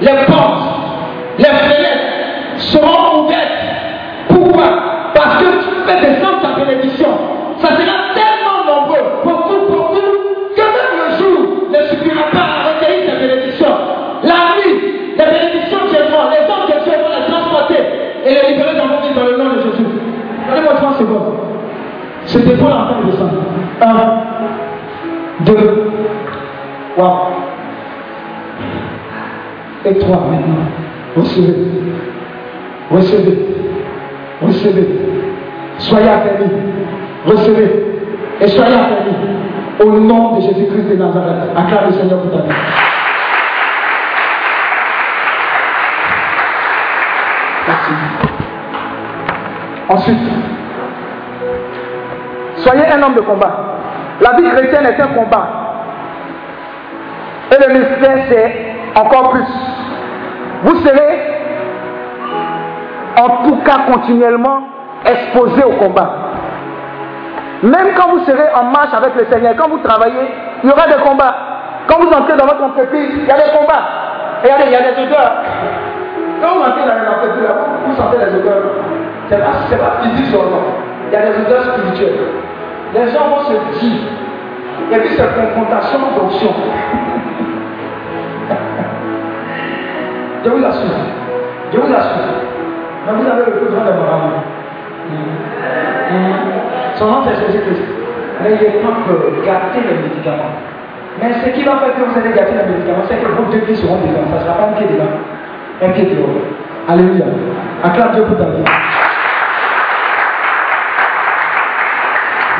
les 0.00 0.24
portes, 0.26 0.68
les 1.38 1.44
fenêtres 1.44 2.58
seront 2.58 3.24
ouvertes. 3.24 3.52
Pourquoi? 4.28 4.64
Parce 5.14 5.42
que 5.42 5.75
tu 5.86 5.92
fais 5.92 6.00
descendre 6.00 6.40
ta 6.42 6.64
bénédiction. 6.64 7.08
Ça 7.58 7.68
sera 7.68 8.14
tellement 8.14 8.64
nombreux, 8.66 9.22
beaucoup, 9.24 9.72
beaucoup, 9.72 10.00
que 10.54 10.60
même 10.60 10.94
le 10.98 11.16
jour 11.16 11.68
ne 11.70 11.86
suffira 11.88 12.24
pas 12.32 12.38
à 12.38 12.74
recueillir 12.74 13.10
tes 13.10 13.26
bénédictions. 13.26 13.76
La 14.22 14.56
nuit, 14.56 15.14
les 15.16 15.24
bénédictions 15.24 15.78
viendront, 15.90 16.30
les 16.30 16.44
hommes 16.50 16.66
de 16.66 16.84
Dieu 16.84 16.92
vont 16.98 17.12
les 17.16 17.32
transporter 17.32 17.82
et 18.24 18.34
les 18.34 18.52
libérer 18.52 18.76
dans 18.76 19.00
vies 19.00 19.14
dans 19.14 19.24
le 19.24 19.36
nom 19.36 19.54
de 19.54 19.62
Jésus. 19.62 19.86
Donnez-moi 20.48 20.74
30 20.74 20.96
secondes. 20.96 21.34
C'était 22.26 22.56
pour 22.56 22.68
la 22.68 22.74
fin 22.76 23.00
de 23.04 23.10
descendre. 23.10 23.42
Un, 23.80 25.44
deux, 25.44 25.92
trois. 26.96 27.30
Et 29.84 29.98
trois 29.98 30.16
maintenant. 30.30 30.66
Recevez. 31.16 31.54
Recevez. 32.90 33.38
Recevez. 34.42 35.05
Soyez 35.78 36.08
affermis. 36.08 36.50
Recevez. 37.26 37.84
Et 38.40 38.48
soyez 38.48 38.74
affermis. 38.74 39.16
Au 39.80 39.90
nom 39.90 40.36
de 40.36 40.40
Jésus-Christ 40.42 40.88
de 40.90 40.96
Nazareth. 40.96 41.50
Acclame 41.56 41.86
le 41.88 41.92
Seigneur 41.92 42.20
pour 42.20 42.30
ta 42.30 42.38
vie. 42.38 42.54
Merci. 47.68 47.92
Ensuite, 49.88 50.18
soyez 52.56 52.86
un 52.86 53.02
homme 53.02 53.14
de 53.14 53.20
combat. 53.20 53.78
La 54.20 54.32
vie 54.36 54.48
chrétienne 54.50 54.86
est 54.86 55.00
un 55.00 55.08
combat. 55.08 55.48
Et 57.52 57.66
le 57.66 57.72
ministère, 57.72 58.18
c'est 58.28 58.98
encore 58.98 59.30
plus. 59.30 59.46
Vous 60.64 60.76
serez, 60.76 61.20
en 63.20 63.44
tout 63.44 63.56
cas, 63.64 63.92
continuellement 63.92 64.75
exposé 65.06 65.62
au 65.64 65.72
combat. 65.72 66.10
Même 67.62 67.94
quand 67.96 68.10
vous 68.10 68.24
serez 68.24 68.52
en 68.54 68.64
marche 68.64 68.92
avec 68.92 69.14
le 69.14 69.24
Seigneur, 69.32 69.54
quand 69.56 69.68
vous 69.68 69.78
travaillez, 69.78 70.30
il 70.62 70.68
y 70.68 70.72
aura 70.72 70.86
des 70.86 71.02
combats. 71.02 71.34
Quand 71.86 71.98
vous 71.98 72.12
entrez 72.12 72.36
dans 72.36 72.46
votre 72.46 72.62
entreprise, 72.62 73.10
il 73.16 73.26
y 73.26 73.30
a 73.30 73.36
des 73.36 73.50
combats. 73.56 73.86
Regardez, 74.42 74.64
il 74.66 74.72
y 74.72 74.76
a 74.76 74.82
des 74.82 75.02
odeurs. 75.02 75.32
Quand 76.42 76.54
vous 76.54 76.60
entrez 76.62 76.82
dans 76.86 76.94
l'entreprise, 76.94 77.44
vous, 77.86 77.96
sentez 77.96 78.18
les 78.18 78.34
odeurs. 78.38 78.62
C'est 79.28 79.38
pas, 79.38 79.84
pas 79.84 80.02
physique 80.02 80.26
seulement. 80.26 80.62
Il 81.08 81.14
y 81.14 81.16
a 81.16 81.22
des 81.22 81.40
odeurs 81.40 81.64
spirituelles. 81.64 82.18
Les 82.94 83.08
gens 83.08 83.28
vont 83.28 83.42
se 83.44 83.54
dire. 83.80 84.02
Et 84.92 84.98
puis 84.98 85.08
c'est 85.16 85.34
confrontation 85.34 85.98
d'options. 86.14 86.54
Je 90.44 90.50
vous 90.50 90.64
assure. 90.64 90.90
Je 91.72 91.78
vous 91.78 91.92
assure. 91.92 92.22
Mais 93.06 93.12
vous 93.12 93.28
avez 93.28 93.44
le 93.46 93.52
grand 93.68 93.84
des 93.84 93.92
marabouts. 93.92 94.42
Son 96.96 97.06
nom 97.06 97.22
c'est 97.24 97.36
Jésus-Christ. 97.46 97.82
N'ayez 98.42 98.80
pas 98.82 98.94
peur, 99.06 99.22
gâtez 99.44 99.80
les 99.88 99.96
médicaments. 100.08 100.54
Mais 101.22 101.32
ce 101.32 101.48
qui 101.50 101.62
va 101.64 101.76
faire 101.78 101.94
que 101.94 102.02
vous 102.02 102.18
allez 102.18 102.32
gâter 102.34 102.52
les 102.52 102.72
médicaments, 102.72 103.04
c'est 103.08 103.16
que 103.16 103.26
vos 103.26 103.50
deux 103.50 103.60
pieds 103.60 103.76
seront 103.76 103.96
dedans. 103.96 104.28
Ça 104.30 104.36
ne 104.36 104.40
sera 104.44 104.54
pas 104.54 104.64
un 104.64 104.72
pied 104.72 104.86
dedans, 104.86 105.10
un 105.82 105.88
pied 105.88 106.04
dehors. 106.04 106.28
Alléluia. 106.88 107.24
Acclame 107.82 108.12
Dieu 108.12 108.24
pour 108.24 108.36
ta 108.36 108.44
vie. 108.44 108.64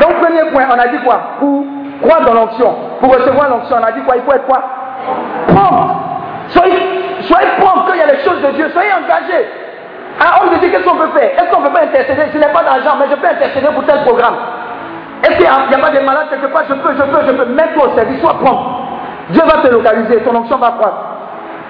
Donc, 0.01 0.15
premier 0.21 0.51
point, 0.53 0.65
on 0.75 0.79
a 0.79 0.89
dit 0.89 0.99
quoi? 1.05 1.21
Pour 1.39 1.65
croire 2.03 2.21
dans 2.23 2.35
l'onction, 2.35 2.75
pour 3.01 3.15
recevoir 3.15 3.49
l'onction, 3.51 3.77
on 3.81 3.85
a 3.85 3.93
dit 3.93 4.01
quoi? 4.03 4.17
Il 4.17 4.23
faut 4.23 4.33
être 4.33 4.47
quoi? 4.47 4.63
Prompt. 5.49 5.97
Soyez, 6.49 6.79
soyez 7.23 7.49
quand 7.61 7.93
il 7.93 7.99
y 7.99 8.03
a 8.03 8.07
les 8.07 8.21
choses 8.25 8.43
de 8.43 8.53
Dieu. 8.57 8.69
Soyez 8.73 8.91
engagés. 8.93 9.47
Ah, 10.21 10.41
on 10.43 10.51
me 10.51 10.59
dit 10.59 10.71
qu'est-ce 10.71 10.85
qu'on 10.85 10.97
peut 10.97 11.11
faire? 11.15 11.31
Est-ce 11.37 11.51
qu'on 11.51 11.61
ne 11.61 11.67
peut 11.67 11.73
pas 11.73 11.85
intercéder? 11.85 12.23
Je 12.33 12.39
n'ai 12.39 12.47
pas 12.47 12.63
d'argent, 12.63 12.97
mais 12.99 13.07
je 13.11 13.17
peux 13.17 13.27
intercéder 13.27 13.67
pour 13.75 13.85
tel 13.85 14.03
programme. 14.03 14.37
Est-ce 15.23 15.37
qu'il 15.37 15.41
n'y 15.41 15.47
a, 15.47 15.79
pas 15.79 15.91
de 15.91 16.05
malades 16.05 16.29
quelque 16.31 16.53
part? 16.53 16.63
Je 16.69 16.75
peux, 16.75 16.95
je 16.97 17.03
peux, 17.03 17.27
je 17.27 17.33
peux. 17.33 17.45
Mets-toi 17.47 17.89
au 17.89 17.95
service, 17.97 18.21
sois 18.21 18.39
prompt. 18.39 18.59
Dieu 19.31 19.43
va 19.45 19.63
te 19.63 19.69
localiser, 19.73 20.23
ton 20.23 20.37
onction 20.37 20.57
va 20.59 20.73
prendre. 20.73 20.99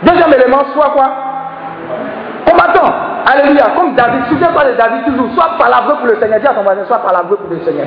Deuxième 0.03 0.33
élément, 0.33 0.63
sois 0.75 0.91
quoi? 0.91 1.11
Combattant. 2.49 2.93
Alléluia. 3.27 3.65
Comme 3.77 3.95
David, 3.95 4.27
souviens-toi 4.29 4.65
de 4.65 4.73
David 4.77 5.05
toujours. 5.07 5.29
Sois 5.35 5.57
palavreux 5.59 5.97
pour 5.97 6.07
le 6.07 6.17
Seigneur. 6.21 6.39
Dis 6.41 6.47
à 6.47 6.55
ton 6.55 6.63
voisin, 6.63 6.85
sois 6.87 6.99
palavreux 6.99 7.37
pour 7.37 7.51
le 7.51 7.61
Seigneur. 7.65 7.87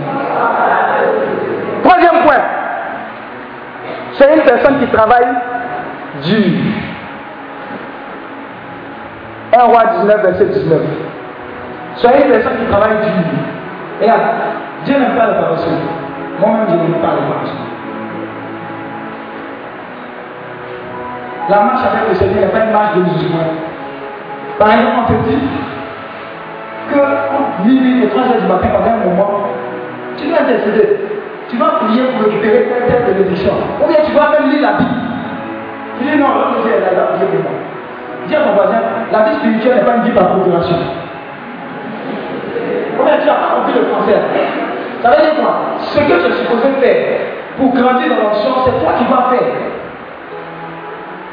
Troisième 1.83 2.23
point. 2.23 2.43
C'est 4.13 4.35
une 4.35 4.41
personne 4.41 4.79
qui 4.79 4.87
travaille 4.87 5.27
dur. 6.23 6.51
1 9.51 9.63
roi 9.63 9.83
19, 10.01 10.21
verset 10.21 10.45
19. 10.45 10.81
Soyez 11.95 12.25
une 12.25 12.31
personne 12.31 12.57
qui 12.57 12.65
travaille 12.71 12.97
dur. 13.01 13.11
Regarde, 14.01 14.21
Dieu 14.85 14.97
n'aime 14.97 15.15
pas 15.17 15.27
le 15.27 15.33
paresseux. 15.33 15.69
Moi-même, 16.39 16.67
je 16.69 16.75
n'aime 16.75 17.01
pas 17.01 17.15
le 17.15 17.33
paresseux. 17.33 17.65
La 21.49 21.61
marche 21.61 21.81
avec 21.81 22.09
le 22.09 22.15
Seigneur 22.15 22.45
n'est 22.45 22.51
pas 22.51 22.65
une 22.65 22.71
marche 22.71 22.95
de 22.95 23.01
musulman. 23.01 23.43
Par 24.59 24.71
exemple, 24.71 24.97
on 24.99 25.13
te 25.13 25.29
dit 25.29 25.39
que 26.91 27.67
minuit 27.67 28.03
et 28.03 28.09
3 28.09 28.21
heures 28.21 28.41
du 28.41 28.47
matin, 28.47 28.67
pendant 28.71 28.91
un 28.91 29.09
moment, 29.09 29.47
tu 30.15 30.27
dois 30.27 30.41
intercéder. 30.41 30.99
Tu 31.49 31.57
vas 31.57 31.81
prier 31.81 32.03
pour 32.03 32.25
récupérer 32.25 32.69
telle 32.69 33.03
telle 33.03 33.15
bénédiction. 33.15 33.53
Ou 33.83 33.87
bien 33.87 33.97
tu 34.05 34.11
vas 34.11 34.29
même 34.29 34.51
lire 34.51 34.61
la 34.61 34.73
Bible. 34.77 34.89
Tu 35.97 36.05
dis 36.05 36.17
non, 36.17 36.27
l'autre 36.27 36.61
Dieu 36.63 36.71
est 36.71 36.95
là, 36.95 37.17
Dieu 37.17 37.27
est 37.27 37.41
moi. 37.41 37.68
Dis 38.27 38.35
à 38.35 38.41
ton 38.41 38.53
voisin, 38.53 38.81
la 39.11 39.19
vie 39.23 39.35
spirituelle 39.37 39.75
n'est 39.77 39.85
pas 39.85 39.95
une 39.97 40.03
vie 40.03 40.11
par 40.11 40.27
procuration. 40.35 40.75
Ou 42.99 43.03
bien 43.03 43.17
tu 43.21 43.27
n'as 43.27 43.33
pas 43.33 43.55
compris 43.55 43.73
le 43.79 43.85
français. 43.85 44.19
Ça 45.01 45.09
veut 45.11 45.21
dire 45.23 45.35
quoi? 45.39 45.55
Ce 45.79 45.99
que 45.99 46.05
tu 46.05 46.27
es 46.27 46.33
supposé 46.35 46.67
faire 46.81 47.19
pour 47.57 47.73
grandir 47.73 48.09
dans 48.15 48.23
l'action, 48.29 48.51
c'est 48.65 48.83
toi 48.83 48.91
qui 48.97 49.05
vas 49.05 49.29
faire. 49.29 49.47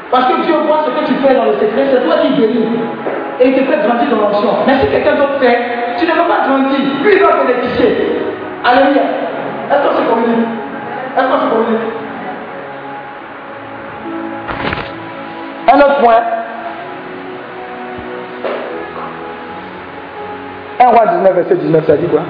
Parce 0.09 0.25
que 0.25 0.41
Dieu 0.41 0.55
voit 0.65 0.85
ce 0.85 0.91
que 0.91 1.05
tu 1.07 1.13
fais 1.15 1.35
dans 1.35 1.45
le 1.45 1.53
secret, 1.53 1.83
c'est 1.91 2.03
toi 2.05 2.15
qui 2.21 2.33
guéris. 2.33 2.69
Et 3.39 3.49
il 3.49 3.53
te 3.55 3.63
fait 3.69 3.85
grandir 3.85 4.07
dans 4.09 4.29
l'action. 4.29 4.49
Mais 4.65 4.73
si 4.75 4.87
quelqu'un 4.87 5.15
d'autre 5.15 5.37
fait, 5.39 5.59
tu 5.97 6.05
ne 6.05 6.11
vas 6.11 6.23
pas 6.23 6.47
grandir. 6.47 6.79
Lui, 7.03 7.11
il 7.13 7.21
va 7.21 7.43
bénéficier. 7.43 8.21
Alléluia. 8.63 9.01
Est-ce 9.69 9.81
qu'on 9.87 9.95
se 9.97 10.09
communique 10.09 10.47
Est-ce 11.17 11.27
qu'on 11.27 11.39
se 11.39 11.49
communique 11.51 11.81
Un 15.73 15.77
autre 15.77 15.99
point. 16.01 16.36
1 20.79 20.87
roi 20.89 21.05
19, 21.07 21.33
verset 21.33 21.55
19, 21.55 21.85
ça 21.85 21.97
dit 21.97 22.07
quoi 22.07 22.21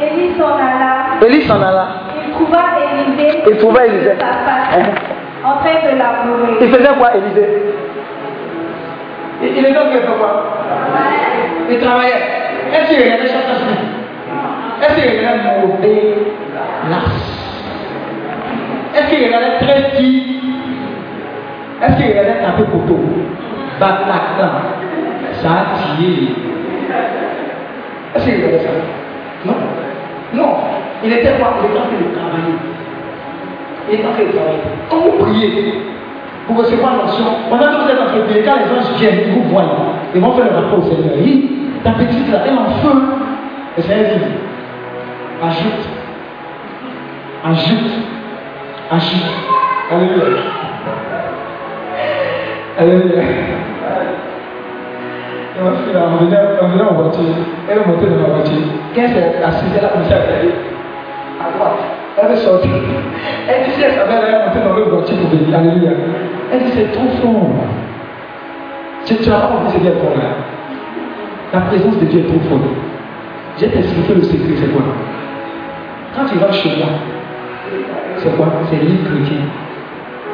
Élie 0.00 0.36
s'en 0.38 0.54
alla. 0.54 1.26
Élie 1.26 1.42
s'en 1.46 1.60
alla. 1.60 1.86
Il 2.26 2.32
trouva 2.32 2.58
Élisée. 2.94 3.42
Il 3.50 3.56
trouva 3.56 3.86
Élisée. 3.86 4.12
Hein? 4.12 4.82
En 5.44 5.56
train 5.58 5.74
de 5.82 5.98
labourer. 5.98 6.58
Il 6.60 6.68
faisait 6.68 6.94
quoi, 6.98 7.16
Élisée 7.16 7.48
Il 9.42 9.48
il 9.56 9.64
était 9.66 9.78
en 9.78 9.80
train 9.82 9.94
de 9.94 9.98
faire 10.00 10.18
quoi 10.18 10.44
Il 11.70 11.78
travaillait. 11.80 12.14
Est-ce 12.72 12.88
qu'il 12.94 13.02
regardait 13.02 13.26
chaque 13.28 14.88
Est-ce 14.90 15.00
qu'il 15.00 15.18
regardait 15.18 15.66
mauvais 15.66 16.14
las 16.90 17.10
Est-ce 18.94 19.08
qu'il 19.08 19.24
regardait 19.26 19.58
très 19.60 19.90
petit? 19.90 20.40
Est-ce 21.82 21.96
qu'il 21.96 22.08
regardait 22.08 22.40
taper 22.42 22.64
poteau 22.64 23.00
Bataclan 23.80 24.50
Ça 25.42 25.50
a 25.50 25.96
tiré. 25.96 26.28
Est-ce 28.14 28.24
qu'il 28.24 28.34
regardait 28.36 28.58
ça 28.58 28.70
Non. 29.44 29.54
Non. 30.34 30.56
Il 31.04 31.12
était 31.12 31.32
quoi? 31.38 31.48
Il 31.62 31.70
était 31.70 31.78
en 31.78 31.82
train 31.82 31.98
de 31.98 32.16
travailler. 32.16 32.54
Il 33.90 33.94
est 34.00 34.04
en 34.06 34.12
train 34.12 34.24
de 34.24 34.32
travailler. 34.32 34.62
Quand 34.90 34.98
vous 34.98 35.24
priez 35.24 35.74
pour 36.46 36.56
recevoir 36.58 36.96
l'onction, 36.96 37.24
pendant 37.50 37.66
que 37.66 37.82
vous 37.84 37.90
êtes 37.90 38.00
en 38.00 38.06
train 38.06 38.18
de 38.18 38.22
prier, 38.22 38.42
quand 38.42 38.56
les 38.56 38.78
anges 38.78 38.98
viennent, 38.98 39.20
ils 39.26 39.32
vous 39.34 39.48
voient, 39.50 39.64
ils 40.14 40.20
vont 40.20 40.32
faire 40.32 40.46
le 40.46 40.56
rapport 40.56 40.78
au 40.78 40.82
Seigneur. 40.82 41.14
Oui, 41.18 41.50
ta 41.84 41.90
petite 41.92 42.30
là, 42.32 42.38
elle 42.46 42.58
en 42.58 42.70
feu. 42.82 43.02
Le 43.76 43.82
Seigneur 43.82 44.06
dit, 44.06 44.24
ajoute, 45.42 45.88
ajoute, 47.44 47.92
ajoute. 48.90 49.26
Alléluia. 49.90 50.42
Alléluia. 52.78 53.22
On 55.62 56.24
venait, 56.24 56.38
on 56.60 56.68
venait 56.68 56.82
en 56.82 56.94
voiture, 56.94 57.22
elle 57.68 57.78
est 57.78 57.86
montée 57.86 58.06
dans 58.06 58.28
ma 58.28 58.34
voiture. 58.34 58.62
Quand 58.94 59.02
elle 59.02 59.44
assise, 59.44 59.72
elle 59.76 59.84
a 59.84 59.88
commencé 59.88 60.12
à 60.12 60.16
regarder 60.16 60.52
à 61.40 61.56
droite. 61.56 61.78
Elle 62.18 62.28
veut 62.28 62.36
sortir. 62.36 62.70
Elle 63.48 63.64
dit, 63.64 63.70
si 63.72 63.82
elle 63.82 63.92
savait, 63.92 64.14
elle 64.16 64.34
allait 64.34 64.46
monter 64.46 64.60
dans 64.66 64.74
l'autre 64.74 64.90
voiture 64.90 65.16
pour 65.16 65.30
venir. 65.30 65.58
Alléluia. 65.58 65.90
Elle 66.52 66.62
dit, 66.64 66.72
c'est 66.72 66.92
trop 66.92 67.08
fort. 67.22 67.50
Tu 69.04 69.16
tu 69.16 69.30
n'as 69.30 69.40
pas 69.40 69.46
compris 69.48 69.72
ce 69.72 69.78
qui 69.78 69.86
est 69.86 69.90
là. 69.90 70.30
La 71.52 71.60
présence 71.60 71.98
de 71.98 72.04
Dieu 72.06 72.20
est 72.20 72.24
trop 72.24 72.40
forte. 72.48 72.68
Je 73.56 73.64
vais 73.64 73.72
t'expliquer 73.72 74.14
le 74.14 74.22
secret, 74.22 74.54
c'est 74.56 74.72
quoi? 74.72 74.82
Quand 76.14 76.24
tu 76.26 76.38
vas 76.38 76.52
chez 76.52 76.76
moi, 76.76 76.88
c'est 78.18 78.36
quoi? 78.36 78.46
C'est 78.68 78.76
l'île 78.76 79.04
chrétien. 79.04 79.44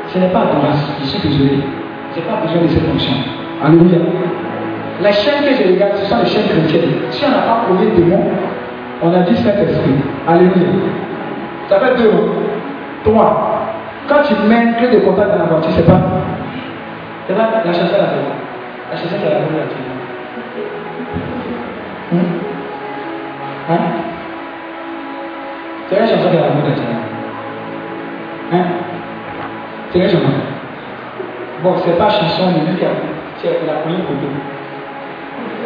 Ce 0.09 0.19
n'est 0.19 0.29
pas 0.29 0.41
adoration, 0.41 0.95
je 1.01 1.07
suis 1.07 1.29
désolé. 1.29 1.59
Je 2.15 2.21
n'ai 2.21 2.27
pas 2.27 2.41
besoin 2.43 2.63
de 2.63 2.69
cette 2.69 2.87
fonction. 2.87 3.15
Alléluia. 3.63 3.99
Les 5.03 5.13
chaînes 5.13 5.43
que 5.43 5.55
je 5.55 5.73
regarde, 5.73 5.97
ce 5.97 6.07
sont 6.07 6.19
les 6.19 6.27
chaînes 6.27 6.47
chrétiennes. 6.49 7.03
Si 7.11 7.25
on 7.25 7.31
n'a 7.31 7.43
pas 7.43 7.65
trouvé 7.67 7.91
de 7.91 7.97
démon, 7.97 8.23
on 9.03 9.13
a 9.13 9.19
dit 9.21 9.37
Saint-Esprit. 9.37 9.95
Alléluia. 10.29 10.69
Ça 11.69 11.81
fait 11.81 11.97
deux. 11.97 12.13
Trois. 13.03 13.59
Quand 14.09 14.23
tu 14.23 14.35
mets 14.49 14.63
une 14.63 14.75
clé 14.77 14.91
de 14.91 15.05
contact 15.05 15.31
dans 15.33 15.39
la 15.39 15.45
voiture, 15.45 15.73
c'est 15.75 15.87
pas. 15.87 16.01
C'est 17.27 17.35
pas 17.35 17.51
la 17.65 17.73
chanson 17.73 17.95
à 17.95 17.99
la 17.99 18.05
voix. 18.05 18.37
La 18.93 18.97
chanson 18.97 19.17
à 19.17 19.29
la 19.29 19.39
là 19.41 19.47
Hum? 22.13 22.19
Hein? 23.71 23.79
C'est 25.89 25.99
la 25.99 26.07
chanson 26.07 26.29
à 26.29 26.33
la 26.33 26.41
là 26.41 26.49
Hein? 28.53 28.65
C'est 29.93 29.99
la 29.99 30.09
chanson. 30.09 30.25
Bon, 31.63 31.75
c'est 31.85 31.99
pas 31.99 32.09
chanson, 32.09 32.53
mais 32.55 32.73
c'est 33.41 33.67
la 33.67 33.73
première 33.75 34.01
photo. 34.01 34.52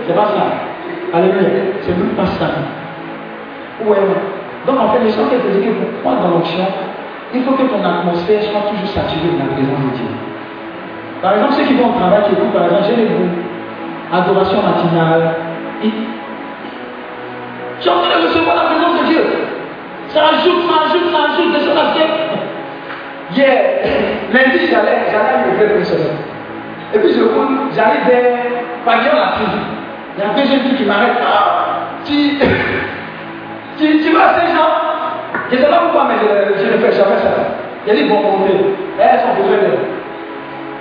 C'est 0.07 0.15
pas 0.15 0.27
ça. 0.27 1.17
Alléluia. 1.17 1.77
C'est 1.83 1.97
même 1.97 2.15
pas 2.17 2.27
ça. 2.27 2.47
Ouais. 3.85 3.97
Donc 4.67 4.81
en 4.81 4.89
fait, 4.91 5.01
les 5.05 5.11
choses 5.11 5.31
que 5.31 5.37
je 5.37 5.59
dis 5.59 5.67
que 5.67 5.73
pour 5.73 6.01
croire 6.01 6.21
dans 6.23 6.39
l'action, 6.39 6.67
il 7.35 7.43
faut 7.43 7.53
que 7.53 7.63
ton 7.63 7.85
atmosphère 7.85 8.43
soit 8.43 8.71
toujours 8.71 8.89
saturée 8.89 9.31
de 9.35 9.39
la 9.39 9.53
présence 9.55 9.79
de 9.79 9.97
Dieu. 9.97 10.11
Par 11.23 11.35
exemple, 11.35 11.55
ceux 11.55 11.65
qui 11.65 11.75
vont 11.75 11.91
au 11.91 11.99
travail, 11.99 12.23
qui 12.27 12.33
écoutent 12.33 12.53
par 12.53 12.65
exemple, 12.65 12.85
j'ai 12.89 12.97
les 12.97 13.09
groupes, 13.09 13.41
adoration 14.13 14.59
matinale, 14.63 15.35
et 15.83 15.91
tu 17.81 17.89
es 17.89 17.91
en 17.91 18.01
train 18.01 18.21
de 18.21 18.27
recevoir 18.27 18.57
la 18.57 18.63
présence 18.75 19.01
de 19.01 19.07
Dieu. 19.07 19.23
Ça 20.09 20.23
ajoute, 20.35 20.63
ça 20.67 20.87
ajoute, 20.87 21.11
ça 21.13 21.19
ajoute, 21.31 21.53
de 21.53 21.61
choses 21.61 21.79
à 21.79 21.87
faire. 21.95 22.13
Hier, 23.35 23.59
lundi, 24.33 24.67
j'allais, 24.71 25.11
j'allais 25.11 25.35
à 25.35 25.51
l'hôtel 25.51 25.77
personnel. 25.77 26.15
Et 26.95 26.99
puis 26.99 27.13
je 27.13 27.23
j'arrive 27.75 28.07
vers 28.07 28.39
Pagnon 28.85 29.15
la. 29.15 29.35
Il 30.17 30.25
y 30.25 30.25
a 30.25 30.35
jeunes 30.35 30.61
filles 30.61 30.77
qui 30.77 30.85
m'arrêtent. 30.85 31.21
Ah, 31.21 31.93
tu, 32.05 32.39
tu, 33.79 34.13
vas 34.15 34.31
à 34.31 34.35
Saint-Jean 34.41 34.69
Je 35.51 35.57
ne 35.57 35.61
sais 35.61 35.69
pas 35.69 35.79
pourquoi, 35.79 36.09
mais 36.09 36.15
je, 36.23 36.65
ne 36.65 36.79
fais 36.79 36.93
jamais 36.93 37.19
ça. 37.19 37.29
Il 37.87 37.93
a 37.93 37.95
dit, 37.97 38.05
bon, 38.05 38.23
monter. 38.23 38.75
Elles 38.99 39.21
sont 39.21 39.43
besoin 39.43 39.59
d'elle. 39.59 39.79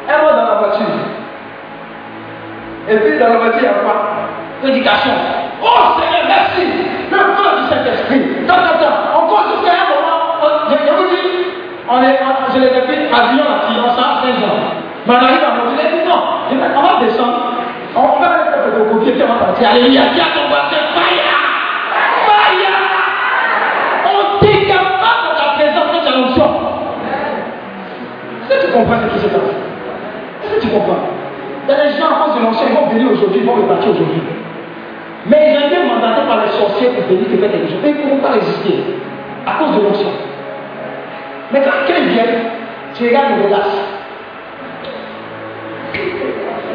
Elles 0.07 0.21
vont 0.21 0.35
dans 0.35 0.47
la 0.47 0.55
voiture. 0.55 0.85
Et 2.87 2.95
puis 2.95 3.19
dans 3.19 3.27
la 3.27 3.37
voiture, 3.37 3.59
il 3.59 3.65
y 3.65 3.67
a 3.67 3.73
quoi? 3.83 3.95
Prédication. 4.61 5.11
Oh 5.61 5.99
Seigneur, 5.99 6.23
merci. 6.27 6.63
Le 7.11 7.17
feu 7.17 7.49
du 7.59 7.67
Saint-Esprit. 7.67 8.21
Tant, 8.47 8.55
tant, 8.55 8.79
tant. 8.79 8.95
On 9.19 9.51
jusqu'à 9.51 9.73
un 9.75 9.87
moment. 9.91 10.15
Je, 10.69 10.75
je 10.79 10.93
vous 10.95 11.09
dis, 11.09 11.45
on 11.89 12.01
est, 12.01 12.19
je 12.53 12.59
les 12.59 12.67
ai 12.67 12.81
pris 12.87 12.97
à 13.11 13.33
Lyon, 13.33 13.43
la 13.51 13.67
fille, 13.67 13.81
on 13.83 13.89
s'en 13.89 14.21
Saint-Jean. 14.23 14.55
Mais 15.05 15.13
on 15.13 15.17
arrive 15.17 15.43
à 15.43 15.51
monter, 15.53 16.05
non, 16.07 16.23
on 16.75 16.81
va 16.81 17.05
descendre, 17.05 17.34
va 17.95 19.45
partir. 19.45 19.69
Alléluia, 19.69 20.01
dis 20.13 20.19
à 20.19 20.29
ton 20.35 20.47
voisin, 20.49 20.81
fire! 20.93 21.31
Fire! 22.27 22.75
On 24.05 24.39
t'écapable 24.39 25.23
dans 25.25 25.37
ta 25.37 25.47
présence, 25.55 26.05
dans 26.05 26.17
l'onction. 26.17 26.49
Est-ce 28.49 28.59
que 28.59 28.65
tu 28.65 28.71
comprends 28.71 28.99
ce 29.01 29.15
qui 29.15 29.19
se 29.19 29.27
passe? 29.27 29.51
Est-ce 30.43 30.55
que 30.55 30.61
tu 30.61 30.67
comprends? 30.67 31.03
Des 31.67 31.73
gens 31.97 32.11
en 32.11 32.37
de 32.37 32.43
l'ancien, 32.43 32.67
ils 32.69 32.75
vont 32.75 32.87
venir 32.87 33.11
aujourd'hui, 33.11 33.39
ils 33.41 33.45
vont 33.45 33.55
repartir 33.55 33.91
aujourd'hui. 33.91 34.21
Mais 35.25 35.51
ils 35.51 35.57
ont 35.57 35.67
été 35.67 35.77
mandatés 35.87 36.27
par 36.27 36.43
les 36.43 36.51
sorciers 36.51 36.89
pour 36.89 37.03
venir 37.05 37.25
te 37.25 37.37
faire 37.37 37.51
quelque 37.51 37.69
chose. 37.69 37.79
Mais 37.81 37.89
ils 37.89 37.97
ne 37.97 38.01
pourront 38.03 38.21
pas 38.21 38.33
résister 38.33 38.83
à 39.47 39.53
cause 39.57 39.75
de 39.75 39.81
l'onction. 39.81 40.09
Mais 41.51 41.61
quand 41.61 41.87
quelqu'un 41.87 42.05
vient, 42.11 42.23
tu 42.93 43.07
regardes 43.07 43.37
le 43.37 43.45
relax. 43.45 43.67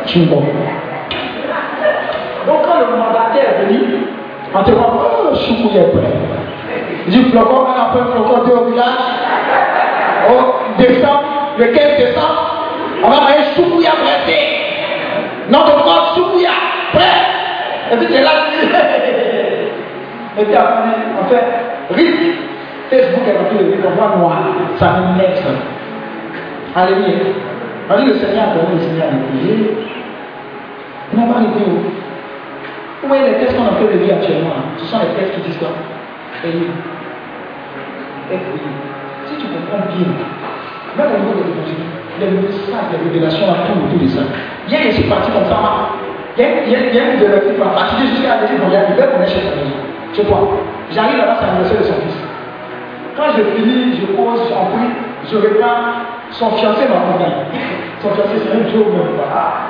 Tu 0.06 0.18
me 0.18 0.26
Donc 2.46 2.58
quand 2.64 2.78
le 2.78 2.86
mandataire 2.96 3.50
est 3.50 3.58
venu, 3.66 3.80
on 4.54 4.62
te 4.62 4.70
dit, 4.70 4.76
oh, 4.76 5.34
Choukouille 5.34 5.76
est 5.76 5.90
prêt. 5.90 6.14
Il 7.06 7.12
dit, 7.12 7.24
flocon, 7.30 7.66
on 7.66 7.70
a 7.70 7.72
fait 7.92 8.04
flocon 8.12 8.38
de 8.44 8.50
au 8.52 8.64
village. 8.70 9.04
Au 10.28 10.32
décembre, 10.78 11.24
le 11.58 11.66
15 11.66 11.96
décembre, 11.98 12.40
on 13.02 13.10
va 13.10 13.20
manger 13.20 13.44
Choukouya 13.56 13.90
pressé. 13.90 14.38
Notre 15.48 15.82
corps 15.84 16.14
Choukouya, 16.16 16.50
prêt. 16.92 17.26
Et 17.92 17.96
puis 17.96 18.06
c'est 18.10 18.22
là, 18.22 18.30
et 20.38 20.44
puis 20.44 20.54
après, 20.54 20.94
on 21.20 21.24
fait, 21.28 21.44
risque. 21.94 22.38
Facebook 22.90 23.22
est 23.24 23.36
rempli 23.38 23.58
de 23.58 23.88
voit 23.96 24.12
noir, 24.16 24.38
ça 24.78 24.86
m'énerve. 24.98 25.58
Alléluia. 26.74 27.18
On 27.88 27.94
dit 28.00 28.06
le 28.06 28.14
Seigneur 28.14 28.44
a 28.44 28.46
donné, 28.54 28.74
le 28.74 28.80
Seigneur 28.80 29.06
a. 29.06 29.08
On 31.20 31.28
pas 31.28 31.36
arrêté 31.36 31.60
Vous 33.02 33.08
voyez 33.08 33.28
les 33.28 33.36
textes 33.36 33.56
qu'on 33.56 33.68
a 33.68 33.76
fait 33.76 33.92
de 33.92 33.98
vie 34.04 34.12
actuellement, 34.12 34.56
ce 34.78 34.84
sont 34.86 34.98
les 35.04 35.12
textes 35.20 35.34
qui 35.36 35.50
disent 35.50 35.58
quoi? 35.58 35.68
Et 36.44 36.48
Si 39.28 39.34
tu 39.36 39.46
comprends 39.52 39.84
bien, 39.92 40.08
même 40.96 41.12
au 41.12 41.18
niveau 41.20 41.36
de 41.36 41.44
l'évangile, 41.44 41.84
les 42.20 42.30
messages, 42.40 42.88
les 42.92 43.04
révélations, 43.04 43.52
tout 43.68 43.84
autour 43.84 44.00
de 44.00 44.08
ça. 44.08 44.24
Bien, 44.66 44.78
je 44.86 44.90
suis 44.96 45.04
parti 45.04 45.30
comme 45.30 45.44
ça, 45.44 45.60
a, 45.60 45.92
il 46.38 46.72
y 46.72 46.76
a, 46.76 47.12
une 47.12 47.20
de 47.20 47.26
leurs 47.26 47.44
filles 47.44 48.08
jusqu'à 48.08 48.36
la 48.36 48.40
maison, 48.40 48.64
il 48.64 48.72
y 48.72 48.76
a 48.76 48.88
des 48.88 49.28
chez 49.28 49.44
sa 49.44 49.56
maison. 49.60 49.76
Je 50.16 50.22
crois. 50.22 50.56
J'arrive 50.90 51.18
là-bas, 51.18 51.36
c'est 51.38 51.46
l'anniversaire 51.46 51.80
de 51.80 51.84
son 51.84 52.00
fils. 52.00 52.16
Quand 53.16 53.28
je 53.36 53.42
finis, 53.54 54.00
je 54.00 54.06
pose, 54.16 54.40
j'en 54.48 54.72
prie, 54.72 54.88
je 55.30 55.36
regarde, 55.36 56.08
son 56.30 56.50
fiancé 56.56 56.88
m'a 56.88 56.96
accompagné. 56.96 57.44
Son 58.00 58.08
fiancé, 58.14 58.40
c'est 58.40 58.56
un 58.56 58.64
Dieu 58.70 58.80
même 58.88 59.20
pas. 59.20 59.69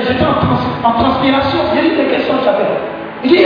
j'étais 0.00 0.24
en, 0.24 0.34
trans, 0.34 0.58
en, 0.84 0.92
transpiration. 0.92 1.58
J'ai 1.74 1.82
dit, 1.82 1.94
mais 1.96 2.04
quelles 2.10 2.22
sont 2.22 2.40
j'avais 2.44 2.64
Il 3.24 3.30
dit, 3.30 3.44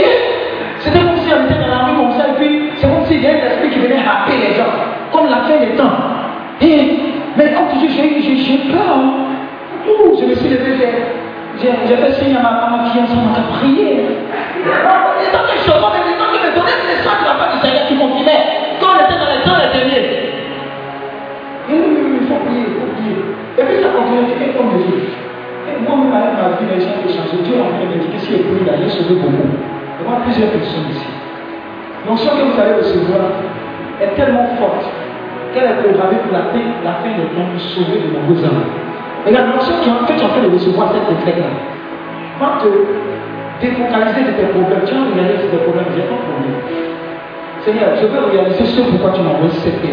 c'était 0.79 0.99
comme 0.99 1.17
si 1.17 1.33
on 1.33 1.45
était 1.45 1.59
dans 1.59 1.67
la 1.67 1.83
rue 1.85 1.95
comme 1.97 2.13
ça, 2.17 2.29
et 2.29 2.35
puis 2.37 2.69
c'est 2.77 2.87
comme 2.87 3.05
s'il 3.05 3.21
y 3.21 3.27
avait 3.27 3.41
un 3.41 3.47
esprit 3.47 3.69
qui 3.69 3.79
venait 3.79 3.99
happer 3.99 4.37
les 4.37 4.55
gens, 4.55 4.71
comme 5.11 5.29
la 5.29 5.43
fin 5.43 5.57
des 5.59 5.75
temps. 5.75 5.97
Et, 6.61 6.99
mais 7.35 7.53
tu 7.71 7.87
dis, 7.87 8.45
j'ai 8.45 8.71
peur. 8.71 8.97
Ouh, 9.87 10.19
je 10.19 10.25
me 10.25 10.35
suis 10.35 10.49
levé, 10.49 10.75
j'ai 11.61 11.95
fait 11.95 12.11
signe 12.13 12.35
à 12.35 12.41
ma, 12.41 12.49
à 12.49 12.69
ma 12.69 12.89
fiancée, 12.89 13.13
on 13.15 13.33
a 13.33 13.57
prié. 13.57 13.93
Et 13.97 15.31
tant 15.31 15.43
que 15.47 15.57
je 15.57 15.71
mais 15.71 16.03
les 16.05 16.17
gens 16.19 16.29
qui 16.33 16.39
me 16.43 16.51
donnaient 16.53 16.79
des 16.81 16.87
messages 16.97 17.21
de 17.21 17.27
la 17.27 17.35
part 17.35 17.53
du 17.53 17.59
Seigneur 17.65 17.87
qui 17.87 17.95
continuaient, 17.95 18.43
quand 18.79 18.87
on 18.93 18.99
était 19.05 19.19
dans 19.19 19.31
les 19.31 19.41
temps 19.43 19.57
les 19.57 19.79
derniers. 19.79 20.27
Il 21.69 22.27
faut 22.27 22.39
prier, 22.45 22.65
il 22.67 22.73
faut 22.75 22.89
prier. 22.93 23.17
Et 23.57 23.63
puis 23.63 23.83
ça 23.83 23.89
continue, 23.89 24.27
et 24.37 24.53
comme 24.53 24.77
Dieu. 24.77 25.16
Moi-même, 25.83 26.13
avec 26.13 26.33
ma 26.39 26.57
vie, 26.57 26.67
les 26.73 26.81
gens 26.81 26.97
ont 26.97 27.09
changé. 27.09 27.37
Dieu 27.43 27.55
a 27.59 27.67
envie 27.69 27.85
de 27.85 27.91
me 27.91 27.97
dire 28.01 28.11
que 28.13 28.19
si 28.23 28.31
je 28.33 28.43
prie 28.47 28.65
là, 28.65 28.73
j'ai 28.81 28.89
sauvé 28.89 29.19
beaucoup. 29.21 29.49
Il 29.99 30.05
y 30.05 30.09
a 30.09 30.19
plusieurs 30.23 30.51
personnes 30.51 30.89
ici. 30.89 31.09
L'onction 32.07 32.31
que 32.37 32.43
vous 32.49 32.57
allez 32.61 32.75
recevoir 32.79 33.21
est 34.01 34.13
tellement 34.15 34.47
forte 34.57 34.85
qu'elle 35.53 35.67
est 35.67 35.79
programmée 35.83 36.21
pour 36.23 36.33
la, 36.33 36.53
la 36.85 36.93
fin 37.01 37.11
des 37.11 37.27
temps 37.33 37.47
pour 37.51 37.61
sauver 37.61 37.97
de 37.99 38.07
nombreux 38.13 38.39
âmes. 38.45 38.69
Et 39.27 39.31
la 39.31 39.43
notion 39.51 39.73
que 39.75 39.83
tu 39.83 40.13
es 40.13 40.23
en 40.23 40.29
train 40.29 40.43
de 40.45 40.53
recevoir 40.53 40.93
cette 40.93 41.07
décret-là 41.11 41.51
va 42.39 42.61
te 42.61 42.69
défocaliser 43.59 44.21
de 44.23 44.33
tes 44.37 44.47
problèmes. 44.53 44.85
Tu 44.85 44.93
as 44.93 45.03
réalisé 45.17 45.45
tes 45.51 45.61
problèmes, 45.65 45.91
j'ai 45.97 46.05
pas 46.07 46.15
de 46.15 46.25
problème. 46.29 46.57
Seigneur, 47.65 47.89
je 47.99 48.05
veux 48.07 48.23
réaliser 48.31 48.65
ce 48.65 48.81
pourquoi 48.81 49.11
tu 49.11 49.19
envoyé 49.19 49.51
cette. 49.59 49.83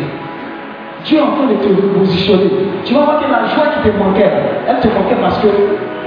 Tu 1.04 1.16
es 1.16 1.20
en 1.20 1.32
train 1.36 1.46
de 1.46 1.54
te 1.56 1.68
repositionner. 1.68 2.50
Tu 2.84 2.94
vas 2.94 3.00
voir 3.04 3.20
que 3.20 3.30
la 3.30 3.44
joie 3.44 3.66
qui 3.74 3.90
te 3.90 3.96
manquait, 3.96 4.30
elle 4.66 4.80
te 4.80 4.88
manquait 4.88 5.20
parce 5.20 5.38
que 5.38 5.48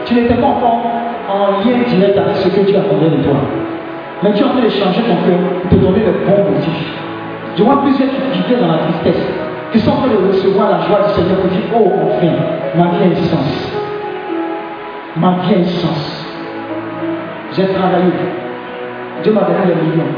tu 0.06 0.16
n'étais 0.16 0.34
pas 0.34 0.48
encore 0.48 0.86
en 1.30 1.52
lien 1.62 1.78
direct 1.88 2.18
avec 2.18 2.36
ce 2.38 2.50
que 2.50 2.62
tu 2.62 2.76
attendais 2.76 3.10
de 3.10 3.24
toi. 3.24 3.36
Mais 4.24 4.34
tu 4.34 4.42
es 4.42 4.46
en 4.46 4.50
train 4.50 4.62
de 4.62 4.70
changer 4.70 5.02
ton 5.02 5.16
cœur 5.28 5.38
te 5.70 5.76
donner 5.76 6.00
le 6.00 6.26
bon 6.26 6.52
motif. 6.52 6.98
Je 7.56 7.64
vois 7.64 7.82
plusieurs 7.84 8.10
qui 8.10 8.40
vivaient 8.42 8.60
dans 8.60 8.72
la 8.72 8.80
tristesse, 8.80 9.24
qui 9.72 9.80
sont 9.80 9.92
en 9.92 9.96
train 9.98 10.08
de 10.10 10.28
recevoir 10.28 10.72
la 10.72 10.82
joie 10.88 11.08
du 11.08 11.14
Seigneur 11.14 11.38
pour 11.38 11.50
dire 11.50 11.62
Oh, 11.76 11.92
enfin, 12.08 12.34
ma 12.76 12.98
vie 12.98 13.04
a 13.04 13.12
un 13.12 13.24
sens. 13.24 13.78
Ma 15.16 15.30
vie 15.44 15.56
a 15.56 15.60
un 15.60 15.64
sens. 15.64 16.26
J'ai 17.54 17.68
travaillé. 17.68 18.14
Dieu 19.22 19.32
m'a 19.32 19.42
donné 19.42 19.60
les 19.68 19.76
millions. 19.76 20.10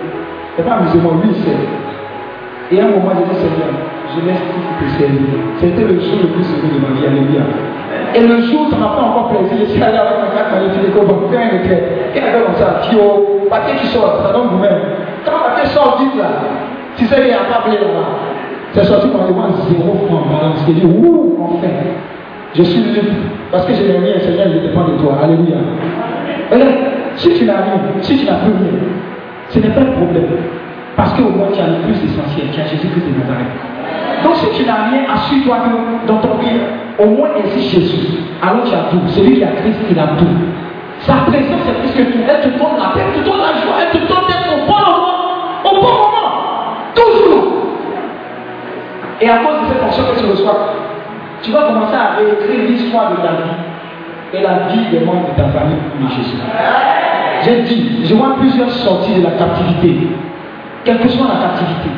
Ce 0.56 0.62
n'est 0.62 0.68
pas 0.68 0.76
amusement, 0.76 1.12
lui, 1.22 1.36
c'est. 1.44 2.76
Et 2.76 2.80
à 2.80 2.86
un 2.86 2.90
moment, 2.90 3.12
j'ai 3.16 3.34
dit 3.34 3.40
Seigneur, 3.40 3.74
je 4.16 4.22
pour 4.22 4.74
te 4.80 4.86
servir. 4.98 5.38
C'était 5.60 5.86
le 5.86 6.00
jour 6.00 6.18
le 6.24 6.30
plus 6.34 6.48
heureux 6.50 6.72
de 6.74 6.80
ma 6.82 7.00
vie, 7.00 7.06
alléluia. 7.06 7.46
Et 8.16 8.22
le 8.22 8.42
jour, 8.42 8.68
ça 8.70 8.78
m'a 8.78 8.90
fait 8.96 9.06
encore 9.06 9.30
plaisir. 9.30 9.66
Je 9.68 9.72
suis 9.74 9.84
allé 9.84 9.98
avec 9.98 10.18
ma 10.18 10.30
carte 10.34 10.52
magnétique 10.54 10.82
et 10.82 11.00
on 11.00 11.30
faire 11.30 11.40
un 11.40 11.50
retrait. 11.58 11.84
Qu'est-ce 12.14 12.26
que 12.26 12.44
comme 12.46 12.56
ça 12.56 12.82
au 12.98 13.50
papier 13.50 13.76
qui 13.82 13.88
sort, 13.88 14.22
ça 14.26 14.34
donne 14.34 14.50
vous-même. 14.50 14.82
Quand 15.26 15.32
le 15.32 15.44
papier 15.50 15.70
sort 15.70 16.00
vite 16.00 16.16
là, 16.18 16.30
tu 16.98 17.06
sais 17.06 17.16
qu'il 17.16 17.26
n'y 17.26 17.38
a 17.38 17.46
pas 17.46 17.68
blé 17.68 17.78
là-bas. 17.78 18.34
C'est 18.74 18.84
sorti 18.86 19.08
pour 19.08 19.22
moi 19.30 19.50
zéro 19.70 19.98
franc. 20.08 20.24
Que 20.66 20.72
dis, 20.72 20.86
ouh, 20.86 21.38
enfin, 21.42 21.68
je 22.56 22.64
suis 22.64 22.82
libre. 22.82 23.14
Parce 23.52 23.66
que 23.66 23.74
je 23.74 23.82
n'ai 23.82 23.98
rien, 23.98 24.20
Seigneur, 24.20 24.48
je 24.54 24.68
dépends 24.68 24.86
de 24.86 24.98
toi. 25.02 25.18
Alléluia. 25.24 25.58
Regarde, 26.52 26.72
si 27.16 27.34
tu 27.34 27.46
n'as 27.46 27.62
rien, 27.62 27.80
si 28.02 28.18
tu 28.18 28.26
n'as 28.26 28.40
plus 28.40 28.54
rien, 28.54 28.80
ce 29.50 29.60
n'est 29.60 29.70
pas 29.70 29.82
un 29.82 29.92
problème. 29.98 30.24
Parce 31.00 31.14
qu'au 31.14 31.30
moins 31.30 31.48
tu 31.54 31.62
as 31.62 31.68
le 31.68 31.80
plus 31.88 31.96
essentiel, 31.96 32.52
qui 32.52 32.60
a 32.60 32.66
Jésus-Christ 32.68 33.08
de 33.08 33.24
Nazareth. 33.24 33.56
Donc 34.22 34.36
si 34.36 34.52
tu 34.52 34.68
n'as 34.68 34.92
rien, 34.92 35.08
assure-toi 35.08 35.56
que 35.64 36.08
dans 36.12 36.18
ton 36.18 36.36
vie, 36.44 36.60
au 37.00 37.06
moins 37.16 37.30
existe 37.40 37.72
Jésus. 37.72 38.20
Alors 38.44 38.66
tu 38.68 38.76
as 38.76 38.92
tout. 38.92 39.00
Celui 39.08 39.38
qui 39.38 39.44
a 39.46 39.56
Christ, 39.64 39.80
il 39.90 39.98
a 39.98 40.08
tout. 40.20 40.28
Sa 41.00 41.24
présence 41.32 41.64
est 41.72 41.80
plus 41.80 42.04
que 42.04 42.12
tout. 42.12 42.20
Elle 42.28 42.42
te 42.44 42.50
donne 42.60 42.76
la 42.76 42.92
paix, 42.92 43.00
elle 43.08 43.24
te 43.24 43.26
donne 43.26 43.40
la 43.40 43.56
joie, 43.64 43.80
elle 43.80 43.98
te 43.98 44.04
donne 44.12 44.28
d'être 44.28 44.52
au 44.52 44.68
bon 44.68 44.80
moment. 44.92 45.16
Au 45.64 45.76
bon 45.80 45.88
moment. 46.04 46.30
Toujours. 46.94 47.48
Et 49.22 49.30
à 49.30 49.38
cause 49.38 49.56
de 49.64 49.68
cette 49.72 49.80
fonction 49.80 50.04
que 50.04 50.20
tu 50.20 50.26
reçois, 50.26 50.76
tu 51.42 51.52
vas 51.52 51.64
commencer 51.64 51.96
à 51.96 52.20
réécrire 52.20 52.68
l'histoire 52.68 53.12
de 53.12 53.16
ta 53.24 53.40
vie 53.40 53.56
et 54.34 54.42
la 54.44 54.68
vie 54.68 54.84
des 54.92 55.06
membres 55.06 55.30
de 55.32 55.42
ta 55.42 55.48
famille 55.48 55.80
pour 55.98 56.10
Jésus. 56.10 56.36
J'ai 57.44 57.62
dit, 57.62 58.04
je 58.04 58.16
vois 58.16 58.36
plusieurs 58.38 58.70
sorties 58.70 59.16
de 59.16 59.24
la 59.24 59.32
captivité, 59.32 60.10
quelle 60.84 61.00
que 61.00 61.10
soit 61.10 61.28
la 61.28 61.48
captivité. 61.48 61.90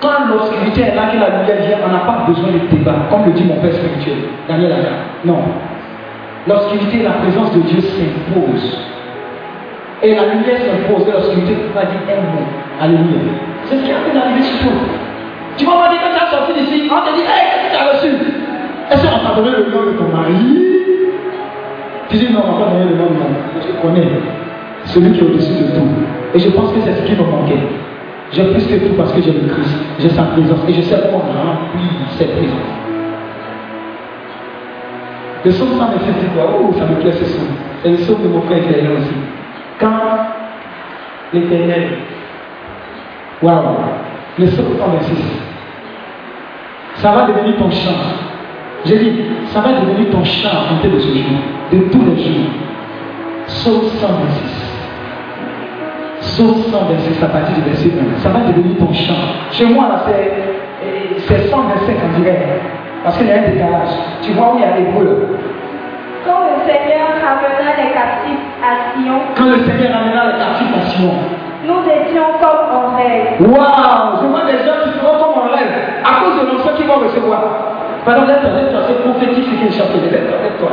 Quand 0.00 0.28
l'obscurité 0.30 0.82
est 0.82 0.94
là, 0.94 1.10
que 1.10 1.18
la 1.18 1.40
lumière 1.40 1.66
vient, 1.66 1.78
on 1.86 1.92
n'a 1.92 2.00
pas 2.00 2.24
besoin 2.28 2.52
de 2.52 2.58
débat, 2.70 3.06
comme 3.10 3.26
le 3.26 3.32
dit 3.32 3.44
mon 3.44 3.56
père 3.56 3.72
spirituel, 3.72 4.30
Daniel 4.48 4.72
Aga. 4.72 4.94
Non. 5.24 5.42
L'obscurité, 6.46 7.02
la 7.02 7.18
présence 7.18 7.52
de 7.52 7.60
Dieu 7.60 7.80
s'impose. 7.80 8.78
Et 10.02 10.14
la 10.14 10.26
lumière 10.26 10.58
s'impose, 10.58 11.08
et 11.08 11.12
l'obscurité 11.12 11.50
ne 11.50 11.56
peut 11.66 11.74
pas 11.74 11.86
dire 11.86 12.00
un 12.06 12.22
mot. 12.30 12.46
Alléluia. 12.80 13.34
C'est 13.64 13.76
ce 13.76 13.82
qui 13.82 13.90
a 13.90 13.96
fait 13.96 14.14
d'arriver 14.14 14.42
sur 14.42 14.70
toi. 14.70 14.78
Tu 15.56 15.64
vas 15.64 15.72
pas 15.72 15.88
dire 15.90 15.98
quand 15.98 16.14
tu 16.14 16.22
as 16.22 16.30
sorti 16.30 16.52
d'ici, 16.54 16.88
on 16.88 17.02
te 17.02 17.14
dit, 17.16 17.26
hé, 17.26 17.42
qu'est-ce 17.50 17.66
que 17.66 17.74
tu 17.74 17.82
as 17.82 17.92
reçu? 17.92 18.10
Est-ce 18.90 19.02
qu'on 19.02 19.18
t'a 19.26 19.34
donné 19.34 19.50
le 19.50 19.70
nom 19.74 19.82
de 19.82 19.98
ton 19.98 20.08
mari? 20.16 20.62
Tu 22.08 22.16
dis, 22.16 22.32
non, 22.32 22.40
on 22.46 22.52
m'a 22.52 22.64
pas 22.64 22.70
donné 22.70 22.84
le 22.86 22.96
nom 22.96 23.06
de 23.06 23.18
mon 23.18 23.28
mari. 23.34 23.66
Je 23.66 23.82
connais 23.82 24.06
celui 24.88 25.12
qui 25.12 25.20
est 25.20 25.22
au-dessus 25.22 25.52
de 25.52 25.78
tout. 25.78 25.88
Et 26.34 26.38
je 26.38 26.50
pense 26.50 26.72
que 26.72 26.80
c'est 26.84 26.94
ce 26.94 27.02
qui 27.02 27.12
me 27.12 27.24
manquait. 27.24 27.58
J'ai 28.32 28.44
plus 28.44 28.66
que 28.66 28.74
tout 28.86 28.94
parce 28.94 29.12
que 29.12 29.22
j'ai 29.22 29.32
le 29.32 29.48
Christ, 29.48 29.74
j'ai 29.98 30.10
sa 30.10 30.22
présence 30.24 30.60
et 30.68 30.72
je 30.74 30.82
sais 30.82 30.96
comment 31.10 31.18
remplir 31.18 31.90
cette 32.18 32.32
présence. 32.32 32.78
Le 35.44 35.50
psaume 35.50 35.68
126 35.78 36.12
dit 36.12 36.26
quoi? 36.34 36.50
Oh, 36.60 36.74
ça 36.78 36.84
me 36.84 36.96
plaît 37.00 37.12
ce 37.12 37.24
psaume. 37.24 37.46
C'est 37.82 37.90
le 37.90 37.96
psaume 37.96 38.22
de 38.22 38.28
mon 38.28 38.42
frère 38.42 38.58
italien 38.58 38.90
aussi. 38.98 39.14
Quand 39.80 39.88
l'éternel. 41.32 41.90
Waouh 43.40 43.76
Le 44.38 44.46
psaume 44.46 44.76
126. 44.78 45.16
Ça 46.96 47.12
va 47.12 47.26
devenir 47.28 47.56
ton 47.56 47.70
chant. 47.70 47.92
J'ai 48.84 48.98
dit, 48.98 49.12
ça 49.46 49.60
va 49.60 49.80
devenir 49.80 50.10
ton 50.10 50.24
chant 50.24 50.48
à 50.48 50.68
compter 50.74 50.88
de 50.88 50.98
ce 50.98 51.08
jour, 51.08 51.38
de 51.72 51.78
tous 51.90 52.04
les 52.04 52.22
jours. 52.24 52.50
Psaume 53.46 53.82
126. 54.00 54.67
Psaume 56.20 56.62
126 56.70 57.22
à 57.22 57.26
partir 57.28 57.54
du 57.54 57.62
verset 57.62 57.90
1. 58.16 58.18
Ça 58.20 58.28
va 58.30 58.40
devenir 58.40 58.76
ton 58.78 58.92
chant. 58.92 59.14
Chez 59.52 59.66
moi, 59.66 59.84
là, 59.88 60.02
c'est, 60.06 61.20
c'est 61.26 61.48
125 61.48 61.96
en 62.04 62.18
direct. 62.20 62.62
Parce 63.04 63.16
qu'il 63.18 63.26
y 63.28 63.30
a 63.32 63.34
un 63.36 63.48
décalage. 63.50 63.94
Tu 64.22 64.32
vois 64.32 64.54
où 64.54 64.58
il 64.58 64.62
y 64.62 64.64
a 64.64 64.76
l'hébreu? 64.76 65.38
Quand 66.26 66.40
le 66.50 66.66
Seigneur 66.66 67.08
ramena 67.22 67.70
les 67.78 67.92
captifs 67.94 68.44
à 68.60 68.98
Sion, 68.98 69.18
Quand 69.36 69.46
le 69.46 69.58
Seigneur 69.64 69.96
amena 69.96 70.32
les 70.32 70.38
captifs 70.38 70.74
à 70.76 70.80
Sion. 70.90 71.14
nous 71.64 71.82
étions 71.86 72.28
comme 72.42 72.66
en 72.74 72.96
rêve. 72.96 73.38
Waouh 73.40 74.18
Je 74.22 74.26
vois 74.26 74.44
des 74.50 74.58
gens 74.66 74.78
qui 74.84 74.90
seront 74.98 75.16
comme 75.22 75.38
en 75.42 75.48
rêve. 75.54 76.02
À 76.04 76.24
cause 76.24 76.34
de 76.42 76.50
l'onction 76.50 76.72
qu'ils 76.76 76.86
vont 76.86 76.98
recevoir. 77.06 77.42
Pardon, 78.04 78.26
lève-toi, 78.26 78.50
lève-toi. 78.50 78.80
C'est 78.88 79.00
prophétique 79.08 79.44
ce 79.46 79.54
qu'il 79.56 79.72
chante. 79.72 79.94
Lève-toi, 79.94 80.38
lève-toi. 80.42 80.70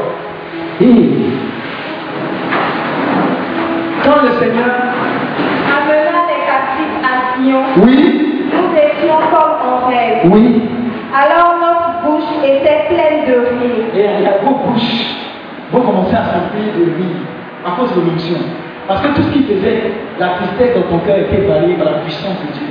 Et 0.81 1.09
quand 4.03 4.21
le 4.23 4.31
Seigneur. 4.41 4.84
Oui, 7.83 8.41
nous 8.51 8.77
étions 8.77 9.15
comme 9.31 9.69
en 9.69 9.87
rêve. 9.87 10.31
oui. 10.31 10.61
Alors 11.13 11.55
notre 11.61 12.05
bouche 12.05 12.29
était 12.43 12.87
pleine 12.89 13.25
de 13.27 13.39
rire. 13.39 13.85
Et 13.95 14.05
il 14.19 14.23
y 14.23 14.27
a 14.27 14.37
vos 14.43 14.55
bouches 14.55 15.15
vont 15.71 15.81
commencer 15.81 16.15
à 16.15 16.25
s'emplir 16.25 16.73
de 16.77 16.83
rire 16.97 17.23
à 17.65 17.71
cause 17.79 17.93
de 17.95 18.01
l'onction. 18.01 18.35
Parce 18.87 19.01
que 19.01 19.07
tout 19.15 19.21
ce 19.23 19.29
qui 19.31 19.43
faisait 19.43 19.93
la 20.19 20.27
tristesse 20.35 20.75
dans 20.75 20.89
ton 20.91 20.99
cœur 21.05 21.17
était 21.17 21.47
balayé 21.47 21.75
par 21.75 21.85
la 21.85 21.97
puissance 21.99 22.35
de 22.41 22.51
Dieu. 22.53 22.67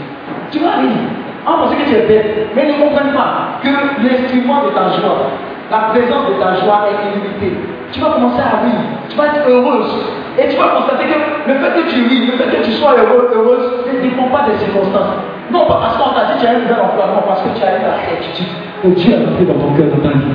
Tu 0.53 0.59
vas 0.59 0.77
rire. 0.77 1.09
On 1.47 1.53
pensait 1.65 1.77
que 1.77 1.89
tu 1.89 1.95
es 1.97 2.07
bête, 2.07 2.49
mais 2.55 2.67
ne 2.69 2.73
comprennent 2.75 3.13
pas 3.15 3.61
que 3.63 3.69
l'instrument 3.69 4.65
de 4.65 4.71
ta 4.71 4.91
joie, 5.01 5.29
la 5.71 5.79
présence 5.93 6.29
de 6.29 6.35
ta 6.41 6.55
joie 6.65 6.87
est 6.89 7.17
illimitée. 7.17 7.59
Tu 7.93 8.01
vas 8.01 8.11
commencer 8.11 8.41
à 8.41 8.61
rire, 8.65 8.81
tu 9.09 9.17
vas 9.17 9.27
être 9.27 9.49
heureuse. 9.49 9.93
Et 10.39 10.49
tu 10.49 10.57
vas 10.57 10.69
constater 10.75 11.05
que 11.07 11.19
le 11.47 11.55
fait 11.59 11.73
que 11.79 11.89
tu 11.91 12.09
ris, 12.09 12.27
le 12.27 12.33
fait 12.33 12.51
que 12.57 12.65
tu 12.65 12.73
sois 12.73 12.95
heureux, 12.99 13.31
heureuse, 13.35 13.87
ne 13.87 14.01
dépend 14.03 14.29
pas 14.29 14.51
des 14.51 14.57
circonstances. 14.59 15.15
Non 15.53 15.67
pas 15.67 15.79
parce 15.79 15.97
qu'on 15.97 16.11
t'a 16.15 16.27
dit 16.27 16.35
que 16.35 16.41
tu 16.41 16.47
as 16.47 16.51
un 16.51 16.59
nouvel 16.59 16.81
emploi, 16.83 17.07
non 17.15 17.23
parce 17.27 17.43
que 17.43 17.51
tu 17.55 17.63
as 17.63 17.79
eu 17.79 17.83
la 17.87 18.03
certitude 18.03 18.51
que 18.83 18.89
Dieu 18.89 19.15
a 19.15 19.31
entré 19.31 19.45
dans 19.45 19.55
ton 19.55 19.71
cœur, 19.75 19.87
dans 19.95 20.03
ta 20.03 20.17
vie. 20.19 20.35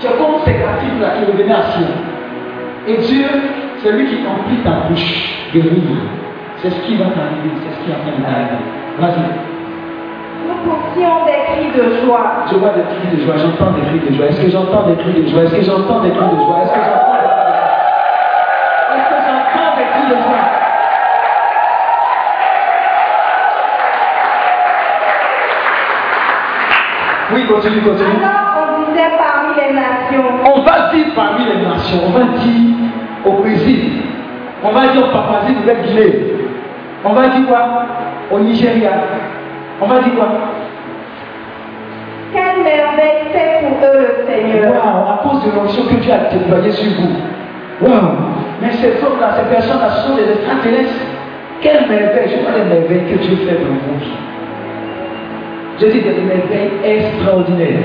Tu 0.00 0.06
es 0.06 0.10
comme 0.16 0.40
ces 0.44 0.54
captifs-là 0.54 1.08
qui 1.18 1.30
revenaient 1.30 1.52
à 1.52 1.62
Sion. 1.76 1.92
Et 2.88 2.96
Dieu, 2.98 3.26
c'est 3.82 3.92
lui 3.92 4.06
qui 4.06 4.16
emplit 4.26 4.58
ta 4.64 4.88
bouche 4.88 5.48
de 5.54 5.60
rire. 5.60 6.00
C'est 6.62 6.70
ce 6.70 6.80
qui 6.86 6.96
va 6.96 7.06
t'arriver, 7.06 7.52
c'est 7.60 7.74
ce 7.76 7.84
qui 7.84 7.90
est 7.90 7.94
en 7.94 8.00
train 8.00 8.16
de 8.16 8.22
t'arriver. 8.24 8.62
Vas-y. 8.98 9.28
Nous 10.48 10.58
poussions 10.64 11.26
des 11.26 11.40
cris 11.52 11.70
de 11.76 12.06
joie. 12.06 12.46
Je 12.50 12.56
vois 12.56 12.70
des 12.70 12.82
cris 12.82 13.16
de 13.16 13.22
joie, 13.22 13.36
j'entends 13.36 13.72
des 13.72 13.82
cris 13.82 14.00
de 14.08 14.16
joie. 14.16 14.26
Est-ce 14.26 14.40
que 14.40 14.50
j'entends 14.50 14.86
des 14.88 14.96
cris 14.96 15.22
de 15.22 15.28
joie? 15.28 15.42
Est-ce 15.44 15.54
que 15.54 15.62
j'entends 15.62 16.00
des 16.00 16.10
cris 16.10 16.32
de 16.32 16.40
joie? 16.40 16.62
Est-ce 16.62 16.72
que 16.72 16.80
j'entends 16.80 17.18
des 17.20 17.26
cris 17.26 17.26
de 17.28 17.32
joie? 17.36 17.41
De 20.16 20.22
joie 20.22 20.44
Oui, 27.34 27.46
continue, 27.46 27.80
continue. 27.80 28.22
Alors 28.22 28.68
on 28.68 28.90
disait 28.92 29.08
parmi 29.16 29.54
les 29.56 29.74
nations, 29.74 30.24
On 30.44 30.60
va 30.60 30.92
dire 30.92 31.06
parmi 31.14 31.44
les 31.46 31.66
nations, 31.66 31.98
on 32.06 32.10
va 32.10 32.24
dire 32.38 32.74
au 33.24 33.32
Brésil, 33.40 33.92
on 34.62 34.70
va 34.72 34.88
dire 34.88 35.02
au 35.02 35.10
Papouasie 35.12 35.54
Nouvelle-Guinée, 35.54 36.34
on 37.04 37.12
va 37.14 37.28
dire 37.28 37.46
quoi? 37.48 37.84
Au 38.30 38.38
Nigeria, 38.38 38.90
on 39.80 39.86
va 39.86 40.00
dire 40.00 40.14
quoi? 40.14 40.28
Quelle 42.34 42.62
merveille 42.62 43.32
fait 43.32 43.60
pour 43.60 43.78
eux 43.88 43.98
le 43.98 44.26
Seigneur. 44.26 44.72
Waouh, 44.72 45.12
à 45.12 45.20
cause 45.22 45.44
de 45.44 45.56
l'onction 45.56 45.84
que 45.84 45.94
Dieu 45.94 46.12
a 46.12 46.34
déployée 46.34 46.72
sur 46.72 46.92
vous. 47.00 47.86
Waouh, 47.86 48.16
mais 48.62 48.70
ces 48.72 49.02
hommes-là, 49.04 49.34
ces 49.36 49.54
personnes-là 49.54 49.90
sont 50.06 50.14
des 50.16 50.30
extraterrestres. 50.32 51.04
Quelle 51.60 51.88
merveille, 51.88 52.28
je 52.30 52.42
vois 52.42 52.52
les 52.58 52.64
merveilles 52.64 53.12
que 53.12 53.18
Dieu 53.18 53.36
fait 53.46 53.54
dans 53.54 53.74
vos 53.74 53.98
vies. 54.00 54.18
Je 55.80 55.86
dis 55.86 56.00
des 56.00 56.20
merveilles 56.22 56.70
extraordinaires 56.84 57.82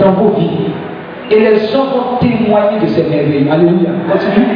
dans 0.00 0.12
vos 0.12 0.30
vies. 0.38 0.70
Et 1.30 1.40
les 1.40 1.56
gens 1.68 1.84
vont 1.84 2.16
témoigner 2.20 2.78
de 2.80 2.86
ces 2.86 3.02
merveilles. 3.02 3.48
Alléluia. 3.50 3.90
Continue. 4.10 4.46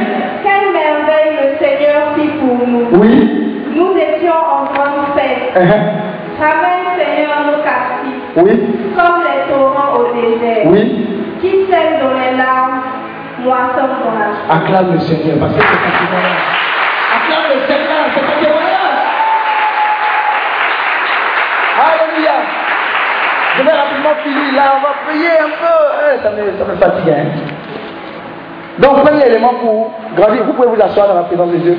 Quelle 0.42 0.72
merveille 0.72 1.32
le 1.42 1.58
Seigneur 1.58 2.14
fit 2.16 2.30
pour 2.40 2.66
nous. 2.66 2.86
Oui. 3.00 3.30
Nous 3.74 3.92
étions 3.96 4.32
en 4.32 4.64
grande 4.72 5.06
fête. 5.16 5.52
Uh-huh. 5.54 6.40
Ramène 6.40 6.98
Seigneur 6.98 7.46
nos 7.46 7.62
captifs, 7.62 8.22
Oui. 8.36 8.60
comme 8.96 9.20
les 9.22 9.52
torrents 9.52 9.98
au 10.00 10.14
désert. 10.14 10.66
Oui. 10.66 11.06
Qui 11.40 11.50
sème 11.70 12.00
dans 12.00 12.14
les 12.14 12.36
larmes, 12.36 12.80
moissonne 12.80 13.31
dans 13.31 13.31
la 13.31 13.31
joie. 13.31 13.31
Acclame 14.50 14.92
le 14.92 15.00
Seigneur 15.00 15.38
parce 15.40 15.52
que 15.54 15.60
c'est 15.60 15.66
ton 15.66 15.92
témoignage. 15.98 16.42
Acclame 17.16 17.46
le 17.54 17.60
Seigneur, 17.66 18.04
c'est 18.14 18.20
ton 18.20 18.36
témoignage. 18.40 18.98
Alléluia. 21.82 22.32
Je 23.56 23.62
vais 23.62 23.72
rapidement 23.72 24.14
finir 24.22 24.54
là, 24.54 24.62
on 24.76 24.82
va 24.82 24.94
prier 25.06 25.30
un 25.38 25.50
peu. 25.60 25.78
Eh, 26.06 26.22
ça, 26.22 26.30
me, 26.30 26.58
ça 26.58 26.64
me 26.64 26.76
fatigue. 26.76 27.10
Hein. 27.14 27.26
Donc, 28.78 29.02
premier 29.04 29.26
élément 29.26 29.54
pour 29.60 29.90
grandir, 30.16 30.44
vous 30.44 30.52
pouvez 30.54 30.68
vous 30.68 30.80
asseoir 30.82 31.08
dans 31.08 31.14
la 31.14 31.22
présence 31.24 31.50
de 31.50 31.56
Dieu. 31.58 31.76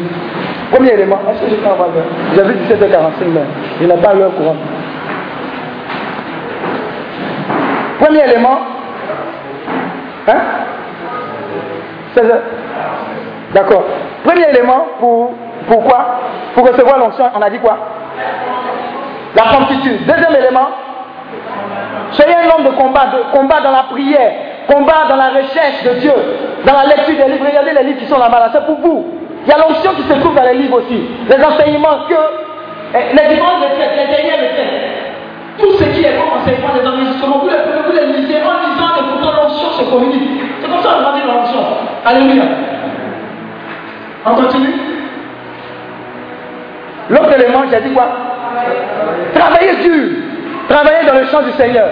Premier 0.71 0.91
élément, 0.91 1.19
est-ce 1.29 1.41
que 1.41 1.49
je 1.49 1.55
peux 1.55 1.67
avoir 1.69 1.89
l'heure 1.89 2.05
J'ai 2.35 2.43
vu 2.43 2.53
17h45, 2.67 3.25
mais 3.33 3.41
je 3.81 3.85
n'ai 3.87 3.97
pas 4.01 4.13
l'heure 4.13 4.33
courante. 4.35 4.57
Premier 7.99 8.23
élément, 8.25 8.59
hein? 10.27 10.41
16 12.15 12.25
heures. 12.25 12.41
D'accord. 13.53 13.83
Premier 14.23 14.49
élément 14.49 14.85
pour 14.99 15.31
pourquoi 15.67 16.19
Pour 16.55 16.67
recevoir 16.67 16.97
l'onction, 16.99 17.25
on 17.35 17.41
a 17.41 17.49
dit 17.49 17.59
quoi? 17.59 17.77
La 19.35 19.43
promptitude. 19.43 20.05
Deuxième 20.05 20.35
élément, 20.35 20.67
soyez 22.11 22.35
un 22.35 22.49
homme 22.55 22.65
de 22.65 22.71
combat, 22.71 23.07
de 23.07 23.37
combat 23.37 23.61
dans 23.61 23.71
la 23.71 23.83
prière, 23.83 24.31
combat 24.67 25.05
dans 25.09 25.15
la 25.15 25.29
recherche 25.29 25.83
de 25.83 25.99
Dieu, 25.99 26.13
dans 26.65 26.73
la 26.73 26.85
lecture 26.85 27.15
des 27.17 27.31
livres. 27.31 27.45
Regardez 27.47 27.71
les 27.71 27.83
livres 27.83 27.99
qui 27.99 28.07
sont 28.07 28.19
là-bas, 28.19 28.39
là, 28.39 28.49
c'est 28.53 28.65
pour 28.65 28.79
vous. 28.79 29.05
Il 29.45 29.49
y 29.49 29.53
a 29.53 29.57
l'onction 29.57 29.91
qui 29.95 30.03
se 30.03 30.13
trouve 30.19 30.35
dans 30.35 30.43
les 30.43 30.53
livres 30.53 30.77
aussi. 30.77 31.01
Les 31.27 31.43
enseignements 31.43 32.05
que, 32.07 32.15
eh, 32.95 33.15
les 33.15 33.39
retraites, 33.39 33.97
les 33.97 34.15
dernières 34.15 34.39
retraites, 34.39 34.93
tout 35.59 35.71
ce 35.71 35.83
qui 35.83 36.05
est 36.05 36.15
comme 36.15 36.39
enseignement 36.39 36.73
des 36.73 36.87
enregistrements, 36.87 37.39
vous 37.39 37.49
les, 37.49 37.81
vous 37.85 37.91
les 37.91 38.17
lisez 38.17 38.37
en 38.37 38.69
lisant 38.69 38.93
et 38.99 39.03
pourtant 39.11 39.41
l'onction 39.41 39.69
se 39.71 39.89
communique. 39.89 40.41
C'est 40.61 40.69
comme 40.69 40.81
ça 40.81 40.89
qu'on 40.93 41.11
va 41.11 41.17
dire 41.17 41.27
l'onction. 41.27 41.59
Alléluia. 42.05 42.43
On 44.25 44.35
continue 44.35 44.73
L'autre 47.09 47.33
élément, 47.37 47.63
j'ai 47.69 47.81
dit 47.81 47.93
quoi? 47.93 48.07
Travaillez 49.35 49.75
dur. 49.83 50.09
Travaillez 50.69 51.05
dans 51.05 51.15
le 51.15 51.25
champ 51.25 51.41
du 51.41 51.51
Seigneur. 51.51 51.87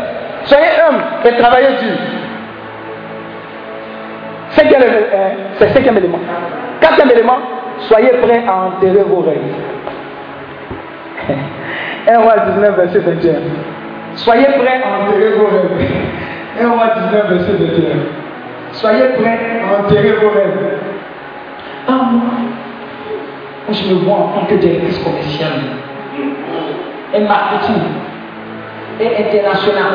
Soyez 0.46 0.68
homme 0.88 1.02
et 1.26 1.38
travaillez 1.38 1.68
dur. 1.82 1.98
Cinquième, 4.52 4.82
euh, 4.84 5.30
c'est 5.58 5.70
cinquième 5.70 5.98
élément. 5.98 6.20
Quatrième 6.80 7.12
élément, 7.12 7.38
soyez 7.80 8.10
prêts 8.22 8.44
à 8.48 8.66
enterrer 8.66 9.04
vos 9.04 9.22
rêves. 9.22 9.40
1 12.08 12.18
roi 12.22 12.34
19, 12.56 12.76
verset 12.76 13.00
21. 13.00 13.34
Soyez 14.16 14.46
prêts 14.46 14.82
à 14.84 15.04
enterrer 15.04 15.32
vos 15.38 15.48
rêves. 15.48 15.92
1 16.62 16.70
roi 16.72 16.88
19, 17.12 17.30
verset 17.30 17.52
21. 17.54 18.31
Soyez 18.74 19.10
prêts 19.20 19.62
à 19.62 19.82
enterrer 19.82 20.14
vos 20.14 20.30
rêves. 20.30 20.80
Ah, 21.88 22.10
moi, 22.12 22.22
je 23.70 23.94
me 23.94 24.00
vois 24.00 24.16
en 24.16 24.28
tant 24.30 24.46
que 24.46 24.56
directrice 24.56 25.00
commerciale 25.00 25.62
et 27.14 27.20
marketing 27.22 27.82
et 29.00 29.08
international 29.18 29.94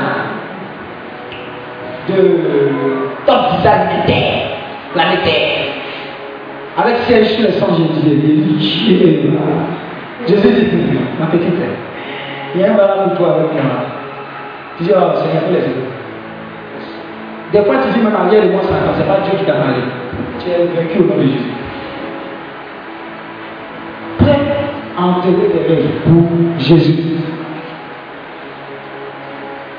de 2.09 2.15
top 3.27 3.57
design 3.57 3.89
inter, 4.03 4.25
planétaire. 4.93 5.67
Avec 6.79 6.97
sur 6.99 7.47
le 7.47 7.53
sang, 7.53 7.69
je 7.71 8.01
disais, 8.01 8.17
Jésus 10.29 10.51
dit, 10.53 10.99
ma 11.19 11.27
petite, 11.27 11.55
il 12.55 12.61
y 12.61 12.65
a 12.65 12.73
un 12.73 12.75
malade 12.75 13.09
pour 13.09 13.19
toi 13.19 13.37
avec 13.37 13.53
moi. 13.53 13.63
Tu 14.77 14.85
dis, 14.85 14.91
oh 14.95 15.17
Seigneur, 15.17 15.43
fais 15.47 15.53
les. 15.53 15.96
Des 17.53 17.63
fois, 17.65 17.77
tu 17.83 17.93
dis, 17.93 18.05
même 18.05 18.15
arrière 18.15 18.43
de 18.43 18.51
moi, 18.51 18.63
ça 18.63 18.75
ne 18.75 18.95
c'est 18.97 19.07
pas 19.07 19.21
Dieu 19.25 19.39
qui 19.39 19.45
t'a 19.45 19.53
parlé. 19.53 19.83
Tu 20.41 20.51
es 20.51 20.67
vaincu 20.75 20.99
au 20.99 21.05
nom 21.05 21.17
de 21.17 21.23
Jésus. 21.23 21.53
Prêt 24.19 24.41
à 24.99 25.05
enterrer 25.07 25.49
tes 25.53 25.75
rêves 25.75 25.91
pour 26.05 26.29
Jésus. 26.59 27.03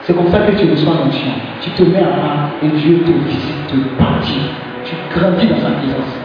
C'est 0.04 0.16
comme 0.16 0.30
ça 0.30 0.40
que 0.40 0.52
tu 0.52 0.72
reçois 0.72 0.94
l'onction. 1.04 1.32
Tu 1.60 1.70
te 1.72 1.84
mets 1.84 2.00
en 2.00 2.16
main 2.16 2.50
et 2.64 2.68
Dieu 2.68 3.00
te 3.00 3.12
visite, 3.12 3.68
te 3.68 3.76
bâtit. 4.02 4.52
Tu 4.86 4.96
grandis 5.14 5.48
dans 5.48 5.58
sa 5.58 5.72
présence. 5.72 6.22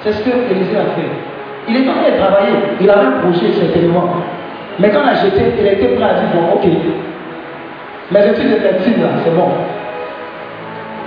C'est 0.00 0.12
ce 0.12 0.22
que 0.22 0.30
Élisée 0.30 0.78
a 0.78 0.94
fait. 0.96 1.10
Il 1.68 1.76
est 1.76 1.88
en 1.90 1.92
train 1.92 2.10
de 2.10 2.16
travailler. 2.16 2.54
Il 2.80 2.88
avait 2.88 3.04
un 3.04 3.10
projet 3.20 3.52
certainement. 3.52 4.14
Mais 4.78 4.88
quand 4.88 5.00
on 5.04 5.08
a 5.08 5.14
jeté, 5.14 5.52
il 5.60 5.66
était 5.66 5.88
prêt 5.94 6.04
à 6.04 6.14
dire 6.14 6.28
bon, 6.34 6.54
ok. 6.54 6.66
Mes 8.10 8.26
études 8.26 8.50
de 8.50 8.58
médecine 8.58 9.02
là, 9.02 9.08
c'est 9.24 9.30
bon. 9.30 9.50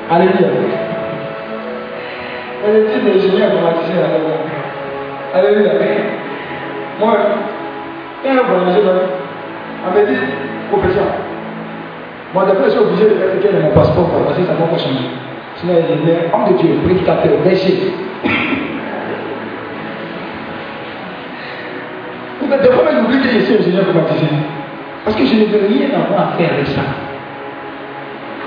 Alléluia. 0.10 0.48
Mes 2.66 2.80
études 2.80 3.06
d'ingénieur 3.06 3.52
informaticien 3.52 3.96
là. 3.96 5.38
Alléluia. 5.38 5.72
Moi, 7.00 7.18
a 8.26 8.32
un 8.32 8.44
voyageur, 8.44 8.96
on 9.86 9.94
m'a 9.94 10.06
dit, 10.06 10.18
professeur, 10.72 11.04
moi 12.34 12.46
d'après 12.46 12.66
je 12.66 12.70
suis 12.70 12.80
obligé 12.80 13.04
de 13.04 13.16
faire 13.16 13.28
quel 13.42 13.56
est 13.56 13.64
mon 13.64 13.72
passeport 13.72 14.10
parce 14.26 14.38
que 14.38 14.46
ça 14.46 14.54
va 14.54 14.66
pas 14.66 14.78
changer. 14.78 15.10
Sinon, 15.58 15.74
il 16.04 16.10
est 16.10 16.32
homme 16.34 16.54
de 16.54 16.58
Dieu, 16.58 16.70
prédicateur, 16.86 17.32
berger. 17.44 17.94
Des 22.62 22.70
fois, 22.72 22.84
même 22.86 23.02
j'oublie 23.02 23.20
que 23.20 23.28
je 23.28 23.40
suis 23.40 23.58
ingénieur 23.58 23.90
informaticien? 23.90 24.28
Parce 25.06 25.18
que 25.18 25.26
je 25.26 25.36
ne 25.36 25.46
veux 25.46 25.68
rien 25.68 25.88
avoir 26.00 26.30
à 26.30 26.38
faire 26.38 26.54
avec 26.54 26.68
ça. 26.68 26.82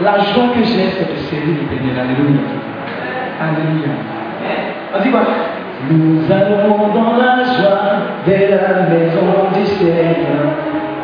La 0.02 0.18
joie 0.18 0.48
que 0.54 0.62
j'ai, 0.62 0.90
c'est 0.90 1.10
de 1.12 1.16
servir 1.28 1.54
l'éternel. 1.60 1.96
Alléluia. 1.98 2.40
Alléluia. 3.40 3.92
Vas-y, 4.92 5.10
quoi. 5.10 5.20
Nous 5.90 6.22
allons 6.32 6.88
dans 6.94 7.16
la 7.16 7.44
joie 7.44 7.92
de 8.26 8.32
la 8.50 8.88
maison 8.88 9.28
du 9.54 9.66
Seigneur. 9.66 10.54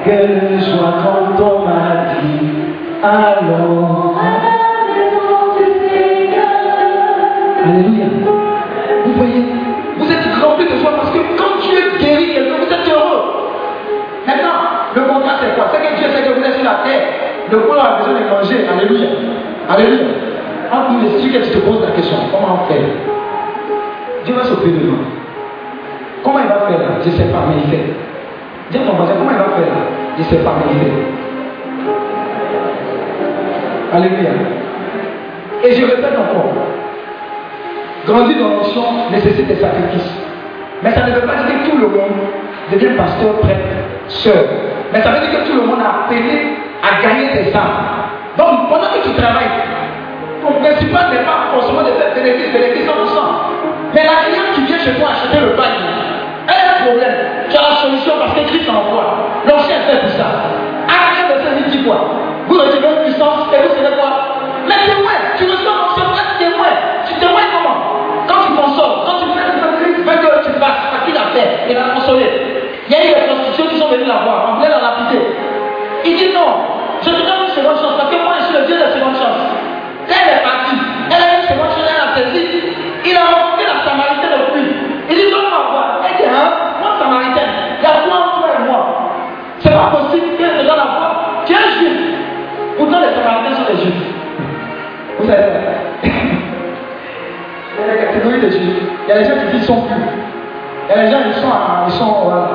Quelle 0.05 0.61
joie 0.61 0.95
quand 1.03 1.43
on 1.43 1.67
m'a 1.67 2.15
dit 2.23 2.49
Allons 3.03 4.15
à 4.17 4.21
la 4.45 4.59
maison 4.89 5.57
du 5.59 5.67
Seigneur. 5.89 6.47
Alléluia. 7.65 8.22
Le 17.53 17.59
corps 17.59 17.85
a 17.85 17.99
besoin 17.99 18.15
de 18.15 18.25
manger. 18.31 18.67
Alléluia. 18.67 19.09
Alléluia. 19.69 20.09
Quand 20.71 20.91
nous 20.91 21.01
que 21.01 21.21
tu 21.21 21.51
te 21.51 21.59
poses 21.59 21.83
la 21.83 21.91
question, 21.91 22.17
comment 22.33 22.65
on 22.65 22.73
fait? 22.73 22.81
Dieu 24.25 24.35
va 24.35 24.45
s'occuper 24.45 24.71
de 24.71 24.87
nous. 24.87 24.97
Comment 26.25 26.39
il 26.39 26.49
va 26.49 26.61
faire 26.67 26.81
Je 27.05 27.11
ne 27.11 27.15
sais 27.15 27.25
pas, 27.25 27.45
mais 27.47 27.57
il 27.63 27.71
fait. 27.71 27.93
Dis 28.71 28.79
à 28.79 28.81
ton 28.81 28.97
comment 28.97 29.31
il 29.31 29.37
va 29.37 29.45
faire 29.45 29.75
Je 30.17 30.23
ne 30.23 30.27
sais 30.29 30.37
pas, 30.43 30.55
mais 30.57 30.73
il 30.73 30.79
fait. 30.79 30.93
Alléluia. 33.97 34.31
Et 35.65 35.73
je 35.73 35.85
répète 35.85 36.19
encore. 36.19 36.55
Grandir 38.07 38.37
dans 38.39 38.49
l'onction 38.49 38.83
nécessite 39.11 39.47
des 39.47 39.57
sacrifices. 39.57 40.17
Mais 40.83 40.91
ça 40.93 41.07
ne 41.07 41.13
veut 41.13 41.27
pas 41.27 41.35
dire 41.35 41.63
que 41.65 41.71
tout 41.71 41.77
le 41.77 41.89
monde 41.89 42.17
devient 42.73 42.97
pasteur, 42.97 43.35
prêtre, 43.41 43.61
sœur. 44.09 44.45
Mais 44.91 45.03
ça 45.03 45.11
veut 45.11 45.21
dire 45.29 45.39
que 45.39 45.51
tout 45.51 45.57
le 45.57 45.67
monde 45.67 45.81
a 45.81 46.07
appelé 46.07 46.63
à 46.83 47.03
gagner 47.03 47.29
des 47.33 47.55
âmes. 47.55 48.03
Donc, 48.37 48.69
pendant 48.69 48.91
que 48.91 49.03
tu 49.07 49.15
travailles, 49.15 49.55
ton 50.43 50.53
principal 50.59 51.11
n'est 51.13 51.25
pas 51.25 51.55
forcément 51.55 51.83
de 51.83 51.93
faire 51.95 52.15
bénéfice, 52.15 52.51
bénéfice 52.53 52.87
100%. 52.87 52.93
Mais 53.95 54.03
la 54.03 54.27
cliente 54.27 54.51
qui 54.55 54.63
vient 54.67 54.79
chez 54.79 54.95
toi 54.99 55.11
acheter 55.15 55.39
le 55.39 55.55
pain, 55.55 55.71
elle 56.49 56.67
a 56.67 56.83
un 56.83 56.87
problème. 56.91 57.17
Tu 57.51 57.57
as 57.57 57.63
la 57.63 57.77
solution 57.77 58.13
parce 58.19 58.35
que 58.35 58.43
Christ 58.51 58.69
envoie. 58.69 59.31
L'ancien 59.47 59.79
fait 59.87 60.01
pour 60.01 60.11
ça. 60.11 60.27
Arrête 60.91 61.31
de 61.31 61.43
faire 61.45 61.71
dit 61.71 61.85
quoi 61.85 61.99
Vous 62.49 62.59
recevez 62.59 62.89
une 62.89 63.05
puissance 63.07 63.47
et 63.55 63.63
vous 63.63 63.75
savez 63.79 63.95
quoi? 63.95 64.11
Mais 64.67 64.83
témoin, 64.87 65.15
tu 65.39 65.45
reçois 65.45 65.75
l'ancien, 65.77 66.05
pas 66.11 66.39
témoin. 66.39 66.73
Tu 67.07 67.15
témoins 67.21 67.47
comment? 67.55 67.79
Quand 68.27 68.41
tu 68.47 68.51
t'en 68.59 68.69
sors, 68.75 69.05
quand 69.07 69.19
tu 69.23 69.27
fais 69.39 69.47
le 69.47 69.77
Christ 69.83 70.03
veut 70.03 70.19
que 70.19 70.45
tu 70.47 70.53
fasses, 70.59 70.83
parce 70.91 71.05
qu'il 71.07 71.17
a 71.17 71.27
fait, 71.35 71.71
il 71.71 71.77
a 71.77 71.95
consolé. 71.95 72.27
Il 72.89 72.93
y 72.93 72.97
a 72.97 73.05
eu 73.05 73.09
des 73.15 73.27
prostituées 73.31 73.69
qui 73.69 73.79
sont 73.79 73.89
venues 73.89 74.07
la 74.07 74.25
voir, 74.27 74.59
plein 74.59 74.71
dans 74.71 74.83
la 74.83 75.05
pitié. 75.05 75.21
Il 76.05 76.17
dit 76.17 76.33
non, 76.35 76.51
je 77.03 77.11
te 77.11 77.23
donne 77.23 77.47
une 77.47 77.55
seconde 77.55 77.79
chance 77.79 77.95
parce 77.97 78.11
que 78.11 78.19
moi 78.23 78.35
je 78.39 78.45
suis 78.47 78.57
le 78.59 78.67
Dieu 78.67 78.77
de 78.77 78.83
la 78.83 78.93
seconde 78.93 79.15
chance. 79.15 79.39
Elle 80.09 80.35
est 80.35 80.43
partie, 80.43 80.79
elle 81.11 81.23
a 81.23 81.31
une 81.39 81.47
seconde 81.47 81.71
chance, 81.71 81.87
elle 81.87 82.03
a 82.03 82.11
saisi. 82.19 82.45
Il 83.05 83.17
a 83.17 83.25
rencontré 83.25 83.65
la 83.67 83.79
Samaritaine 83.87 84.35
au 84.35 84.53
puits. 84.53 84.75
Il 85.11 85.17
dit 85.17 85.31
donne-moi 85.31 85.63
voir. 85.71 86.03
Elle 86.03 86.17
dit 86.19 86.31
hein, 86.31 86.51
moi 86.81 86.91
Samaritaine, 86.99 87.53
il 87.79 87.83
y 87.83 87.87
a 87.87 87.95
quoi 88.03 88.17
entre 88.19 88.39
toi 88.43 88.51
et 88.59 88.63
moi 88.67 88.81
C'est 89.61 89.71
pas 89.71 89.91
possible 89.95 90.27
qu'elle 90.39 90.59
te 90.59 90.67
donne 90.67 90.77
la 90.77 90.91
voix. 90.91 91.11
Tu 91.47 91.53
es 91.53 91.67
juif. 91.79 91.99
Pourtant 92.79 92.99
les 92.99 93.15
Samaritains 93.15 93.55
sont 93.55 93.69
des 93.71 93.79
juifs. 93.83 94.03
Vous 95.19 95.27
savez 95.27 95.43
Il 96.03 96.11
y 97.79 97.83
a 97.83 97.93
des 97.95 97.99
catégories 97.99 98.41
de 98.41 98.51
juifs. 98.51 98.83
Il 99.07 99.09
y 99.09 99.13
a 99.13 99.19
des 99.19 99.25
gens 99.25 99.39
qui 99.39 99.57
disent 99.57 99.67
sont 99.67 99.83
plus. 99.83 100.03
Il 100.89 100.97
y 100.97 100.99
a 100.99 101.05
des 101.05 101.11
gens 101.11 101.23
qui 101.31 101.41
sont, 101.41 101.53
ils 101.87 101.93
sont 101.93 102.13
voilà, 102.25 102.49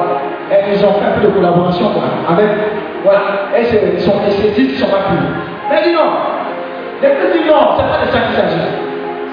ils 0.51 0.85
ont 0.85 0.93
fait 0.93 1.05
un 1.05 1.19
peu 1.19 1.27
de 1.27 1.31
collaboration 1.33 1.89
quoi, 1.91 2.03
avec 2.29 2.49
voilà, 3.03 3.51
et 3.55 3.63
ils 3.95 4.01
sont 4.01 4.13
ils 4.27 4.53
disent 4.53 4.67
qu'ils 4.67 4.79
sont 4.79 4.87
pas 4.87 5.03
plus. 5.09 5.17
Mais 5.69 5.83
dis 5.83 5.93
non, 5.93 6.09
les 7.01 7.09
petits 7.09 7.47
non, 7.47 7.77
c'est 7.77 7.83
pas 7.83 8.05
de 8.05 8.11
ça 8.11 8.19
qu'il 8.19 8.35
s'agit. 8.35 8.67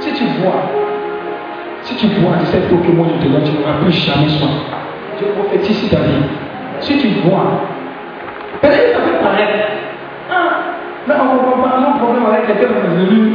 Si 0.01 0.13
tu 0.13 0.25
vois, 0.43 0.61
si 1.83 1.97
tu 1.97 2.07
vois 2.21 2.37
de 2.37 2.45
cette 2.47 2.71
eau 2.73 2.77
que 2.77 2.91
moi 2.91 3.07
te 3.07 3.27
donne, 3.27 3.43
tu 3.45 3.53
n'auras 3.53 3.79
plus 3.83 3.93
jamais 3.93 4.29
soin. 4.29 4.49
Je 5.21 5.25
prophétise 5.27 5.79
sur 5.79 5.97
ta 5.97 6.05
vie. 6.05 6.25
Si 6.81 6.99
tu 6.99 7.09
vois, 7.25 7.63
peut-être 8.61 8.93
ça 8.93 9.01
peut 9.01 9.23
paraître. 9.23 9.69
Ah, 10.31 10.35
mais 11.07 11.15
on 11.15 11.35
ne 11.35 11.63
pas 11.63 11.77
un 11.79 11.99
problème 11.99 12.27
avec 12.27 12.47
qui 12.47 12.63
est 12.63 12.67
venu. 12.67 13.33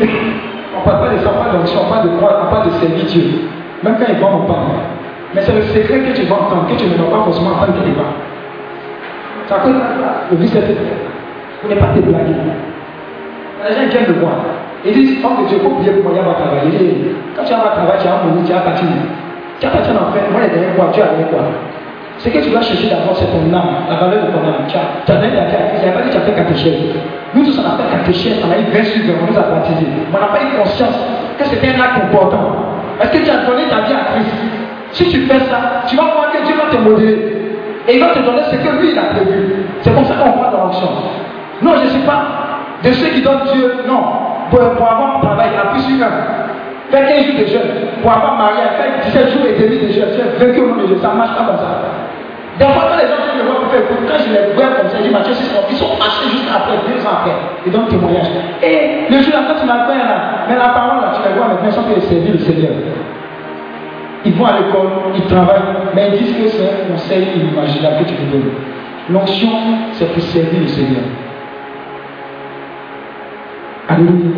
On 0.75 0.79
ne 0.79 0.85
parle 0.85 0.99
pas 0.99 1.15
de 1.15 1.19
on 1.25 1.43
parle 1.43 1.57
d'onction, 1.57 1.79
on 1.85 1.89
parle 1.91 2.03
de 2.03 2.09
on 2.15 2.51
parle 2.51 2.65
de 2.67 2.71
servir 2.79 3.05
Dieu. 3.05 3.49
Même 3.83 3.95
quand 3.97 4.05
ils 4.09 4.19
vont, 4.19 4.43
on 4.43 4.45
parle. 4.45 4.98
Mais 5.33 5.41
c'est 5.41 5.53
le 5.53 5.61
secret 5.61 5.99
que 5.99 6.15
tu 6.15 6.23
vas 6.23 6.35
entendre, 6.35 6.67
que 6.67 6.75
tu 6.75 6.85
ne 6.85 6.97
vas 6.97 7.17
pas 7.17 7.23
forcément 7.25 7.51
entendre 7.51 7.73
quelque 7.73 7.95
part. 7.95 8.13
De 9.49 9.49
ça. 9.49 9.57
Le 10.31 10.37
vice 10.37 10.55
est 10.55 10.77
Vous 11.63 11.69
n'êtes 11.69 11.79
pas 11.79 11.87
te. 11.87 11.99
Les 11.99 13.75
gens 13.75 13.89
viennent 13.89 14.07
le 14.07 14.19
voir. 14.21 14.37
Ils 14.85 14.93
disent, 14.93 15.17
oh, 15.23 15.45
Dieu, 15.47 15.59
faut 15.59 15.69
oublier 15.69 15.91
comment 16.01 16.15
il 16.15 16.23
va 16.23 16.33
travailler. 16.33 17.15
Quand 17.35 17.43
tu 17.43 17.53
vas 17.53 17.75
travailler, 17.75 17.99
tu 17.99 18.07
vas 18.07 18.23
mourir, 18.23 18.45
tu 18.45 18.53
vas 18.53 18.59
partir. 18.61 18.87
Tu 19.59 19.65
vas 19.65 19.71
partir 19.73 19.93
en 19.95 20.13
fait. 20.13 20.23
Moi, 20.31 20.41
les 20.41 20.49
derniers 20.49 20.73
quoi, 20.77 20.89
tu 20.93 21.01
as 21.01 21.11
quoi 21.27 21.43
Ce 22.17 22.29
que 22.29 22.39
tu 22.39 22.49
vas 22.49 22.61
chercher 22.61 22.89
d'abord, 22.89 23.17
c'est 23.17 23.27
ton 23.27 23.43
âme, 23.51 23.89
la 23.89 23.95
valeur 23.97 24.25
de 24.25 24.31
ton 24.31 24.39
âme. 24.45 24.63
Tu 24.69 24.77
as, 24.77 25.03
tu 25.05 25.11
as 25.11 25.19
vie 25.19 25.27
Il 25.29 25.83
n'y 25.83 25.89
a 25.89 25.91
pas 25.91 26.01
dit 26.01 26.09
que 26.09 26.15
tu 26.15 26.17
as 26.17 26.55
fait. 26.55 27.09
Nous 27.33 27.43
tous, 27.43 27.59
on 27.59 27.65
a 27.67 27.77
fait 27.77 27.89
catéchèse, 27.91 28.37
on 28.41 28.49
a 28.49 28.57
eu 28.57 28.65
20 28.71 28.83
sur 28.85 29.01
on 29.21 29.31
nous 29.31 29.37
a 29.37 29.43
baptisés. 29.43 29.89
On 30.13 30.17
n'a 30.17 30.27
pas 30.27 30.41
eu 30.41 30.57
conscience 30.57 30.97
que 31.37 31.45
c'était 31.45 31.75
un 31.75 31.81
acte 31.81 32.05
important. 32.05 32.79
Est-ce 33.01 33.11
que 33.11 33.23
tu 33.25 33.29
as 33.29 33.45
donné 33.45 33.67
ta 33.69 33.81
vie 33.85 33.93
à 33.93 34.13
Christ? 34.13 34.58
Si 34.91 35.09
tu 35.09 35.21
fais 35.25 35.39
ça, 35.39 35.83
tu 35.87 35.95
vas 35.95 36.03
voir 36.03 36.31
que 36.31 36.45
Dieu 36.45 36.55
va 36.55 36.75
te 36.75 36.81
modérer. 36.81 37.35
Et 37.87 37.95
il 37.95 37.99
va 37.99 38.09
te 38.09 38.19
donner 38.19 38.41
ce 38.51 38.55
que 38.55 38.81
lui 38.81 38.91
il 38.91 38.99
a 38.99 39.13
prévu. 39.15 39.65
C'est 39.81 39.93
comme 39.93 40.05
ça 40.05 40.15
qu'on 40.15 40.31
voit 40.31 40.51
dans 40.51 40.65
l'action. 40.65 40.89
Non, 41.61 41.71
je 41.77 41.83
ne 41.85 41.89
suis 41.89 42.01
pas 42.01 42.21
de 42.83 42.91
ceux 42.91 43.07
qui 43.09 43.21
donnent 43.21 43.47
Dieu. 43.53 43.83
Non. 43.87 44.03
Pour, 44.51 44.59
pour 44.59 44.87
avoir 44.91 45.17
un 45.17 45.19
travail, 45.21 45.49
plus 45.73 45.81
sur 45.81 46.05
un. 46.05 46.11
Faire 46.91 47.07
15 47.07 47.25
jours 47.25 47.39
de 47.39 47.45
jeûne. 47.45 47.71
Pour 48.01 48.11
avoir 48.11 48.37
marié, 48.37 48.61
faire 48.77 49.05
17 49.05 49.29
jours 49.33 49.45
et 49.45 49.61
demi 49.61 49.77
de 49.77 49.91
jeûne. 49.91 50.09
Vaincu 50.39 50.59
au 50.59 50.67
nom 50.67 50.81
de 50.81 50.87
Dieu. 50.87 50.97
Ça 51.01 51.09
ne 51.09 51.17
marche 51.17 51.37
pas 51.37 51.45
comme 51.45 51.57
ça. 51.57 52.09
Des 52.59 52.65
fois, 52.65 52.91
quand 52.91 52.97
les 52.99 53.07
gens 53.07 53.23
viennent 53.23 53.39
me 53.39 53.47
voir 53.47 53.61
pour 53.63 53.71
faire 53.71 53.87
quand 53.87 54.19
je 54.19 54.29
les 54.35 54.53
vois 54.53 54.75
comme 54.75 54.89
ça, 54.89 54.97
je 54.99 55.03
dis 55.07 55.13
Mathieu, 55.13 55.31
ils 55.31 55.77
sont 55.77 55.95
passés 55.95 56.27
juste 56.29 56.49
après, 56.51 56.75
deux 56.83 56.99
ans 57.07 57.23
après. 57.23 57.35
Ils 57.65 57.71
donnent 57.71 57.87
témoignage. 57.87 58.27
Et 58.61 59.07
le 59.09 59.21
jour 59.23 59.33
quand 59.47 59.55
tu 59.55 59.65
m'as 59.65 59.87
fait 59.87 59.95
là, 59.95 60.43
mais 60.49 60.59
la 60.59 60.75
parole 60.75 60.99
là, 60.99 61.15
tu 61.15 61.23
les 61.23 61.39
vois 61.39 61.47
maintenant, 61.47 61.71
sont 61.71 61.87
que 61.87 62.01
servir 62.01 62.33
le 62.33 62.39
Seigneur. 62.39 62.75
Ils 64.25 64.33
vont 64.33 64.45
à 64.45 64.59
l'école, 64.59 64.89
ils 65.15 65.23
travaillent, 65.23 65.61
mais 65.95 66.09
ils 66.09 66.17
disent 66.19 66.35
que 66.35 66.49
c'est 66.49 66.63
un 66.63 66.91
conseil 66.91 67.27
inimaginable 67.35 67.97
que 67.99 68.09
tu 68.09 68.13
me 68.13 68.31
donnes. 68.31 68.51
L'onction, 69.09 69.49
c'est 69.93 70.11
pour 70.13 70.21
servir 70.23 70.59
le 70.61 70.67
Seigneur. 70.67 71.03
Alléluia. 73.87 74.31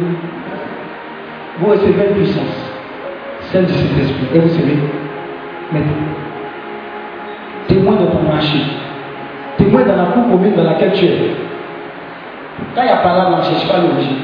Vous 1.59 1.71
recevez 1.71 2.09
une 2.09 2.15
puissance, 2.15 2.73
celle 3.51 3.65
du 3.65 3.73
Saint-Esprit, 3.73 4.27
et 4.33 4.39
vous 4.39 4.49
savez, 4.49 4.77
maintenant, 5.71 5.91
témoin 7.67 7.95
de 7.95 8.05
ton 8.05 8.21
marché, 8.23 8.59
témoin 9.57 9.81
dans 9.81 9.95
la 9.95 10.05
cour 10.05 10.29
commune 10.29 10.55
dans 10.55 10.63
laquelle 10.63 10.93
tu 10.93 11.05
es. 11.05 11.35
Quand 12.75 12.81
il 12.81 12.85
n'y 12.85 12.91
a 12.91 12.97
pas 12.97 13.17
là, 13.17 13.29
on 13.33 13.37
ne 13.37 13.43
cherche 13.43 13.67
pas 13.67 13.79
l'origine. 13.79 14.17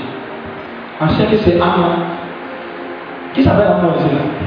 On 1.02 1.10
sait 1.10 1.26
que 1.26 1.38
c'est 1.38 1.56
Amon. 1.56 2.06
Qui 3.34 3.44
s'appelle 3.44 3.68
ici 4.00 4.08
là 4.16 4.47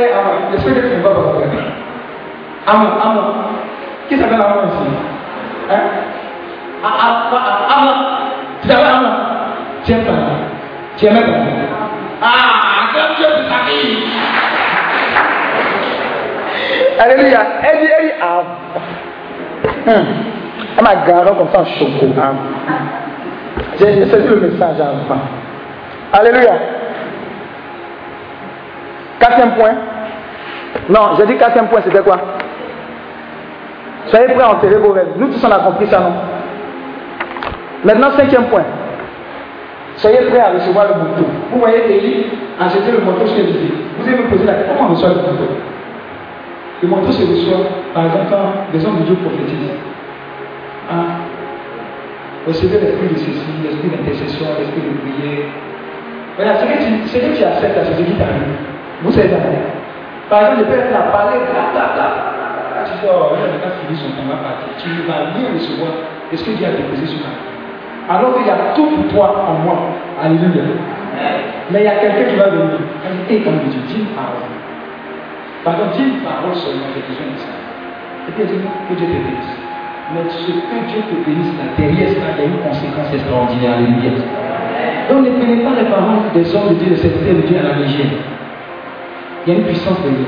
Eh, 0.00 0.12
Amon, 0.14 0.52
j'espère 0.52 0.74
que 0.74 0.80
tu 0.88 0.96
ne 0.96 1.02
vas 1.02 1.10
pas 1.10 1.22
parler. 1.22 1.46
Amon, 2.68 2.88
Amon. 3.02 3.34
Qui 4.08 4.16
s'appelle 4.16 4.40
Amon 4.40 4.68
ici 4.68 4.90
Hein 5.70 5.80
Amon. 7.76 7.94
Tu 8.62 8.68
t'appelles 8.68 8.86
Amon 8.86 9.10
Tu 9.84 9.92
aimes 9.92 10.04
pas 10.04 10.12
Tu 10.96 11.06
aimes 11.06 11.14
pas 11.16 11.22
Ah, 12.22 12.94
comme 12.94 13.16
Dieu 13.16 13.26
te 13.26 13.42
famille. 13.52 14.04
Alléluia. 17.00 17.40
Elle 17.62 17.80
dit, 17.80 17.92
elle 17.98 18.06
dit, 18.06 18.12
ah. 18.22 18.42
Hum. 19.90 20.06
Elle 20.76 20.84
m'a 20.84 20.94
garé 21.06 21.30
comme 21.36 21.48
ça 21.52 21.60
en 21.60 21.64
chocolat. 21.64 22.34
J'ai 23.80 24.04
saisi 24.06 24.28
le 24.28 24.36
message 24.36 24.76
enfin. 24.80 25.20
Alléluia. 26.12 26.52
Quatrième 29.20 29.52
point. 29.52 29.74
Non, 30.88 31.16
j'ai 31.16 31.26
dit 31.26 31.36
quatrième 31.36 31.68
point, 31.68 31.80
c'était 31.82 32.00
quoi? 32.00 32.18
Soyez 34.06 34.26
prêts 34.26 34.42
à 34.42 34.50
enterrer 34.50 34.76
vos 34.76 34.92
rêves. 34.92 35.08
Nous 35.16 35.28
tous 35.28 35.44
on 35.44 35.50
a 35.50 35.58
compris 35.58 35.86
ça, 35.86 36.00
non? 36.00 36.12
Maintenant, 37.84 38.10
cinquième 38.12 38.44
point. 38.44 38.64
Soyez 39.96 40.18
prêts 40.28 40.40
à 40.40 40.50
recevoir 40.52 40.86
le 40.88 40.94
manteau. 40.94 41.26
Vous 41.52 41.58
voyez 41.58 41.96
Élie 41.96 42.26
a 42.60 42.68
jeté 42.68 42.92
le 42.92 43.00
manteau 43.04 43.26
sur 43.26 43.38
Élisée. 43.38 43.74
Vous 43.98 44.08
allez 44.08 44.22
me 44.22 44.28
poser 44.28 44.44
la 44.44 44.54
question 44.54 44.74
comment 44.76 44.90
on 44.90 44.94
reçoit 44.94 45.08
le 45.10 45.14
manteau? 45.16 45.48
Le 46.82 46.88
manteau 46.88 47.10
se 47.10 47.22
reçoit, 47.22 47.66
par 47.92 48.06
exemple, 48.06 48.26
quand 48.30 48.72
des 48.72 48.86
hommes 48.86 49.00
de 49.00 49.04
Dieu 49.04 49.16
prophétisent. 49.16 49.74
Hein? 50.90 51.04
Recevez 52.46 52.78
l'esprit 52.78 53.08
de 53.08 53.18
ceci, 53.18 53.50
l'esprit 53.62 53.88
d'intercession, 53.88 54.46
l'esprit 54.58 54.80
de 54.80 54.96
prière. 55.02 55.46
Voilà, 56.36 56.56
ce 56.56 56.64
que 56.64 56.78
tu, 56.78 57.08
ce 57.08 57.18
que 57.18 57.36
tu 57.36 57.44
acceptes, 57.44 57.78
c'est 57.82 57.94
ce 57.94 58.02
qui 58.02 58.12
t'arrive. 58.12 58.77
Vous 59.02 59.12
savez 59.12 59.28
ça. 59.28 59.36
Par 60.28 60.40
exemple, 60.42 60.60
le 60.60 60.66
père 60.66 60.90
a 60.92 61.12
parlé, 61.12 61.38
bla 61.38 61.72
bla 61.72 61.84
bla. 61.94 62.06
Tu 62.84 62.92
dis, 62.94 63.06
oh, 63.10 63.34
il 63.34 63.42
n'a 63.42 63.58
pas 63.58 63.74
fini 63.80 63.98
son 63.98 64.10
temps, 64.14 64.28
va 64.28 64.42
partir. 64.42 64.70
Tu 64.78 64.88
ne 64.90 65.02
vas 65.06 65.34
rien 65.34 65.54
recevoir 65.54 65.92
de 66.30 66.36
ce 66.36 66.44
que 66.44 66.52
Dieu 66.56 66.66
a 66.66 66.74
déposé 66.74 67.06
sur 67.06 67.20
ta. 67.22 67.32
Alors 68.08 68.34
qu'il 68.36 68.46
y 68.46 68.50
a 68.50 68.74
tout 68.74 68.86
pour 68.86 69.06
toi 69.12 69.44
en 69.46 69.64
moi. 69.64 69.76
Alléluia. 70.22 70.64
Mais 71.70 71.80
il 71.80 71.84
y 71.84 71.88
a 71.88 72.00
quelqu'un 72.00 72.24
qui 72.30 72.36
va 72.36 72.48
venir. 72.48 72.80
Et 73.28 73.40
comme 73.42 73.58
Dieu, 73.68 73.80
dis 73.86 74.00
une 74.00 74.12
parole. 74.16 74.48
Pardon, 75.64 75.92
dis 75.92 76.02
une 76.02 76.22
parole 76.24 76.54
seulement, 76.54 76.88
j'ai 76.94 77.04
besoin 77.04 77.28
de 77.28 77.38
ça. 77.38 77.52
Et 78.28 78.32
puis, 78.32 78.44
dis 78.44 78.62
que 78.62 78.94
Dieu 78.94 79.06
te 79.06 79.20
bénisse. 79.20 79.54
Mais 80.14 80.24
ce 80.28 80.48
que 80.48 80.78
Dieu 80.88 81.00
te 81.04 81.16
bénisse 81.20 81.52
là, 81.60 81.68
derrière 81.76 82.08
ça, 82.16 82.32
il 82.32 82.40
y 82.40 82.42
a 82.42 82.48
une 82.48 82.60
conséquence 82.64 83.12
extraordinaire. 83.12 83.76
Alléluia. 83.76 84.16
Donc 85.08 85.24
ne 85.24 85.30
prenez 85.36 85.60
pas 85.64 85.76
les 85.76 85.88
paroles 85.88 86.32
des 86.32 86.44
hommes 86.54 86.68
de 86.68 86.74
Dieu, 86.80 86.90
de 86.92 86.96
cette 86.96 87.20
de 87.20 87.46
Dieu 87.46 87.56
à 87.58 87.62
la 87.62 87.74
légère. 87.80 88.16
Il 89.46 89.52
y 89.52 89.56
a 89.56 89.58
une 89.60 89.66
puissance 89.66 90.00
de 90.02 90.10
Dieu. 90.10 90.26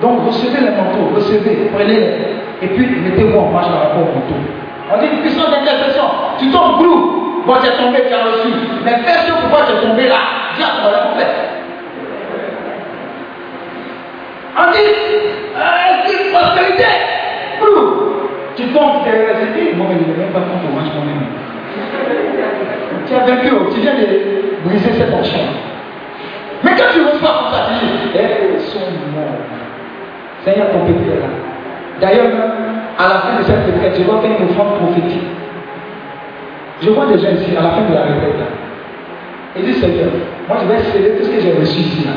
Donc 0.00 0.26
recevez 0.26 0.60
les 0.60 0.70
manteaux, 0.70 1.14
recevez, 1.14 1.70
prenez-les. 1.72 2.06
Et 2.62 2.68
puis 2.68 2.86
mettez-vous 2.86 3.38
en 3.38 3.50
marche 3.50 3.68
par 3.68 3.82
rapport 3.82 4.02
au 4.02 4.14
manteau. 4.14 4.38
On 4.92 4.98
dit 4.98 5.06
une 5.12 5.20
puissance 5.20 5.50
d'intercession. 5.50 6.04
Tu 6.38 6.50
tombes 6.50 6.78
blou. 6.78 7.42
Moi 7.46 7.58
j'ai 7.62 7.82
tombé, 7.82 8.02
tu 8.08 8.14
as 8.14 8.24
reçu. 8.24 8.48
Mais 8.84 8.98
fais 9.04 9.26
ce 9.26 9.32
pourquoi 9.32 9.66
tu 9.66 9.72
es 9.72 9.88
tombé 9.88 10.08
là. 10.08 10.16
Dis 10.56 10.62
à 10.62 10.66
en 10.66 11.18
fait. 11.18 11.26
On 14.60 14.72
dit, 14.72 14.78
euh, 15.56 16.32
prospérité. 16.32 16.84
Tu 18.56 18.64
tombes, 18.72 19.04
tu 19.04 19.10
es 19.10 19.32
resté. 19.32 19.76
Moi, 19.76 19.86
je 19.90 20.10
ne 20.10 20.18
même 20.18 20.32
pas 20.32 20.40
prendre 20.40 20.62
ton 20.62 20.74
match 20.74 20.90
moi-même. 20.92 21.30
Tu 23.06 23.14
as 23.14 23.20
vaincu, 23.20 23.50
tu 23.72 23.80
viens 23.80 23.94
de 23.94 24.68
briser 24.68 24.92
cette 24.94 25.14
enchaîne. 25.14 25.54
Mais 26.64 26.70
quand 26.70 26.90
tu 26.92 27.00
reçois 27.00 27.34
comme 27.38 27.52
ça, 27.52 27.66
tu 27.78 27.86
dis, 27.86 28.18
elles 28.18 28.60
sont 28.60 28.80
morts. 29.14 29.38
Seigneur, 30.44 30.70
ton 30.70 30.80
peuple 30.80 31.02
est 31.10 31.20
là. 31.20 31.28
D'ailleurs, 32.00 32.32
à 32.98 33.08
la 33.08 33.14
fin 33.20 33.38
de 33.38 33.42
cette 33.44 33.66
retraite, 33.66 33.94
je 33.96 34.02
vois 34.02 34.20
faire 34.20 34.30
une 34.38 34.48
offrande 34.50 34.74
prophétique. 34.76 35.26
Je 36.80 36.90
vois 36.90 37.06
des 37.06 37.18
gens 37.18 37.30
ici, 37.30 37.56
à 37.56 37.62
la 37.62 37.70
fin 37.70 37.82
de 37.88 37.94
la 37.94 38.02
retraite, 38.02 38.38
là. 38.38 38.46
Ils 39.56 39.64
disent, 39.64 39.80
Seigneur, 39.80 40.10
moi 40.46 40.58
je 40.60 40.66
vais 40.66 40.78
sceller 40.78 41.16
tout 41.18 41.24
ce 41.24 41.30
que 41.30 41.40
j'ai 41.40 41.52
reçu 41.52 41.80
ici, 41.80 42.04
là, 42.04 42.12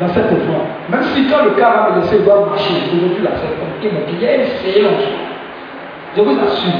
dans 0.00 0.12
cette 0.12 0.26
offrande. 0.26 0.66
Même 0.88 1.02
si 1.14 1.26
quand 1.28 1.44
le 1.44 1.50
cas 1.50 1.70
va 1.70 1.90
me 1.90 2.00
laisser, 2.00 2.18
voir 2.18 2.46
marcher, 2.46 2.74
aujourd'hui, 2.92 3.22
là, 3.22 3.30
c'est 3.34 3.60
compliqué, 3.60 3.94
mais 3.94 4.12
il 4.12 4.22
y 4.22 4.28
a 4.28 4.36
une 4.36 4.46
séance. 4.62 5.04
Je 6.16 6.22
vous 6.22 6.30
assure, 6.30 6.72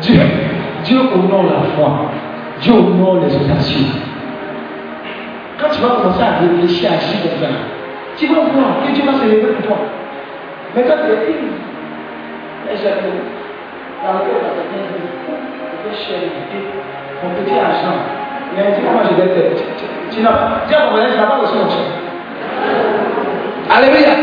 Dieu, 0.00 0.20
Dieu 0.84 0.98
honore 1.14 1.44
la 1.44 1.62
foi, 1.76 2.10
Dieu 2.60 2.72
honore 2.72 3.18
les 3.26 3.34
audacieux. 3.36 4.05
Quand 5.60 5.70
tu 5.70 5.80
vas 5.80 5.88
commencer 5.88 6.22
à 6.22 6.38
réfléchir 6.40 6.90
à 6.90 6.94
agir 6.94 7.22
comme 7.22 7.40
ça, 7.40 7.48
tu 8.16 8.26
vas 8.26 8.40
voir 8.40 8.86
que 8.86 8.92
Dieu 8.92 9.04
va 9.04 9.12
se 9.14 9.24
lever 9.24 9.52
pour 9.54 9.66
toi. 9.66 9.78
Mais 10.74 10.82
quand 10.82 10.96
tu 11.04 11.12
es 11.12 11.32
une, 11.32 11.56
chercher 15.96 16.30
mon 17.22 17.30
petit 17.30 17.58
argent. 17.58 17.96
Il 18.54 18.60
a 18.60 18.70
dit 18.70 18.80
comment 18.84 19.02
je 19.04 19.14
vais. 19.16 19.56
Tu 20.10 20.22
n'as 20.22 20.62
tu 20.66 20.72
n'as 20.72 21.26
pas 21.26 21.36
reçu 21.36 21.54
mon 21.56 21.70
chèque. 21.70 21.94
Alléluia. 23.70 24.14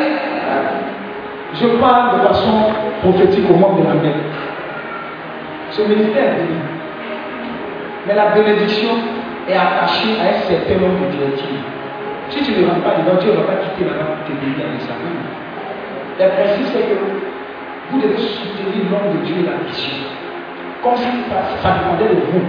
Je 1.56 1.68
parle 1.80 2.20
de 2.20 2.28
façon 2.28 2.72
prophétique 3.02 3.50
au 3.50 3.56
monde 3.56 3.82
de 3.82 3.88
la 3.88 3.94
mer. 3.96 4.14
Ce 5.72 5.82
ministère 5.82 6.24
est 6.24 6.48
Mais 8.08 8.16
la 8.16 8.30
bénédiction 8.30 8.90
est 9.50 9.58
attachée 9.58 10.16
à 10.20 10.36
un 10.36 10.40
certain 10.48 10.76
nombre 10.80 11.06
de 11.06 11.12
directives. 11.18 11.64
Si 12.30 12.42
tu 12.44 12.52
ne 12.62 12.68
rentres 12.68 12.82
pas 12.82 12.96
dedans, 13.02 13.20
Dieu 13.20 13.32
ne 13.32 13.38
va 13.38 13.44
pas 13.44 13.60
quitter 13.62 13.86
la 13.86 14.00
main 14.00 14.08
pour 14.16 14.24
te 14.26 14.34
bénir 14.40 14.66
avec 14.66 14.82
sa 14.82 14.96
main. 14.96 15.14
Le 16.20 16.26
principe, 16.30 16.68
c'est 16.72 16.86
que 16.88 16.96
vous 17.92 18.00
devez 18.00 18.18
soutenir 18.18 18.90
l'homme 18.90 19.18
de 19.18 19.26
Dieu 19.26 19.36
et 19.44 19.46
la 19.46 19.58
mission. 19.66 20.08
Comme 20.82 20.96
si 20.98 21.08
ça 21.62 21.70
dépendait 21.78 22.16
de 22.16 22.20
vous. 22.32 22.44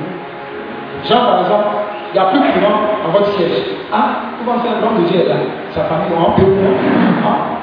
Jean, 1.05 1.21
par 1.27 1.41
exemple, 1.41 1.69
il 2.13 2.21
n'y 2.21 2.27
a 2.27 2.31
plus 2.31 2.41
de 2.41 2.49
courant 2.55 2.81
dans 3.05 3.11
votre 3.13 3.31
siège. 3.37 3.75
Ah, 3.93 4.31
comment 4.39 4.61
faire 4.61 4.81
l'homme 4.81 5.03
de 5.03 5.09
Dieu 5.09 5.21
est 5.21 5.29
là 5.29 5.37
Sa 5.73 5.85
famille, 5.85 6.15
on 6.17 6.33
peut 6.33 6.47
Ah, 7.25 7.59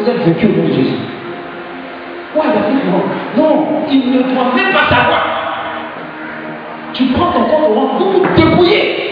vous 0.00 0.08
êtes 0.08 0.22
vécu 0.24 0.46
au 0.46 0.56
nom 0.62 0.68
de 0.68 0.72
Jésus. 0.72 0.96
Pourquoi 2.32 2.50
il 2.50 2.58
n'y 2.58 2.58
a 2.58 2.68
plus 2.68 2.74
de 2.74 2.90
courant 2.90 3.06
Non, 3.36 3.66
il 3.90 4.10
ne 4.10 4.22
doit 4.22 4.54
même 4.56 4.72
pas 4.72 4.86
savoir. 4.88 5.49
Tu 6.92 7.04
prends 7.06 7.32
ton 7.32 7.44
corps 7.44 7.70
au 7.70 7.74
vous 7.98 8.12
vous 8.12 8.26
débrouillez. 8.36 9.10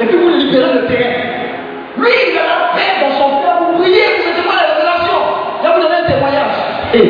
Et 0.00 0.06
puis 0.06 0.16
vous 0.16 0.28
libérez 0.28 0.74
le 0.74 0.86
terrain. 0.86 1.28
Lui, 1.96 2.08
il 2.30 2.38
a 2.38 2.42
la 2.42 2.58
paix 2.74 3.00
dans 3.00 3.10
son 3.10 3.42
cœur. 3.42 3.56
Vous 3.66 3.78
priez, 3.78 4.04
vous 4.16 4.28
êtes 4.28 4.46
pas 4.46 4.54
la 4.54 4.64
révélation. 4.74 5.18
Vais 5.62 5.72
vous 5.74 5.82
donner 5.82 5.96
un 5.96 6.06
témoignage. 6.06 6.56
Et 6.94 7.06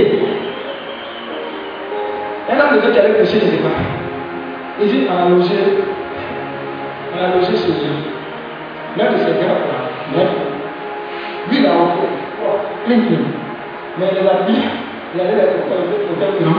un 2.51 2.61
homme 2.61 2.81
devait 2.81 2.99
aller 2.99 3.15
prêcher 3.15 3.41
les 3.41 3.51
débats. 3.57 3.69
Il 4.81 4.87
dit, 4.89 5.07
on 5.11 5.27
a 5.27 5.29
logé, 5.29 5.59
on 7.13 7.19
a 7.25 7.35
logé 7.35 7.57
chez 7.57 7.67
lui. 7.67 7.75
L'un 8.97 9.13
de 9.13 9.19
ses 9.19 9.25
gars, 9.25 9.59
là, 10.17 10.23
lui, 11.51 11.59
il 11.59 11.67
a 11.67 11.71
plein. 12.87 12.97
Mais 13.99 14.07
il 14.13 14.29
a 14.29 14.47
dit, 14.47 14.63
il 15.15 15.21
allait 15.21 15.43
être 15.43 15.67
peut-être 15.67 16.41
une 16.41 16.47
à 16.47 16.51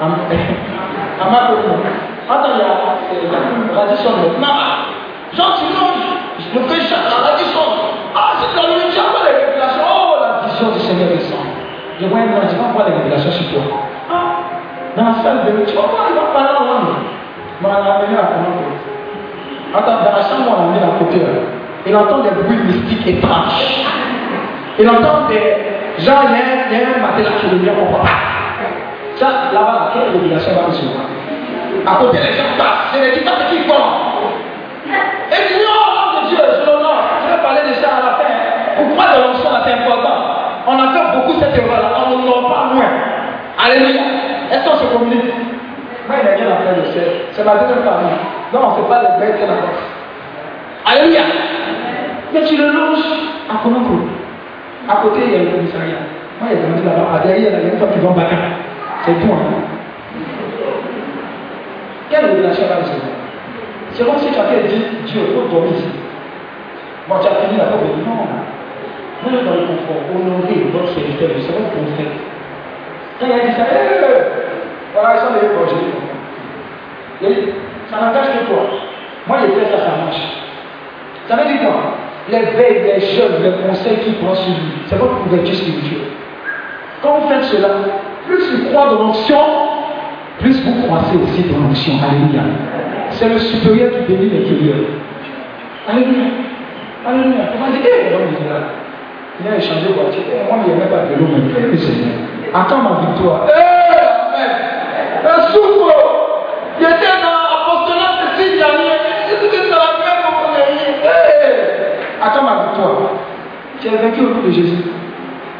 ma 1.30 1.40
commune. 1.46 1.84
Attends, 2.28 2.56
il 2.56 2.60
y 2.60 2.62
a 2.62 2.68
la 2.70 3.82
tradition 3.84 4.10
maintenant. 4.16 4.56
Jean, 5.36 5.52
tu 5.58 5.66
je 6.40 6.58
me 6.58 6.66
fais 6.68 6.80
chaque 6.80 7.04
la 7.04 7.20
tradition. 7.20 7.60
Ah, 8.14 8.32
c'est 8.40 8.56
dans 8.56 8.68
le 8.68 8.80
jamais 8.90 9.22
les 9.28 9.44
révélations. 9.44 9.84
Oh, 9.84 10.16
la 10.20 10.48
vision 10.48 10.70
du 10.72 10.80
Seigneur 10.80 11.08
descend. 11.10 11.44
Je 12.00 12.06
vois 12.06 12.18
un 12.20 12.48
je 12.48 12.56
vais 12.56 12.72
voir 12.72 12.88
les 12.88 12.94
révélations 12.96 13.30
sur 13.30 13.50
toi. 13.52 13.62
Ah, 14.10 14.40
dans 14.96 15.04
la 15.04 15.14
salle 15.22 15.44
de 15.44 15.64
tu 15.66 15.76
vas 15.76 15.82
voir, 15.82 16.08
il 16.08 16.16
va 16.16 16.32
parler 16.32 16.56
en 16.58 16.64
langue. 16.64 16.96
Mais 17.60 17.68
on 17.68 17.72
l'a 17.72 17.94
amené 18.00 18.16
à 18.16 18.24
comment 18.32 18.56
Attends, 19.76 20.02
dans 20.02 20.16
la 20.16 20.22
chambre, 20.24 20.48
on 20.48 20.56
l'a 20.56 20.62
amené 20.64 20.80
à 20.80 20.98
côté. 20.98 21.20
Il 21.86 21.94
entend 21.94 22.20
des 22.20 22.30
bruits 22.30 22.58
mystiques 22.64 23.06
étranges. 23.06 23.84
Il 24.78 24.88
entend 24.88 25.28
des 25.28 26.02
gens, 26.02 26.24
il 26.24 26.72
y 26.72 26.80
a 26.80 26.88
un 26.88 27.00
matelas 27.04 27.36
qui 27.40 27.46
le 27.50 27.58
vient 27.58 27.74
au 27.74 28.39
ça, 29.20 29.52
là-bas, 29.52 29.92
quelle 29.92 30.16
révélation 30.16 30.56
va 30.56 30.72
recevoir 30.72 31.04
À 31.86 31.94
côté, 32.00 32.18
les 32.24 32.32
gens 32.32 32.56
passent. 32.56 32.88
C'est 32.96 33.04
les 33.04 33.20
pas 33.20 33.36
qui 33.52 33.58
font. 33.68 33.86
Et 34.88 35.42
puis, 35.44 35.60
oh, 35.60 36.24
de 36.24 36.28
Dieu, 36.28 36.38
je 36.40 36.64
je 36.64 37.36
vais 37.36 37.42
parler 37.42 37.60
de 37.68 37.74
ça 37.74 37.88
à 37.88 38.00
la 38.00 38.12
fin. 38.16 38.32
Pourquoi 38.76 39.04
l'onction 39.12 39.50
c'est 39.64 39.74
important 39.76 40.16
On 40.66 40.72
a 40.72 40.88
fait 40.96 41.06
beaucoup 41.14 41.38
cette 41.38 41.56
erreur-là. 41.56 42.08
On 42.08 42.18
n'en 42.24 42.48
pas 42.48 42.64
moins. 42.72 42.92
Alléluia. 43.62 44.00
Est-ce 44.50 44.64
qu'on 44.64 44.76
se 44.78 44.86
communique? 44.86 45.34
Moi, 46.08 46.16
il 46.22 46.28
a 46.28 46.32
rien 46.34 46.46
à 46.50 46.64
faire 46.64 46.76
de 46.80 46.84
ça. 46.90 47.00
C'est 47.32 47.44
ma 47.44 47.54
deuxième 47.56 47.84
famille. 47.84 48.18
Non, 48.52 48.60
on 48.64 48.70
ne 48.70 48.82
fait 48.82 48.88
pas 48.88 49.02
les 49.02 49.26
bêtes 49.26 49.40
là 49.46 49.54
Alléluia. 50.86 51.20
Mais 52.32 52.42
tu 52.44 52.56
le 52.56 52.66
longes 52.72 53.04
à. 53.50 53.54
À 54.92 54.96
côté, 55.02 55.20
il 55.26 55.32
y 55.32 55.36
a 55.36 55.38
le 55.44 55.50
commissariat. 55.50 56.02
Moi, 56.40 56.50
il 56.50 56.58
y 56.58 56.62
a 56.62 56.66
des 56.66 56.82
gens 56.82 56.96
là-bas. 56.96 57.22
Derrière, 57.22 57.52
il 57.60 57.66
y 57.66 57.70
a 57.70 57.72
une 57.74 57.78
femme 57.78 57.92
qui 57.92 58.00
vont 58.00 58.12
battre. 58.12 58.34
C'est 59.04 59.14
tout. 59.14 59.32
Hein? 59.32 59.60
Quelle 62.10 62.26
révélation 62.26 62.64
recevoir 62.64 62.98
C'est 63.92 64.04
comme 64.04 64.18
si 64.18 64.32
tu 64.32 64.38
avais 64.38 64.68
dit 64.68 64.82
Dieu, 65.06 65.20
il 65.28 65.34
faut 65.34 65.48
dormir 65.48 65.72
ici. 65.72 65.88
Bon, 67.08 67.16
tu 67.20 67.28
as 67.28 67.46
fini 67.46 67.58
la 67.58 67.64
porte, 67.64 67.84
non. 68.06 68.26
Moi, 69.22 69.42
dans 69.44 69.54
le 69.54 69.66
confort, 69.66 70.02
honorer 70.14 70.66
votre 70.72 70.92
serviteur, 70.92 71.30
je 71.36 71.40
sais 71.42 71.52
pas 71.52 71.70
ce 71.70 72.02
fait. 72.02 72.10
Quand 73.20 73.26
il 73.26 73.32
a 73.32 73.46
dit 73.46 73.54
ça, 73.56 73.64
eh, 73.70 74.00
voilà, 74.94 75.14
ils 75.14 75.20
sont 75.20 75.34
les 75.34 75.48
projets. 75.54 75.86
Ça 77.90 77.96
n'engage 78.00 78.26
que 78.26 78.46
toi. 78.46 78.62
Moi, 79.26 79.38
j'ai 79.42 79.60
fait 79.60 79.70
ça, 79.70 79.84
ça 79.84 79.96
marche. 80.04 80.22
Ça 81.28 81.36
veut 81.36 81.46
dire 81.52 81.60
quoi? 81.60 81.94
Les 82.30 82.38
veilles, 82.38 82.82
les 82.94 83.00
jeunes, 83.00 83.42
les 83.42 83.66
conseils 83.66 83.98
qui 83.98 84.12
prend 84.12 84.34
sur 84.34 84.52
lui, 84.52 84.72
c'est 84.86 84.96
votre 84.96 85.18
couverture 85.22 85.54
spirituelle. 85.54 86.08
Quand 87.02 87.18
vous 87.18 87.28
faites 87.28 87.44
cela, 87.44 87.68
plus 88.30 88.48
tu 88.48 88.70
crois 88.70 88.86
dans 88.90 89.02
l'onction, 89.02 89.38
plus 90.38 90.62
vous 90.64 90.82
croissez 90.86 91.16
aussi 91.16 91.42
dans 91.50 91.58
l'onction. 91.58 91.94
Alléluia. 91.98 92.42
C'est 93.10 93.28
le 93.28 93.38
supérieur 93.38 93.90
qui 93.90 94.12
bénit 94.12 94.30
l'intérieur. 94.30 94.76
Alléluia. 95.88 96.26
Alléluia. 97.06 97.44
Dit, 97.72 97.78
hé, 97.78 98.10
l'homme 98.12 98.48
là. 98.48 98.60
Il 99.40 99.48
a 99.52 99.56
échangé 99.56 99.92
voiture. 99.94 100.22
Eh, 100.28 100.48
moi, 100.48 100.58
il 100.66 100.74
n'y 100.74 100.80
avait 100.80 100.90
pas 100.90 101.06
de 101.06 101.18
l'eau, 101.18 101.28
mais 101.32 101.76
Seigneur. 101.76 102.14
Attends 102.54 102.82
ma 102.82 103.00
victoire. 103.06 103.46
Hé, 103.48 103.98
Amen. 104.30 104.50
Un 105.24 105.42
souffle. 105.48 105.92
Il 106.78 106.84
était 106.86 107.16
dans 107.20 107.36
l'apostolat 107.44 108.12
de 108.20 108.42
six 108.42 108.56
derniers. 108.56 109.00
Il 109.28 109.46
était 109.46 109.70
dans 109.70 109.76
la 109.76 109.92
même 109.98 110.20
Hé, 111.02 112.22
attends 112.22 112.42
ma 112.42 112.64
victoire. 112.64 112.96
Tu 113.80 113.88
vaincu 113.88 114.20
au 114.20 114.34
nom 114.34 114.42
de 114.46 114.50
Jésus. 114.50 114.84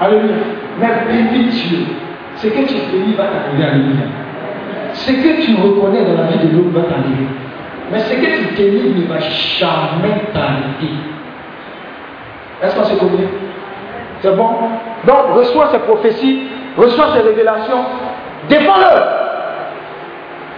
Alléluia. 0.01 0.35
Mais 0.79 0.89
bénis 1.09 1.49
Dieu. 1.49 1.87
Ce 2.41 2.47
que 2.49 2.67
tu 2.67 2.75
bénis 2.75 3.15
va 3.17 3.25
t'arriver. 3.25 3.65
Alléluia. 3.65 4.07
Ce 4.95 5.13
que 5.13 5.43
tu 5.43 5.55
reconnais 5.57 6.05
dans 6.05 6.23
la 6.23 6.29
vie 6.29 6.39
de 6.39 6.57
l'autre 6.57 6.71
va 6.73 6.83
t'arriver. 6.89 7.27
Mais 7.93 7.99
ce 7.99 8.15
que 8.15 8.39
tu 8.49 8.55
bénis 8.55 9.03
ne 9.03 9.07
va 9.07 9.21
jamais 9.21 10.23
t'arriver. 10.33 10.95
Est-ce 12.63 12.77
qu'on 12.77 12.85
s'est 12.85 12.97
connu 12.97 13.27
C'est 14.23 14.35
bon? 14.35 14.49
Donc, 15.07 15.35
reçois 15.35 15.69
ces 15.73 15.79
prophéties, 15.81 16.49
reçois 16.77 17.07
ces 17.15 17.21
révélations, 17.21 17.85
défends-le. 18.49 19.21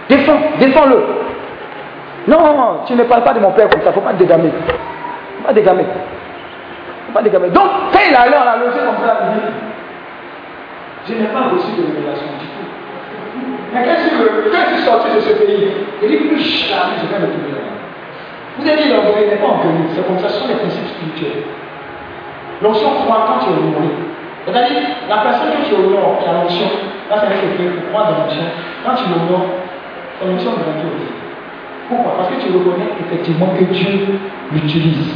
Défends, 0.09 0.39
défends-le. 0.59 1.03
Non, 2.27 2.81
tu 2.85 2.93
ne 2.93 3.03
parles 3.03 3.23
pas 3.23 3.33
de 3.33 3.39
mon 3.39 3.51
père 3.51 3.69
comme 3.69 3.81
ça, 3.81 3.87
il 3.87 3.89
ne 3.89 3.93
faut 3.95 4.01
pas 4.01 4.13
te 4.13 4.19
dégamer. 4.19 4.49
Il 4.49 4.51
ne 4.51 5.41
faut 5.41 5.47
pas 5.47 5.53
dégamer. 5.53 5.85
Faut 7.07 7.13
pas 7.13 7.21
dégamer. 7.21 7.49
Donc, 7.49 7.69
quand 7.91 7.99
il 8.09 8.15
allait 8.15 8.37
en 8.37 8.45
la 8.45 8.57
logé 8.57 8.79
comme 8.79 9.05
ça, 9.05 9.17
il 9.23 9.39
dit, 9.39 9.47
je 11.07 11.13
n'ai 11.13 11.27
pas 11.27 11.49
reçu 11.51 11.67
de 11.77 11.83
révélation 11.83 12.27
du 12.39 12.47
tout. 12.47 12.67
Mais 13.73 13.83
quand 13.83 13.95
je 13.95 14.75
suis 14.75 14.85
sorti 14.85 15.15
de 15.15 15.19
ce 15.19 15.33
pays, 15.33 15.67
il 16.01 16.09
dit, 16.09 16.17
plus 16.17 16.39
jamais 16.39 16.95
je 17.01 17.07
vais 17.07 17.19
me 17.19 17.27
trouver. 17.27 17.59
Vous 18.57 18.67
avez 18.67 18.83
dit, 18.83 18.89
l'envoyé 18.89 19.27
n'est 19.27 19.41
pas 19.41 19.47
en 19.47 19.57
venu. 19.57 19.89
C'est 19.95 20.05
comme 20.05 20.19
ça, 20.19 20.29
ce 20.29 20.39
sont 20.39 20.47
les 20.47 20.55
principes 20.55 20.87
spirituels. 20.87 21.43
L'onction 22.61 22.89
croit 23.03 23.25
quand 23.27 23.45
tu 23.45 23.49
es 23.49 23.57
honoré. 23.57 23.91
C'est-à-dire, 24.45 24.81
la 25.09 25.17
personne 25.17 25.51
que 25.57 25.67
tu 25.67 25.73
honores, 25.75 26.19
qui 26.19 26.29
a 26.29 26.33
l'onction, 26.33 26.67
là 27.09 27.15
c'est 27.19 27.27
un 27.27 27.35
secret, 27.35 27.67
tu 27.73 27.81
crois 27.89 28.03
dans 28.03 28.17
l'onction. 28.23 28.45
Quand 28.85 28.95
tu 28.95 29.03
l'honores, 29.09 29.47
ton 30.21 30.27
onction 30.31 30.51
grandit 30.51 30.87
aussi. 30.93 31.11
Pourquoi? 31.89 32.15
Parce 32.17 32.29
que 32.29 32.39
tu 32.45 32.53
reconnais 32.53 32.91
effectivement 32.99 33.47
que 33.57 33.63
Dieu 33.65 34.19
l'utilise. 34.51 35.15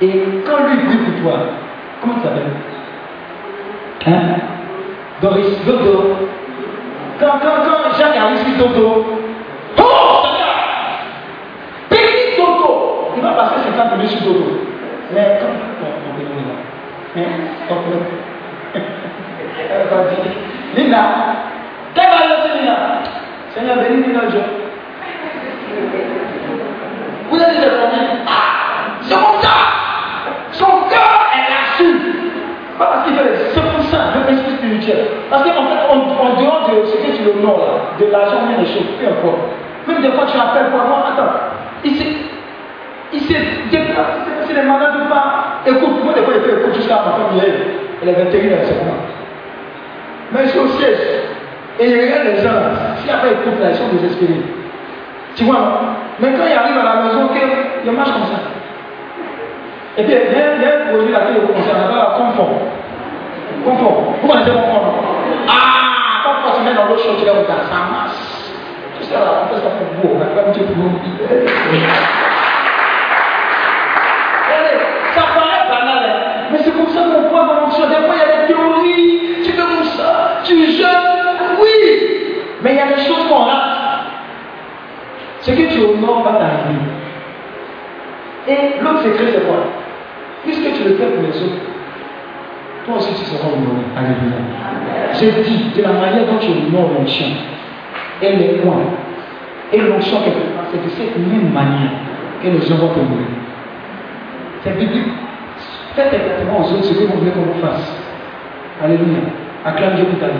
Et 0.00 0.24
quand 0.46 0.58
lui 0.66 0.76
prie 0.86 0.98
pour 0.98 1.22
toi, 1.22 1.38
comment 2.00 2.14
tu 2.14 2.22
s'appelles 2.22 2.50
Hein 4.06 4.36
Doris, 5.22 5.64
Dodo. 5.64 6.16
Quand, 7.18 7.38
quand, 7.40 7.64
quand 7.64 7.98
Jacques 7.98 8.16
a 8.16 8.30
reçu 8.30 8.50
Dodo, 8.58 9.06
oh 9.78 10.26
Bénis 11.90 12.36
Dodo! 12.36 13.12
Il 13.16 13.22
va 13.22 13.32
passer 13.32 13.60
50 13.64 13.96
minutes 13.96 14.10
sur 14.10 14.32
Dodo. 14.32 14.44
Mais 15.14 15.38
quand 15.40 15.46
on 15.46 16.20
est 16.20 16.24
là, 16.34 16.54
hein 17.16 17.44
Elle 19.70 19.88
va 19.88 20.04
dire, 20.10 20.24
Lina, 20.76 21.02
qu'est-ce 21.94 22.06
que 22.06 22.12
va 22.12 22.46
dire 22.46 22.54
Lina 22.60 22.76
Seigneur, 23.54 23.76
bénis 23.76 24.02
Lina 24.02 24.26
Dieu. 24.26 24.40
Vous 27.30 27.38
êtes 27.38 27.50
des 27.50 27.66
combien 27.80 28.13
de 37.44 38.10
l'argent, 38.10 38.46
même 38.48 38.64
des 38.64 38.70
choses, 38.70 38.88
peu 38.98 39.06
importe. 39.06 39.40
Même 39.86 40.02
des 40.02 40.10
fois, 40.12 40.24
tu 40.26 40.38
appelles 40.38 40.70
pour 40.70 40.80
avoir, 40.80 41.12
attends, 41.12 41.32
il 41.84 41.96
s'est, 41.96 43.36
déplacé, 43.70 44.18
c'est 44.46 44.54
les 44.54 44.62
malades 44.62 44.94
de 44.94 45.08
pas. 45.08 45.60
Écoute, 45.66 46.02
moi, 46.02 46.14
des 46.14 46.22
fois, 46.22 46.34
il 46.36 46.42
fait 46.42 46.60
écoute 46.60 46.74
jusqu'à 46.74 46.96
ma 47.04 47.34
hier, 47.36 47.54
elle 48.02 48.08
est 48.08 48.12
21 48.12 48.64
c'est 48.64 48.84
moi. 48.84 48.94
Mais 50.32 50.44
je 50.44 50.48
suis 50.50 50.58
au 50.58 50.68
siège, 50.68 50.98
et 51.78 51.90
il 51.90 52.00
regarde 52.00 52.24
les 52.24 52.42
gens 52.42 52.52
là, 52.52 52.96
si 52.96 53.10
après 53.10 53.28
ils 53.28 53.32
écoutent 53.32 53.60
là, 53.60 53.70
ils 53.70 53.76
sont 53.76 53.88
désespérés. 53.92 54.42
Tu 55.36 55.44
vois, 55.44 55.80
Mais 56.20 56.28
quand 56.32 56.46
il 56.46 56.56
arrive 56.56 56.78
à 56.78 56.84
la 56.84 57.02
maison, 57.02 57.24
okay, 57.26 57.42
il 57.84 57.92
marche 57.92 58.12
comme 58.12 58.22
ça. 58.22 58.40
Et 59.96 60.02
puis, 60.02 60.12
il 60.12 60.62
y 60.62 60.64
a, 60.64 60.70
a 60.70 60.82
un 60.82 60.92
produit 60.92 61.12
là 61.12 61.20
qui 61.20 61.38
est 61.38 61.54
concerne, 61.54 61.94
là, 61.94 62.16
confort. 62.16 62.58
Confort. 63.64 64.14
Vous 64.22 64.28
connaissez 64.28 64.50
confort? 64.50 64.94
Ah, 65.48 65.83
confort, 66.44 66.56
tu 66.56 66.62
mets 66.64 66.74
dans 66.74 66.86
l'eau 66.86 66.98
chaude, 66.98 67.16
tu 67.18 67.28
regardes, 67.28 67.46
ça 67.46 67.90
marche. 67.90 68.16
Tout 68.98 69.04
ça 69.04 69.18
là, 69.20 69.44
on 69.44 69.54
fait 69.54 69.60
ça 75.14 75.22
paraît 75.34 75.68
banal, 75.68 76.04
hein. 76.04 76.48
mais 76.50 76.58
c'est 76.62 76.72
comme 76.72 76.88
ça 76.88 77.00
qu'on 77.02 77.28
voit 77.28 77.44
dans 77.44 77.60
l'onction. 77.60 77.88
Des 77.88 78.06
fois, 78.06 78.14
il 78.14 78.18
y 78.18 78.22
a 78.22 78.40
des 78.40 78.46
théories, 78.52 79.42
tu 79.44 79.52
fais 79.52 79.62
comme 79.62 79.84
ça, 79.84 80.40
tu 80.44 80.66
jeûnes, 80.72 81.58
oui, 81.60 82.36
mais 82.62 82.72
il 82.72 82.76
y 82.76 82.80
a 82.80 82.86
des 82.86 83.02
choses 83.02 83.28
qu'on 83.28 83.44
rate. 83.44 83.60
Ce 85.40 85.50
que 85.50 85.72
tu 85.72 85.80
honores 85.80 86.22
va 86.22 86.32
t'arriver. 86.32 86.80
Et 88.46 88.80
l'autre 88.82 89.02
secret, 89.02 89.26
c'est 89.32 89.46
quoi 89.46 89.56
Puisque 90.42 90.72
tu 90.74 90.84
le 90.88 90.96
fais 90.96 91.06
pour 91.06 91.22
les 91.22 91.42
autres, 91.42 91.62
toi 92.84 92.96
aussi 92.96 93.14
tu 93.14 93.24
seras 93.24 93.48
honoré. 93.48 93.84
Alléluia. 93.96 94.38
J'ai 95.14 95.30
dit, 95.42 95.70
de 95.76 95.82
la 95.82 95.92
manière 95.92 96.26
dont 96.26 96.38
tu 96.38 96.48
honores 96.48 96.90
l'onction, 96.98 97.26
et 98.20 98.36
les 98.36 98.48
points, 98.58 98.82
et 99.72 99.78
l'onction 99.78 100.20
quelque 100.22 100.54
part, 100.54 100.66
c'est 100.70 100.82
de 100.82 100.88
cette 100.90 101.16
même 101.16 101.52
manière 101.52 101.90
que 102.42 102.48
les 102.48 102.60
gens 102.60 102.76
vont 102.76 102.88
te 102.88 102.98
mourir. 102.98 103.26
C'est 104.62 104.78
biblique. 104.78 105.12
Faites 105.94 106.12
exactement 106.12 106.60
aux 106.60 106.72
autres 106.72 106.84
ce 106.84 106.94
que 106.94 107.04
vous 107.04 107.18
voulez 107.18 107.30
qu'on 107.30 107.42
vous 107.42 107.60
fasse. 107.60 107.92
Alléluia. 108.82 109.20
Acclame 109.64 109.94
Dieu 109.94 110.04
pour 110.04 110.18
ta 110.18 110.26
vie. 110.26 110.32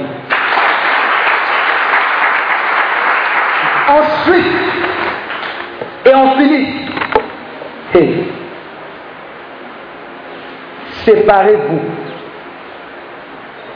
Ensuite, 3.88 4.46
et 6.06 6.14
on 6.14 6.36
finit. 6.36 6.66
Hey. 7.94 8.24
Séparez-vous. 11.04 12.03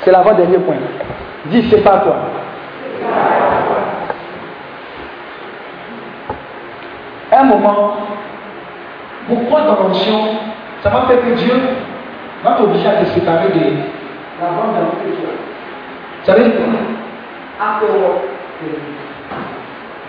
C'est 0.03 0.11
l'avant-dernier 0.11 0.59
point. 0.59 0.77
Dis 1.47 1.63
sépare-toi. 1.69 2.17
Un 7.31 7.45
moment, 7.45 7.97
pourquoi 9.29 9.61
dans 9.63 9.83
l'onction, 9.83 10.19
ça 10.83 10.89
va 10.91 11.03
faire 11.03 11.21
que 11.21 11.35
Dieu 11.35 11.55
va 12.43 12.53
t'obliger 12.53 12.89
à 12.89 13.05
te 13.05 13.05
séparer 13.07 13.49
de 13.49 13.61
la 14.41 14.51
bande 14.51 14.75
que 15.05 15.11
tu 15.11 15.25
as. 15.27 15.35
Vous 16.21 16.25
savez? 16.25 16.51
Quoi. 16.51 16.65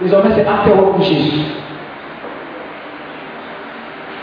Désormais, 0.02 0.30
c'est 0.34 0.48
apéro 0.48 0.94
pour 0.94 1.02
Jésus. 1.02 1.46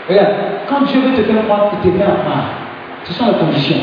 Regarde, 0.09 0.33
quand 0.67 0.81
Dieu 0.85 1.01
veut 1.01 1.13
te 1.13 1.21
faire 1.21 1.43
croire 1.43 1.69
que 1.69 1.75
tu 1.83 1.89
es 1.89 1.91
bien 1.91 2.07
en 2.07 2.29
part, 2.29 2.45
ce 3.03 3.13
sont 3.13 3.27
les 3.27 3.37
conditions. 3.37 3.77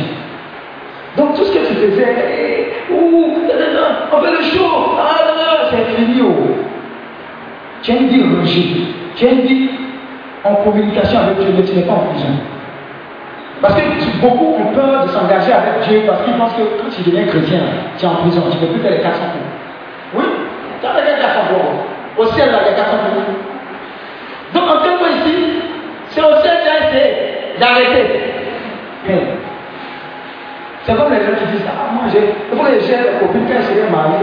Donc 1.16 1.35
tout 1.35 1.45
ce 1.45 1.53
que 1.53 1.66
tu 1.66 1.74
faisais, 1.74 2.73
ouh, 2.91 3.35
on 4.12 4.20
fait 4.20 4.31
le 4.31 4.43
show, 4.43 4.97
ah, 4.99 5.70
c'est 5.70 5.95
fini. 5.95 6.23
Tu 7.82 7.93
as 7.93 7.97
une 7.97 8.09
vie 8.09 8.23
rangée, 8.23 8.86
tu 9.15 9.27
as 9.27 9.31
une 9.31 9.41
vie 9.43 9.70
en 10.43 10.55
communication 10.57 11.20
avec 11.20 11.39
Dieu, 11.39 11.55
mais 11.57 11.62
tu 11.62 11.74
n'es 11.74 11.82
pas 11.82 11.93
en 11.93 12.07
prison. 12.11 12.28
Parce 13.61 13.74
que 13.74 14.20
beaucoup 14.20 14.57
ont 14.61 14.74
peur 14.74 15.05
de 15.05 15.09
s'engager 15.11 15.53
avec 15.53 15.89
Dieu 15.89 16.03
parce 16.07 16.23
qu'ils 16.23 16.35
pensent 16.35 16.55
que 16.55 16.62
quand 16.82 16.91
tu 16.91 17.03
deviens 17.03 17.27
chrétien, 17.27 17.61
tu 17.97 18.05
es 18.05 18.09
en 18.09 18.16
prison, 18.16 18.43
tu 18.51 18.57
ne 18.59 18.66
peux 18.66 18.73
plus 18.73 18.81
faire 18.81 18.91
les 18.91 19.01
400 19.01 19.20
coups. 19.32 19.45
Oui, 20.15 20.24
tu 20.81 20.86
as 20.86 20.95
les 21.01 21.20
400 21.20 21.41
coups. 21.49 21.61
Au 22.16 22.27
ciel, 22.32 22.51
là, 22.51 22.59
les 22.69 22.74
400 22.74 22.97
coups. 23.15 23.55
Donc 24.55 24.70
en 24.70 24.82
que 24.82 25.28
ici, 25.28 25.36
c'est 26.09 26.20
au 26.20 26.43
ciel 26.43 26.57
qui 26.62 26.69
a 26.69 26.89
essayé 26.89 27.15
d'arrêter. 27.59 28.07
C'est 30.85 30.94
comme 30.94 31.12
les 31.12 31.24
gens 31.24 31.32
qui 31.39 31.56
disent 31.56 31.66
Ah, 31.66 31.93
moi, 31.93 32.05
j'ai. 32.12 32.20
Que 32.20 32.81
j'ai 32.81 32.97
des 32.97 33.19
copines 33.20 33.47
quand 33.48 33.61
je 33.61 33.66
serai 33.66 33.90
marié. 33.90 34.20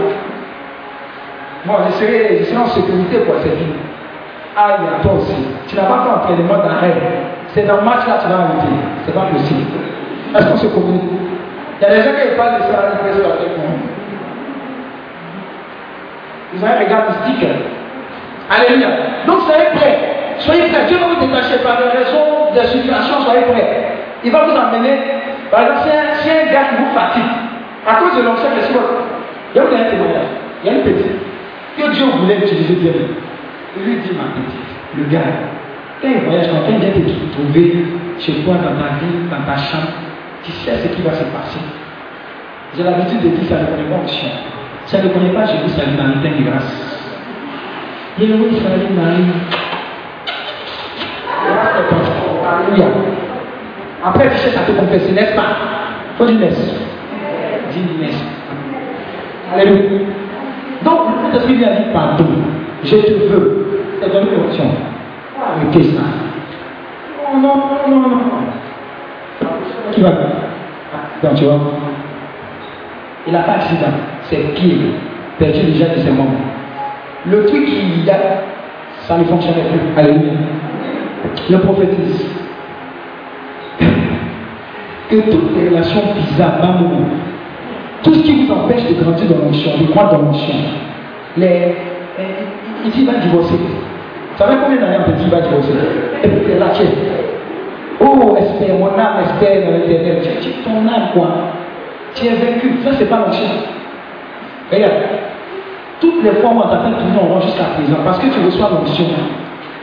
Moi, 1.64 1.78
je 1.88 1.92
serai, 1.94 2.38
je 2.40 2.44
serai 2.44 2.58
en 2.58 2.66
sécurité 2.66 3.18
pour 3.18 3.34
cette 3.42 3.54
vie. 3.54 3.74
Ah, 4.56 4.78
il 4.78 4.84
y 4.84 4.88
a 4.88 5.02
toi 5.02 5.12
aussi. 5.14 5.34
Tu 5.66 5.76
n'as 5.76 5.84
pas 5.84 6.04
fait 6.04 6.10
entraînement 6.10 6.58
d'arrêt. 6.58 6.94
C'est 7.54 7.66
dans 7.66 7.76
le 7.76 7.82
match 7.82 8.06
là, 8.06 8.18
tu 8.20 8.28
vas 8.28 8.46
arrêter. 8.46 8.74
C'est 9.06 9.14
pas 9.14 9.26
possible. 9.32 9.70
Est-ce 10.34 10.46
qu'on 10.46 10.56
se 10.56 10.66
communique? 10.66 11.02
Il 11.80 11.82
y 11.82 11.86
a 11.86 11.94
des 11.96 12.02
gens 12.02 12.10
qui 12.10 12.36
parlent 12.36 12.56
de 12.56 12.62
ça, 12.62 12.72
la 12.72 12.90
tête. 13.02 13.22
Ils 16.54 16.62
ont 16.62 16.66
un 16.66 16.78
regard 16.78 17.02
mystique. 17.10 17.48
Alléluia. 18.50 18.88
Donc, 19.26 19.40
soyez 19.40 19.66
prêts. 19.74 19.98
Soyez 20.38 20.62
prêts. 20.68 20.84
Dieu 20.86 20.98
va 20.98 21.06
vous 21.14 21.26
détacher 21.26 21.58
par 21.58 21.78
des 21.78 21.98
raisons, 21.98 22.52
des 22.54 22.66
situations, 22.66 23.20
soyez 23.24 23.42
prêts. 23.42 23.92
Il 24.24 24.30
va 24.30 24.44
vous 24.44 24.56
emmener 24.56 24.98
Par 25.50 25.60
exemple, 25.60 25.88
un, 25.88 26.52
gars 26.52 26.64
qui 26.68 26.76
vous 26.82 26.94
fatigue, 26.94 27.32
à 27.86 27.94
cause 27.96 28.16
de 28.16 28.22
l'onction, 28.22 28.48
qu'est-ce 28.54 28.68
que 28.68 28.78
Il 29.54 29.56
y 29.56 29.60
a 29.60 29.62
un 29.64 29.90
témoignage. 29.90 30.30
Il 30.62 30.66
y 30.66 30.74
a 30.74 30.78
une 30.78 30.82
petite 30.84 31.22
que 31.76 31.90
Dieu 31.90 32.04
voulait 32.18 32.38
utiliser 32.38 32.74
bien. 32.74 32.92
Il 33.76 33.82
lui 33.84 34.00
dit, 34.00 34.10
ma 34.16 34.24
petite, 34.34 34.60
le 34.96 35.04
gars, 35.04 35.20
quand 36.00 36.08
il 36.08 36.24
voyage, 36.24 36.48
quand 36.48 36.68
il 36.68 36.78
vient 36.78 36.90
te 36.90 37.32
trouver 37.32 37.86
chez 38.18 38.32
toi, 38.44 38.54
dans 38.54 38.76
ta 38.76 39.00
vie, 39.00 39.28
dans 39.30 39.44
ta 39.46 39.56
chambre, 39.56 39.92
tu 40.44 40.52
sais 40.52 40.76
ce 40.76 40.88
qui 40.88 41.02
va 41.02 41.12
se 41.12 41.24
passer. 41.24 41.60
J'ai 42.76 42.82
l'habitude 42.82 43.22
de 43.22 43.28
dire, 43.28 43.48
ça 43.48 43.62
ne 43.62 43.66
connaît 43.66 43.88
pas. 43.88 44.06
Ça 44.86 44.98
ne 44.98 45.08
connaît 45.08 45.32
pas 45.32 45.46
ça 45.46 45.54
dans 45.54 46.06
le 46.08 46.20
plein 46.20 46.30
de 46.30 46.50
grâce. 46.50 47.08
Il 48.18 48.26
dit, 48.26 48.32
oui, 48.32 48.60
salut 48.60 48.94
Marie. 48.94 49.24
Alléluia. 52.44 52.86
Après, 54.04 54.28
tu 54.30 54.36
cherches 54.36 54.56
à 54.56 54.70
te 54.70 54.72
confesser, 54.72 55.12
n'est-ce 55.12 55.34
pas? 55.34 55.56
Faut 56.18 56.26
dire 56.26 56.38
n'est-ce? 56.40 56.74
Dis 57.72 57.84
n'est-ce. 58.00 58.24
Alléluia. 59.54 60.00
Donc, 60.84 60.98
le 61.08 61.30
Saint-Esprit 61.30 61.54
vient 61.54 61.68
dire 61.68 61.92
pardon. 61.92 62.24
Je 62.82 62.96
te 62.96 63.12
veux. 63.28 63.66
C'est 64.00 64.08
une 64.08 64.44
option. 64.44 64.64
Que 65.72 65.82
ça 65.82 66.02
Non, 67.34 67.40
non, 67.40 67.56
non, 67.88 67.96
non, 67.96 68.08
non. 68.08 69.48
Qui 69.92 70.00
va 70.02 70.10
Donc, 71.22 71.34
tu 71.34 71.44
vois. 71.44 71.60
Il 73.26 73.32
n'a 73.32 73.40
pas 73.40 73.52
accident. 73.52 73.92
C'est 74.24 74.54
pire. 74.54 74.78
Perdu 75.38 75.60
déjà 75.62 75.86
de 75.94 76.00
ses 76.00 76.10
moments. 76.10 76.30
Le 77.26 77.44
truc 77.46 77.64
qu'il 77.64 78.04
y 78.04 78.10
a, 78.10 78.16
ça 79.02 79.16
ne 79.16 79.24
fonctionnait 79.24 79.62
plus. 79.70 79.80
Alléluia. 79.96 80.32
Le 81.50 81.58
prophétise. 81.58 82.26
Que 85.12 85.30
toutes 85.30 85.54
les 85.54 85.68
relations 85.68 86.00
bizarres, 86.16 86.62
d'amour, 86.62 87.04
tout 88.02 88.14
ce 88.14 88.22
qui 88.22 88.46
vous 88.46 88.50
empêche 88.50 88.88
de 88.88 88.94
grandir 88.94 89.28
dans 89.28 89.44
l'onction, 89.44 89.72
de 89.78 89.86
croire 89.88 90.10
dans 90.10 90.22
l'onction, 90.22 90.54
les, 91.36 91.74
il 92.82 92.90
dit 92.90 93.00
il 93.02 93.06
va 93.06 93.18
divorcer. 93.18 93.56
Vous 93.56 94.38
savez 94.38 94.56
combien 94.64 94.80
d'années 94.80 95.04
on 95.06 95.22
il 95.22 95.28
va 95.28 95.42
divorcer? 95.42 95.72
Et 96.24 96.28
puis 96.28 96.40
c'est 96.46 96.72
tiens. 96.72 96.90
Oh, 98.00 98.38
espère, 98.38 98.74
mon 98.78 98.98
âme 98.98 99.20
espère 99.24 99.66
dans 99.66 99.76
l'éternel. 99.76 100.22
Tu 100.40 100.48
ton 100.64 100.78
âme, 100.88 101.10
quoi. 101.12 101.28
Tu 102.14 102.28
es 102.28 102.30
vaincu. 102.30 102.78
Ça, 102.82 102.92
c'est 102.98 103.10
pas 103.10 103.18
l'onction. 103.18 103.50
Regarde. 104.72 104.92
Toutes 106.00 106.24
les 106.24 106.40
fois 106.40 106.52
où 106.54 106.58
on 106.58 106.70
t'a 106.70 106.84
fait 106.84 106.90
tourner 106.90 107.18
en 107.20 107.34
rond 107.34 107.40
jusqu'à 107.42 107.64
présent, 107.64 107.98
parce 108.02 108.18
que 108.18 108.28
tu 108.28 108.46
reçois 108.46 108.70
l'onction, 108.70 109.04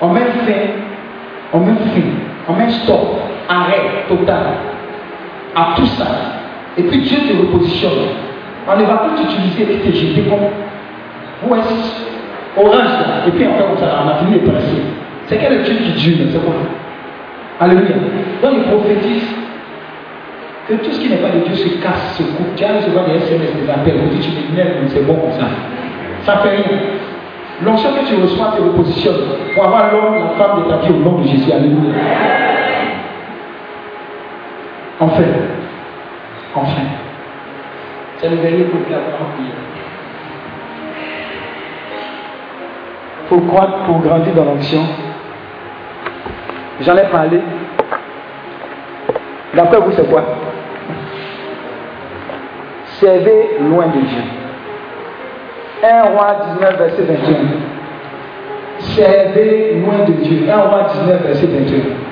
on 0.01 0.07
met 0.07 0.21
fin, 0.21 0.53
on 1.53 1.59
met 1.59 1.73
fin, 1.73 2.01
on 2.49 2.53
met 2.53 2.69
stop, 2.71 3.19
arrêt 3.47 4.05
total 4.09 4.78
à 5.55 5.73
tout 5.75 5.85
ça. 5.85 6.05
Et 6.77 6.83
puis 6.83 7.01
Dieu 7.01 7.17
te 7.27 7.37
repositionne. 7.37 7.91
On 8.67 8.79
ne 8.79 8.85
va 8.85 8.97
plus 8.97 9.23
t'utiliser 9.23 9.73
et 9.73 9.77
te 9.79 9.95
jeter 9.95 10.29
comme 10.29 11.49
ouest, 11.49 12.05
orange, 12.57 13.27
et 13.27 13.31
puis 13.31 13.45
ça, 13.79 14.03
on 14.05 14.09
a 14.09 14.15
fini 14.19 14.33
les 14.33 14.51
principes. 14.51 14.83
C'est 15.27 15.37
quel 15.37 15.63
Dieu 15.63 15.75
qui 15.75 15.91
dure, 15.93 16.27
c'est 16.31 16.43
quoi? 16.43 16.53
Alléluia. 17.59 17.95
Donc 18.41 18.51
il 18.57 18.63
prophétise 18.63 19.27
que 20.67 20.73
tout 20.75 20.91
ce 20.91 20.99
qui 20.99 21.09
n'est 21.09 21.17
pas 21.17 21.29
de 21.29 21.39
Dieu 21.45 21.55
se 21.55 21.81
casse, 21.81 22.15
se 22.17 22.23
coupe. 22.23 22.55
Tu 22.55 22.63
as 22.63 22.77
recevoir 22.77 23.05
des 23.05 23.15
SMS, 23.15 23.49
des 23.55 23.69
appels, 23.69 23.95
on 24.03 24.15
dit 24.15 24.19
tu 24.19 24.29
m'énerves, 24.31 24.87
c'est 24.87 25.05
bon 25.05 25.15
comme 25.15 25.31
ça. 25.33 25.47
Ça 26.23 26.37
fait 26.37 26.49
rien. 26.49 26.79
L'onction 27.65 27.89
que 27.91 28.07
tu 28.07 28.21
reçois 28.21 28.53
te 28.55 28.61
repositionne 28.61 29.15
pour 29.53 29.65
avoir 29.65 29.91
l'homme, 29.91 30.15
la 30.15 30.43
femme 30.45 30.63
de 30.63 30.69
ta 30.69 30.77
vie 30.77 30.93
au 30.93 31.03
nom 31.03 31.19
de 31.19 31.27
Jésus. 31.27 31.51
Alléluia. 31.51 31.93
Enfin, 35.01 35.23
enfin, 36.55 36.81
c'est 38.17 38.29
le 38.29 38.35
dernier 38.37 38.65
pour 38.65 38.81
faut 43.29 43.39
croire 43.41 43.83
pour 43.85 43.99
grandir 43.99 44.33
dans 44.33 44.43
l'onction. 44.43 44.81
J'en 46.81 46.97
ai 46.97 47.03
parlé. 47.03 47.39
D'après 49.53 49.77
vous, 49.79 49.91
c'est 49.91 50.09
quoi? 50.09 50.23
Servez 52.99 53.57
loin 53.61 53.87
de 53.87 54.01
Dieu. 54.01 54.23
1 55.83 56.01
roi 56.09 56.35
19, 56.55 56.77
verset 56.77 57.03
21. 57.03 57.35
Servez 58.79 59.75
loin 59.75 60.05
de 60.05 60.11
Dieu. 60.13 60.49
1 60.51 60.57
roi 60.57 60.83
19, 60.93 61.21
verset 61.21 61.47
21. 61.47 62.08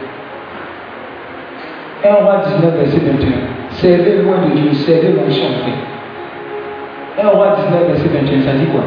1 2.04 2.14
roi 2.24 2.42
19, 2.46 2.76
verset 2.78 3.00
21. 3.00 3.28
Servez 3.72 4.22
loin 4.24 4.38
de 4.46 4.52
Dieu, 4.56 4.74
servez 4.74 5.14
frère. 5.14 5.74
1 7.24 7.28
roi 7.30 7.56
19, 7.58 7.88
verset 7.88 8.08
21, 8.10 8.42
ça 8.42 8.58
dit 8.58 8.68
quoi? 8.68 8.82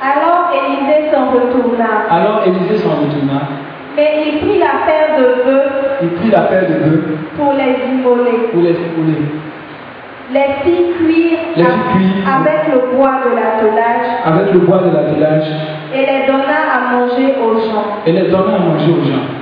Alors 0.00 0.50
Élisée 0.52 1.10
s'en 1.12 1.30
retourna. 1.30 1.84
Alors 2.10 2.42
Élisée 2.46 2.78
s'en 2.78 2.90
retourna. 2.90 3.40
Mais 3.94 4.24
il 4.26 4.38
prit 4.40 4.58
la 4.58 4.86
paire 4.86 5.18
de 5.18 5.24
bœufs 5.44 5.70
Il 6.02 6.08
prit 6.10 6.30
la 6.30 6.40
paire 6.42 6.64
de 6.68 6.74
bœufs 6.74 7.04
pour 7.36 7.52
les 7.52 7.76
immoler. 7.92 8.48
pour 8.52 8.62
les 8.62 8.72
fouler. 8.74 9.22
Les 10.32 10.48
fit 10.64 10.92
cuire 10.96 11.38
Les 11.56 11.62
cuire. 11.62 12.24
avec 12.26 12.72
le 12.72 12.96
bois 12.96 13.20
de 13.22 13.36
l'attelage 13.36 14.06
avec 14.24 14.52
le 14.54 14.60
bois 14.60 14.78
de 14.78 14.96
l'attelage 14.96 15.44
et 15.94 15.98
les 16.00 16.26
donna 16.26 16.58
à 16.74 16.92
manger 16.94 17.34
aux 17.44 17.58
gens. 17.58 17.84
et 18.06 18.12
les 18.12 18.30
donna 18.30 18.54
à 18.56 18.58
manger 18.60 18.92
aux 18.92 19.04
gens. 19.04 19.41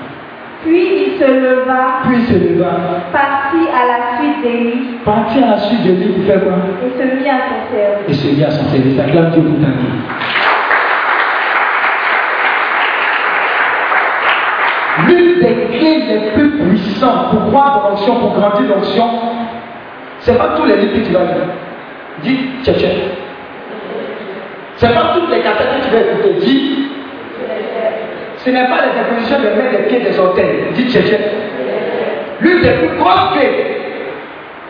Puis 0.63 1.07
il 1.07 1.19
se 1.19 1.25
leva, 1.25 2.03
Puis 2.05 2.17
il 2.19 2.27
se 2.27 2.35
leva, 2.35 2.71
partit 3.13 3.67
à 3.73 3.87
la 3.87 4.19
suite 4.19 4.43
d'Élie 4.43 4.91
partit 5.05 5.39
à 5.43 5.51
la 5.53 5.59
suite 5.59 5.83
de 5.85 5.93
lui 5.93 6.13
pour 6.13 6.25
faire 6.25 6.43
quoi? 6.43 6.53
Et 6.85 6.91
se 6.99 7.17
mit 7.17 7.29
à 7.29 7.41
son 7.49 7.75
service. 7.75 8.09
Et 8.09 8.15
se 8.15 8.37
mit 8.37 8.45
à 8.45 8.51
son 8.51 8.65
service. 8.67 8.99
Acclame 8.99 9.31
Dieu 9.31 9.43
pour 9.43 9.61
ta 9.61 9.71
vie. 9.71 9.99
L'une 15.09 15.41
des 15.41 15.79
clés 15.79 16.03
les 16.09 16.31
plus 16.33 16.51
puissantes 16.59 17.31
pour 17.31 17.47
croire 17.49 17.83
dans 17.83 17.91
l'onction, 17.91 18.17
pour 18.17 18.35
grandir 18.35 18.69
dans 18.69 18.75
l'onction, 18.77 19.09
c'est 20.21 20.37
pas 20.37 20.49
tous 20.57 20.67
les 20.67 20.77
livres 20.77 20.93
que 20.95 21.07
tu 21.07 21.13
vas 21.13 21.21
lire. 21.21 21.49
Dis 22.23 22.51
tchétché. 22.63 23.09
C'est 24.77 24.95
pas 24.95 25.13
toutes 25.15 25.31
les 25.31 25.41
cassettes 25.41 25.81
que 25.81 25.85
tu 25.87 25.91
vas 25.91 26.01
écouter. 26.01 26.35
Dis. 26.41 26.89
Ce 28.45 28.51
n'est 28.51 28.67
pas 28.69 28.79
les 28.87 29.01
impositions 29.01 29.39
de 29.39 29.45
mettre 29.45 29.73
les 29.73 29.89
pieds 29.89 30.01
des 30.01 30.19
orteils. 30.19 30.73
Dis 30.75 30.91
tchétché. 30.91 31.19
L'une 32.41 32.63
des 32.63 32.71
plus 32.71 32.97
grosses 32.99 33.33
clés, 33.35 33.67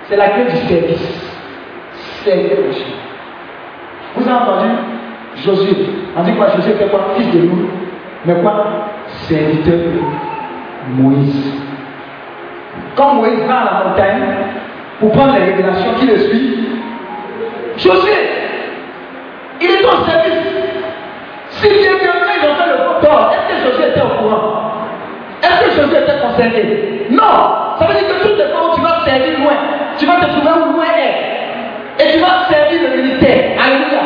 c'est 0.08 0.16
la 0.16 0.28
clé 0.30 0.44
du 0.44 0.56
service. 0.56 1.32
Servir 2.24 2.56
le 2.66 2.72
Dieu. 2.72 2.84
Vous 4.16 4.28
avez 4.28 4.38
entendu 4.38 4.68
Josué. 5.44 5.76
On 6.16 6.22
dit 6.24 6.32
quoi 6.34 6.48
Josué 6.56 6.72
fait 6.72 6.88
quoi? 6.88 7.10
Fils 7.16 7.30
de 7.32 7.46
loup. 7.46 7.68
Mais 8.26 8.34
quoi? 8.42 8.66
Serviteur 9.28 9.78
de 9.78 11.00
Moïse. 11.00 11.54
Quand 12.96 13.14
Moïse 13.14 13.40
va 13.46 13.54
à 13.60 13.64
la 13.64 13.88
montagne 13.88 14.22
pour 14.98 15.12
prendre 15.12 15.34
les 15.38 15.44
révélations 15.44 15.94
qui 16.00 16.06
le 16.06 16.18
suivent, 16.18 16.68
Josué, 17.76 18.12
il 19.60 19.70
est 19.70 19.86
en 19.86 20.04
service. 20.04 20.59
Si 21.60 21.68
bien 21.68 21.92
que 22.00 22.06
quand 22.06 22.32
ils 22.32 22.44
ont 22.48 22.54
fait 22.56 22.70
le 22.72 23.06
tort, 23.06 23.32
est-ce 23.32 23.44
que 23.52 23.70
Josué 23.70 23.88
était 23.90 24.00
au 24.00 24.08
courant? 24.16 24.72
Est-ce 25.42 25.60
que 25.60 25.70
Josué 25.82 25.98
était 25.98 26.18
concerné? 26.20 27.06
Non 27.10 27.76
Ça 27.78 27.86
veut 27.86 27.94
dire 27.94 28.08
que 28.08 28.22
toutes 28.26 28.38
les 28.38 28.48
fois 28.52 28.70
où 28.70 28.74
tu 28.74 28.80
vas 28.80 29.04
servir 29.04 29.38
loin, 29.40 29.56
tu 29.98 30.06
vas 30.06 30.16
te 30.16 30.26
trouver 30.32 30.52
où 30.56 30.72
loin 30.76 30.84
est. 30.96 32.02
Et 32.02 32.12
tu 32.12 32.18
vas 32.18 32.48
servir 32.48 32.80
le 32.88 33.02
militaire. 33.02 33.60
Alléluia. 33.60 34.00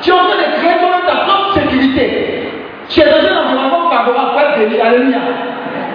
Tu 0.00 0.10
es 0.10 0.12
en 0.12 0.18
train 0.30 0.38
de 0.38 0.48
créer 0.62 0.78
toi-même 0.78 1.06
ta 1.06 1.16
propre 1.26 1.54
sécurité. 1.54 2.48
Tu 2.88 3.00
es 3.00 3.04
dans 3.04 3.18
un 3.18 3.36
environnement 3.46 3.90
favorable 3.90 4.30
pour 4.30 4.40
être. 4.40 4.86
Alléluia. 4.86 5.18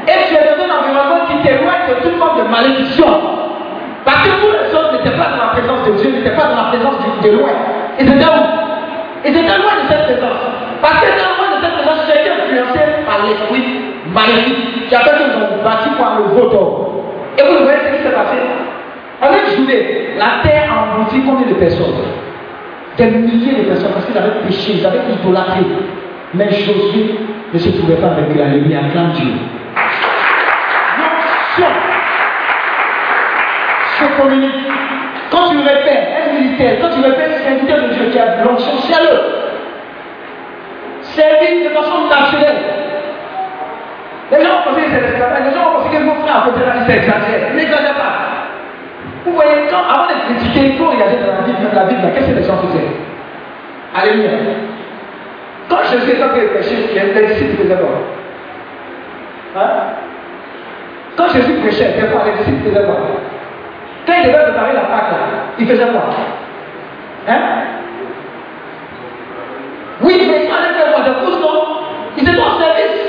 Et 0.08 0.28
tu 0.28 0.34
es 0.36 0.44
dans 0.44 0.60
un 0.60 0.72
environnement 0.76 1.24
qui 1.28 1.36
t'éloigne 1.48 1.88
de 1.88 2.04
toute 2.04 2.18
forme 2.20 2.38
de 2.44 2.48
malédiction. 2.52 3.08
Parce 4.04 4.24
que 4.28 4.32
tous 4.44 4.52
les 4.52 4.76
autres 4.76 4.92
n'étaient 4.94 5.16
pas 5.18 5.32
dans 5.36 5.44
la 5.44 5.52
présence 5.56 5.84
de 5.88 5.92
Dieu, 6.04 6.12
n'étaient 6.12 6.36
pas 6.36 6.48
dans 6.48 6.56
la 6.56 6.68
présence 6.72 6.96
de, 7.00 7.28
de 7.30 7.38
loin. 7.38 7.52
Ils 8.00 8.08
étaient 8.08 8.24
où? 8.26 8.44
Ils 9.26 9.32
étaient 9.36 9.58
loin 9.60 9.76
de 9.84 9.88
cette 9.90 10.04
présence. 10.06 10.47
Parce 10.82 11.00
qu'ils 11.00 11.10
étaient 11.10 11.32
loin 11.38 11.58
de 11.58 11.64
cette 11.64 11.74
présence, 11.74 12.06
j'ai 12.06 12.22
été 12.22 12.30
influencé 12.30 12.80
par 13.06 13.26
l'esprit 13.26 13.66
maléfique 14.14 14.88
qui 14.90 14.96
a 14.96 15.00
fait 15.00 15.12
que 15.12 15.24
avons 15.24 15.64
bâti 15.64 15.90
par 15.98 16.20
le 16.20 16.24
vôtre. 16.36 16.88
Et 17.38 17.42
vous 17.44 17.64
voyez 17.64 17.80
ce 17.80 17.98
qui 17.98 18.04
s'est 18.04 18.16
passé 18.16 18.38
En 19.22 19.28
une 19.34 19.56
journée, 19.56 20.10
la 20.18 20.44
terre 20.44 20.70
a 20.72 20.94
englouti 20.94 21.22
combien 21.26 21.48
de 21.48 21.54
personnes? 21.54 22.04
Des 22.98 23.06
milliers 23.06 23.64
de 23.64 23.68
personnes 23.70 23.92
parce 23.94 24.06
qu'ils 24.06 24.18
avaient 24.18 24.42
péché, 24.46 24.74
ils 24.80 24.86
avaient 24.86 25.02
idolâtré. 25.14 25.62
Mais 26.34 26.50
Josué 26.52 27.16
ne 27.54 27.60
se 27.60 27.70
trouvait 27.78 27.96
pas 27.96 28.08
avec 28.08 28.26
eux. 28.36 28.42
Alléluia, 28.42 28.80
acclame 28.86 29.12
Dieu. 29.12 29.34
Se 34.00 34.22
communique. 34.22 34.52
Quand 35.32 35.50
tu 35.50 35.58
répètes, 35.58 36.08
un 36.24 36.34
militaire, 36.34 36.78
quand 36.82 36.90
tu 36.90 37.02
répètes 37.02 37.42
serviteur 37.44 37.84
de 37.84 37.94
Dieu, 37.94 38.10
tu 38.12 38.20
as 38.20 38.38
de 38.38 38.48
l'onction, 38.48 38.72
c'est-le. 38.80 39.47
Servir 41.18 41.66
de 41.66 41.74
façon 41.74 42.06
naturelle. 42.06 42.62
Les 44.30 44.38
gens 44.44 44.60
ont 44.60 44.70
pensé 44.70 44.86
que 44.86 45.02
l'esclavage, 45.02 45.50
les 45.50 45.56
gens 45.56 45.66
ont 45.66 45.82
pensé 45.82 45.98
que 45.98 46.04
mon 46.04 46.14
frère 46.22 46.38
a 46.38 46.42
côté 46.46 46.60
là, 46.60 46.74
c'est 46.86 46.98
exagéré. 46.98 47.56
N'exagère 47.56 47.96
pas. 47.96 48.14
Vous 49.26 49.34
voyez, 49.34 49.66
quand, 49.72 49.82
avant 49.82 50.06
de 50.06 50.14
critiquer, 50.30 50.68
il 50.68 50.78
faut 50.78 50.92
regarder 50.92 51.18
dans 51.18 51.34
la 51.34 51.42
Bible, 51.42 51.58
même 51.58 51.74
la 51.74 51.86
Bible, 51.86 52.02
qu'est-ce 52.14 52.28
que 52.30 52.38
les 52.38 52.44
gens 52.44 52.58
faisaient 52.58 52.86
Alléluia. 53.96 54.30
Quand 55.70 55.84
Jésus 55.90 56.12
est 56.12 56.24
en 56.24 56.30
train 56.30 56.38
de 56.38 56.48
prêcher, 56.50 56.76
les 56.94 57.28
disciples 57.28 57.64
faisaient 57.64 57.82
quoi 57.82 57.98
hein? 59.58 59.70
Quand 61.18 61.30
Jésus 61.30 61.54
prêchait, 61.64 61.96
des 62.00 62.08
fois, 62.10 62.22
les 62.26 62.38
disciples 62.44 62.70
faisaient 62.70 62.86
quoi? 62.86 62.98
Quand 64.06 64.14
il 64.22 64.28
devait 64.28 64.44
préparer 64.44 64.74
la 64.74 64.82
Pâque, 64.82 65.18
il 65.58 65.68
faisait 65.68 65.88
quoi? 65.88 66.10
Hein? 67.28 67.40
Oui, 70.02 70.28
mais 70.30 70.48
faire 70.48 70.90
moi 70.92 71.08
de 71.08 71.26
pouce, 71.26 71.40
non 71.40 71.64
Ils 72.18 72.28
étaient 72.30 72.42
en 72.42 72.60
service. 72.60 73.02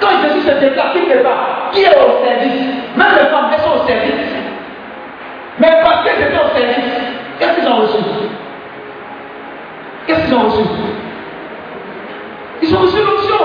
Quand 0.00 0.08
Jésus 0.22 0.46
se 0.46 0.60
déclare, 0.60 0.92
qui 0.92 1.00
prépare 1.00 1.70
Qui 1.72 1.82
est 1.82 1.96
au 1.96 2.24
service? 2.24 2.60
Même 2.96 3.12
les 3.18 3.26
femmes, 3.30 3.50
elles 3.52 3.60
sont 3.60 3.82
au 3.82 3.86
service. 3.86 4.34
Mais 5.58 5.70
parce 5.82 6.04
qu'elles 6.04 6.22
étaient 6.28 6.38
au 6.38 6.56
service, 6.56 6.92
qu'est-ce 7.38 7.54
qu'ils 7.60 7.68
ont 7.68 7.76
reçu? 7.76 7.98
Qu'est-ce 10.06 10.24
qu'ils 10.24 10.34
ont 10.34 10.42
reçu? 10.42 10.62
Ils 12.62 12.74
ont 12.74 12.80
reçu 12.80 12.96
l'option. 12.98 13.36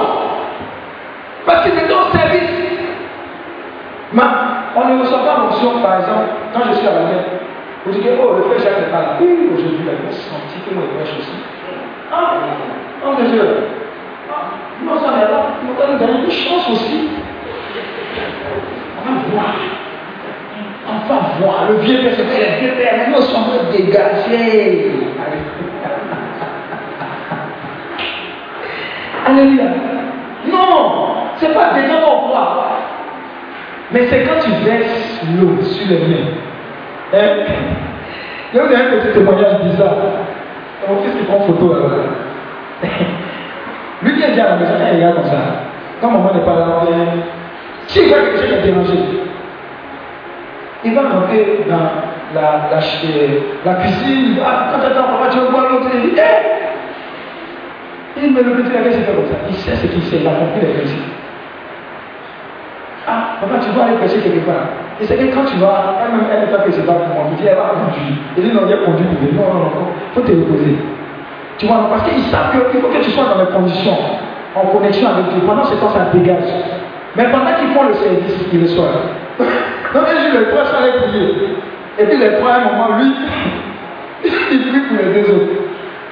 Parce 1.45 1.64
qu'ils 1.64 1.78
étaient 1.78 1.94
au 1.94 2.11
service. 2.18 2.49
Mais 4.11 4.24
on 4.76 4.86
ne 4.86 5.02
reçoit 5.02 5.20
pas 5.20 5.38
l'option, 5.44 5.80
par 5.82 5.99
exemple, 5.99 6.30
quand 6.53 6.61
je 6.70 6.78
suis 6.78 6.88
à 6.88 6.91
la 6.94 6.99
mer. 7.02 7.24
Vous 7.85 7.91
dites, 7.93 8.03
oh, 8.22 8.35
le 8.35 8.43
frère 8.43 8.60
Jacques 8.60 8.80
n'est 8.85 8.91
pas 8.91 9.01
là. 9.01 9.18
Oui, 9.22 9.27
aujourd'hui, 9.53 9.80
il 9.81 9.89
a 9.89 9.93
senti 10.11 10.60
que 10.68 10.73
moi, 10.76 10.84
il 10.85 10.95
prêche 10.97 11.15
aussi. 11.18 11.38
Ah, 12.11 12.34
oh 13.06 13.11
mon 13.18 13.30
Dieu. 13.30 13.43
Ah, 14.30 14.34
non, 14.84 14.99
ça 14.99 15.11
n'est 15.15 15.31
là. 15.31 15.39
Nous 15.64 15.81
allons 15.81 15.97
donner 15.97 16.26
une 16.26 16.31
chance 16.31 16.69
aussi. 16.72 17.10
On 18.99 19.03
va 19.06 19.11
voir. 19.31 19.53
On 20.88 20.97
va 21.07 21.19
voir. 21.39 21.60
Le 21.69 21.76
vieux 21.77 21.99
père, 21.99 22.14
c'est 22.18 22.23
le 22.23 22.30
vieux 22.60 22.73
père. 22.73 22.93
Mais 22.97 23.07
nous 23.15 23.22
sommes 23.22 23.72
dégagés. 23.72 24.91
Alléluia. 29.26 29.64
Non, 30.51 31.15
ce 31.38 31.45
n'est 31.45 31.53
pas 31.53 31.73
déjà 31.73 31.95
qu'on 32.01 32.18
croit. 32.27 32.72
Mais 33.91 34.06
c'est 34.07 34.23
quand 34.23 34.39
tu 34.41 34.51
verses 34.65 35.22
l'eau 35.39 35.61
sur 35.64 35.88
les 35.88 35.99
mains. 36.07 36.31
Hein? 37.14 37.19
Il 38.53 38.57
y 38.57 38.60
a 38.60 38.64
un 38.64 38.99
petit 38.99 39.14
témoignage 39.14 39.61
bizarre. 39.64 39.95
Mon 40.88 41.03
fils 41.03 41.14
qui 41.18 41.23
prend 41.26 41.41
photo 41.41 41.73
là. 41.73 42.88
Lui 44.02 44.15
qui 44.15 44.23
est 44.23 44.30
déjà 44.30 44.45
à 44.45 44.49
la 44.52 44.56
maison, 44.56 44.73
il 44.80 44.95
regarde 44.95 45.15
comme 45.15 45.26
ça. 45.26 45.38
Quand 46.02 46.11
maman 46.11 46.34
n'est 46.34 46.45
pas 46.45 46.56
là, 46.56 46.65
on 46.81 46.86
vient. 46.86 47.06
S'il 47.88 48.07
voit 48.07 48.19
quelque 48.19 48.38
chose 48.38 48.57
qui 48.61 48.68
déranger, 48.68 48.99
il 50.86 50.95
va 50.95 51.02
rentrer 51.02 51.65
dans 51.68 51.91
la, 52.34 52.69
la 53.65 53.73
cuisine. 53.76 54.38
Va, 54.40 54.69
quand 54.72 54.86
attends, 54.86 55.03
papa, 55.03 55.30
tu 55.31 55.40
vas 55.40 55.49
voir 55.49 55.72
l'autre. 55.72 55.90
Il 55.94 56.11
dit, 56.11 56.15
hé! 56.15 56.22
Il 58.22 58.34
me 58.34 58.41
le 58.41 58.52
petit, 58.64 58.73
la 58.73 58.84
fait 58.84 59.11
comme 59.11 59.26
ça. 59.27 59.36
Il 59.49 59.56
sait 59.56 59.76
ce 59.76 59.88
qu'il 59.88 60.03
sait, 60.03 60.18
il 60.22 60.27
a 60.27 60.31
compris 60.31 60.61
les 60.61 60.73
principes. 60.73 60.99
Ah, 63.07 63.38
papa, 63.41 63.56
tu 63.61 63.69
vas 63.72 63.86
aller 63.86 63.98
prêcher 63.98 64.19
quelque 64.19 64.45
part. 64.45 64.68
Et 65.01 65.05
c'est 65.05 65.15
que 65.15 65.34
quand 65.34 65.45
tu 65.45 65.57
vas, 65.57 65.95
elle-même, 66.03 66.27
elle 66.27 66.41
n'est 66.41 66.51
pas 66.51 66.63
que 66.63 66.71
c'est 66.71 66.85
pas 66.85 66.93
pour 66.93 67.07
moi. 67.07 67.31
Il 67.31 67.38
dit, 67.38 67.47
elle 67.47 67.55
va 67.55 67.71
conduire. 67.71 68.19
Il 68.35 68.43
dit, 68.43 68.51
non, 68.51 68.61
il 68.67 68.71
y 68.71 68.73
a 68.73 68.84
conduit 68.84 69.05
pour 69.07 69.19
lui. 69.23 69.31
Non, 69.31 69.47
non, 69.47 69.71
non, 69.71 69.85
il 69.95 70.13
faut 70.13 70.27
te 70.27 70.31
reposer. 70.31 70.76
Tu 71.57 71.67
vois, 71.67 71.88
parce 71.89 72.03
qu'ils 72.03 72.23
savent 72.27 72.51
qu'il 72.51 72.81
faut 72.81 72.88
que 72.88 72.99
tu 73.03 73.11
sois 73.11 73.26
dans 73.31 73.39
les 73.39 73.51
conditions, 73.51 73.97
en 74.55 74.65
connexion 74.67 75.07
avec 75.07 75.31
Dieu. 75.31 75.41
Pendant 75.47 75.63
ce 75.63 75.76
temps, 75.76 75.89
ça 75.89 76.11
dégage. 76.11 76.51
Mais 77.15 77.31
pendant 77.31 77.55
qu'ils 77.55 77.71
font 77.71 77.88
le 77.88 77.93
service, 77.95 78.35
ils 78.51 78.61
le 78.61 78.67
soient. 78.67 78.95
Donc, 79.93 80.03
un 80.03 80.19
jour, 80.19 80.39
les 80.39 80.47
trois 80.51 80.65
sont 80.65 80.77
allés 80.77 80.99
prier. 80.99 81.55
Et 81.97 82.03
puis, 82.03 82.17
les 82.17 82.35
trois, 82.39 82.51
à 82.51 82.55
un 82.59 82.65
moment, 82.71 82.99
lui, 82.99 83.11
il 84.23 84.61
prie 84.67 84.80
pour 84.88 84.97
les 84.99 85.21
deux 85.21 85.27
autres. 85.31 85.53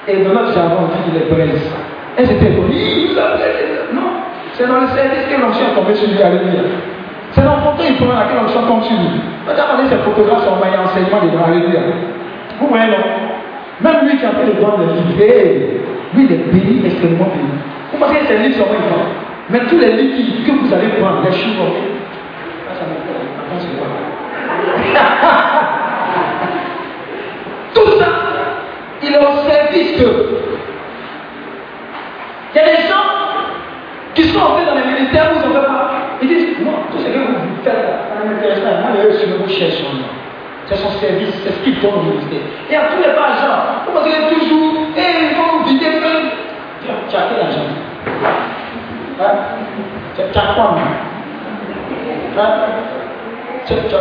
Et 0.08 0.24
dans 0.24 0.34
notre 0.34 0.54
jargon, 0.54 0.88
on 0.88 0.96
dit 0.96 1.04
qu'il 1.04 1.14
les 1.20 1.28
braise. 1.28 1.72
Et 2.18 2.26
c'était 2.26 2.56
pour 2.56 2.66
lui, 2.66 3.12
Non, 3.94 4.24
c'est 4.54 4.66
dans 4.66 4.80
le 4.80 4.88
service 4.88 5.28
que 5.30 5.42
l'onction 5.42 5.66
est 5.72 5.76
tombée 5.76 5.96
sur 5.96 6.08
lui. 6.08 6.22
Alléluia. 6.22 6.64
C'est 7.38 7.44
dans 7.44 7.58
le 7.58 7.62
photo, 7.62 7.84
il 7.88 7.96
prend 7.98 8.16
laquelle 8.16 8.40
tombe 8.68 8.82
sur 8.82 8.98
lui. 8.98 9.22
Regardez 9.48 9.88
ces 9.90 9.98
photographes 9.98 10.44
sont 10.44 10.54
envoyés 10.54 10.76
enseignement 10.78 11.22
dedans. 11.22 11.44
Alléluia. 11.46 11.82
Vous 12.60 12.68
voyez, 12.68 12.88
non 12.88 12.98
Même 13.82 14.08
lui 14.08 14.18
qui 14.18 14.26
a 14.26 14.32
fait 14.32 14.46
le 14.48 14.54
don 14.54 14.76
de 14.80 14.86
livrer, 15.06 15.82
lui, 16.16 16.24
il 16.26 16.32
est 16.34 16.52
béni, 16.52 16.82
extrêmement 16.84 17.26
béni. 17.30 17.52
Vous 17.94 18.00
pensez 18.00 18.16
que 18.22 18.26
ces 18.26 18.38
livres 18.38 18.58
sont 18.58 18.66
vraiment 18.66 19.06
Mais 19.52 19.60
tous 19.70 19.78
les 19.78 19.92
livres 19.92 20.48
que 20.48 20.52
vous 20.52 20.74
allez 20.74 20.88
prendre, 21.00 21.22
les 21.24 21.32
chiffres, 21.32 21.62
ça 22.74 22.86
me 22.90 22.96
Tout 27.76 27.92
ça, 28.00 28.08
il 29.04 29.14
est 29.14 29.20
au 29.20 29.36
service 29.48 30.00
de. 30.02 30.10
Il 32.56 32.58
y 32.58 32.62
a 32.62 32.66
des 32.66 32.78
gens 32.88 33.06
qui 34.16 34.24
sont 34.24 34.40
entrés 34.40 34.66
dans 34.66 34.74
les 34.74 34.86
militaires, 34.92 35.37
pas. 38.68 38.82
Moi, 38.82 39.14
sur 39.14 39.28
vous 39.38 39.50
cherchent 39.50 39.82
son 39.82 39.96
nom. 39.96 40.10
C'est 40.68 40.76
son 40.76 40.92
service, 41.00 41.34
c'est 41.44 41.52
ce 41.52 41.60
qu'il 41.64 41.80
donne 41.80 41.94
au 41.96 42.02
ministère. 42.02 42.42
Et 42.70 42.76
à 42.76 42.82
tous 42.92 42.98
les 42.98 43.14
pas 43.16 43.32
gens, 43.40 43.60
vous 43.86 43.94
pensez 43.94 44.12
toujours, 44.36 44.74
et 44.98 45.32
ils 45.32 45.38
vont 45.38 45.60
vous 45.60 45.64
vider 45.70 45.92
plein. 45.92 46.20
Tu 47.10 47.16
as 47.16 47.22
quel 47.30 47.40
argent 47.46 47.68
hein? 49.22 49.36
Tu 50.16 50.22
as 50.22 50.54
quoi, 50.54 50.64
moi? 50.72 50.82
Hein? 52.38 52.52
Tu 53.66 53.74
as 53.74 53.78
quoi? 53.78 54.00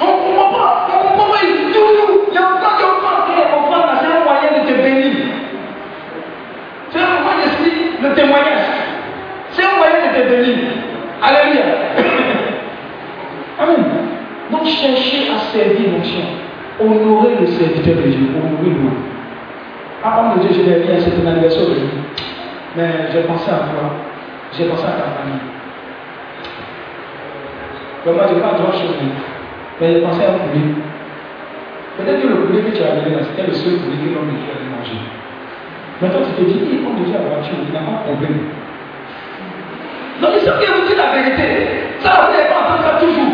On 0.00 0.04
ne 0.06 0.10
comprend 0.10 0.58
pas. 0.58 0.88
On 0.90 0.96
ne 0.96 1.08
comprend 1.10 1.28
pas. 1.30 1.38
Toujours, 1.72 2.10
il 2.28 2.34
y 2.34 2.38
a 2.38 2.40
encore, 2.42 2.74
il 2.76 2.82
y 2.82 2.84
a 2.84 2.90
encore. 2.90 3.18
Et 3.30 3.46
on 3.54 3.70
là, 3.70 3.94
c'est 4.00 4.10
un 4.10 4.24
moyen 4.24 4.50
de 4.58 4.68
te 4.68 4.74
bénir. 4.82 5.14
C'est 6.90 6.98
un 6.98 7.22
moyen 7.22 7.38
d'esprit, 7.44 7.78
le 8.02 8.08
témoignage. 8.14 8.68
C'est 9.52 9.64
un 9.64 9.76
moyen 9.78 9.98
de 10.02 10.20
te 10.20 10.22
bénir. 10.28 10.58
Alléluia. 11.24 11.64
Amen. 13.60 13.84
Donc 14.50 14.66
cherchez 14.66 15.30
à 15.30 15.38
servir 15.38 15.92
l'onction. 15.92 16.20
Honorer 16.78 17.36
le 17.40 17.46
serviteur 17.46 17.96
de 17.96 18.02
Dieu. 18.10 18.28
Honorer 18.36 18.76
le 18.76 18.90
Ah, 20.04 20.20
homme 20.20 20.38
de 20.42 20.46
Dieu, 20.48 20.62
je 20.64 20.70
l'ai 20.70 20.84
mis 20.84 20.90
à 20.92 21.00
cet 21.00 21.14
anniversaire. 21.26 21.64
Mais 22.76 23.08
j'ai 23.12 23.22
pensé 23.22 23.50
à 23.50 23.72
toi. 23.72 23.96
J'ai 24.52 24.64
pensé 24.66 24.84
à 24.84 25.00
ta 25.00 25.16
famille. 25.16 25.40
Vraiment, 28.04 28.28
je 28.28 28.34
n'ai 28.34 28.40
pas 28.40 28.58
grand-chose. 28.58 28.96
Mais 29.80 29.94
j'ai 29.94 30.00
pensé 30.02 30.20
à 30.24 30.28
un 30.28 30.38
poulet. 30.44 30.76
Peut-être 31.96 32.20
que 32.20 32.26
le 32.26 32.34
poulet 32.44 32.60
que 32.60 32.76
tu 32.76 32.82
as 32.82 32.92
amené 32.92 33.16
là, 33.16 33.22
c'était 33.22 33.48
le 33.48 33.54
seul 33.54 33.78
poulet 33.80 33.96
que 33.96 34.12
l'homme 34.12 34.28
de 34.28 34.36
Dieu 34.44 34.50
avait 34.52 34.68
mangé. 34.68 34.98
Maintenant, 36.02 36.26
tu 36.26 36.42
te 36.42 36.50
dis, 36.50 36.58
il 36.68 36.84
homme 36.84 37.00
de 37.00 37.04
Dieu 37.06 37.16
a 37.16 37.22
voiture, 37.22 37.56
il 37.64 37.72
n'a 37.72 37.80
pas 37.80 38.12
de. 38.12 38.28
Donc, 40.20 40.32
faut 40.38 40.50
que 40.50 40.80
vous 40.80 40.86
dites 40.86 40.96
la 40.96 41.10
vérité. 41.12 41.68
Ça, 42.00 42.26
vous 42.26 42.36
n'êtes 42.36 42.48
pas 42.48 42.60
en 42.60 42.64
train 42.64 42.76
de 42.76 42.82
faire 42.82 42.98
toujours. 42.98 43.32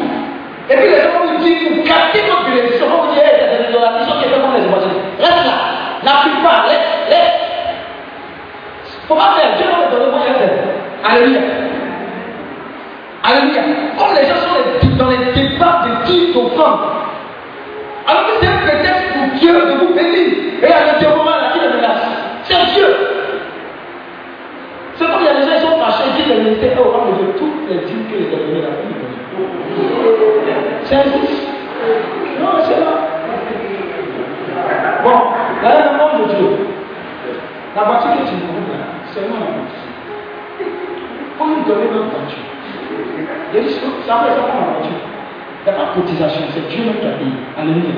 Et 0.70 0.76
puis, 0.76 0.88
les 0.88 1.00
gens 1.02 1.10
vous 1.26 1.44
dire, 1.44 1.58
vous 1.76 1.82
captez 1.82 2.22
votre 2.30 2.44
bénédiction, 2.44 2.86
vous 2.86 3.14
dire, 3.14 3.22
c'est 3.26 3.72
la 3.72 4.20
qui 4.20 4.24
est 4.24 4.30
comme 4.30 4.54
les 4.54 4.68
voisins. 4.68 4.96
Reste 5.18 5.46
là. 5.46 5.80
N'appuie 6.02 6.42
pas. 6.42 6.64
Laisse, 6.66 7.10
laisse. 7.10 7.32
Faut 9.08 9.14
pas 9.14 9.34
faire. 9.36 9.56
Dieu 9.56 9.66
va 9.66 9.86
me 9.86 9.90
donner 9.90 10.10
moi. 10.10 10.20
Alléluia. 11.04 11.40
Alléluia. 13.24 13.62
Comme 13.98 14.14
les 14.14 14.26
gens 14.26 14.36
sont 14.36 14.96
dans 14.96 15.10
les 15.10 15.32
débats 15.34 15.82
de 15.84 16.06
qui 16.06 16.32
d'offrande. 16.32 16.80
Alors 18.06 18.26
que 18.26 18.32
c'est 18.40 18.48
un 18.48 18.58
prétexte 18.66 19.04
pour 19.12 19.38
Dieu 19.38 19.52
de 19.52 19.72
vous 19.78 19.94
bénir. 19.94 20.28
Et 20.62 20.64
il 20.64 20.68
y 20.68 20.72
a 20.72 20.92
le 20.92 21.00
déroulement 21.00 21.30
là 21.30 21.52
qui 21.52 21.60
le 21.60 21.76
menace? 21.76 22.02
C'est 22.44 22.74
Dieu. 22.74 22.88
C'est 24.96 25.06
comme 25.06 25.20
il 25.20 25.26
y 25.26 25.28
a 25.28 25.34
des 25.34 25.42
gens 25.42 25.49
qui 26.30 26.38
sont 26.38 26.38
fâchés 26.38 26.38
et 26.38 26.38
disent 26.38 26.38
le 26.38 26.42
ministère 26.44 26.72
est 26.72 26.80
au 26.80 26.90
rang 26.90 27.06
de 27.06 27.38
toutes 27.38 27.68
les 27.68 27.78
dîmes 27.86 28.04
que 28.10 28.16
les 28.16 28.30
donnés 28.30 28.62
la 28.62 28.68
vie. 28.68 28.94
C'est 30.84 30.96
injuste. 30.96 31.48
Non, 32.40 32.48
c'est 32.62 32.80
là. 32.80 32.92
Bon, 35.02 35.16
là, 35.62 35.70
le 35.84 35.98
monde 35.98 36.28
de 36.28 36.34
Dieu. 36.34 36.48
La 37.76 37.84
voiture 37.84 38.10
que 38.10 38.28
tu 38.28 38.34
me 38.34 38.40
là, 38.40 38.84
c'est 39.12 39.28
moi 39.28 39.38
la 39.38 39.46
voiture. 39.46 39.86
Faut 41.38 41.46
nous 41.46 41.64
donner 41.64 41.88
notre 41.92 42.10
voiture. 42.10 42.46
Il 43.54 43.62
choses, 43.62 44.04
ça 44.06 44.18
fait 44.18 44.34
ça 44.34 44.42
pour 44.42 44.60
la 44.60 44.66
voiture. 44.74 45.00
Il 45.62 45.72
n'y 45.72 45.78
a 45.78 45.78
pas 45.78 45.94
de 45.94 46.00
cotisation, 46.00 46.42
c'est 46.52 46.68
Dieu 46.68 46.82
qui 47.00 47.06
a 47.06 47.10
payé. 47.10 47.32
Alléluia. 47.56 47.94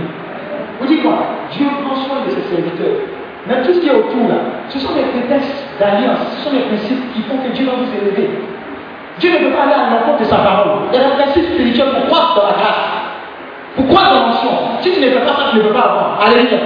Vous 0.81 0.87
dites 0.87 1.03
quoi? 1.03 1.19
Dieu 1.53 1.67
prend 1.85 1.97
soin 1.97 2.25
de 2.27 2.31
ses 2.31 2.43
serviteurs. 2.43 3.22
Mais 3.47 3.63
tout 3.63 3.75
ce 3.75 3.81
qui 3.81 3.89
est 3.89 3.95
autour 3.95 4.29
là, 4.29 4.37
ce 4.69 4.79
sont 4.79 4.95
des 4.95 5.03
prétextes 5.03 5.67
d'alliance, 5.81 6.19
ce 6.39 6.45
sont 6.45 6.55
des 6.55 6.63
principes 6.63 7.13
qui 7.13 7.23
font 7.23 7.39
que 7.39 7.49
Dieu 7.51 7.67
va 7.67 7.73
vous 7.73 7.91
élever. 7.91 8.31
Dieu 9.19 9.33
ne 9.33 9.39
peut 9.39 9.53
pas 9.53 9.65
aller 9.65 9.75
à 9.75 9.91
l'encontre 9.91 10.21
de 10.21 10.25
sa 10.25 10.37
parole. 10.37 10.89
Il 10.93 10.99
y 10.99 11.03
a 11.03 11.09
des 11.11 11.23
principes 11.23 11.53
spirituels 11.53 11.91
pour 11.91 12.07
croire 12.07 12.35
dans 12.37 12.47
la 12.47 12.55
grâce. 12.55 12.87
Pour 13.77 13.89
croire 13.89 14.15
dans 14.15 14.27
l'onction. 14.27 14.51
Si 14.81 14.93
tu 14.93 15.01
ne 15.01 15.11
fais 15.11 15.21
pas 15.21 15.35
ça, 15.35 15.43
tu 15.51 15.57
ne 15.57 15.63
peux 15.63 15.75
pas 15.75 15.81
avoir. 15.81 16.19
Alléluia. 16.25 16.59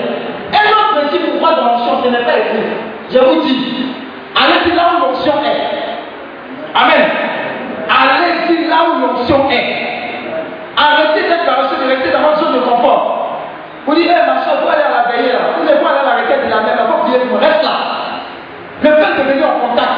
Un 0.53 0.65
autre 0.71 1.01
principe 1.01 1.25
pour 1.31 1.41
croire 1.41 1.57
dans 1.57 1.67
l'onction, 1.73 1.93
ce 2.05 2.09
n'est 2.09 2.25
pas 2.25 2.39
écrit. 2.39 2.67
Je 3.11 3.19
vous 3.19 3.41
dis, 3.43 3.87
allez-y 4.37 4.77
là 4.77 4.83
où 4.95 5.07
l'onction 5.07 5.33
est. 5.45 6.77
Amen. 6.77 7.09
Allez-y 7.89 8.69
là 8.69 8.77
où 8.85 9.01
l'onction 9.01 9.51
est. 9.51 9.87
Arrêtez 10.77 11.23
d'être 11.29 11.47
paresseux, 11.47 11.77
de 11.83 11.89
rester 11.89 12.11
dans 12.13 12.21
votre 12.29 12.45
zone 12.45 12.55
de 12.55 12.61
confort. 12.61 13.41
Vous 13.87 13.95
dites, 13.95 14.07
hé 14.07 14.27
ma 14.27 14.43
soeur, 14.45 14.61
vous 14.63 14.69
aller 14.69 14.83
à 14.83 14.91
la 14.91 15.13
veillée 15.13 15.33
là. 15.33 15.39
Pour 17.29 17.39
reste 17.41 17.63
là. 17.63 17.77
Le 18.83 18.91
fait 18.91 19.23
de 19.23 19.33
venir 19.33 19.47
en 19.49 19.69
contact 19.69 19.91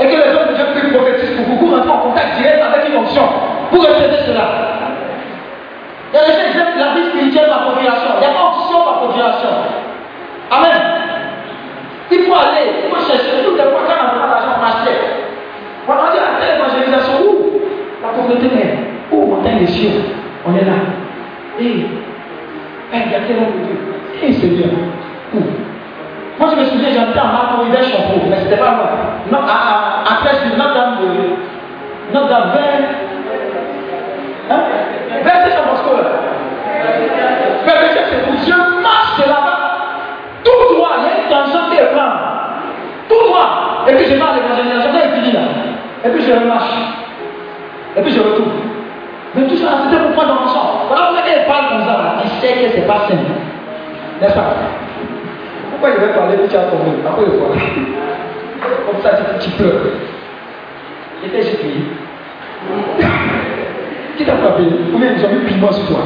et 0.00 0.06
que 0.06 0.10
les 0.16 0.34
hommes 0.34 0.48
de 0.50 0.54
Dieu 0.54 0.64
puissent 0.74 0.92
prophétiser 0.94 1.34
pour 1.36 1.44
vous, 1.46 1.66
vous 1.66 1.74
rentrez 1.74 1.90
en 1.90 1.98
contact 1.98 2.36
direct 2.38 2.62
avec 2.62 2.88
une 2.88 2.96
onction. 2.96 3.22
Vous 3.70 3.80
répétez 3.80 4.22
cela. 4.26 4.44
Il 6.12 6.16
y 6.16 6.18
a 6.18 6.26
des 6.26 6.32
gens 6.58 6.72
qui 6.72 6.78
la 6.78 6.94
vie 6.94 7.08
spirituelle 7.10 7.48
par 7.50 7.62
procuration. 7.70 8.10
Il 8.16 8.20
n'y 8.20 8.26
a 8.26 8.34
pas 8.38 8.44
onction 8.56 8.80
par 8.84 8.94
procuration. 9.00 9.48
Amen. 10.50 10.82
Il 12.10 12.22
faut 12.24 12.34
aller, 12.34 12.84
il 12.84 12.90
faut 12.90 13.04
chercher. 13.04 13.44
Toutes 13.44 13.56
les 13.58 13.68
fois 13.68 13.84
quand 13.86 14.16
on 14.16 14.24
a 14.24 14.26
l'argent, 14.26 14.56
on 14.56 14.64
achète. 14.64 15.04
On 15.86 15.92
a 15.92 16.12
dit 16.12 16.18
à 16.18 16.40
telle 16.40 16.56
évangélisation, 16.56 17.20
où 17.22 17.60
La 18.02 18.08
communauté 18.10 18.46
est? 18.56 19.14
Où 19.14 19.26
montagne 19.26 19.58
les 19.60 19.66
cieux? 19.66 19.90
On 20.46 20.56
est 20.56 20.64
là. 20.64 20.72
Et, 21.60 21.64
il 22.94 23.12
y 23.12 23.14
a 23.14 23.20
quel 23.26 23.36
homme 23.36 23.66
de 23.68 24.22
Eh, 24.22 24.32
Seigneur. 24.32 24.70
Où? 25.34 25.38
Moi, 26.38 26.48
je 26.50 26.56
me 26.60 26.64
souviens, 26.66 26.90
j'habitais 26.94 27.18
en 27.18 27.32
Marco 27.32 27.62
River 27.62 27.82
Champeau, 27.82 28.20
mais 28.30 28.36
c'était 28.38 28.56
pas 28.56 28.70
moi. 28.70 28.90
Non, 29.30 29.38
à, 29.38 29.50
à, 29.50 30.12
après, 30.12 30.30
je 30.38 30.56
Notre-Dame 30.56 30.98
de. 31.02 32.14
Notre-Dame 32.14 32.50
vers. 32.52 32.88
Hein? 34.50 34.60
Vers 35.24 35.44
ces 35.44 35.50
Champasco 35.50 35.96
là. 35.96 36.08
Vers 37.66 37.74
c'est 38.08 38.22
pour 38.24 38.34
Je 38.34 38.82
marche 38.82 39.18
là-bas. 39.18 39.58
Tout 40.44 40.74
droit, 40.74 40.90
il 40.98 41.04
y 41.04 41.10
a 41.10 41.24
une 41.24 41.28
tension 41.28 41.70
qui 41.70 41.76
est 41.76 41.90
Tout 43.08 43.26
droit. 43.26 43.84
Et 43.88 43.94
puis 43.94 44.04
je 44.04 44.14
à 44.14 44.34
l'évangélisation, 44.36 44.90
quand 44.92 45.04
il 45.04 45.22
finit 45.22 45.32
là. 45.32 45.40
Et 46.04 46.08
puis 46.10 46.22
je 46.22 46.32
remarche. 46.32 46.70
Et 47.96 48.00
puis 48.00 48.12
je 48.12 48.20
retourne. 48.20 48.52
Mais 49.34 49.42
tout 49.46 49.56
ça, 49.56 49.68
c'était 49.84 50.02
pour 50.02 50.12
prendre 50.12 50.40
dans. 50.40 50.86
Voilà 50.86 51.06
pourquoi 51.08 51.32
elle 51.34 51.46
parle 51.46 51.68
comme 51.68 51.84
ça, 51.84 51.92
là. 51.92 52.14
il 52.24 52.30
sait 52.40 52.54
que 52.54 52.70
c'est 52.74 52.86
pas 52.86 53.00
simple. 53.08 53.32
N'est-ce 54.20 54.34
pas? 54.34 54.54
Pourquoi 55.78 55.96
il 55.96 56.06
veut 56.08 56.12
parler 56.12 56.36
puis 56.38 56.48
tu 56.48 56.56
as 56.56 56.64
tombé 56.64 56.90
Après 57.06 57.24
le 57.24 57.38
voir. 57.38 57.50
Comme 57.50 59.00
ça, 59.00 59.10
tu, 59.38 59.48
tu 59.48 59.56
pleures. 59.56 59.80
J'ai 61.22 61.28
payé. 61.28 61.84
Qui 64.16 64.24
t'a 64.24 64.36
frappé 64.38 64.64
Combien 64.92 65.12
ils 65.16 65.24
ont 65.24 65.28
mis 65.28 65.46
piment 65.46 65.70
sur 65.70 65.86
toi 65.86 66.00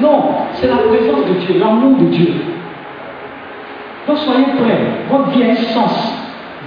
Non, 0.00 0.22
c'est 0.52 0.68
la 0.68 0.76
présence 0.76 1.26
de 1.26 1.32
Dieu, 1.40 1.58
l'amour 1.58 1.98
de 1.98 2.04
Dieu. 2.04 2.28
Donc 4.06 4.18
soyez 4.18 4.44
prêts. 4.44 4.86
Votre 5.10 5.30
vie 5.30 5.42
a 5.42 5.50
un 5.50 5.56
sens 5.56 6.12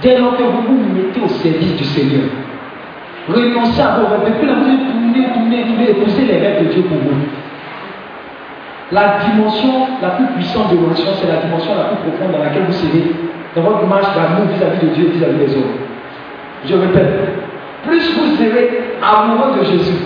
dès 0.02 0.18
lors 0.18 0.36
que 0.36 0.42
vous 0.42 0.62
vous 0.62 0.94
mettez 0.94 1.20
au 1.22 1.28
service 1.28 1.74
du 1.74 1.84
Seigneur. 1.84 2.28
Renoncez 3.28 3.80
à 3.80 3.98
vos 3.98 4.08
rêves. 4.08 4.34
Depuis 4.34 4.46
là, 4.46 4.54
vous 4.58 4.68
allez 4.68 4.78
tourner, 4.78 5.32
tourner, 5.32 5.62
tourner, 5.64 5.90
épouser 5.90 6.24
les 6.26 6.38
rêves 6.38 6.66
de 6.66 6.72
Dieu 6.74 6.82
pour 6.82 6.98
vous. 6.98 7.16
La 8.92 9.18
dimension 9.24 9.88
la 10.02 10.10
plus 10.10 10.26
puissante 10.34 10.70
de 10.70 10.76
l'onction, 10.76 11.08
c'est 11.18 11.26
la 11.26 11.40
dimension 11.40 11.72
la 11.74 11.84
plus 11.84 12.10
profonde 12.10 12.32
dans 12.32 12.44
laquelle 12.44 12.64
vous 12.66 12.72
serez 12.72 13.10
dans 13.56 13.62
votre 13.62 13.86
marche 13.86 14.14
d'amour 14.14 14.52
vis-à-vis 14.52 14.86
de 14.86 14.92
Dieu 14.92 15.04
et 15.06 15.16
vis-à-vis 15.16 15.38
des 15.38 15.56
autres. 15.56 15.80
Je 16.66 16.74
répète, 16.74 17.08
plus 17.86 18.14
vous 18.14 18.36
serez 18.36 18.98
amoureux 19.00 19.58
de 19.58 19.64
Jésus, 19.64 19.96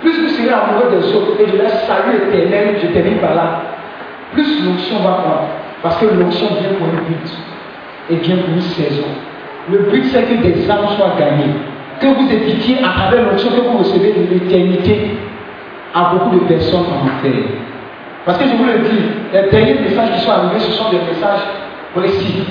plus 0.00 0.12
vous 0.12 0.28
serez 0.28 0.50
amoureux 0.50 0.90
des 0.92 1.12
autres 1.12 1.40
et 1.40 1.50
de 1.50 1.58
leur 1.58 1.70
salut 1.70 2.22
éternel, 2.28 2.76
je 2.80 2.86
termine 2.88 3.18
par 3.18 3.34
là, 3.34 3.62
plus 4.32 4.64
l'onction 4.64 5.00
va 5.02 5.10
prendre. 5.10 5.48
Parce 5.82 5.96
que 5.96 6.06
l'onction 6.06 6.46
vient 6.60 6.78
pour 6.78 6.86
un 6.86 7.02
but 7.08 7.30
et 8.10 8.16
vient 8.16 8.36
pour 8.36 8.54
une 8.54 8.60
saison. 8.60 9.06
Le 9.70 9.78
but, 9.90 10.04
c'est 10.12 10.22
que 10.22 10.42
des 10.42 10.70
âmes 10.70 10.88
soient 10.96 11.14
gagnées. 11.18 11.54
Que 12.00 12.06
vous 12.06 12.32
édifiez 12.32 12.78
à 12.78 12.90
travers 13.00 13.24
l'onction 13.24 13.50
que 13.50 13.60
vous 13.60 13.78
recevez 13.78 14.12
de 14.12 14.34
l'éternité 14.34 15.16
à 15.94 16.12
beaucoup 16.12 16.38
de 16.38 16.44
personnes 16.44 16.86
en 16.86 17.06
enfer. 17.06 17.42
Parce 18.24 18.38
que 18.38 18.44
je 18.44 18.54
vous 18.54 18.64
le 18.64 18.78
dis, 18.80 19.02
les 19.32 19.50
derniers 19.50 19.80
messages 19.80 20.12
qui 20.12 20.20
sont 20.20 20.30
arrivés, 20.30 20.60
ce 20.60 20.72
sont 20.72 20.90
des 20.90 20.98
messages 20.98 21.40
précis. 21.94 22.44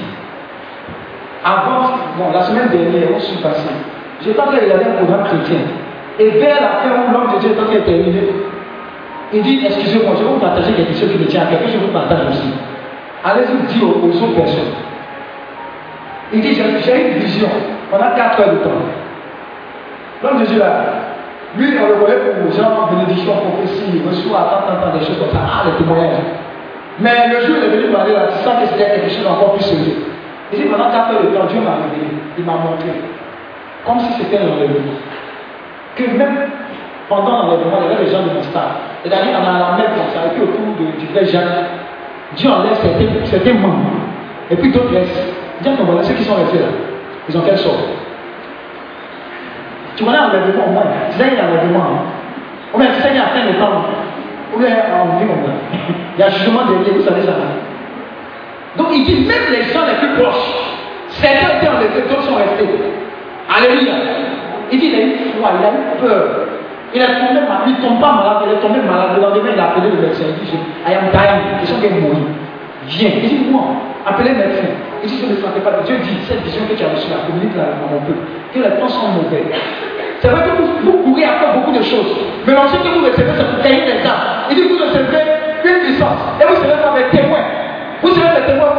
Avant, 1.43 1.91
bon, 2.17 2.31
la 2.33 2.41
semaine 2.43 2.69
dernière, 2.69 3.09
on 3.15 3.19
s'est 3.19 3.41
passé. 3.41 3.69
J'étais 4.21 4.39
en 4.39 4.45
train 4.47 4.55
de 4.55 4.61
regarder 4.61 4.85
un 4.85 5.05
programme 5.05 5.23
chrétien. 5.25 5.59
Et 6.19 6.29
vers 6.31 6.55
la 6.55 6.67
fin 6.67 6.89
où 6.89 7.13
l'homme 7.13 7.33
de 7.35 7.39
Dieu 7.39 7.51
est 7.51 7.61
en 7.61 7.65
train 7.65 7.75
de 7.75 7.79
terminer, 7.79 8.29
il 9.31 9.41
dit 9.41 9.61
Excusez-moi, 9.65 10.15
je 10.17 10.23
vais 10.23 10.29
vous 10.29 10.39
partager 10.39 10.73
quelque 10.73 10.93
chose 10.93 11.11
qui 11.11 11.17
me 11.17 11.25
tient 11.27 11.43
à 11.43 11.45
cœur, 11.45 11.61
que 11.61 11.69
je 11.69 11.77
vous 11.77 11.93
partage 11.93 12.27
aussi. 12.29 12.51
Allez-y 13.23 13.73
dire 13.73 13.87
aux, 13.87 14.23
autres 14.23 14.35
personnes. 14.35 14.73
Il 16.33 16.41
dit 16.41 16.53
J'ai 16.55 17.13
une 17.13 17.19
vision. 17.19 17.49
On 17.93 17.95
a 17.95 18.11
4 18.11 18.39
heures 18.41 18.53
de 18.53 18.57
temps. 18.57 18.69
L'homme 20.21 20.41
de 20.41 20.45
Dieu 20.45 20.59
là, 20.59 21.08
lui, 21.57 21.73
on 21.81 21.87
le 21.87 21.95
voyait 21.95 22.17
pour 22.17 22.51
gens, 22.51 22.87
bénédiction, 22.91 23.33
prophétie, 23.33 24.01
reçoit, 24.07 24.65
tant, 24.67 24.69
tant, 24.69 24.97
des 24.97 25.05
choses 25.05 25.17
comme 25.17 25.31
ça. 25.31 25.41
Ah, 25.41 25.65
les 25.65 25.83
témoignages. 25.83 26.21
Mais 26.99 27.29
le 27.33 27.47
jour 27.47 27.55
il 27.57 27.73
est 27.73 27.77
venu 27.77 27.93
parler 27.93 28.13
là, 28.13 28.27
tu 28.27 28.43
sens 28.43 28.59
que 28.61 28.67
c'était 28.67 28.99
quelque 28.99 29.09
chose 29.09 29.23
d'encore 29.23 29.53
plus 29.53 29.63
sérieux. 29.63 30.03
Il 30.51 30.59
dit 30.59 30.65
pendant 30.65 30.91
4 30.91 31.13
heures 31.13 31.23
de 31.23 31.35
temps, 31.35 31.45
Dieu 31.47 31.61
m'a 31.61 31.79
révélé, 31.89 32.11
il 32.37 32.43
m'a 32.43 32.53
montré. 32.53 32.91
Comme 33.85 33.99
si 33.99 34.13
c'était 34.13 34.37
un 34.37 34.51
enlèvement. 34.51 34.99
Que 35.95 36.03
même 36.17 36.37
pendant 37.07 37.47
l'enlèvement, 37.47 37.79
il 37.81 37.91
y 37.91 37.95
avait 37.95 38.03
les 38.03 38.11
gens 38.11 38.23
de 38.23 38.33
mon 38.35 38.43
stade. 38.43 38.77
C'est-à-dire, 39.03 39.39
on 39.41 39.47
a 39.47 39.53
la 39.53 39.71
main 39.77 39.89
comme 39.95 40.11
ça, 40.13 40.27
et 40.27 40.35
puis 40.35 40.43
autour 40.43 40.75
de, 40.77 40.99
du 40.99 41.07
frère 41.07 41.25
Jacques, 41.25 41.65
Dieu 42.35 42.49
enlève 42.49 42.75
certains, 42.75 43.25
certains 43.25 43.53
membres. 43.53 43.89
Et 44.51 44.55
puis 44.55 44.71
d'autres. 44.71 44.91
Dis 45.61 45.67
à 45.67 45.71
voilà, 45.83 46.03
ceux 46.03 46.13
qui 46.13 46.23
sont 46.23 46.35
restés 46.35 46.59
là, 46.59 46.67
ils 47.27 47.37
ont 47.37 47.41
quelle 47.41 47.57
sorte? 47.57 47.79
Tu 49.99 50.05
connais 50.05 50.17
l'enlèvement 50.17 50.63
au 50.65 50.71
moins 50.71 50.83
Tu 51.11 51.17
sais 51.17 51.27
qu'il 51.27 51.37
y 51.37 51.41
a 51.41 51.43
l'enlèvement. 51.43 51.83
Hein? 51.83 52.07
Ou 52.73 52.79
bien 52.79 52.87
tu 52.95 53.01
sais 53.01 53.11
de 53.11 53.59
temps. 53.59 53.83
Ou 54.55 54.59
bien 54.59 54.71
on 54.95 55.19
dit 55.19 55.27
comme 55.27 55.43
ça. 55.43 55.51
Il 56.15 56.21
y 56.21 56.23
a 56.23 56.29
jugement 56.29 56.63
de 56.71 56.83
Dieu, 56.85 56.93
vous 56.95 57.03
savez 57.03 57.23
ça. 57.23 57.35
Donc 58.77 58.87
il 58.93 59.03
dit 59.03 59.27
même 59.27 59.51
les 59.51 59.63
gens 59.73 59.83
les 59.83 59.99
plus 59.99 60.15
proches, 60.15 60.55
certains 61.09 61.57
étaient 61.57 61.67
enlevés, 61.67 62.07
d'autres 62.07 62.23
sont 62.23 62.35
restés. 62.35 62.79
Alléluia. 63.51 63.93
Il 64.71 64.79
dit 64.79 64.87
il 64.87 64.95
a 64.95 65.03
eu 65.03 65.17
foi, 65.35 65.51
il 65.59 65.65
a 65.65 65.69
eu 65.69 65.99
peur. 65.99 66.47
Il 66.95 67.01
est 67.01 67.05
tombé 67.05 67.41
malade, 67.41 67.67
il 67.67 67.75
tombe 67.75 67.99
pas 67.99 68.13
malade, 68.13 68.37
il 68.47 68.53
est 68.53 68.61
tombé 68.61 68.79
malade. 68.79 69.17
Le 69.17 69.21
lendemain, 69.21 69.51
il 69.53 69.59
a 69.59 69.65
appelé 69.65 69.89
le 69.89 69.99
médecin. 69.99 70.23
Il 70.41 70.47
dit 70.47 70.57
I 70.87 70.93
am 70.95 71.11
dying. 71.11 71.59
Ils 71.61 71.67
sont 71.67 71.75
mourir. 71.75 72.23
Viens. 72.89 73.11
Il 73.21 73.29
dit 73.29 73.45
moi, 73.51 73.63
appelez 74.05 74.31
le 74.31 74.37
médecin. 74.37 74.69
Il 75.03 75.09
dit 75.09 75.19
je 75.21 75.25
ne 75.29 75.35
sentais 75.37 75.61
pas. 75.61 75.81
Dieu 75.85 75.97
dit 76.01 76.17
cette 76.27 76.41
vision 76.41 76.65
que 76.65 76.73
tu 76.73 76.83
as 76.83 76.89
reçue, 76.89 77.09
la 77.09 77.25
communique 77.29 77.55
dans 77.55 77.69
mon 77.85 78.01
peuple, 78.01 78.25
que 78.53 78.59
les 78.59 78.73
temps 78.81 78.89
sont 78.89 79.09
mauvais. 79.13 79.45
C'est 80.19 80.27
vrai 80.27 80.41
que 80.43 80.57
vous, 80.57 80.67
vous 80.83 80.97
pourrez 81.05 81.21
faire 81.21 81.53
beaucoup 81.53 81.71
de 81.71 81.81
choses. 81.81 82.17
Mais 82.45 82.53
l'enseignement 82.53 82.93
que 82.93 82.99
vous 82.99 83.05
recevez, 83.05 83.31
c'est 83.37 83.45
pour 83.45 83.63
gagner 83.63 83.85
des 83.85 84.01
âmes. 84.03 84.49
Il 84.49 84.55
dit 84.57 84.63
vous 84.67 84.81
recevrez 84.81 85.23
une 85.63 85.79
puissance. 85.85 86.21
Et 86.41 86.45
vous 86.49 86.55
serez 86.57 86.81
comme 86.81 86.97
des 86.97 87.07
témoins. 87.15 87.45
Vous 88.01 88.09
serez 88.09 88.41
des 88.41 88.45
témoins 88.47 88.73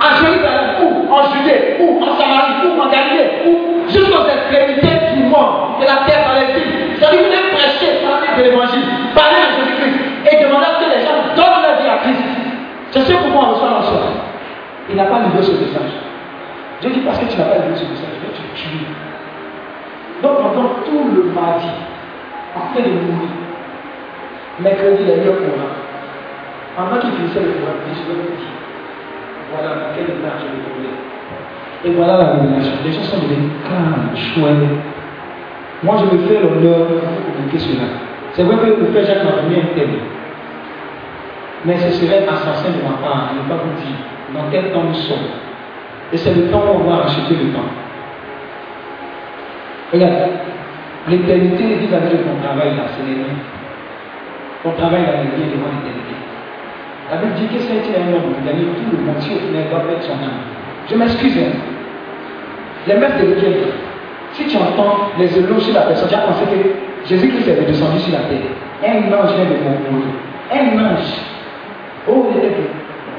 en 0.00 0.10
Jérusalem, 0.16 0.66
ou 0.80 1.12
en 1.12 1.22
Judée, 1.34 1.76
ou 1.80 2.00
en 2.00 2.16
Samarie, 2.16 2.64
ou 2.64 2.80
en 2.80 2.88
Galilée, 2.88 3.44
ou 3.44 3.84
jusqu'aux 3.88 4.24
extrémités 4.24 4.96
du 5.12 5.28
monde, 5.28 5.76
de 5.80 5.84
la 5.84 6.08
terre 6.08 6.24
palestine. 6.24 6.96
C'est-à-dire 6.96 7.20
vous 7.20 7.28
devez 7.28 7.52
prêcher 7.52 8.00
par 8.00 8.24
de 8.24 8.42
l'évangile, 8.42 8.86
parler 9.14 9.40
à 9.44 9.48
Jésus-Christ 9.60 10.00
et 10.32 10.44
demander 10.44 10.79
Je 12.92 12.98
sais 13.00 13.14
pourquoi 13.14 13.48
on 13.48 13.52
reçoit 13.54 13.70
l'ensemble. 13.70 14.18
Il 14.88 14.96
n'a 14.96 15.04
pas 15.04 15.20
livré 15.20 15.42
ce 15.42 15.52
message. 15.52 15.92
Je 16.82 16.88
dis 16.88 17.00
parce 17.00 17.18
que 17.18 17.26
tu 17.26 17.38
n'as 17.38 17.44
pas 17.44 17.58
livré 17.58 17.76
ce 17.76 17.84
message, 17.84 18.14
je 18.18 18.26
te 18.26 18.56
tuer. 18.58 18.86
Donc 20.22 20.36
pendant 20.38 20.68
tout 20.84 21.04
le 21.14 21.30
mardi, 21.30 21.70
en 22.56 22.72
train 22.72 22.82
de 22.82 22.90
mourir, 22.90 23.30
mercredi, 24.58 25.02
il 25.02 25.10
a 25.10 25.16
eu 25.16 25.28
un 25.30 25.38
programme. 25.38 25.78
Pendant 26.76 27.00
qu'il 27.00 27.12
finissait 27.12 27.40
le 27.40 27.52
programme, 27.62 27.80
je 27.86 28.02
vais 28.10 28.18
vous 28.18 28.36
dire, 28.36 28.54
voilà 29.52 29.74
dans 29.76 29.90
quel 29.94 30.04
état 30.04 30.34
je 30.40 30.46
vais. 30.46 31.10
Et 31.82 31.94
voilà 31.94 32.18
la 32.18 32.26
révélation. 32.32 32.72
Les 32.84 32.92
gens 32.92 33.02
sont 33.02 33.18
devenus 33.18 33.52
calmes, 33.64 34.10
chouettes. 34.14 34.68
Moi, 35.82 35.96
je 35.96 36.16
me 36.16 36.28
fais 36.28 36.40
l'honneur 36.40 36.88
de 36.88 37.00
communiquer 37.00 37.58
cela. 37.58 37.84
C'est 38.34 38.42
vrai 38.42 38.56
que 38.56 38.80
le 38.80 38.86
frère 38.92 39.06
Jacques 39.06 39.24
m'a 39.24 39.42
donné 39.42 39.62
un 39.62 39.74
thème. 39.74 39.96
Mais 41.64 41.76
ce 41.76 41.90
serait 41.90 42.26
assassin 42.26 42.70
de 42.70 42.82
ma 42.82 42.96
part 43.06 43.32
de 43.34 43.42
ne 43.42 43.48
pas 43.48 43.62
vous 43.62 43.76
dire 43.80 43.96
dans 44.34 44.50
quel 44.50 44.72
temps 44.72 44.84
nous 44.84 44.94
sommes? 44.94 45.28
Et 46.12 46.16
c'est 46.16 46.34
le 46.34 46.50
temps 46.50 46.62
où 46.72 46.80
on 46.80 46.90
va 46.90 47.02
racheter 47.02 47.34
le 47.34 47.52
temps. 47.52 47.70
Regarde, 49.92 50.30
l'éternité 51.08 51.64
vis-à-vis 51.64 52.10
de 52.10 52.22
ton 52.22 52.36
travail 52.42 52.76
là, 52.76 52.84
c'est 52.96 53.02
l'ennemi. 53.02 53.36
Ton 54.62 54.70
travail 54.72 55.02
là, 55.02 55.12
vient 55.22 55.46
devant 55.50 55.70
l'éternité. 55.74 56.14
La 57.10 57.16
Bible 57.18 57.34
dit 57.34 57.46
que 57.48 57.60
c'est 57.60 57.98
un 57.98 58.14
homme 58.14 58.34
qui 58.34 58.46
gagner 58.46 58.64
tout 58.64 58.96
le 58.96 59.02
monde 59.02 59.16
si 59.18 59.34
au 59.34 59.38
final 59.38 59.68
doit 59.68 59.80
perdre 59.80 60.02
son 60.02 60.12
âme. 60.12 60.46
Je 60.88 60.94
m'excuse. 60.94 61.38
Hein. 61.38 61.58
Les 62.86 62.94
maîtres 62.94 63.18
de 63.18 63.34
Dieu, 63.34 63.72
si 64.32 64.46
tu 64.46 64.56
entends 64.56 65.10
les 65.18 65.36
éloges 65.36 65.62
sur 65.62 65.74
la 65.74 65.82
personne, 65.82 66.08
tu 66.08 66.14
as 66.14 66.18
pensé 66.18 66.44
que 66.44 67.08
Jésus-Christ 67.08 67.48
est 67.48 67.66
descendu 67.66 67.98
sur 67.98 68.12
la 68.12 68.20
terre. 68.30 68.48
Un 68.82 69.12
ange 69.12 69.34
vient 69.34 69.44
de 69.44 69.90
mourir. 69.90 70.14
Un 70.52 70.78
ange. 70.78 71.39
Oh, 72.10 72.26
il 72.30 72.38
était 72.38 72.56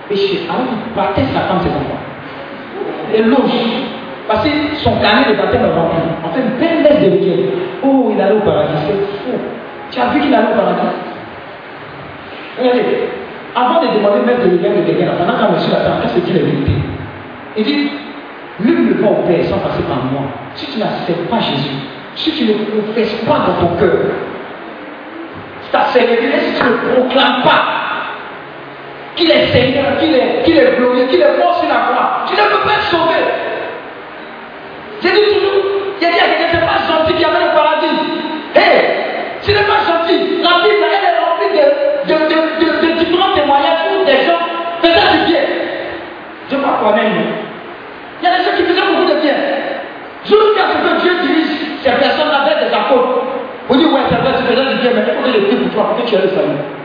péché. 0.09 0.41
Alors, 0.49 0.65
il 0.67 0.95
battait 0.95 1.23
sa 1.33 1.41
femme, 1.41 1.59
ses 1.61 1.69
enfants. 1.69 2.01
Éloge. 3.13 3.91
Parce 4.27 4.43
que 4.43 4.49
son 4.75 4.95
carnet 4.99 5.31
de 5.31 5.37
baptême 5.37 5.61
est 5.61 5.73
rempli. 5.73 5.97
En 6.23 6.29
fait, 6.33 6.41
belle 6.59 6.83
laisse 6.83 7.01
de 7.01 7.17
week 7.17 7.49
Oh, 7.83 8.11
il 8.13 8.21
allait 8.21 8.35
au 8.35 8.39
paradis. 8.39 8.73
C'est 8.87 8.93
faux. 8.93 9.39
Tu 9.91 9.99
as 9.99 10.07
vu 10.07 10.21
qu'il 10.21 10.33
allait 10.33 10.53
au 10.53 10.55
paradis 10.55 10.87
Regardez, 12.57 13.09
avant 13.55 13.81
de 13.81 13.87
demander 13.97 14.25
même 14.25 14.39
de 14.43 14.49
lumière 14.55 14.71
de 14.75 14.83
quelqu'un, 14.83 15.11
pendant 15.17 15.53
reçu 15.53 15.71
la 15.71 15.79
terre, 15.79 15.99
qu'est-ce 16.01 16.19
qu'il 16.25 16.37
est 16.37 16.39
vérité 16.39 16.71
Il 17.57 17.63
dit, 17.63 17.89
nul 18.59 18.89
ne 18.89 18.93
va 19.01 19.11
au 19.11 19.23
Père 19.27 19.43
sans 19.45 19.57
passer 19.57 19.83
par 19.83 20.03
moi. 20.11 20.23
Si 20.55 20.67
tu 20.67 20.79
n'acceptes 20.79 21.29
pas 21.29 21.39
Jésus, 21.39 21.75
si 22.15 22.31
tu 22.31 22.45
ne 22.45 22.53
confesses 22.53 23.15
pas 23.25 23.39
dans 23.47 23.67
ton 23.67 23.75
cœur, 23.75 23.99
ta 25.71 25.85
célébrité, 25.85 26.39
si 26.39 26.59
tu 26.59 26.65
ne 26.65 26.93
proclames 26.93 27.41
pas 27.43 27.81
qu'il 29.15 29.29
est 29.29 29.47
Seigneur, 29.47 29.97
qu'il 29.99 30.15
est, 30.15 30.43
qu'il 30.43 30.57
est 30.57 30.75
glorieux, 30.77 31.07
qu'il 31.07 31.21
est 31.21 31.37
mort 31.37 31.55
sur 31.59 31.67
la 31.67 31.91
croix, 31.91 32.23
tu 32.27 32.33
ne 32.33 32.41
peux 32.41 32.63
pas 32.63 32.73
être 32.75 32.89
sauvé. 32.89 33.19
J'ai 35.01 35.11
dit 35.11 35.33
toujours, 35.33 35.63
il 35.99 36.03
y 36.03 36.07
a 36.07 36.11
dit 36.11 36.19
à 36.19 36.27
quelqu'un, 36.29 36.47
c'est 36.51 36.65
pas 36.65 36.81
gentil 36.85 37.13
qui 37.13 37.25
avait 37.25 37.45
le 37.45 37.51
paradis. 37.53 37.97
Hé, 38.55 38.59
hey, 38.59 38.81
ce 39.41 39.51
n'est 39.51 39.65
pas 39.65 39.81
gentil. 39.81 40.41
La 40.41 40.61
Bible, 40.61 40.85
elle 40.85 41.07
est 41.09 41.17
remplie 41.19 41.51
de, 41.57 42.13
de, 42.13 42.99
différents 42.99 43.33
témoignages 43.33 43.89
où 43.91 44.05
des 44.05 44.21
gens 44.23 44.41
faisaient 44.81 45.17
du 45.17 45.31
bien. 45.31 45.41
Je 46.49 46.55
crois 46.57 46.77
quand 46.81 46.95
même. 46.95 47.11
Il 48.21 48.25
y 48.25 48.31
a 48.31 48.37
des 48.37 48.43
gens 48.43 48.55
qui 48.55 48.63
faisaient 48.63 48.87
beaucoup 48.87 49.09
de 49.09 49.19
bien. 49.21 49.33
Jusqu'à 50.23 50.65
ce 50.69 50.77
que 50.77 51.01
Dieu 51.01 51.11
dirige 51.25 51.81
ces 51.83 51.91
personnes 51.91 52.29
avec 52.29 52.69
des 52.69 52.73
apôtres. 52.73 53.25
Vous 53.67 53.77
dites, 53.77 53.87
ouais, 53.87 54.01
c'est 54.09 54.21
vrai, 54.21 54.33
tu 54.37 54.43
faisais 54.43 54.69
du 54.69 54.81
bien, 54.81 54.91
mais 54.93 55.03
il 55.07 55.13
faut 55.15 55.23
que 55.23 55.31
je 55.33 55.55
pour 55.55 55.73
toi, 55.73 55.83
pour 55.95 56.05
que 56.05 56.09
tu 56.09 56.15
aies 56.15 56.21
le 56.21 56.29
salut. 56.29 56.80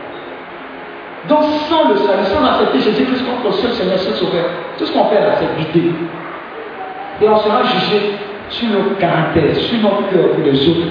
Donc, 1.27 1.43
sans 1.69 1.89
le 1.89 1.97
salut, 1.97 2.25
sans 2.25 2.45
accepter 2.45 2.79
Jésus-Christ 2.79 3.25
comme 3.25 3.43
ton 3.43 3.51
seul 3.57 3.71
Seigneur, 3.71 3.99
seul 3.99 4.13
Sauveur, 4.13 4.45
tout 4.77 4.85
ce 4.85 4.93
qu'on 4.93 5.05
fait 5.05 5.19
là, 5.19 5.35
c'est 5.39 5.63
vider. 5.63 5.91
Et 7.21 7.27
on 7.27 7.37
sera 7.37 7.63
jugé 7.63 8.13
sur 8.49 8.69
nos 8.69 8.95
caractères, 8.95 9.55
sur 9.55 9.79
nos 9.79 10.03
cœurs 10.09 10.31
pour 10.33 10.43
les 10.43 10.69
autres. 10.69 10.87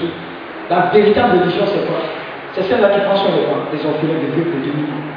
La 0.69 0.89
véritable 0.93 1.39
religion, 1.39 1.63
c'est 1.65 1.87
quoi? 1.87 1.97
C'est 2.53 2.63
celle-là 2.63 2.89
qui 2.89 2.99
prend 3.01 3.15
sur 3.15 3.31
les 3.31 3.45
bras 3.45 3.65
des 3.71 3.77
orphelins 3.85 4.19
de 4.19 4.33
Dieu 4.35 4.43
de 4.43 4.59
2000 4.65 4.83
ans. 4.83 5.07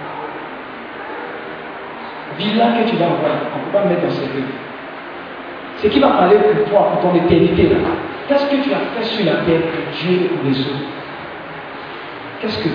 Villa 2.38 2.66
que 2.78 2.88
tu 2.88 2.96
vas 2.96 3.06
avoir, 3.06 3.36
on 3.54 3.58
ne 3.58 3.64
peut 3.64 3.72
pas 3.72 3.84
mettre 3.84 4.02
dans 4.02 4.10
ce 4.10 4.22
lieu. 4.22 4.44
Ce 5.78 5.86
qui 5.88 5.98
va 5.98 6.08
parler 6.08 6.36
pour 6.36 6.70
toi, 6.70 6.92
pour 6.92 7.10
ton 7.10 7.16
éternité, 7.16 7.64
là. 7.64 7.76
Qu'est-ce 8.28 8.46
que 8.46 8.62
tu 8.62 8.72
as 8.72 8.78
fait 8.96 9.04
sur 9.04 9.26
la 9.26 9.40
terre 9.44 9.60
pour 9.60 9.92
Dieu 9.98 10.28
pour 10.28 10.48
les 10.48 10.60
autres? 10.60 10.86
Qu'est-ce 12.40 12.58
que 12.62 12.68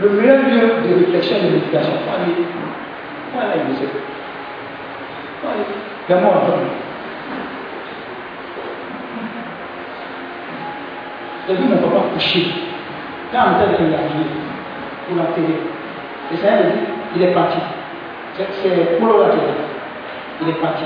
Le 0.00 0.10
meilleur 0.10 0.38
lieu 0.38 0.60
de 0.88 1.06
réflexion 1.06 1.36
et 1.38 1.46
de 1.46 1.54
méditation, 1.54 1.92
faut 2.06 2.14
aller. 2.14 2.32
Il 2.38 2.44
faut 3.32 3.40
aller, 3.40 3.62
monsieur. 3.68 3.88
Il 3.90 5.40
faut 5.42 5.48
aller. 5.48 5.66
Fais-moi 6.06 6.30
entendre. 6.30 6.70
J'ai 11.48 11.54
vu 11.54 11.64
mon 11.64 11.78
papa 11.78 12.04
coucher. 12.14 12.46
Quand 13.32 13.38
on 13.38 13.60
la 13.60 13.66
vie, 13.76 14.28
pour 15.08 15.16
la 15.16 15.24
télé, 15.34 15.56
et 16.32 16.36
ça, 16.36 16.48
il 16.62 16.70
dit, 16.72 16.86
il 17.16 17.22
est 17.22 17.32
parti. 17.32 17.58
C'est 18.36 18.98
pour 19.00 19.18
la 19.18 19.30
télé. 19.30 19.42
Il 20.42 20.48
est 20.48 20.60
parti. 20.60 20.84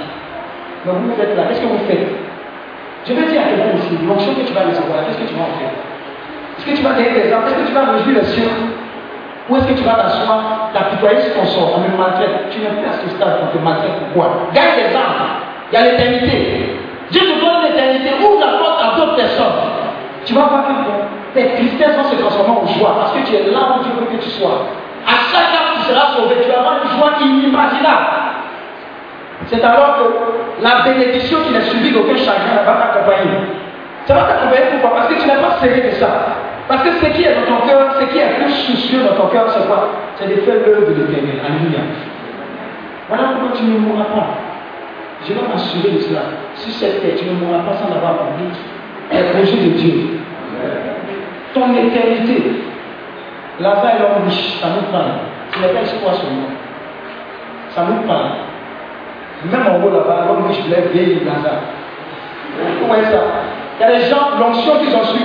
Donc 0.86 0.97
vous 1.05 1.20
êtes 1.20 1.36
là, 1.36 1.44
qu'est-ce 1.48 1.60
que 1.60 1.66
vous 1.66 1.84
faites? 1.86 2.09
Je 3.05 3.12
vais 3.12 3.26
dire 3.26 3.43
à 3.43 3.44
quelqu'un 3.44 3.76
ici, 3.76 3.98
l'onction 4.06 4.34
que 4.34 4.47
tu 4.47 4.52
vas 4.55 4.62
recevoir, 4.62 5.05
qu'est-ce 5.06 5.18
que 5.18 5.28
tu 5.28 5.34
vas 5.34 5.43
en 5.43 5.59
faire? 5.59 5.70
Est-ce 6.59 6.66
que 6.66 6.76
tu 6.76 6.82
vas 6.82 6.94
donner 6.94 7.10
des 7.10 7.32
armes 7.32 7.44
Est-ce 7.47 7.55
que 7.55 7.66
tu 7.66 7.74
vas 7.74 7.93
réjouir 7.93 8.18
les 8.18 8.24
cieux? 8.24 8.51
Ou 9.53 9.57
est-ce 9.59 9.66
que 9.66 9.74
tu 9.74 9.85
vas 9.85 10.01
t'asseoir, 10.01 10.73
t'apitoyer 10.73 11.20
sur 11.20 11.35
ton 11.37 11.45
sort, 11.45 11.77
on 11.77 11.81
me 11.85 11.93
maltraite 11.93 12.49
Tu 12.49 12.61
n'es 12.61 12.73
plus 12.73 12.89
à 12.89 12.97
ce 13.05 13.09
stade, 13.15 13.37
on 13.45 13.53
te 13.53 13.62
maltraite. 13.62 14.01
Pourquoi 14.01 14.49
Gagne 14.55 14.81
des 14.81 14.97
armes. 14.97 15.45
Il 15.69 15.74
y 15.74 15.77
a 15.77 15.93
l'éternité. 15.93 16.81
Dieu 17.11 17.20
te 17.20 17.37
donne 17.37 17.61
l'éternité. 17.69 18.16
Ouvre 18.16 18.41
la 18.41 18.57
porte 18.57 18.81
à 18.81 18.97
d'autres 18.97 19.16
personnes. 19.16 19.61
Tu 20.24 20.33
vas 20.33 20.49
voir 20.49 20.65
que 20.65 21.37
tes 21.37 21.53
tristesses 21.53 21.97
vont 21.97 22.09
se 22.09 22.16
transformer 22.16 22.65
en 22.65 22.66
joie 22.66 22.97
parce 22.97 23.12
que 23.12 23.29
tu 23.29 23.37
es 23.37 23.53
là 23.53 23.77
où 23.77 23.85
Dieu 23.85 23.93
veut 23.93 24.16
que 24.16 24.24
tu 24.24 24.31
sois. 24.31 24.73
À 25.05 25.20
chaque 25.29 25.53
fois 25.53 25.61
que 25.69 25.85
tu 25.85 25.93
seras 25.93 26.16
sauvé, 26.16 26.35
tu 26.41 26.49
auras 26.49 26.81
une 26.81 26.89
joie 26.97 27.12
inimaginable. 27.20 28.09
C'est 29.49 29.62
alors 29.62 30.01
que 30.01 30.65
la 30.65 30.81
bénédiction 30.81 31.39
qui 31.45 31.53
n'est 31.53 31.69
suivie 31.69 31.93
d'aucun 31.93 32.16
chagrin 32.16 32.65
va 32.65 32.73
t'accompagner. 32.73 33.37
Ça 34.07 34.15
va 34.15 34.23
t'accompagner 34.33 34.81
pourquoi? 34.81 34.97
Parce 34.97 35.09
que 35.12 35.20
tu 35.20 35.29
n'es 35.29 35.37
pas 35.45 35.61
serré 35.61 35.83
de 35.83 35.91
ça. 36.01 36.09
Parce 36.73 36.85
que 36.85 36.93
ce 37.05 37.07
qui 37.12 37.23
est 37.23 37.35
dans 37.35 37.44
ton 37.59 37.66
cœur, 37.66 37.97
ce 38.01 38.05
qui 38.07 38.19
est 38.19 38.31
plus 38.40 38.51
soucieux 38.51 39.03
dans 39.05 39.15
ton 39.15 39.28
cœur, 39.28 39.44
c'est 39.51 39.66
quoi? 39.66 39.90
C'est 40.16 40.27
de 40.27 40.40
faire 40.40 40.55
l'œuvre 40.65 40.89
de 40.89 41.03
l'éternel. 41.03 41.36
Alléluia. 41.44 41.81
Voilà 43.11 43.24
pourquoi 43.35 43.59
tu 43.59 43.65
ne 43.65 43.77
mourras 43.77 44.05
pas. 44.05 44.28
Je 45.23 45.35
vais 45.35 45.47
m'assurer 45.47 45.90
de 45.90 45.99
cela. 46.01 46.20
Si 46.55 46.73
cette 46.73 47.03
terre, 47.03 47.15
tu 47.19 47.27
ne 47.27 47.35
mourras 47.35 47.59
pas 47.59 47.77
sans 47.77 47.94
avoir 47.94 48.16
compris 48.16 48.49
les 49.12 49.23
projets 49.24 49.69
de 49.69 49.70
Dieu. 49.77 50.19
Ton 51.53 51.74
éternité. 51.74 52.62
Là-bas, 53.61 53.93
est 53.94 53.99
l'homme 53.99 54.24
riche, 54.24 54.59
ça 54.59 54.69
nous 54.69 54.90
parle. 54.90 55.12
Tu 55.53 55.61
n'es 55.61 55.69
pas 55.69 55.82
espoir 55.82 56.15
sur 56.15 56.31
moi. 56.31 56.49
Ça 57.69 57.85
nous 57.85 58.09
parle. 58.09 58.31
Même 59.44 59.66
en 59.66 59.85
haut 59.85 59.90
là-bas, 59.90 60.24
l'homme 60.27 60.47
riche 60.49 60.62
voulait 60.65 60.89
vieillir 60.90 61.19
Lazare. 61.27 61.61
Vous 62.81 62.86
voyez 62.86 63.05
ça? 63.05 63.20
Il 63.78 63.82
y 63.82 63.85
a 63.85 63.99
des 63.99 64.05
gens, 64.07 64.39
l'onction 64.40 64.73
qu'ils 64.78 64.97
ont 64.97 65.05
su. 65.05 65.20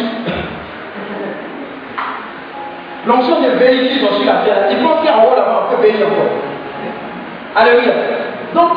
L'onction 3.07 3.39
des 3.41 3.55
veilles 3.55 3.89
qu'ils 3.89 4.03
ont 4.03 4.19
su 4.19 4.25
la 4.25 4.43
terre. 4.43 4.67
Ils 4.69 4.83
pensent 4.83 4.99
qu'en 4.99 5.23
haut 5.23 5.35
là-bas, 5.35 5.63
on 5.63 5.75
peut 5.75 5.81
veiller 5.81 6.03
encore. 6.03 6.35
Alléluia. 7.55 7.93
Donc, 8.53 8.71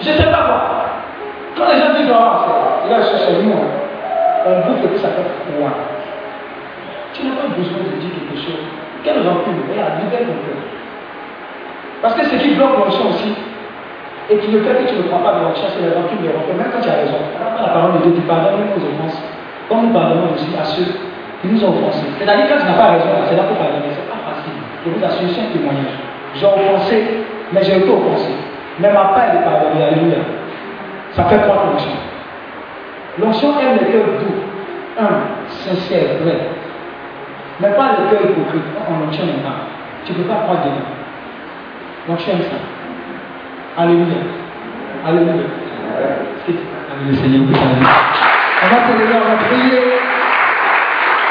je 0.00 0.10
ne 0.10 0.16
sais 0.16 0.30
pas 0.30 0.42
quoi. 0.46 0.60
Quand 1.56 1.66
les 1.72 1.80
gens 1.80 1.92
disent, 1.98 2.14
oh, 2.14 2.86
c'est 2.86 2.90
là, 2.90 3.02
c'est 3.02 3.42
nous, 3.42 3.52
on 3.52 3.80
et 4.46 4.88
puis 4.88 4.98
ça 4.98 5.08
fait 5.08 5.26
froid. 5.50 5.74
Tu 7.12 7.26
n'as 7.26 7.34
pas 7.34 7.48
besoin 7.50 7.82
de 7.82 7.98
dire 7.98 8.10
quelque 8.14 8.38
chose. 8.40 8.64
Quelle 9.02 9.26
rancune 9.26 9.58
Regarde, 9.68 10.00
libère 10.00 10.30
ton 10.30 10.38
cœur. 10.46 10.62
Parce 12.00 12.14
que 12.14 12.24
ce 12.24 12.36
qui 12.36 12.54
bloque 12.54 12.78
l'onction 12.78 13.10
aussi, 13.10 13.34
et 14.30 14.38
qui 14.38 14.52
le 14.52 14.62
fait 14.62 14.84
que 14.84 14.88
tu 14.88 14.94
ne 14.96 15.02
crois 15.10 15.18
pas 15.18 15.38
de 15.38 15.44
l'onction, 15.44 15.66
c'est 15.68 15.82
la 15.82 16.00
rancune 16.00 16.22
des 16.22 16.30
rancœurs. 16.30 16.56
Même 16.56 16.70
quand 16.72 16.80
tu 16.80 16.88
as 16.88 17.02
raison, 17.02 17.18
la 17.36 17.68
parole 17.74 17.98
de 17.98 18.06
Dieu, 18.06 18.12
tu 18.14 18.22
pardonnes 18.22 18.62
même 18.62 18.72
aux 18.78 18.86
offenses. 18.86 19.20
Comme 19.68 19.90
nous 19.90 19.92
pardonnons 19.92 20.32
aussi 20.32 20.48
à 20.54 20.64
ceux 20.64 20.86
qui 21.40 21.48
nous 21.48 21.64
ont 21.64 21.70
offensés. 21.70 22.06
C'est-à-dire 22.18 22.46
quand 22.48 22.60
tu 22.60 22.66
n'as 22.66 22.78
pas 22.78 22.92
raison, 22.92 23.06
c'est 23.28 23.36
là 23.36 23.42
pour 23.44 23.56
pardonner. 23.56 23.90
C'est 23.94 24.08
pas 24.08 24.20
facile. 24.28 24.56
Je 24.84 24.90
vous 24.90 25.04
assure, 25.04 25.28
c'est 25.32 25.40
un 25.40 25.52
témoignage. 25.52 25.96
J'ai 26.34 26.46
offensé, 26.46 27.04
mais 27.52 27.62
j'ai 27.62 27.76
été 27.78 27.90
offensé. 27.90 28.32
Mais 28.78 28.92
ma 28.92 29.04
part 29.12 29.24
est 29.32 29.38
de 29.38 29.42
pardonner. 29.44 29.84
Alléluia. 29.84 30.20
Ça 31.12 31.24
fait 31.24 31.38
trois 31.38 31.64
l'onction. 31.66 31.90
L'onction 33.18 33.60
aime 33.60 33.78
le 33.80 33.92
cœur 33.92 34.06
doux, 34.20 34.40
un, 34.98 35.48
sincère, 35.48 36.22
vrai. 36.22 36.38
Mais 37.60 37.70
pas 37.70 37.96
le 37.98 38.10
cœur 38.10 38.30
hypocrite. 38.30 38.62
On 38.88 39.00
l'onction 39.00 39.26
n'est 39.26 39.42
pas. 39.42 39.66
Tu 40.04 40.12
ne 40.12 40.18
peux 40.18 40.28
pas 40.28 40.42
croire 40.44 40.64
dedans. 40.64 40.86
L'onction 42.08 42.32
aime 42.32 42.42
ça. 42.42 43.82
Alléluia. 43.82 44.16
Alléluia. 45.06 45.44
Vous 47.02 47.14
salue. 47.16 47.42
On 48.62 48.66
va 48.66 48.86
se 48.86 48.92
lever, 48.92 49.14
on 49.14 49.30
va 49.30 49.36
prier. 49.44 49.80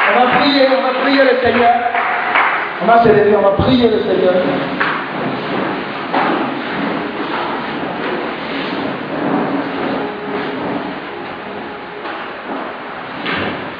On 0.09 0.19
va 0.19 0.39
prier, 0.39 0.67
on 0.67 0.81
va 0.81 0.99
prier 1.01 1.23
le 1.23 1.37
Seigneur. 1.43 1.71
On 2.81 2.85
va 2.87 3.03
se 3.03 3.09
lever, 3.09 3.35
on 3.37 3.41
va 3.41 3.51
prier 3.51 3.89
le 3.89 3.99
Seigneur. 3.99 4.33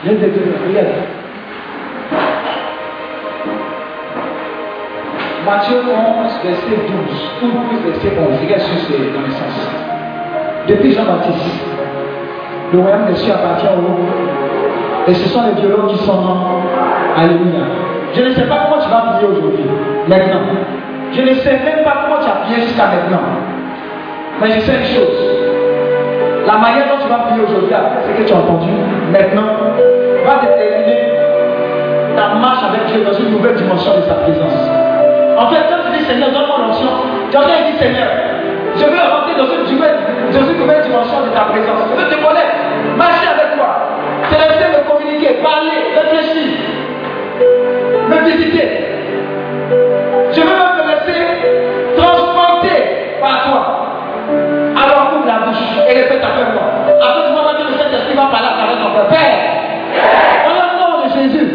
Viens 0.03 0.13
te 0.15 0.25
regarde. 0.67 0.87
Matthieu 5.45 5.77
11, 5.77 6.39
verset 6.43 6.67
12, 6.69 7.31
ou 7.41 7.47
plus 7.67 7.91
verset 7.91 8.11
11, 8.19 8.39
regarde 8.39 8.61
sur 8.61 8.77
ses 8.81 8.93
connaissances. 8.93 9.69
Depuis 10.67 10.91
Jean-Baptiste, 10.93 11.65
le 12.71 12.79
royaume 12.79 13.07
des 13.07 13.15
cieux 13.15 13.33
appartient 13.33 13.65
au 13.67 13.81
monde. 13.81 14.48
Et 15.07 15.13
ce 15.13 15.29
sont 15.29 15.41
les 15.43 15.61
violons 15.61 15.87
qui 15.87 15.97
sont. 15.99 16.37
Alléluia. 17.17 17.65
Je 18.13 18.21
ne 18.21 18.33
sais 18.33 18.43
pas 18.43 18.65
comment 18.65 18.81
tu 18.81 18.89
vas 18.89 19.13
prier 19.13 19.27
aujourd'hui, 19.27 19.65
maintenant. 20.07 20.41
Je 21.11 21.21
ne 21.21 21.33
sais 21.35 21.51
même 21.51 21.83
pas 21.83 22.05
comment 22.05 22.21
tu 22.21 22.29
as 22.29 22.45
prié 22.45 22.61
jusqu'à 22.61 22.87
maintenant. 22.87 23.25
Mais 24.41 24.51
je 24.51 24.59
sais 24.61 24.77
une 24.77 24.85
chose. 24.85 25.19
La 26.45 26.57
manière 26.57 26.87
dont 26.89 27.03
tu 27.03 27.09
vas 27.09 27.29
prier 27.29 27.43
aujourd'hui, 27.43 27.73
après 27.73 28.01
ce 28.07 28.21
que 28.21 28.27
tu 28.27 28.33
as 28.33 28.37
entendu, 28.37 28.71
maintenant, 29.11 29.77
va 30.25 30.41
déterminer 30.41 31.09
ta 32.15 32.35
marche 32.35 32.63
avec 32.63 32.85
Dieu 32.87 33.03
dans 33.05 33.13
une 33.13 33.31
nouvelle 33.31 33.55
dimension 33.55 33.97
de 33.97 34.01
sa 34.01 34.15
présence. 34.25 34.57
En 35.37 35.47
fait, 35.47 35.63
quand 35.69 35.87
tu 35.87 35.97
dis 35.97 36.05
Seigneur, 36.05 36.29
donne-moi 36.31 36.57
l'onction, 36.65 36.89
quelqu'un 37.31 37.69
dit 37.71 37.77
Seigneur, 37.79 38.09
je 38.75 38.85
veux 38.85 39.03
rentrer 39.07 39.35
dans 39.37 39.49
une, 39.49 39.71
nouvelle, 39.71 39.99
dans 40.33 40.45
une 40.45 40.59
nouvelle 40.59 40.83
dimension 40.83 41.19
de 41.23 41.29
ta 41.31 41.51
présence. 41.51 41.79
Je 41.87 42.03
veux 42.03 42.09
te 42.09 42.19
connaître, 42.19 42.58
parler, 45.35 45.77
réfléchir, 45.95 46.57
me 48.09 48.17
visiter. 48.29 48.67
Je 50.31 50.41
veux 50.41 50.47
me 50.47 50.83
laisser 50.89 51.21
transporter 51.97 52.77
par 53.21 53.43
toi. 53.45 53.61
Alors 54.75 55.13
ouvre 55.17 55.27
la 55.27 55.39
bouche 55.45 55.57
et 55.87 55.93
répète 55.93 56.23
avec 56.23 56.53
moi. 56.53 56.63
Avec 57.01 57.31
moi, 57.31 57.53
même 57.53 57.67
le 57.71 57.77
Saint-Esprit 57.77 58.15
va 58.15 58.25
parler 58.25 58.49
avec 58.63 58.77
ton 58.79 58.91
Père. 59.09 59.37
Dans 60.45 60.61
le 60.61 60.73
nom 60.79 60.91
de 61.03 61.09
Jésus, 61.13 61.49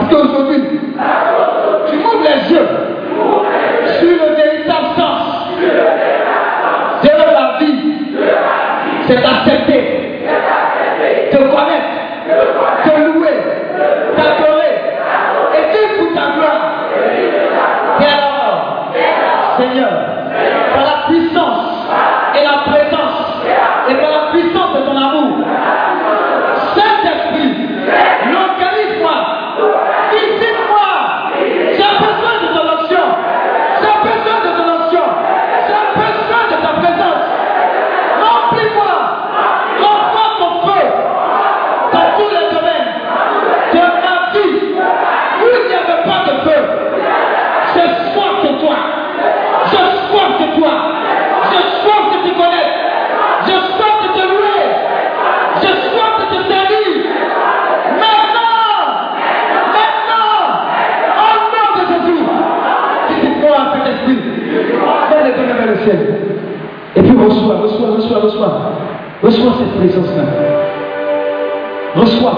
Parce 0.00 0.14
qu'aujourd'hui, 0.14 0.62
tu 1.90 1.96
m'ouvres 1.96 2.24
les 2.24 2.52
yeux 2.54 2.68
sur 3.98 4.08
le 4.08 4.34
véritable 4.34 4.88
sens 4.96 5.22
de 7.02 7.08
la 7.08 7.58
vie. 7.58 7.80
C'est 9.06 9.20
d'accepter, 9.20 9.82
de 11.32 11.36
connaître, 11.36 11.92
de 12.86 12.92
louer, 13.12 13.38
d'adorer 14.16 14.74
et 15.52 15.62
vivre 15.70 15.92
pour 15.98 16.10
ta 16.14 16.26
gloire. 16.32 16.64
Et 18.00 18.04
alors, 18.04 18.58
Seigneur, 19.58 19.92
par 20.74 20.84
la 20.84 20.96
puissance 21.08 21.64
et 22.34 22.42
la 22.42 22.56
présence 22.72 23.20
et 23.88 23.94
par 23.96 24.10
la 24.10 24.30
puissance 24.32 24.72
de 24.76 24.80
ton 24.80 24.96
amour, 24.96 25.30
Saint-Esprit, 26.74 27.52
localise-moi, 28.30 29.16
visite-moi, 30.12 30.90
j'ai 31.36 31.92
besoin 31.98 32.34
de 32.42 32.48
ton 32.54 32.64
onction, 32.78 33.06
j'ai 33.80 33.96
besoin 34.08 34.38
de 34.44 34.50
ton 34.56 34.66
onction, 34.76 35.06
j'ai 35.66 35.84
besoin 36.00 36.42
de 36.50 36.56
ta 36.62 36.72
présence. 36.80 37.24
Remplis-moi, 38.22 38.94
remplis 39.80 40.32
ton 40.38 40.52
feu 40.66 40.84
dans 41.92 42.08
tous 42.16 42.30
les 42.30 42.46
domaines 42.54 42.90
de 43.72 43.82
ma 44.00 44.16
vie 44.32 44.54
où 45.40 45.46
il 45.56 45.68
n'y 45.68 45.74
avait 45.74 46.02
pas 46.04 46.20
de 46.26 46.34
feu. 46.48 46.60
J'ai 47.74 47.88
soif 48.12 48.34
de 48.44 48.52
toi, 48.60 48.78
j'ai 49.70 49.86
soif 50.08 50.30
de 50.40 50.46
toi, 50.60 50.72
j'ai 51.50 51.64
soif 51.82 52.04
de 52.12 52.18
te 52.28 52.32
connaître, 52.34 52.76
j'ai 53.46 53.60
soif 53.76 53.94
de 54.02 54.08
te 54.20 54.24
louer, 54.26 54.62
j'ai 55.60 55.74
soif 55.88 56.12
de 56.20 56.24
te 56.36 56.38
servir. 56.50 56.88
Maintenant, 58.00 58.76
maintenant, 59.76 60.40
au 61.16 61.32
nom 61.52 61.68
de 61.76 61.82
Jésus, 61.90 62.22
visite-moi 63.08 63.56
Saint-Esprit, 63.72 64.20
fais 65.10 65.22
les 65.24 65.32
donner 65.32 65.52
vers 65.52 65.66
le 65.66 65.76
ciel. 65.84 66.00
Et 66.96 67.02
puis 67.02 67.12
reçois, 67.12 67.56
reçois, 68.20 68.60
reçois, 69.22 69.52
cette 69.58 69.76
présence-là. 69.76 70.22
Reçois. 71.96 72.32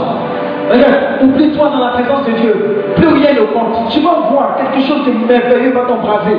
Regarde, 0.70 0.94
oublie-toi 1.22 1.68
dans 1.68 1.84
la 1.84 1.90
présence 1.92 2.26
de 2.26 2.32
Dieu. 2.32 2.84
Plus 2.96 3.08
rien 3.08 3.32
ne 3.34 3.46
compte. 3.52 3.88
Tu 3.90 4.00
vas 4.00 4.28
voir 4.30 4.56
quelque 4.56 4.86
chose 4.86 5.04
de 5.06 5.12
merveilleux 5.26 5.72
va 5.72 5.82
t'embraser. 5.82 6.36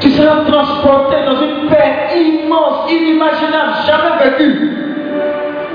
Tu 0.00 0.10
seras 0.10 0.44
transporté 0.44 1.16
dans 1.26 1.40
une 1.42 1.68
paix 1.68 2.16
immense, 2.16 2.90
inimaginable, 2.90 3.72
jamais 3.86 4.30
vécue. 4.30 4.70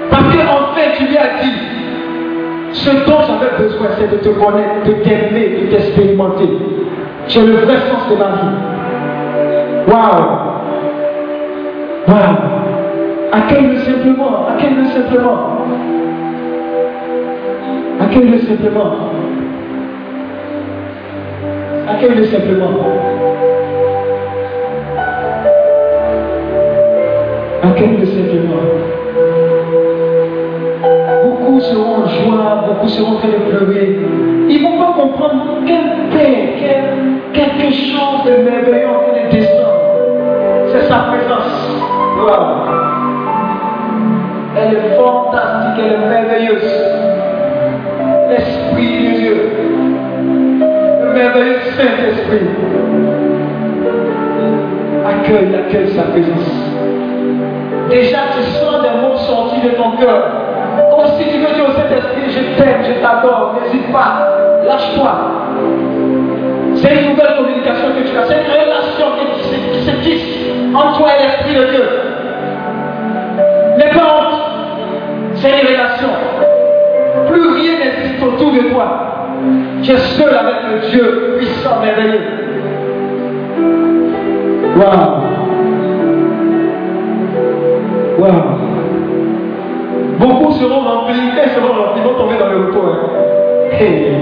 Parce 0.10 0.24
qu'enfin, 0.24 0.92
tu 0.98 1.06
lui 1.06 1.18
as 1.18 1.44
dit, 1.44 1.54
ce 2.72 2.90
dont 2.90 3.20
j'avais 3.28 3.64
besoin, 3.64 3.88
c'est 3.98 4.12
de 4.12 4.18
te 4.18 4.30
connaître, 4.30 4.84
de 4.86 4.94
t'aimer, 5.04 5.62
de 5.62 5.76
t'expérimenter. 5.76 6.50
Es 7.34 7.40
le 7.42 7.56
vrai 7.58 7.76
sens 7.90 8.10
de 8.10 8.16
ma 8.16 8.26
vie. 8.26 9.92
Waouh! 9.92 10.43
Waouh! 12.08 12.38
Accueille-le 13.32 13.78
simplement, 13.80 14.48
accueille-le 14.50 14.86
simplement. 14.88 15.38
Accueille-le 18.02 18.38
simplement. 18.40 18.92
Accueille-le 21.88 22.24
simplement. 22.26 22.70
Accueille-le 27.64 28.06
simplement. 28.06 28.64
Beaucoup 31.24 31.60
seront 31.62 32.04
en 32.04 32.08
joie, 32.08 32.66
beaucoup 32.68 32.88
seront 32.88 33.14
en 33.14 33.16
train 33.16 33.30
de 33.30 33.50
pleurer. 33.50 34.00
Ils 34.50 34.62
ne 34.62 34.68
vont 34.70 34.78
pas 34.78 34.94
comprendre 35.02 35.60
quelle 35.66 36.10
paix, 36.12 36.54
quel- 36.60 36.94
quelque 37.34 37.72
chose 37.74 38.24
de 38.26 38.44
merveilleux 38.44 38.88
de 39.16 39.36
descendre. 39.36 39.80
C'est 40.72 40.82
sa 40.88 40.96
présence. 41.10 41.33
Elle 44.56 44.74
est 44.76 44.96
fantastique, 44.96 45.84
elle 45.84 45.94
est 45.94 46.08
merveilleuse. 46.08 46.72
L'Esprit 48.30 49.08
de 49.08 49.18
Dieu. 49.20 49.52
Le 51.02 51.14
merveilleux 51.14 51.60
Saint-Esprit. 51.76 52.48
Accueille, 55.06 55.56
accueille 55.56 55.90
sa 55.90 56.04
présence. 56.04 56.52
Déjà, 57.90 58.20
tu 58.36 58.44
sens 58.44 58.82
des 58.82 59.02
mots 59.02 59.18
sortis 59.18 59.62
de 59.62 59.70
ton 59.76 59.92
cœur. 59.98 60.24
Comme 60.96 61.08
si 61.20 61.28
tu 61.30 61.40
veux 61.40 61.54
dire 61.54 61.66
au 61.68 61.74
Saint-Esprit, 61.74 62.30
je 62.30 62.62
t'aime, 62.62 62.84
je 62.84 63.02
t'adore, 63.02 63.56
n'hésite 63.62 63.92
pas, 63.92 64.30
lâche-toi. 64.66 65.12
C'est 66.76 66.96
une 66.96 67.10
nouvelle 67.10 67.36
communication 67.38 67.88
que 67.98 68.10
tu 68.10 68.18
as, 68.18 68.26
c'est 68.26 68.36
une 68.36 68.52
relation 68.52 69.08
qui 69.20 69.82
se 69.86 69.92
tisse 70.02 70.44
entre 70.74 70.98
toi 71.00 71.10
et 71.18 71.24
l'Esprit 71.24 71.56
de 71.56 71.72
Dieu. 71.72 72.03
N'aie 73.78 73.94
pas 73.94 74.14
c'est 75.36 75.50
une 75.50 75.68
relation. 75.68 76.10
Plus 77.28 77.48
rien 77.62 77.74
n'existe 77.80 78.24
autour 78.24 78.52
de 78.54 78.70
toi. 78.72 78.86
Tu 79.82 79.92
es 79.92 79.98
seul 79.98 80.34
avec 80.34 80.56
le 80.72 80.90
Dieu 80.90 81.36
puissant, 81.38 81.80
merveilleux. 81.82 82.22
Waouh! 84.78 85.22
Waouh! 88.20 88.44
Beaucoup 90.20 90.52
seront 90.54 90.80
remplis, 90.82 91.30
et 91.44 91.50
seront 91.50 91.74
remplis, 91.84 92.02
vont 92.04 92.14
tomber 92.18 92.38
dans 92.40 92.50
le 92.50 92.58
repos. 92.68 92.88
hein. 92.88 93.76
Hey. 93.80 94.14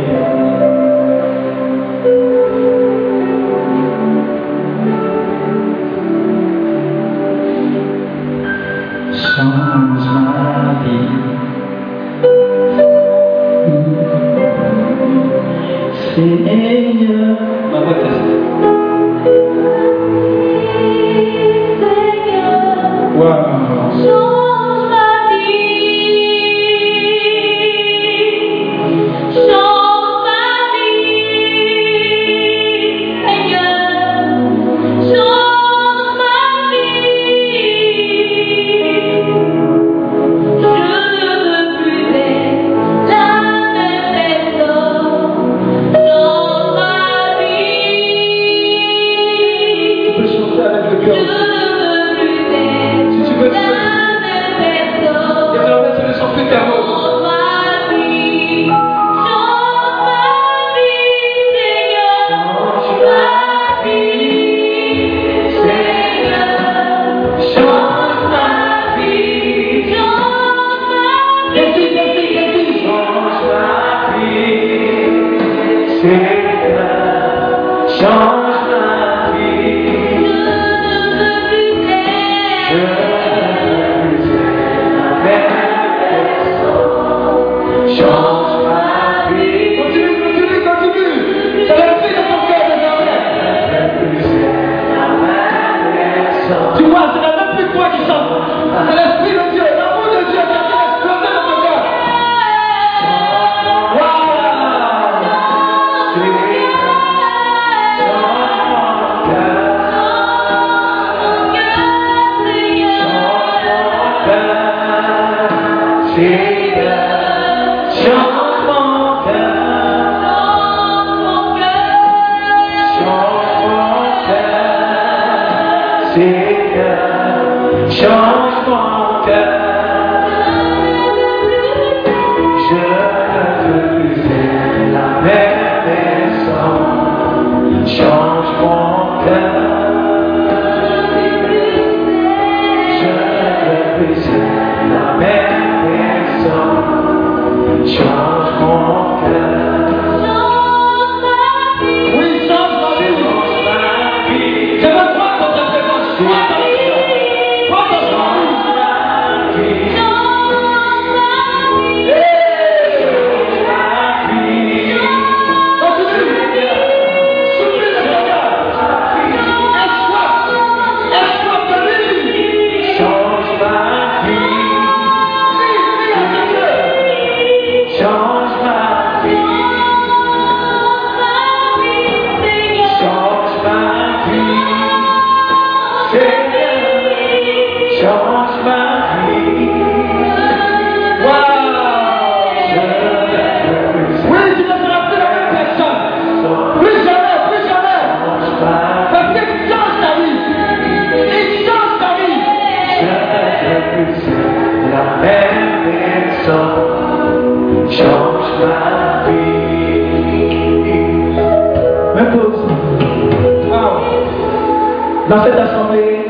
Dans 215.32 215.42
cette 215.46 215.58
assemblée, 215.58 216.26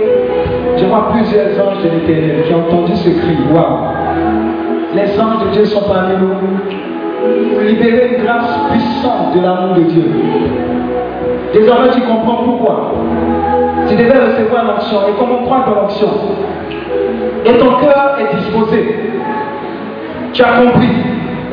je 0.77 0.85
vois 0.85 1.09
plusieurs 1.11 1.47
anges 1.59 1.83
de 1.83 1.89
l'éternel 1.89 2.43
ont 2.53 2.67
entendu 2.67 2.95
ce 2.97 3.09
cri. 3.09 3.35
Waouh! 3.51 3.88
Les 4.93 5.19
anges 5.19 5.43
de 5.43 5.53
Dieu 5.53 5.65
sont 5.65 5.81
parmi 5.91 6.17
nous 6.21 6.35
pour 7.49 7.61
libérer 7.61 8.15
une 8.15 8.23
grâce 8.23 8.59
puissante 8.69 9.33
de 9.35 9.41
l'amour 9.41 9.73
de 9.73 9.81
Dieu. 9.85 10.03
Désormais, 11.51 11.89
tu 11.95 12.01
comprends 12.01 12.43
pourquoi. 12.43 12.91
Tu 13.88 13.95
devais 13.95 14.19
recevoir 14.19 14.65
l'onction 14.65 14.97
et 15.09 15.13
comment 15.17 15.47
prendre 15.47 15.65
ton 15.65 15.83
onction. 15.85 16.09
Et 17.43 17.53
ton 17.57 17.71
cœur 17.80 18.17
est 18.19 18.35
disposé. 18.35 18.99
Tu 20.31 20.43
as 20.43 20.61
compris 20.63 20.89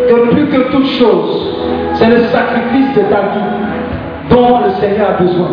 que 0.07 0.31
plus 0.35 0.47
que 0.49 0.71
toute 0.71 0.87
chose, 0.87 1.57
c'est 1.95 2.11
le 2.11 2.19
sacrifice 2.25 2.95
de 2.95 3.01
ta 3.09 3.21
vie 3.33 4.29
dont 4.29 4.59
le 4.67 4.71
Seigneur 4.73 5.09
a 5.19 5.23
besoin. 5.23 5.49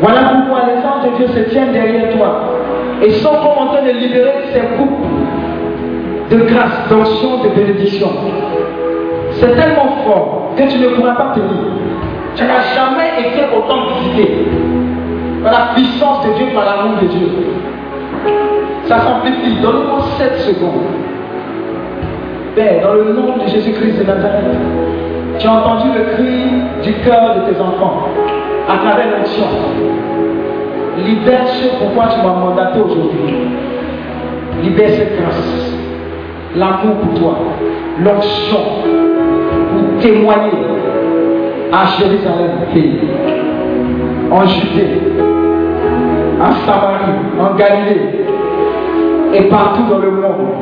Voilà 0.00 0.20
pourquoi 0.32 0.66
les 0.66 0.78
anges 0.78 1.10
de 1.10 1.16
Dieu 1.16 1.26
se 1.34 1.50
tiennent 1.50 1.72
derrière 1.72 2.16
toi 2.16 2.54
et 3.02 3.10
sont 3.10 3.30
comme 3.30 3.66
en 3.66 3.72
train 3.72 3.82
de 3.82 3.90
libérer 3.90 4.32
ces 4.52 4.60
coupes 4.76 5.04
de 6.30 6.36
grâce, 6.44 6.88
d'onction, 6.88 7.42
de 7.42 7.48
bénédiction. 7.48 8.08
C'est 9.32 9.54
tellement 9.54 9.96
fort 10.04 10.52
que 10.56 10.62
tu 10.70 10.78
ne 10.78 10.88
pourras 10.88 11.14
pas 11.14 11.32
tenir. 11.34 11.72
Tu 12.36 12.44
n'as 12.44 12.60
jamais 12.74 13.28
été 13.28 13.40
autant 13.56 13.88
visité 13.94 14.46
par 15.42 15.52
la 15.52 15.74
puissance 15.74 16.26
de 16.26 16.32
Dieu, 16.34 16.46
par 16.54 16.64
l'amour 16.64 16.98
de 17.02 17.06
Dieu. 17.06 17.28
Ça 18.84 19.00
s'amplifie. 19.00 19.56
Donne-moi 19.60 20.00
7 20.18 20.38
secondes. 20.38 20.86
Père, 22.54 22.82
dans 22.82 22.94
le 22.94 23.12
nom 23.12 23.36
de 23.36 23.48
Jésus-Christ 23.48 23.98
de 23.98 24.04
Nazareth, 24.04 24.44
tu 25.38 25.46
as 25.46 25.52
entendu 25.52 25.88
le 25.96 26.14
cri 26.14 26.82
du 26.82 26.92
cœur 27.04 27.36
de 27.36 27.52
tes 27.52 27.60
enfants 27.60 28.08
à 28.68 28.76
travers 28.78 29.18
l'onction. 29.18 29.46
Libère 31.04 31.46
ce 31.48 31.68
pourquoi 31.78 32.08
tu 32.08 32.18
m'as 32.18 32.34
mandaté 32.34 32.80
aujourd'hui. 32.80 33.34
Libère 34.62 34.90
cette 34.90 35.16
grâce, 35.20 35.72
l'amour 36.56 36.96
pour 36.96 37.20
toi, 37.20 37.38
l'onction 38.00 38.58
pour 39.72 40.00
témoigner 40.00 40.50
à 41.72 41.86
Jérusalem, 41.98 42.50
en 44.30 44.46
Judée, 44.46 45.00
en 46.40 46.52
Samarie, 46.66 47.12
en 47.40 47.54
Galilée 47.54 48.24
et 49.34 49.42
partout 49.42 49.82
dans 49.88 49.98
le 49.98 50.10
monde. 50.10 50.54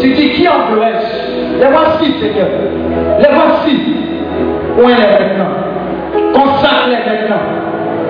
Tu 0.00 0.12
dis 0.12 0.30
qui 0.30 0.48
en 0.48 0.52
je 0.70 1.60
Les 1.60 1.66
voici, 1.70 2.12
Seigneur. 2.20 2.48
Les 3.18 3.34
voici. 3.34 3.94
Où 4.78 4.88
est 4.88 4.92
maintenant 4.92 5.57
maintenant. 7.08 7.42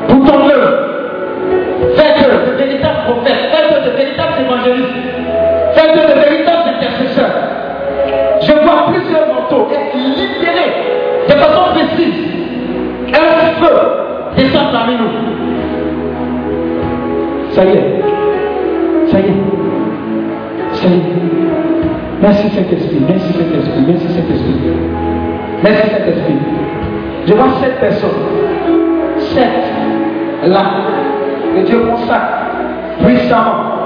Pour 0.09 0.25
ton 0.25 0.49
œuvre. 0.49 0.73
Faites-le 1.97 2.52
de 2.52 2.57
véritables 2.57 3.01
prophètes. 3.07 3.51
Faites-le 3.52 3.91
de 3.91 3.97
véritables 3.97 4.35
évangélistes. 4.44 4.99
Faites-le 5.75 6.02
de 6.15 6.20
véritables 6.20 6.68
intercesseurs. 6.77 7.36
Je 8.43 8.52
vois 8.52 8.93
plusieurs 8.93 9.27
manteaux 9.28 9.68
être 9.73 9.94
libérés 9.97 10.73
de 11.28 11.33
façon 11.33 11.62
précise. 11.75 12.25
Un 13.15 13.65
feu 13.65 13.77
descend 14.36 14.73
parmi 14.73 14.94
nous. 14.94 15.10
Ça 17.51 17.65
y 17.65 17.68
est. 17.68 18.02
Ça 19.10 19.18
y 19.18 19.23
est. 19.23 19.59
Ça 20.73 20.89
y 20.89 20.93
est. 20.93 21.18
Merci 22.20 22.49
Saint-Esprit, 22.51 23.01
merci 23.07 23.33
Saint-Esprit, 23.33 23.85
merci 23.86 24.09
Saint-Esprit. 24.09 24.57
Merci 25.62 25.89
Saint-Esprit. 25.89 26.36
Je 27.27 27.35
vois 27.35 27.49
sept 27.60 27.78
personnes. 27.78 28.77
Là. 30.47 30.62
Que 31.55 31.60
Dieu 31.67 31.81
consacre 31.91 32.39
puissamment. 33.05 33.78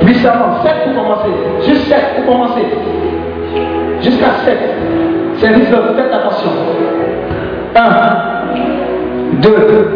Puissamment. 0.00 0.62
Sept 0.62 0.94
pour 0.94 1.02
commencer. 1.02 1.30
Juste 1.66 1.88
sept 1.88 2.16
pour 2.16 2.34
commencer. 2.34 2.66
Jusqu'à 4.00 4.30
sept. 4.44 4.58
C'est 5.36 5.48
réservé. 5.48 5.88
Faites 5.96 6.12
attention. 6.12 6.50
Un. 7.74 9.40
Deux. 9.40 9.88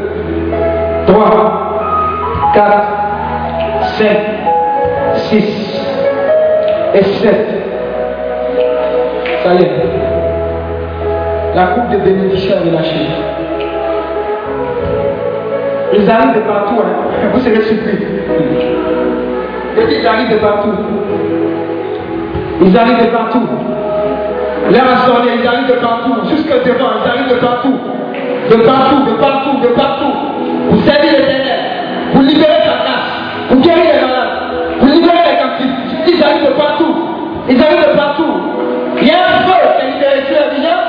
Trois. 1.06 2.52
Quatre. 2.54 2.88
Cinq. 3.98 4.18
Six. 5.14 5.80
Et 6.94 7.02
sept. 7.02 7.46
Ça 9.44 9.54
y 9.54 9.62
est. 9.62 9.70
La 11.54 11.66
coupe 11.66 11.90
de 11.90 11.96
bénédiction 11.98 12.56
est 12.56 12.70
relâchée. 12.70 13.06
Ils 15.92 16.10
arrivent 16.10 16.34
de 16.34 16.40
partout. 16.40 16.80
Hein. 16.80 17.30
Vous 17.32 17.40
serez 17.40 17.62
surpris. 17.62 17.98
ils 19.76 20.06
arrivent 20.06 20.30
de 20.30 20.36
partout. 20.36 20.74
Ils 22.62 22.76
arrivent 22.78 23.06
de 23.06 23.10
partout. 23.10 23.46
L'air 24.70 24.84
assemblée, 24.92 25.32
ils 25.40 25.46
arrivent 25.46 25.68
de 25.68 25.80
partout. 25.80 26.14
Jusque 26.28 26.64
devant, 26.64 26.90
ils 27.02 27.10
arrivent 27.10 27.34
de 27.34 27.40
partout. 27.40 27.74
De 28.50 28.56
partout, 28.56 29.04
de 29.06 29.12
partout, 29.16 29.60
de 29.62 29.68
partout. 29.68 30.12
Vous 30.70 30.80
servir 30.82 31.12
l'éternel. 31.12 31.60
Vous 32.14 32.22
libérez 32.22 32.62
ta 32.64 32.84
casse. 32.86 33.10
Vous 33.50 33.60
guérir 33.60 33.84
les 33.94 34.00
malades. 34.00 34.80
Vous 34.80 34.86
libérez 34.86 35.32
les 35.32 35.38
captifs. 35.38 36.14
Ils 36.14 36.22
arrivent 36.22 36.46
de 36.46 36.52
partout. 36.52 36.94
Ils 37.48 37.62
arrivent 37.62 37.90
de 37.90 37.96
partout. 37.96 38.40
Il 39.00 39.08
y 39.08 39.10
a 39.10 39.14
un 39.14 39.40
feu, 39.46 39.54
y 39.88 40.79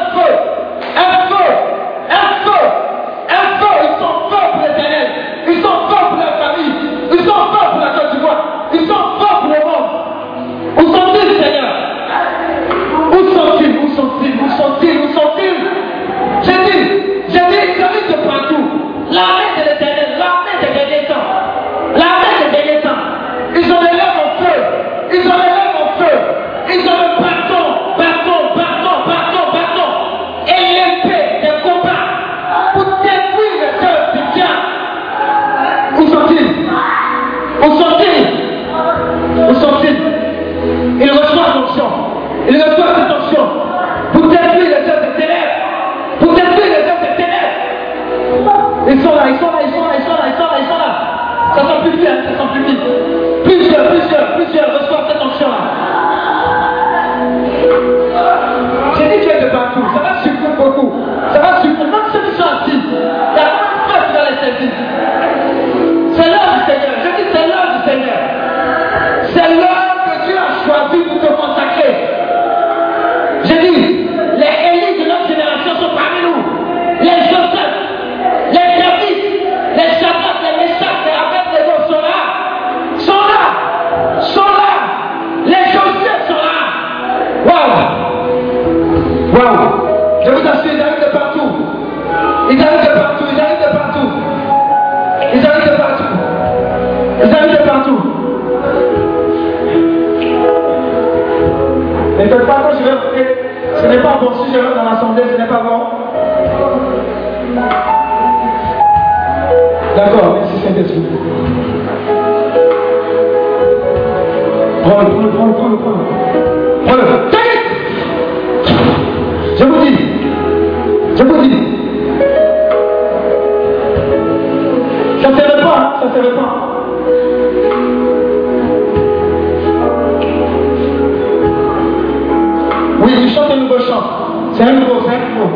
C'est 134.61 134.67
un 134.67 134.79
c'est. 134.79 135.49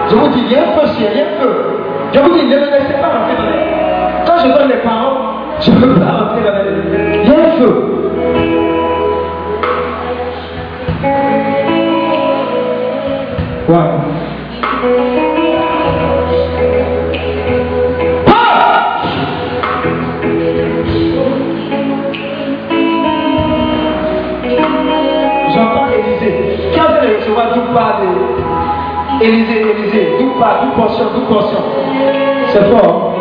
Je 0.09 0.15
vous 0.15 0.27
dis, 0.30 0.40
il 0.48 0.51
y 0.51 0.56
a 0.56 0.61
un 0.64 0.65
feu 0.72 0.88
il 0.98 1.03
un 1.22 1.40
feu. 1.40 1.51
Je 2.14 2.19
vous 2.19 2.33
dis, 2.33 2.45
ne 2.48 2.56
me 2.56 2.65
laissez 2.65 2.95
pas 2.99 3.09
rentrer 3.09 3.35
Quand 4.25 4.38
je 4.40 4.48
donne 4.57 4.69
les 4.69 4.77
paroles, 4.77 5.17
je 5.61 5.69
me 5.69 5.99
parle. 5.99 6.22
C'est 32.51 32.69
fort. 32.69 33.12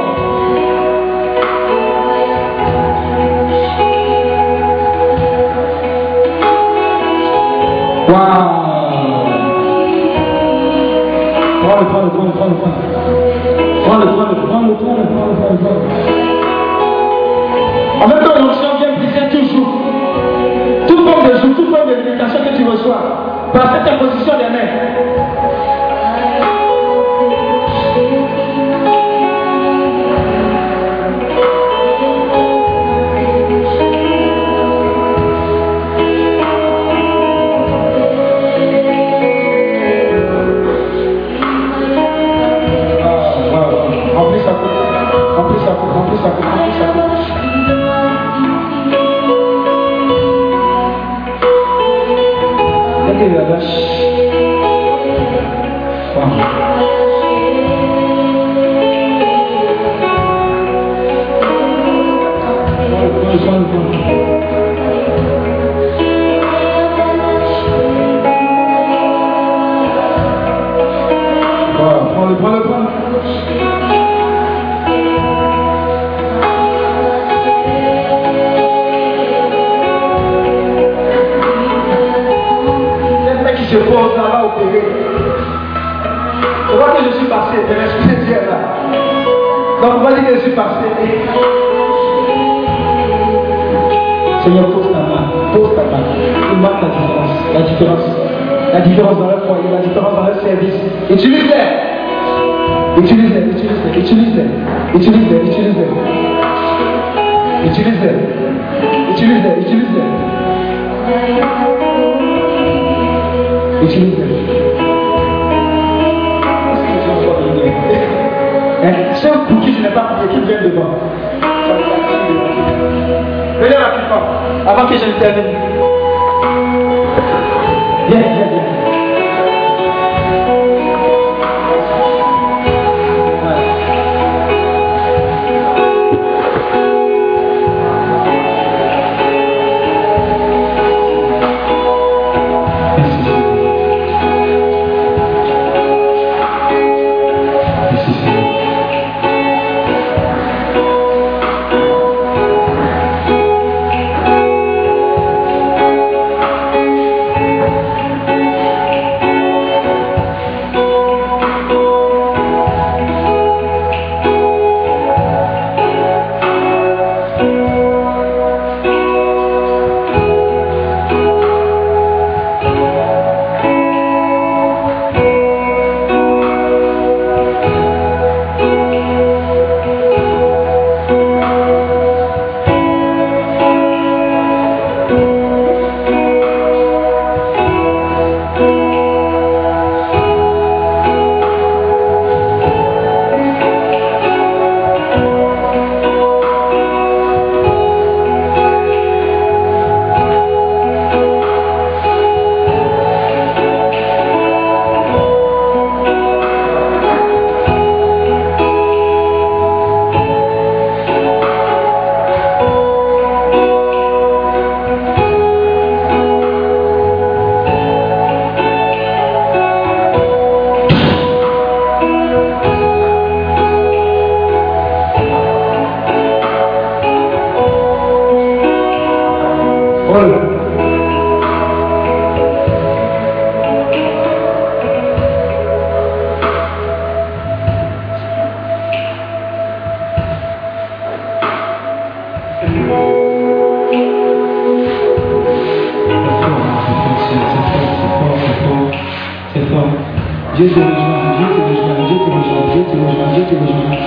Дети 250.63 250.79
нужны, 250.79 250.95
дети 251.41 251.59
нужны, 251.59 252.09
дети 252.09 252.31
нужны, 252.31 252.61
дети 252.73 252.95
нужны, 252.95 253.35
дети 253.35 253.55
нужны. 253.55 253.99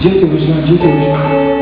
Дети 0.00 0.24
нужны, 0.24 0.62
дети 0.62 0.86
нужны. 0.86 1.53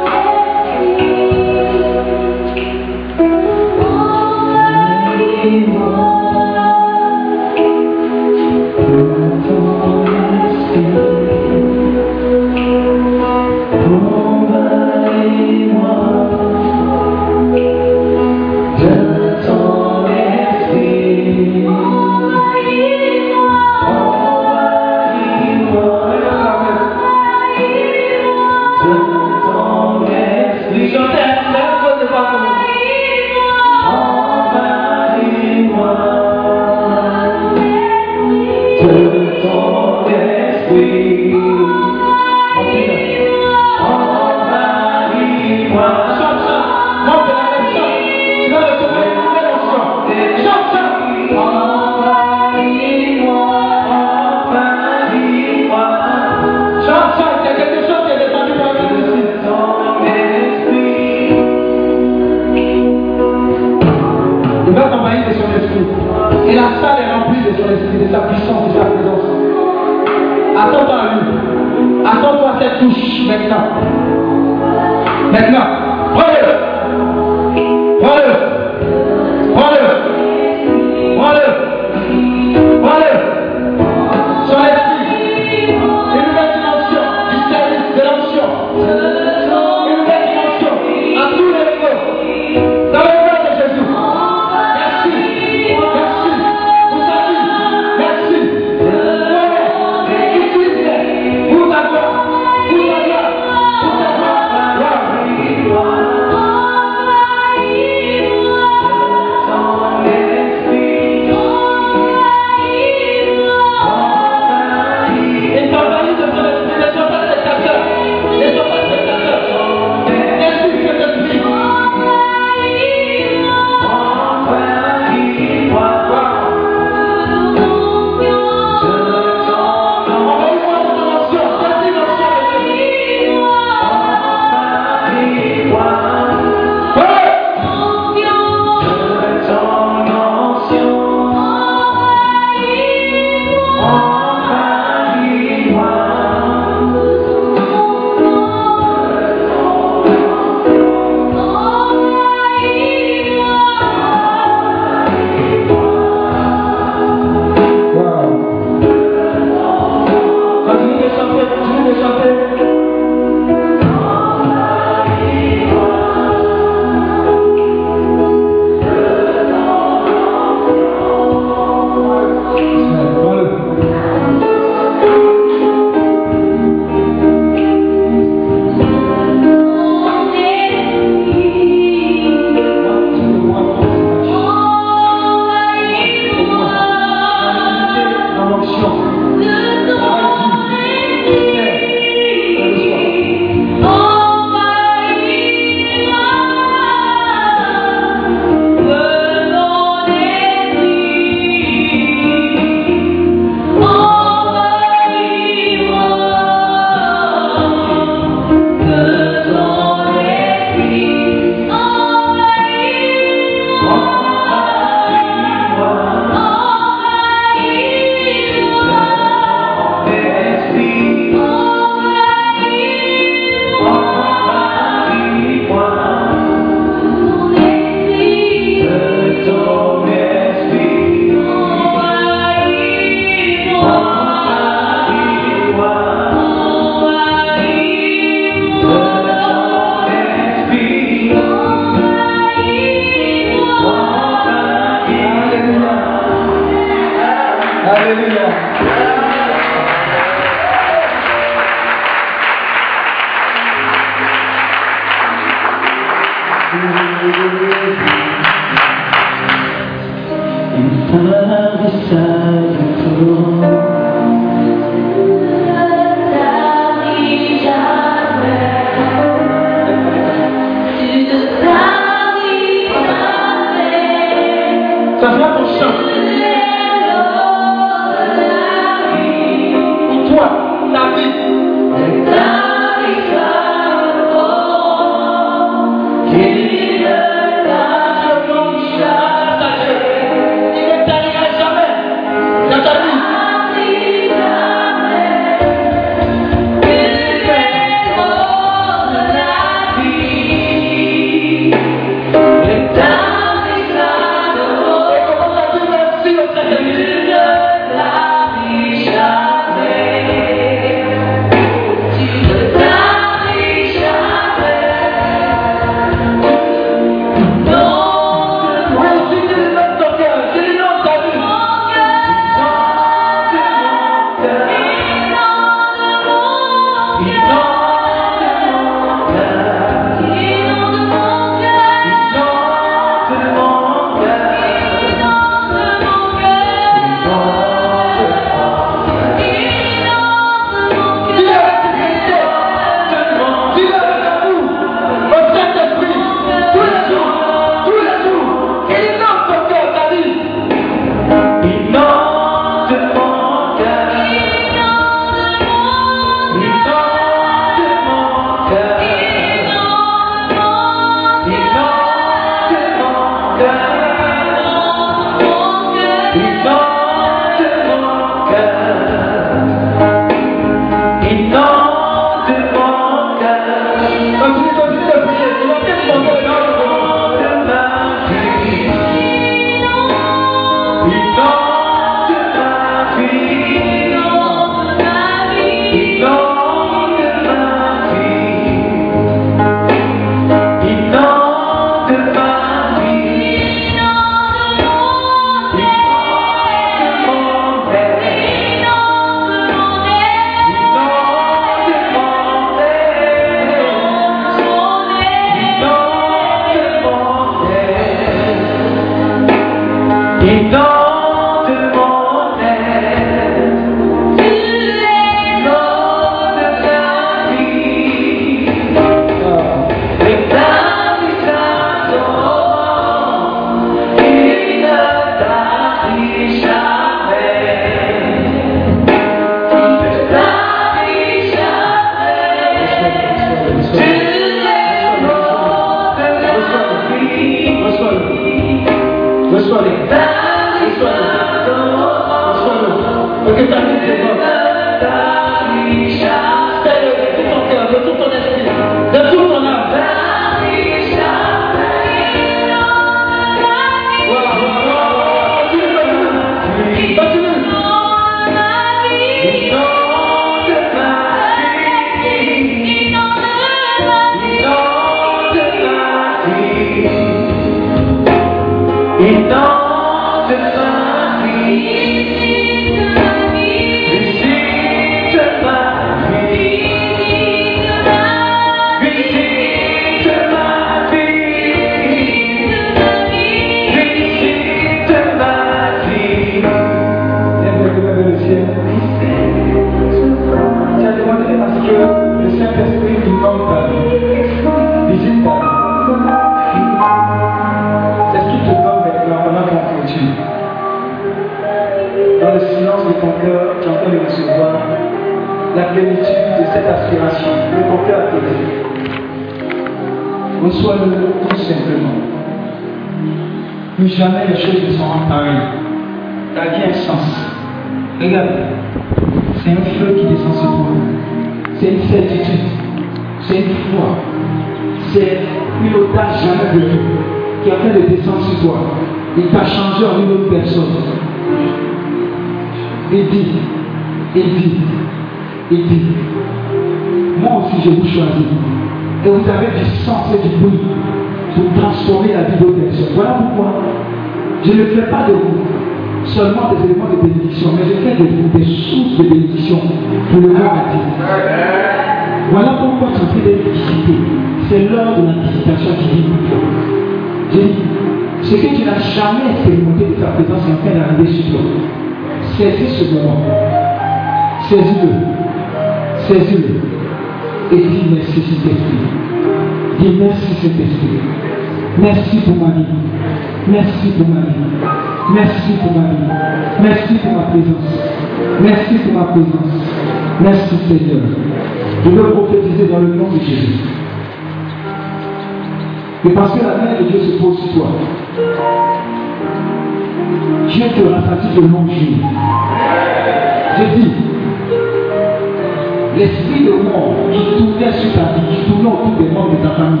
L'esprit 596.16 596.64
de 596.64 596.72
mort 596.72 597.14
qui 597.30 597.58
tournait 597.58 597.92
sur 597.92 598.12
ta 598.14 598.32
vie, 598.32 598.56
qui 598.56 598.70
tournait 598.70 598.88
autour 598.88 599.16
des 599.18 599.30
membres 599.30 599.50
de 599.50 599.68
ta 599.68 599.74
famille, 599.74 600.00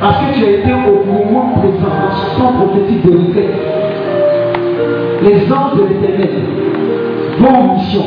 parce 0.00 0.18
que 0.18 0.34
tu 0.34 0.44
as 0.44 0.50
été 0.50 0.72
au 0.72 1.04
moment 1.04 1.54
présent, 1.58 2.36
sans 2.36 2.52
prophétique 2.52 3.04
de 3.06 3.12
retraite. 3.18 3.54
Les 5.22 5.52
anges 5.52 5.76
de 5.76 5.84
l'éternel 5.88 6.42
vont 7.38 7.48
en 7.48 7.74
mission 7.74 8.04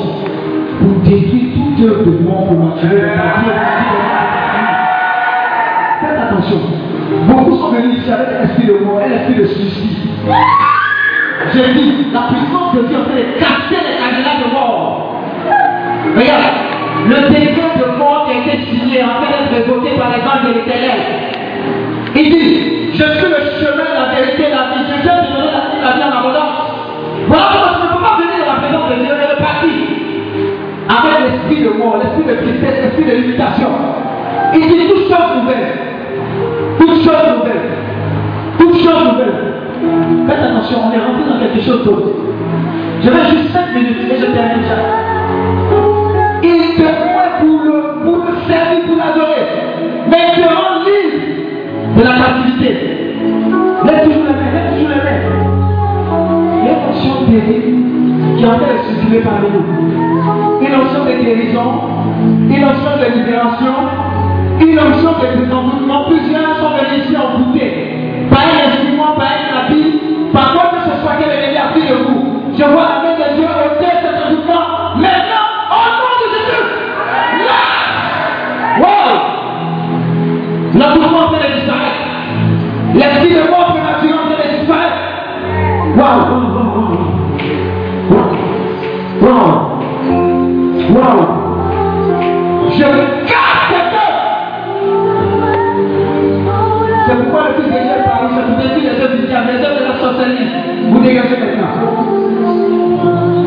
pour 0.79 1.01
détruire 1.03 1.53
toute 1.55 1.85
œuvre 1.85 2.03
de 2.03 2.11
mort 2.23 2.45
prématurée 2.45 3.01
ta 3.01 3.41
vie. 3.41 3.51
Faites 6.01 6.19
attention. 6.19 6.57
Beaucoup 7.27 7.55
sont 7.57 7.69
venus 7.69 7.99
ici 7.99 8.11
avec 8.11 8.27
l'esprit 8.41 8.67
de 8.67 8.83
mort 8.83 9.01
et 9.01 9.09
l'esprit 9.09 9.35
de 9.35 9.45
suicide. 9.45 10.09
J'ai 11.53 11.73
dit, 11.73 12.07
la 12.11 12.21
puissance 12.23 12.75
de 12.75 12.87
Dieu 12.87 12.97
en 12.97 13.03
train 13.05 13.15
de 13.15 13.39
casser 13.39 13.79
les 13.81 13.97
candidats 13.97 14.45
de 14.45 14.53
mort. 14.53 15.21
Regarde, 16.17 16.64
le 17.07 17.29
décret 17.29 17.77
de 17.77 17.97
mort 17.97 18.27
qui 18.27 18.33
a 18.33 18.41
été 18.41 18.65
signé 18.65 19.03
en 19.03 19.21
train 19.21 19.45
d'être 19.51 19.67
voté 19.67 19.91
par 19.97 20.09
les 20.09 20.21
anges 20.23 20.49
de 20.49 20.53
l'éternel. 20.57 20.99
Il 22.15 22.29
dit, 22.31 22.91
je 22.93 23.03
suis 23.03 23.29
le 23.29 23.41
chemin, 23.59 23.89
la 23.93 24.15
vérité, 24.15 24.49
la 24.49 24.73
vie. 24.73 24.85
Je 24.89 25.01
viens 25.03 25.21
te 25.21 25.31
donner 25.33 25.51
la 25.53 25.69
vie, 25.69 25.81
la 25.83 25.91
vie 25.93 26.03
en 26.03 26.17
abondance. 26.17 26.65
Voilà 27.27 27.45
pourquoi 27.51 27.69
tu 27.75 27.81
ne 27.85 27.91
peux 27.93 28.03
pas 28.03 28.15
venir 28.17 28.45
dans 28.45 28.53
la 28.53 28.59
présence 28.59 28.89
de 28.89 28.95
Dieu 29.03 29.13
et 29.13 29.33
repartir 29.35 30.05
avec 30.87 31.13
l'esprit 31.25 31.63
de 31.63 31.69
mort, 31.77 31.97
l'esprit 32.01 32.25
de 32.25 32.35
tristesse, 32.41 32.77
l'esprit 32.83 33.05
de 33.05 33.15
limitation. 33.21 33.69
Il 34.53 34.61
dit 34.61 34.87
toute 34.87 35.09
chose 35.09 35.29
nouvelle. 35.41 35.69
Toute 36.79 36.95
chose 37.03 37.25
nouvelle. 37.37 37.65
Toute 38.57 38.77
chose 38.81 39.03
nouvelle. 39.11 39.35
Faites 40.27 40.43
attention, 40.43 40.77
on 40.87 40.91
est 40.93 41.03
rentré 41.03 41.23
dans 41.29 41.39
quelque 41.39 41.61
chose 41.61 41.83
d'autre. 41.85 42.09
Je 43.03 43.09
vais 43.09 43.29
juste 43.29 43.53
5 43.53 43.73
minutes 43.75 44.09
et 44.09 44.17
je 44.17 44.25
termine 44.25 44.63
ça. 44.67 45.04
La 52.05 52.13
captivité. 52.13 52.69
Laisse 53.85 54.03
toujours 54.03 54.25
les 54.29 54.51
laisse 54.53 54.73
toujours 54.73 54.89
les 54.89 55.01
mains. 55.01 55.25
Il 56.61 56.65
y 56.65 56.69
a 56.69 56.73
une 56.73 56.85
onction 56.89 57.25
terrible 57.25 57.85
qui 58.37 58.45
en 58.45 58.49
train 58.49 58.73
de 59.11 59.19
parmi 59.23 59.47
nous. 59.53 60.65
Une 60.65 60.75
onction 60.75 61.05
de 61.05 61.23
guérison, 61.23 61.69
une 62.49 62.63
onction 62.63 62.93
de 63.01 63.17
libération, 63.17 63.75
une 64.61 64.79
onction 64.79 65.11
de 65.17 65.41
désenvoûtement. 65.41 66.05
Plusieurs 66.09 66.55
sont 66.57 66.71
venus 66.77 67.05
ici 67.05 67.15
en 67.17 67.39
bouteille. 67.39 68.27
Par 68.29 68.39
un 68.41 68.69
instrument, 68.69 69.15
par 69.17 69.27
un 69.27 69.65
habit, 69.65 69.99
par 70.31 70.53
quoi 70.53 70.77
que 70.77 70.89
ce 70.89 71.01
soit 71.01 71.15
qu'elle 71.17 71.53
est 71.53 71.57
a 71.57 71.73
de 71.73 72.03
vous. 72.03 72.53
Je 72.57 72.63
vois 72.63 72.94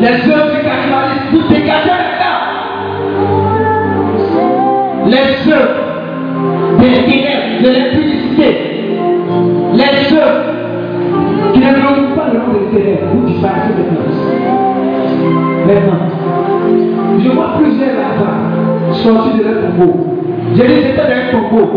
Les 0.09 0.31
œuvres 0.31 0.49
du 0.49 0.61
cannibalisme, 0.63 1.29
vous 1.31 1.43
dégagez 1.53 1.93
maintenant. 2.01 2.41
Les 5.05 5.51
œuvres 5.53 5.83
des 6.79 6.93
ténèbres, 7.03 7.61
de 7.61 7.69
l'impudicité, 7.69 8.49
les 9.73 10.17
œuvres 10.17 10.45
qui 11.53 11.59
ne 11.59 11.73
glorifient 11.75 12.15
pas 12.15 12.27
le 12.33 12.39
nom 12.39 12.47
de 12.53 12.59
l'éternel, 12.59 12.99
vous 13.13 13.27
disparaissez 13.27 13.73
maintenant. 13.77 14.07
Maintenant, 15.67 16.03
je 17.19 17.29
vois 17.29 17.49
plusieurs 17.59 17.93
là-bas 17.93 18.37
sortis 18.93 19.37
de 19.37 19.43
leur 19.43 19.57
tombeau. 19.61 19.93
J'ai 20.55 20.67
dit 20.67 20.81
c'était 20.87 21.01
un 21.01 21.31
tombeau. 21.31 21.67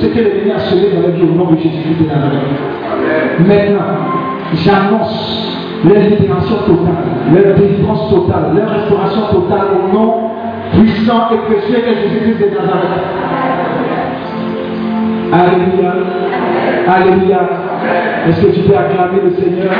ce 0.00 0.06
que 0.06 0.18
le 0.18 0.30
Seigneur 0.38 0.60
sauver 0.60 0.90
dans 0.94 1.02
la 1.02 1.14
vie 1.14 1.22
au 1.22 1.34
nom 1.34 1.50
de 1.52 1.56
Jésus-Christ 1.56 2.02
de 2.02 2.06
Nazareth. 2.08 2.58
Maintenant, 3.40 3.84
j'annonce 4.54 5.58
leur 5.84 6.02
libération 6.02 6.56
totale, 6.66 7.04
leur 7.34 7.54
délivrance 7.54 8.10
totale, 8.10 8.52
leur 8.54 8.70
restauration 8.70 9.22
totale 9.32 9.66
au 9.74 9.92
nom 9.92 10.30
puissant 10.72 11.30
et 11.32 11.38
précieux 11.50 11.82
de 11.82 11.94
Jésus-Christ 11.94 12.50
de 12.50 12.56
Nazareth. 12.56 13.06
Alléluia. 15.32 15.92
Alléluia. 16.88 17.40
Est-ce 18.28 18.40
que 18.40 18.50
tu 18.52 18.60
peux 18.60 18.76
acclamer 18.76 19.20
le 19.24 19.30
Seigneur? 19.34 19.72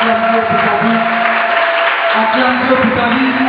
Acclame 0.00 0.42
pour 0.48 0.58
ta 0.58 0.72
vie. 0.84 1.00
Acclame 2.18 2.56
Dieu 2.66 2.76
pour 2.76 2.92
ta 2.96 3.08
vie. 3.14 3.47